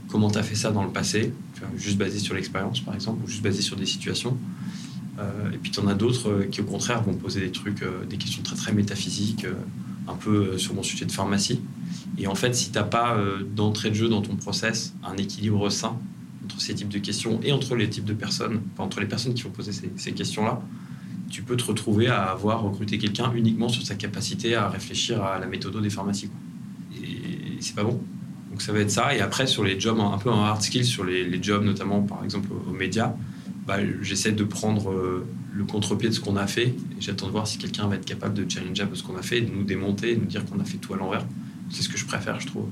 comment 0.08 0.32
tu 0.32 0.38
as 0.38 0.44
fait 0.44 0.56
ça 0.56 0.72
dans 0.72 0.86
le 0.86 0.90
passé, 0.90 1.34
juste 1.76 1.98
basé 1.98 2.20
sur 2.20 2.34
l'expérience 2.34 2.80
par 2.80 2.96
exemple, 2.96 3.22
ou 3.26 3.28
juste 3.28 3.44
basé 3.44 3.62
sur 3.62 3.76
des 3.76 3.86
situations. 3.86 4.38
et 5.54 5.58
puis 5.62 5.72
tu 5.72 5.82
en 5.82 5.88
as 5.88 5.94
d'autres 5.94 6.44
qui 6.50 6.62
au 6.62 6.64
contraire 6.64 7.04
vont 7.04 7.16
poser 7.16 7.42
des 7.42 7.52
trucs, 7.52 7.84
des 8.10 8.16
questions 8.16 8.44
très 8.44 8.56
très 8.56 8.72
métaphysiques, 8.72 9.46
un 10.08 10.16
peu 10.16 10.58
sur 10.58 10.74
mon 10.74 10.84
sujet 10.84 11.04
de 11.04 11.12
pharmacie. 11.12 11.60
Et 12.18 12.28
en 12.28 12.36
fait, 12.36 12.56
si 12.56 12.72
tu 12.72 12.78
n'as 12.78 12.86
pas 12.86 13.18
d'entrée 13.54 13.90
de 13.90 13.96
jeu 13.96 14.08
dans 14.08 14.22
ton 14.22 14.38
process, 14.38 14.94
un 15.04 15.18
équilibre 15.18 15.70
sain 15.70 15.98
entre 16.46 16.62
ces 16.62 16.76
types 16.76 16.88
de 16.88 17.00
questions 17.00 17.42
et 17.44 17.52
entre 17.52 17.76
les 17.76 17.90
types 17.90 18.06
de 18.06 18.14
personnes, 18.14 18.62
enfin, 18.74 18.86
entre 18.86 19.02
les 19.02 19.08
personnes 19.08 19.34
qui 19.34 19.44
vont 19.44 19.50
poser 19.50 19.74
ces, 19.74 19.92
ces 19.98 20.14
questions-là, 20.14 20.62
tu 21.34 21.42
peux 21.42 21.58
te 21.58 21.64
retrouver 21.64 22.08
à 22.08 22.26
avoir 22.26 22.62
recruté 22.62 23.00
quelqu'un 23.00 23.34
uniquement 23.34 23.68
sur 23.68 23.84
sa 23.84 23.96
capacité 23.96 24.54
à 24.54 24.70
réfléchir 24.70 25.24
à 25.24 25.40
la 25.40 25.48
méthode 25.48 25.82
des 25.82 25.90
pharmacies. 25.90 26.30
Et 26.96 27.58
c'est 27.60 27.74
pas 27.74 27.84
bon. 27.84 28.00
Donc 28.52 28.62
ça 28.62 28.72
va 28.72 28.80
être 28.82 28.92
ça. 28.92 29.16
Et 29.16 29.20
après, 29.20 29.48
sur 29.48 29.64
les 29.64 29.80
jobs 29.80 30.00
un 30.00 30.20
peu 30.20 30.30
en 30.30 30.44
hard 30.44 30.62
skills, 30.62 30.86
sur 30.86 31.04
les, 31.04 31.42
jobs 31.42 31.64
notamment 31.64 32.04
par 32.04 32.24
exemple 32.24 32.50
aux 32.70 32.72
médias, 32.72 33.16
bah, 33.66 33.78
j'essaie 34.04 34.32
de 34.32 34.44
prendre 34.44 34.92
euh, 34.92 35.26
le 35.56 35.64
contre-pied 35.64 36.10
de 36.10 36.14
ce 36.14 36.20
qu'on 36.20 36.36
a 36.36 36.46
fait. 36.46 36.68
Et 36.68 36.76
j'attends 37.00 37.26
de 37.26 37.32
voir 37.32 37.48
si 37.48 37.58
quelqu'un 37.58 37.88
va 37.88 37.96
être 37.96 38.06
capable 38.06 38.36
de 38.36 38.48
challenger 38.48 38.84
un 38.84 38.88
peu 38.88 38.96
ce 38.96 39.02
qu'on 39.02 39.18
a 39.18 39.24
fait, 39.24 39.42
de 39.42 39.52
nous 39.52 39.64
démonter, 39.64 40.16
de 40.16 40.20
nous 40.20 40.28
dire 40.28 40.46
qu'on 40.46 40.60
a 40.60 40.66
fait 40.66 40.78
tout 40.78 40.94
à 40.94 40.98
l'envers. 40.98 41.26
C'est 41.72 41.82
ce 41.82 41.90
que 41.90 41.98
je 41.98 42.06
préfère, 42.06 42.40
je 42.40 42.46
trouve. 42.46 42.68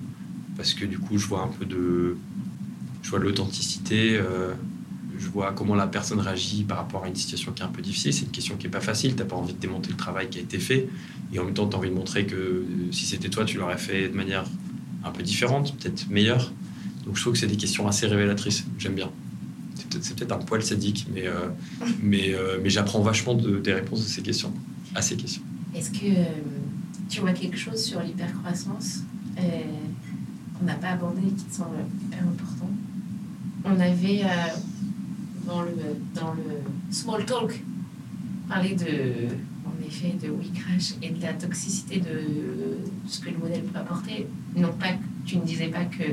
Parce 0.55 0.75
que 0.75 0.85
du 0.85 0.99
coup, 0.99 1.17
je 1.17 1.25
vois 1.25 1.41
un 1.41 1.47
peu 1.47 1.65
de. 1.65 2.15
Je 3.01 3.09
vois 3.09 3.17
de 3.17 3.23
l'authenticité. 3.23 4.17
Euh, 4.17 4.53
je 5.21 5.29
vois 5.29 5.53
comment 5.53 5.75
la 5.75 5.87
personne 5.87 6.19
réagit 6.19 6.63
par 6.63 6.77
rapport 6.77 7.03
à 7.03 7.07
une 7.07 7.15
situation 7.15 7.51
qui 7.51 7.61
est 7.61 7.65
un 7.65 7.69
peu 7.69 7.81
difficile. 7.81 8.11
C'est 8.11 8.25
une 8.25 8.31
question 8.31 8.57
qui 8.57 8.65
n'est 8.65 8.71
pas 8.71 8.81
facile. 8.81 9.11
Tu 9.11 9.19
n'as 9.19 9.25
pas 9.25 9.35
envie 9.35 9.53
de 9.53 9.59
démonter 9.59 9.91
le 9.91 9.95
travail 9.95 10.29
qui 10.29 10.39
a 10.39 10.41
été 10.41 10.57
fait. 10.57 10.89
Et 11.31 11.39
en 11.39 11.45
même 11.45 11.53
temps, 11.53 11.67
tu 11.67 11.75
as 11.75 11.79
envie 11.79 11.89
de 11.89 11.95
montrer 11.95 12.25
que 12.25 12.35
euh, 12.35 12.65
si 12.91 13.05
c'était 13.05 13.29
toi, 13.29 13.45
tu 13.45 13.57
l'aurais 13.57 13.77
fait 13.77 14.09
de 14.09 14.15
manière 14.15 14.45
un 15.03 15.11
peu 15.11 15.21
différente, 15.21 15.75
peut-être 15.77 16.09
meilleure. 16.09 16.51
Donc 17.05 17.15
je 17.17 17.21
trouve 17.21 17.33
que 17.33 17.39
c'est 17.39 17.47
des 17.47 17.57
questions 17.57 17.87
assez 17.87 18.07
révélatrices. 18.07 18.65
J'aime 18.79 18.95
bien. 18.95 19.11
C'est 20.01 20.15
peut-être 20.15 20.31
un 20.31 20.39
poil 20.39 20.63
sadique, 20.63 21.05
mais, 21.13 21.27
euh, 21.27 21.49
mais, 22.01 22.33
euh, 22.33 22.59
mais 22.63 22.71
j'apprends 22.71 23.01
vachement 23.01 23.35
des 23.35 23.73
réponses 23.73 24.01
à 24.01 24.09
ces 24.09 24.23
questions. 24.23 24.53
À 24.95 25.03
ces 25.03 25.17
questions. 25.17 25.43
Est-ce 25.75 25.91
que 25.91 26.13
tu 27.09 27.21
vois 27.21 27.33
quelque 27.33 27.57
chose 27.57 27.81
sur 27.83 28.01
l'hypercroissance? 28.01 29.01
Qu'on 29.35 30.65
n'a 30.65 30.75
pas 30.75 30.89
abordé 30.89 31.21
et 31.21 31.31
qui 31.31 31.45
te 31.45 31.55
semble 31.55 31.77
hyper 32.05 32.19
important 32.19 32.69
On 33.65 33.79
avait 33.79 34.23
dans 35.45 35.61
le, 35.61 35.71
dans 36.13 36.33
le 36.33 36.91
small 36.91 37.25
talk, 37.25 37.63
parler 38.47 38.75
de, 38.75 39.27
en 39.65 39.87
effet 39.87 40.15
de 40.21 40.29
WeCrash 40.29 40.95
et 41.01 41.09
de 41.09 41.21
la 41.21 41.33
toxicité 41.33 41.99
de 41.99 42.77
ce 43.07 43.19
que 43.19 43.29
le 43.29 43.37
modèle 43.37 43.63
peut 43.63 43.79
apporter. 43.79 44.27
Non 44.55 44.73
pas 44.73 44.87
tu 45.25 45.37
ne 45.37 45.45
disais 45.45 45.67
pas 45.67 45.85
que 45.85 46.03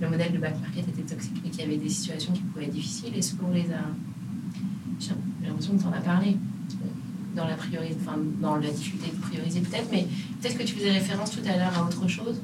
le 0.00 0.10
modèle 0.10 0.32
de 0.32 0.38
back 0.38 0.60
market 0.60 0.86
était 0.88 1.14
toxique, 1.14 1.34
mais 1.42 1.50
qu'il 1.50 1.60
y 1.60 1.64
avait 1.64 1.76
des 1.76 1.88
situations 1.88 2.32
qui 2.32 2.42
pouvaient 2.42 2.64
être 2.64 2.72
difficiles. 2.72 3.14
Est-ce 3.16 3.34
qu'on 3.36 3.52
les 3.52 3.70
a? 3.70 3.84
J'ai 5.00 5.12
l'impression 5.46 5.76
que 5.76 5.82
tu 5.82 5.86
en 5.86 5.92
as 5.92 6.00
parlé 6.00 6.36
dans 7.34 7.46
la 7.46 7.54
priorité, 7.54 7.96
enfin, 8.00 8.18
dans 8.40 8.56
la 8.56 8.70
difficulté 8.70 9.10
de 9.10 9.20
prioriser 9.20 9.60
peut-être, 9.60 9.88
mais 9.90 10.06
peut-être 10.40 10.58
que 10.58 10.62
tu 10.62 10.74
faisais 10.74 10.92
référence 10.92 11.30
tout 11.32 11.40
à 11.46 11.56
l'heure 11.56 11.76
à 11.76 11.84
autre 11.84 12.06
chose. 12.08 12.40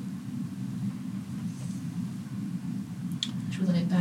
Je 3.50 3.58
voudrais 3.58 3.82
pas 3.82 3.96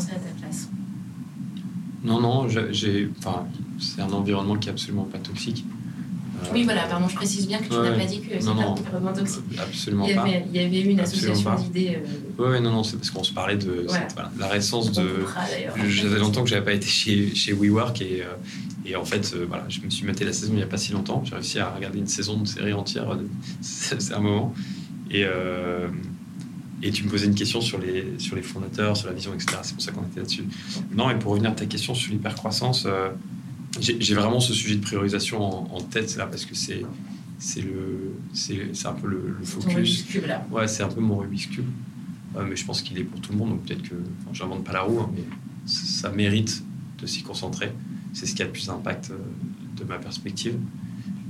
penser 0.00 0.12
à 0.12 0.18
ta 0.18 0.40
place 0.40 0.68
Non, 2.02 2.20
non, 2.20 2.48
j'ai, 2.48 3.10
enfin, 3.18 3.46
c'est 3.78 4.00
un 4.00 4.10
environnement 4.12 4.56
qui 4.56 4.68
est 4.68 4.72
absolument 4.72 5.04
pas 5.04 5.18
toxique. 5.18 5.64
Euh, 6.42 6.46
oui, 6.54 6.64
voilà, 6.64 6.84
pardon, 6.84 7.06
je 7.06 7.14
précise 7.14 7.46
bien 7.46 7.58
que 7.58 7.64
tu 7.64 7.74
n'as 7.74 7.92
pas 7.92 8.04
dit 8.06 8.20
que 8.20 8.32
c'était 8.32 8.48
un 8.48 8.56
environnement 8.56 9.12
toxique. 9.12 9.44
Absolument 9.58 10.06
il 10.06 10.14
y 10.14 10.18
avait, 10.18 10.40
pas. 10.40 10.46
Il 10.46 10.56
y 10.56 10.64
avait 10.64 10.80
eu 10.80 10.90
une 10.90 11.00
association 11.00 11.54
d'idées. 11.56 11.98
Euh... 11.98 12.52
Oui, 12.52 12.60
non, 12.62 12.72
non, 12.72 12.82
c'est 12.82 12.96
parce 12.96 13.10
qu'on 13.10 13.24
se 13.24 13.32
parlait 13.32 13.56
de 13.56 13.86
la 14.38 14.46
récence 14.48 14.92
de. 14.92 15.26
J'avais 15.88 16.18
longtemps 16.18 16.42
que 16.42 16.48
j'avais 16.48 16.64
pas 16.64 16.72
été 16.72 16.86
chez, 16.86 17.34
chez 17.34 17.52
WeWork 17.52 18.00
et, 18.00 18.22
euh, 18.22 18.86
et 18.86 18.96
en 18.96 19.04
fait, 19.04 19.34
euh, 19.34 19.44
voilà, 19.46 19.64
je 19.68 19.80
me 19.80 19.90
suis 19.90 20.06
maté 20.06 20.24
la 20.24 20.32
saison 20.32 20.52
il 20.54 20.56
n'y 20.56 20.62
a 20.62 20.66
pas 20.66 20.78
si 20.78 20.92
longtemps. 20.92 21.22
J'ai 21.26 21.34
réussi 21.34 21.58
à 21.58 21.70
regarder 21.70 21.98
une 21.98 22.06
saison 22.06 22.38
de 22.38 22.48
série 22.48 22.72
entière. 22.72 23.18
C'est 23.60 24.14
un 24.14 24.20
moment. 24.20 24.54
Et, 25.10 25.26
et 26.82 26.90
tu 26.90 27.04
me 27.04 27.10
posais 27.10 27.26
une 27.26 27.34
question 27.34 27.60
sur 27.60 27.78
les, 27.78 28.18
sur 28.18 28.36
les 28.36 28.42
fondateurs, 28.42 28.96
sur 28.96 29.08
la 29.08 29.14
vision, 29.14 29.34
etc. 29.34 29.58
C'est 29.62 29.74
pour 29.74 29.82
ça 29.82 29.92
qu'on 29.92 30.02
était 30.02 30.20
là-dessus. 30.20 30.44
Non, 30.94 31.10
et 31.10 31.18
pour 31.18 31.32
revenir 31.32 31.50
à 31.50 31.54
ta 31.54 31.66
question 31.66 31.94
sur 31.94 32.10
l'hypercroissance, 32.12 32.84
euh, 32.86 33.10
j'ai 33.80 34.14
vraiment 34.14 34.40
ce 34.40 34.52
sujet 34.52 34.76
de 34.76 34.80
priorisation 34.80 35.74
en, 35.74 35.80
tête 35.80 36.16
là 36.16 36.26
parce 36.26 36.44
que 36.44 36.54
c'est 36.54 36.82
c'est 37.38 37.60
le 37.60 38.14
c'est 38.32 38.86
un 38.86 38.92
peu 38.92 39.06
le, 39.08 39.36
focus. 39.44 40.04
Cube, 40.04 40.26
là. 40.26 40.44
Ouais, 40.50 40.66
c'est 40.66 40.82
un 40.82 40.88
peu 40.88 41.00
mon 41.00 41.18
Rubik's 41.18 41.46
cube. 41.46 41.66
Euh, 42.36 42.44
mais 42.48 42.56
je 42.56 42.64
pense 42.64 42.82
qu'il 42.82 42.98
est 42.98 43.04
pour 43.04 43.20
tout 43.20 43.32
le 43.32 43.38
monde, 43.38 43.50
donc 43.50 43.64
peut-être 43.64 43.82
que 43.82 43.94
enfin, 43.94 44.30
j'invente 44.32 44.64
pas 44.64 44.72
la 44.72 44.82
roue, 44.82 45.00
hein, 45.00 45.10
mais 45.14 45.24
ça 45.66 46.10
mérite 46.10 46.62
de 47.00 47.06
s'y 47.06 47.22
concentrer. 47.22 47.72
C'est 48.12 48.26
ce 48.26 48.34
qui 48.34 48.42
a 48.42 48.44
le 48.44 48.52
plus 48.52 48.66
d'impact 48.66 49.10
euh, 49.10 49.18
de 49.76 49.84
ma 49.84 49.98
perspective. 49.98 50.54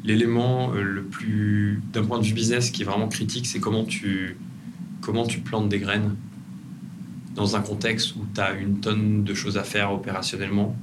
L'élément 0.05 0.73
le 0.73 1.03
plus, 1.03 1.83
d'un 1.93 2.05
point 2.05 2.19
de 2.19 2.25
vue 2.25 2.33
business, 2.33 2.71
qui 2.71 2.83
est 2.83 2.85
vraiment 2.87 3.09
critique, 3.09 3.47
c'est 3.47 3.61
comment 3.61 3.85
tu 3.85 4.39
comment 5.01 5.27
tu 5.27 5.41
plantes 5.41 5.69
des 5.69 5.79
graines 5.79 6.17
dans 7.35 7.57
un 7.57 7.61
contexte 7.61 8.17
où 8.17 8.27
tu 8.35 8.41
as 8.41 8.53
une 8.53 8.81
tonne 8.81 9.25
de 9.25 9.35
choses 9.35 9.57
à 9.57 9.65
faire 9.65 9.93
opérationnellement 9.93 10.77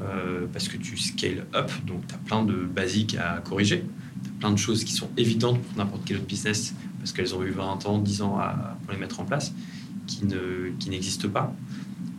euh, 0.00 0.46
parce 0.52 0.68
que 0.68 0.76
tu 0.76 0.96
scale 0.96 1.46
up, 1.54 1.70
donc 1.86 2.06
tu 2.06 2.14
as 2.14 2.18
plein 2.18 2.44
de 2.44 2.54
basiques 2.54 3.16
à 3.16 3.40
corriger, 3.40 3.84
tu 4.22 4.30
as 4.30 4.32
plein 4.40 4.52
de 4.52 4.58
choses 4.58 4.84
qui 4.84 4.92
sont 4.92 5.08
évidentes 5.16 5.60
pour 5.60 5.76
n'importe 5.76 6.02
quel 6.04 6.18
autre 6.18 6.26
business 6.26 6.74
parce 6.98 7.12
qu'elles 7.12 7.34
ont 7.34 7.42
eu 7.42 7.50
20 7.50 7.86
ans, 7.86 7.98
10 7.98 8.22
ans 8.22 8.38
pour 8.82 8.92
les 8.92 8.98
mettre 8.98 9.20
en 9.20 9.24
place, 9.24 9.52
qui, 10.06 10.24
ne, 10.24 10.70
qui 10.78 10.90
n'existent 10.90 11.28
pas. 11.28 11.54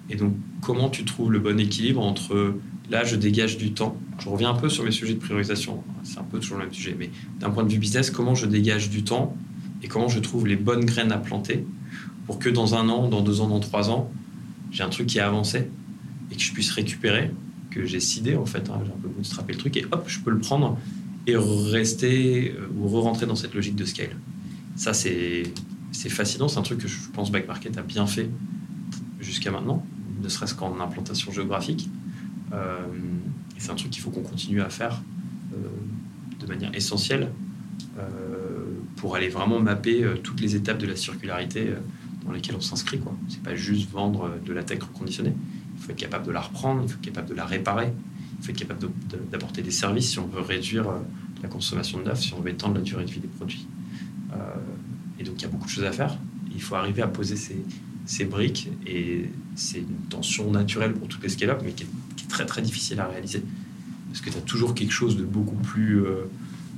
Et 0.09 0.15
donc, 0.15 0.33
comment 0.61 0.89
tu 0.89 1.05
trouves 1.05 1.31
le 1.31 1.39
bon 1.39 1.59
équilibre 1.59 2.01
entre 2.01 2.55
là, 2.89 3.03
je 3.03 3.15
dégage 3.15 3.57
du 3.57 3.73
temps. 3.73 3.97
Je 4.19 4.29
reviens 4.29 4.49
un 4.49 4.55
peu 4.55 4.67
sur 4.67 4.83
mes 4.83 4.91
sujets 4.91 5.13
de 5.13 5.19
priorisation, 5.19 5.83
c'est 6.03 6.17
un 6.17 6.23
peu 6.23 6.39
toujours 6.39 6.57
le 6.57 6.65
même 6.65 6.73
sujet, 6.73 6.95
mais 6.97 7.11
d'un 7.39 7.49
point 7.49 7.63
de 7.63 7.71
vue 7.71 7.77
business, 7.77 8.09
comment 8.09 8.35
je 8.35 8.45
dégage 8.45 8.89
du 8.89 9.03
temps 9.03 9.37
et 9.81 9.87
comment 9.87 10.07
je 10.07 10.19
trouve 10.19 10.47
les 10.47 10.55
bonnes 10.55 10.85
graines 10.85 11.11
à 11.11 11.17
planter 11.17 11.65
pour 12.25 12.39
que 12.39 12.49
dans 12.49 12.75
un 12.75 12.89
an, 12.89 13.07
dans 13.07 13.21
deux 13.21 13.41
ans, 13.41 13.47
dans 13.47 13.59
trois 13.59 13.89
ans, 13.89 14.11
j'ai 14.71 14.83
un 14.83 14.89
truc 14.89 15.07
qui 15.07 15.19
a 15.19 15.27
avancé 15.27 15.69
et 16.31 16.35
que 16.35 16.41
je 16.41 16.53
puisse 16.53 16.71
récupérer, 16.71 17.31
que 17.71 17.85
j'ai 17.85 17.99
sidé 17.99 18.35
en 18.35 18.45
fait, 18.45 18.69
hein, 18.69 18.81
j'ai 18.85 18.91
un 18.91 19.01
peu 19.01 19.07
bootstrappé 19.07 19.53
le 19.53 19.59
truc 19.59 19.77
et 19.77 19.85
hop, 19.91 20.03
je 20.07 20.19
peux 20.19 20.31
le 20.31 20.39
prendre 20.39 20.77
et 21.27 21.35
rester 21.35 22.55
ou 22.77 22.87
re-rentrer 22.87 23.25
dans 23.25 23.35
cette 23.35 23.53
logique 23.53 23.75
de 23.75 23.85
scale. 23.85 24.15
Ça, 24.75 24.93
c'est 24.93 25.51
fascinant. 25.91 26.47
C'est 26.47 26.59
un 26.59 26.63
truc 26.63 26.79
que 26.79 26.87
je 26.87 26.97
pense 27.13 27.31
Back 27.31 27.47
Market 27.47 27.77
a 27.77 27.81
bien 27.81 28.07
fait 28.07 28.29
jusqu'à 29.19 29.51
maintenant, 29.51 29.85
ne 30.21 30.29
serait-ce 30.29 30.55
qu'en 30.55 30.79
implantation 30.79 31.31
géographique. 31.31 31.89
et 32.53 33.59
c'est 33.59 33.71
un 33.71 33.75
truc 33.75 33.91
qu'il 33.91 34.01
faut 34.01 34.11
qu'on 34.11 34.21
continue 34.21 34.61
à 34.61 34.69
faire 34.69 35.01
de 36.39 36.47
manière 36.47 36.73
essentielle 36.73 37.29
pour 38.99 39.15
aller 39.15 39.29
vraiment 39.29 39.59
mapper 39.59 40.05
toutes 40.23 40.41
les 40.41 40.55
étapes 40.55 40.77
de 40.77 40.85
la 40.85 40.95
circularité 40.95 41.73
dans 42.25 42.31
lesquelles 42.31 42.55
on 42.55 42.61
s'inscrit. 42.61 42.99
Ce 43.27 43.35
n'est 43.35 43.43
pas 43.43 43.55
juste 43.55 43.89
vendre 43.89 44.31
de 44.45 44.53
la 44.53 44.63
tech 44.63 44.81
reconditionnée. 44.81 45.33
Il 45.79 45.83
faut 45.83 45.91
être 45.91 45.97
capable 45.97 46.25
de 46.25 46.31
la 46.31 46.41
reprendre, 46.41 46.81
il 46.83 46.89
faut 46.89 46.95
être 46.95 47.01
capable 47.01 47.29
de 47.29 47.33
la 47.33 47.45
réparer, 47.45 47.93
il 48.39 48.45
faut 48.45 48.51
être 48.51 48.57
capable 48.57 48.89
d'apporter 49.31 49.61
des 49.61 49.71
services 49.71 50.11
si 50.11 50.19
on 50.19 50.27
veut 50.27 50.41
réduire 50.41 50.89
euh, 50.89 50.99
la 51.41 51.49
consommation 51.49 51.99
de 51.99 52.03
neuf, 52.03 52.21
si 52.21 52.33
on 52.33 52.41
veut 52.41 52.51
étendre 52.51 52.75
la 52.75 52.81
durée 52.81 53.05
de 53.05 53.11
vie 53.11 53.19
des 53.19 53.27
produits. 53.27 53.65
Euh, 54.33 54.35
et 55.19 55.23
donc 55.23 55.35
il 55.37 55.41
y 55.43 55.45
a 55.45 55.49
beaucoup 55.49 55.65
de 55.65 55.71
choses 55.71 55.85
à 55.85 55.91
faire. 55.91 56.17
Il 56.53 56.61
faut 56.61 56.75
arriver 56.75 57.01
à 57.01 57.07
poser 57.07 57.35
ces, 57.35 58.25
briques 58.25 58.69
et 58.85 59.29
c'est 59.55 59.79
une 59.79 60.07
tension 60.09 60.51
naturelle 60.51 60.93
pour 60.93 61.07
toutes 61.07 61.23
les 61.23 61.29
scale-up, 61.29 61.61
mais 61.63 61.71
qui 61.71 61.83
est, 61.83 62.27
très 62.27 62.45
très 62.45 62.61
difficile 62.61 62.99
à 62.99 63.07
réaliser. 63.07 63.43
Parce 64.09 64.21
que 64.21 64.29
tu 64.29 64.37
as 64.37 64.41
toujours 64.41 64.75
quelque 64.75 64.91
chose 64.91 65.17
de 65.17 65.23
beaucoup 65.23 65.55
plus 65.55 66.05
euh, 66.05 66.25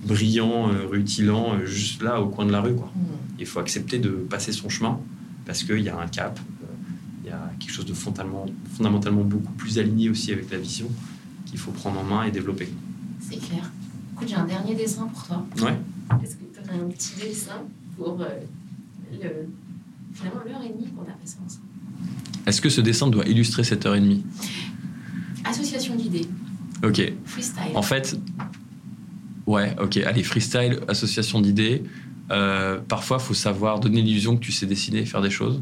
brillant, 0.06 0.70
rutilant, 0.89 1.64
juste 1.66 2.02
là 2.02 2.22
au 2.22 2.30
coin 2.30 2.45
de 2.45 2.52
la 2.52 2.62
rue. 2.62 2.76
Quoi. 2.76 2.91
Mmh. 2.95 2.99
Il 3.39 3.45
faut 3.45 3.60
accepter 3.60 3.99
de 3.99 4.10
passer 4.10 4.52
son 4.52 4.70
chemin 4.70 4.99
parce 5.45 5.64
qu'il 5.64 5.80
y 5.80 5.89
a 5.89 5.99
un 5.99 6.08
cap, 6.08 6.39
il 7.24 7.30
y 7.30 7.32
a 7.32 7.52
quelque 7.60 7.72
chose 7.72 7.86
de 7.86 7.93
fondamentalement, 7.93 8.45
fondamentalement 8.76 9.24
beaucoup 9.24 9.54
plus 9.54 9.80
aligné 9.80 10.10
aussi 10.10 10.32
avec 10.32 10.52
la 10.52 10.58
vision 10.58 10.88
qu'il 11.45 11.60
faut 11.60 11.72
prendre 11.72 11.99
en 11.99 12.04
main 12.04 12.24
et 12.24 12.32
développer. 12.32 12.70
C'est 13.20 13.38
clair. 13.38 13.72
Écoute, 14.14 14.28
j'ai 14.28 14.36
un 14.36 14.45
dernier 14.45 14.76
dessin 14.76 15.08
pour 15.08 15.24
toi. 15.24 15.45
Ouais. 15.62 15.78
Est-ce 16.24 16.36
que 16.36 16.43
tu 16.54 16.60
aurais 16.60 16.80
un 16.80 16.88
petit 16.88 17.14
dessin 17.20 17.64
pour 17.97 18.22
euh, 18.22 18.26
le, 19.12 19.49
finalement 20.14 20.41
l'heure 20.45 20.62
et 20.64 20.70
demie 20.70 20.88
qu'on 20.91 21.02
a 21.02 21.14
passé 21.14 21.38
ensemble? 21.45 21.66
Est-ce 22.45 22.62
que 22.62 22.70
ce 22.70 22.82
dessin 22.82 23.08
doit 23.08 23.26
illustrer 23.26 23.64
cette 23.64 23.86
heure 23.86 23.95
et 23.95 24.02
demie? 24.02 24.24
Association 25.43 25.95
d'idées. 25.95 26.28
Ok. 26.84 27.14
Freestyle. 27.26 27.76
En 27.76 27.82
fait, 27.82 28.18
ouais, 29.48 29.76
ok. 29.82 29.98
Allez, 29.98 30.24
freestyle, 30.24 30.80
association 30.88 31.42
d'idées. 31.42 31.84
Euh, 32.32 32.80
parfois, 32.88 33.20
faut 33.20 33.34
savoir 33.34 33.80
donner 33.80 34.02
l'illusion 34.02 34.38
que 34.38 34.42
tu 34.42 34.52
sais 34.52 34.66
dessiner, 34.66 35.06
faire 35.06 35.22
des 35.22 35.30
choses. 35.30 35.62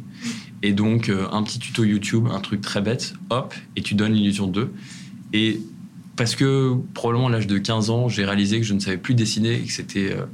Et 0.62 0.74
donc, 0.74 1.10
euh, 1.10 1.28
un 1.32 1.42
petit 1.44 1.60
tuto 1.60 1.84
YouTube, 1.84 2.28
un 2.32 2.40
truc 2.40 2.62
très 2.62 2.82
bête, 2.82 3.14
hop, 3.30 3.54
et 3.76 3.82
tu 3.82 3.96
donnes 3.96 4.14
l'illusion 4.14 4.48
d'eux. 4.48 4.72
Et 5.34 5.62
parce 6.16 6.36
que 6.36 6.76
probablement 6.94 7.28
à 7.28 7.32
l'âge 7.32 7.48
de 7.48 7.58
15 7.58 7.90
ans, 7.90 8.10
j'ai 8.10 8.26
réalisé 8.26 8.60
que 8.60 8.66
je 8.66 8.74
ne 8.74 8.80
savais 8.80 8.98
plus 8.98 9.16
dessiner 9.16 9.54
et 9.54 9.64
que 9.64 9.72
c'était 9.72 10.12
euh, 10.12 10.26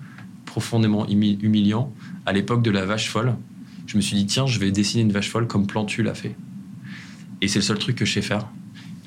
profondément 0.45 1.07
humiliant. 1.07 1.93
À 2.25 2.33
l'époque 2.33 2.63
de 2.63 2.71
la 2.71 2.85
vache 2.85 3.09
folle, 3.09 3.35
je 3.85 3.95
me 3.95 4.01
suis 4.01 4.15
dit, 4.15 4.25
tiens, 4.25 4.47
je 4.47 4.59
vais 4.59 4.71
dessiner 4.71 5.03
une 5.03 5.11
vache 5.11 5.29
folle 5.29 5.47
comme 5.47 5.67
Plantu 5.67 6.01
l'a 6.01 6.15
fait. 6.15 6.35
Et 7.41 7.47
c'est 7.47 7.59
le 7.59 7.63
seul 7.63 7.77
truc 7.77 7.95
que 7.95 8.05
je 8.05 8.13
sais 8.13 8.21
faire. 8.21 8.47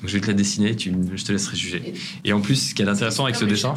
Donc 0.01 0.09
je 0.09 0.13
vais 0.13 0.21
te 0.21 0.27
la 0.27 0.33
dessiner, 0.33 0.75
tu, 0.75 0.93
je 1.15 1.23
te 1.23 1.31
laisserai 1.31 1.57
juger. 1.57 1.93
Et 2.23 2.33
en 2.33 2.41
plus, 2.41 2.69
ce 2.69 2.75
qui 2.75 2.81
est 2.81 2.87
intéressant 2.87 3.25
avec 3.25 3.35
ce 3.35 3.45
dessin. 3.45 3.75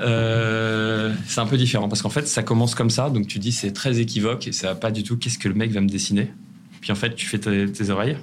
Euh, 0.00 1.14
c'est 1.28 1.40
un 1.40 1.46
peu 1.46 1.56
différent 1.56 1.88
parce 1.88 2.02
qu'en 2.02 2.10
fait, 2.10 2.26
ça 2.26 2.42
commence 2.42 2.74
comme 2.74 2.90
ça, 2.90 3.08
donc 3.08 3.28
tu 3.28 3.38
dis 3.38 3.52
c'est 3.52 3.72
très 3.72 4.00
équivoque 4.00 4.48
et 4.48 4.52
ça 4.52 4.68
va 4.68 4.74
pas 4.74 4.90
du 4.90 5.04
tout 5.04 5.16
qu'est-ce 5.16 5.38
que 5.38 5.48
le 5.48 5.54
mec 5.54 5.70
va 5.70 5.80
me 5.80 5.88
dessiner? 5.88 6.32
Puis 6.80 6.90
en 6.90 6.96
fait, 6.96 7.14
tu 7.14 7.26
fais 7.26 7.38
tes, 7.38 7.90
oreilles, 7.90 8.16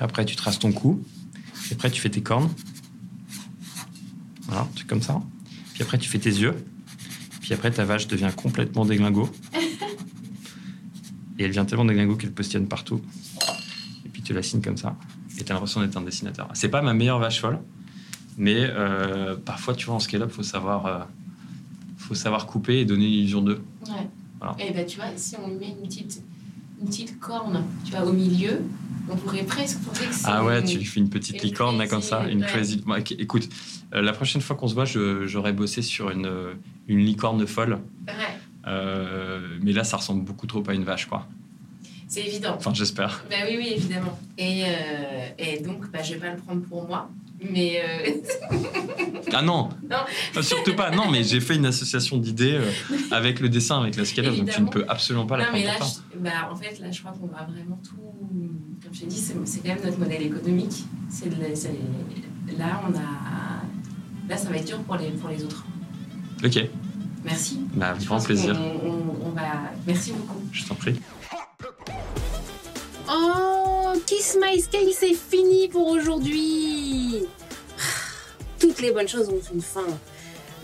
après 0.00 0.24
tu 0.24 0.36
traces 0.36 0.58
ton 0.58 0.72
cou, 0.72 1.04
et 1.70 1.74
après 1.74 1.90
tu 1.90 2.00
fais 2.00 2.08
tes 2.08 2.22
cornes. 2.22 2.48
Voilà, 4.46 4.66
truc 4.74 4.86
comme 4.86 5.02
ça. 5.02 5.20
Puis 5.72 5.82
après, 5.82 5.98
tu 5.98 6.08
fais 6.08 6.18
tes 6.18 6.30
yeux. 6.30 6.54
Puis 7.40 7.54
après, 7.54 7.70
ta 7.70 7.84
vache 7.84 8.06
devient 8.06 8.30
complètement 8.34 8.84
déglingo. 8.84 9.30
et 11.38 11.44
elle 11.44 11.48
devient 11.48 11.64
tellement 11.66 11.84
déglingo 11.84 12.16
qu'elle 12.16 12.32
postillonne 12.32 12.68
partout. 12.68 13.00
Tu 14.32 14.36
la 14.36 14.42
signes 14.42 14.62
comme 14.62 14.78
ça. 14.78 14.96
Et 15.38 15.44
tu 15.44 15.52
as 15.52 15.54
l'impression 15.54 15.82
d'être 15.82 15.94
un 15.98 16.00
dessinateur. 16.00 16.48
C'est 16.54 16.70
pas 16.70 16.80
ma 16.80 16.94
meilleure 16.94 17.18
vache 17.18 17.42
folle. 17.42 17.58
Mais 18.38 18.60
euh, 18.60 19.36
parfois, 19.36 19.74
tu 19.74 19.84
vois, 19.84 19.96
en 19.96 19.98
scale-up, 19.98 20.30
il 20.32 20.36
faut 20.36 20.42
savoir, 20.42 20.86
euh, 20.86 21.00
faut 21.98 22.14
savoir 22.14 22.46
couper 22.46 22.80
et 22.80 22.84
donner 22.86 23.06
l'illusion 23.06 23.42
d'eux. 23.42 23.62
Ouais. 23.86 24.08
Et 24.58 24.72
ben, 24.72 24.86
tu 24.86 24.96
vois, 24.96 25.08
si 25.16 25.36
on 25.36 25.48
met 25.48 25.68
une 25.68 25.86
petite, 25.86 26.22
une 26.80 26.86
petite 26.86 27.20
corne 27.20 27.62
tu 27.84 27.90
vois, 27.90 28.06
au 28.06 28.12
milieu, 28.14 28.62
on 29.10 29.16
pourrait 29.16 29.42
presque 29.42 29.80
penser 29.80 30.06
que 30.06 30.14
c'est. 30.14 30.26
Ah 30.26 30.42
ouais, 30.42 30.64
tu 30.64 30.82
fais 30.82 31.00
une 31.00 31.10
petite 31.10 31.42
licorne 31.42 31.76
là, 31.76 31.86
comme 31.86 32.00
ça, 32.00 32.26
une 32.26 32.42
crazy. 32.42 32.82
écoute, 33.18 33.50
euh, 33.92 34.00
la 34.00 34.14
prochaine 34.14 34.40
fois 34.40 34.56
qu'on 34.56 34.66
se 34.66 34.74
voit, 34.74 34.86
j'aurais 34.86 35.52
bossé 35.52 35.82
sur 35.82 36.08
une, 36.08 36.30
une 36.88 37.00
licorne 37.00 37.46
folle. 37.46 37.80
Ouais. 38.08 38.70
mais 39.60 39.72
là, 39.72 39.84
ça 39.84 39.98
ressemble 39.98 40.24
beaucoup 40.24 40.46
trop 40.46 40.62
à 40.66 40.72
une 40.72 40.84
vache, 40.84 41.04
quoi. 41.04 41.28
C'est 42.12 42.26
évident. 42.26 42.56
Enfin, 42.58 42.74
j'espère. 42.74 43.24
Bah 43.30 43.36
oui, 43.48 43.56
oui, 43.56 43.72
évidemment. 43.74 44.18
Et, 44.36 44.64
et 45.38 45.60
donc, 45.60 45.90
bah, 45.90 46.02
je 46.02 46.12
vais 46.12 46.20
pas 46.20 46.30
le 46.30 46.36
prendre 46.36 46.60
pour 46.62 46.86
moi. 46.86 47.08
Mais. 47.50 47.82
Euh, 47.82 48.56
ah 49.32 49.42
non, 49.42 49.70
non. 49.88 50.42
Surtout 50.42 50.74
pas. 50.74 50.90
Non, 50.90 51.10
mais 51.10 51.22
j'ai 51.22 51.40
fait 51.40 51.56
une 51.56 51.66
association 51.66 52.18
d'idées 52.18 52.54
euh, 52.60 52.96
avec 53.10 53.40
le 53.40 53.48
dessin, 53.48 53.80
avec 53.80 53.96
la 53.96 54.04
scale 54.04 54.36
donc 54.36 54.50
tu 54.50 54.62
ne 54.62 54.68
peux 54.68 54.84
absolument 54.88 55.26
pas 55.26 55.36
la 55.36 55.44
prendre 55.44 55.58
mais 55.58 55.64
là, 55.64 55.74
bah, 56.18 56.50
En 56.50 56.56
fait, 56.56 56.78
là, 56.80 56.90
je 56.90 57.00
crois 57.00 57.12
qu'on 57.12 57.26
va 57.26 57.44
vraiment 57.44 57.80
tout. 57.82 57.96
Comme 58.82 58.94
je 58.94 59.00
t'ai 59.00 59.06
dit, 59.06 59.16
c'est 59.16 59.60
quand 59.60 59.68
même 59.68 59.84
notre 59.84 59.98
modèle 59.98 60.22
économique. 60.22 60.84
C'est 61.08 61.30
là, 62.58 62.82
on 62.88 62.94
a. 62.94 64.28
Là, 64.28 64.36
ça 64.36 64.50
va 64.50 64.56
être 64.56 64.66
dur 64.66 64.78
pour 64.80 64.96
les, 64.96 65.10
pour 65.10 65.30
les 65.30 65.42
autres. 65.44 65.64
Ok. 66.44 66.68
Merci. 67.24 67.60
Bah, 67.74 67.94
grand 68.04 68.20
plaisir. 68.20 68.58
On, 68.84 69.30
va... 69.30 69.70
Merci 69.86 70.12
beaucoup. 70.12 70.40
Je 70.52 70.64
t'en 70.64 70.74
prie. 70.74 70.94
Oh, 73.14 73.92
Kiss 74.06 74.38
My 74.40 74.58
Scale, 74.58 74.90
c'est 74.94 75.12
fini 75.12 75.68
pour 75.68 75.86
aujourd'hui. 75.86 77.26
Toutes 78.58 78.80
les 78.80 78.90
bonnes 78.90 79.08
choses 79.08 79.28
ont 79.28 79.40
une 79.52 79.60
fin. 79.60 79.86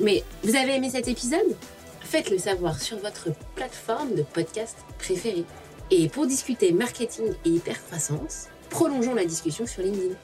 Mais 0.01 0.25
vous 0.43 0.57
avez 0.57 0.77
aimé 0.77 0.89
cet 0.89 1.09
épisode? 1.09 1.57
Faites-le 2.01 2.39
savoir 2.39 2.81
sur 2.81 2.97
votre 2.99 3.29
plateforme 3.55 4.15
de 4.15 4.23
podcast 4.23 4.79
préférée. 4.99 5.45
Et 5.91 6.09
pour 6.09 6.27
discuter 6.27 6.73
marketing 6.73 7.35
et 7.45 7.51
hypercroissance, 7.51 8.47
prolongeons 8.71 9.15
la 9.15 9.27
discussion 9.27 9.67
sur 9.67 9.83
LinkedIn. 9.83 10.15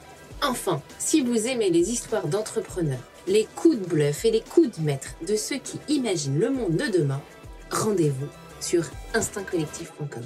Enfin, 0.41 0.81
si 0.97 1.21
vous 1.21 1.45
aimez 1.45 1.69
les 1.69 1.91
histoires 1.91 2.27
d'entrepreneurs, 2.27 2.97
les 3.27 3.47
coups 3.55 3.77
de 3.77 3.85
bluff 3.85 4.25
et 4.25 4.31
les 4.31 4.41
coups 4.41 4.79
de 4.79 4.83
maître 4.83 5.13
de 5.27 5.35
ceux 5.35 5.57
qui 5.57 5.79
imaginent 5.89 6.39
le 6.39 6.49
monde 6.49 6.75
de 6.75 6.87
demain, 6.87 7.21
rendez-vous 7.69 8.29
sur 8.59 8.83
instinctcollectif.com. 9.13 10.23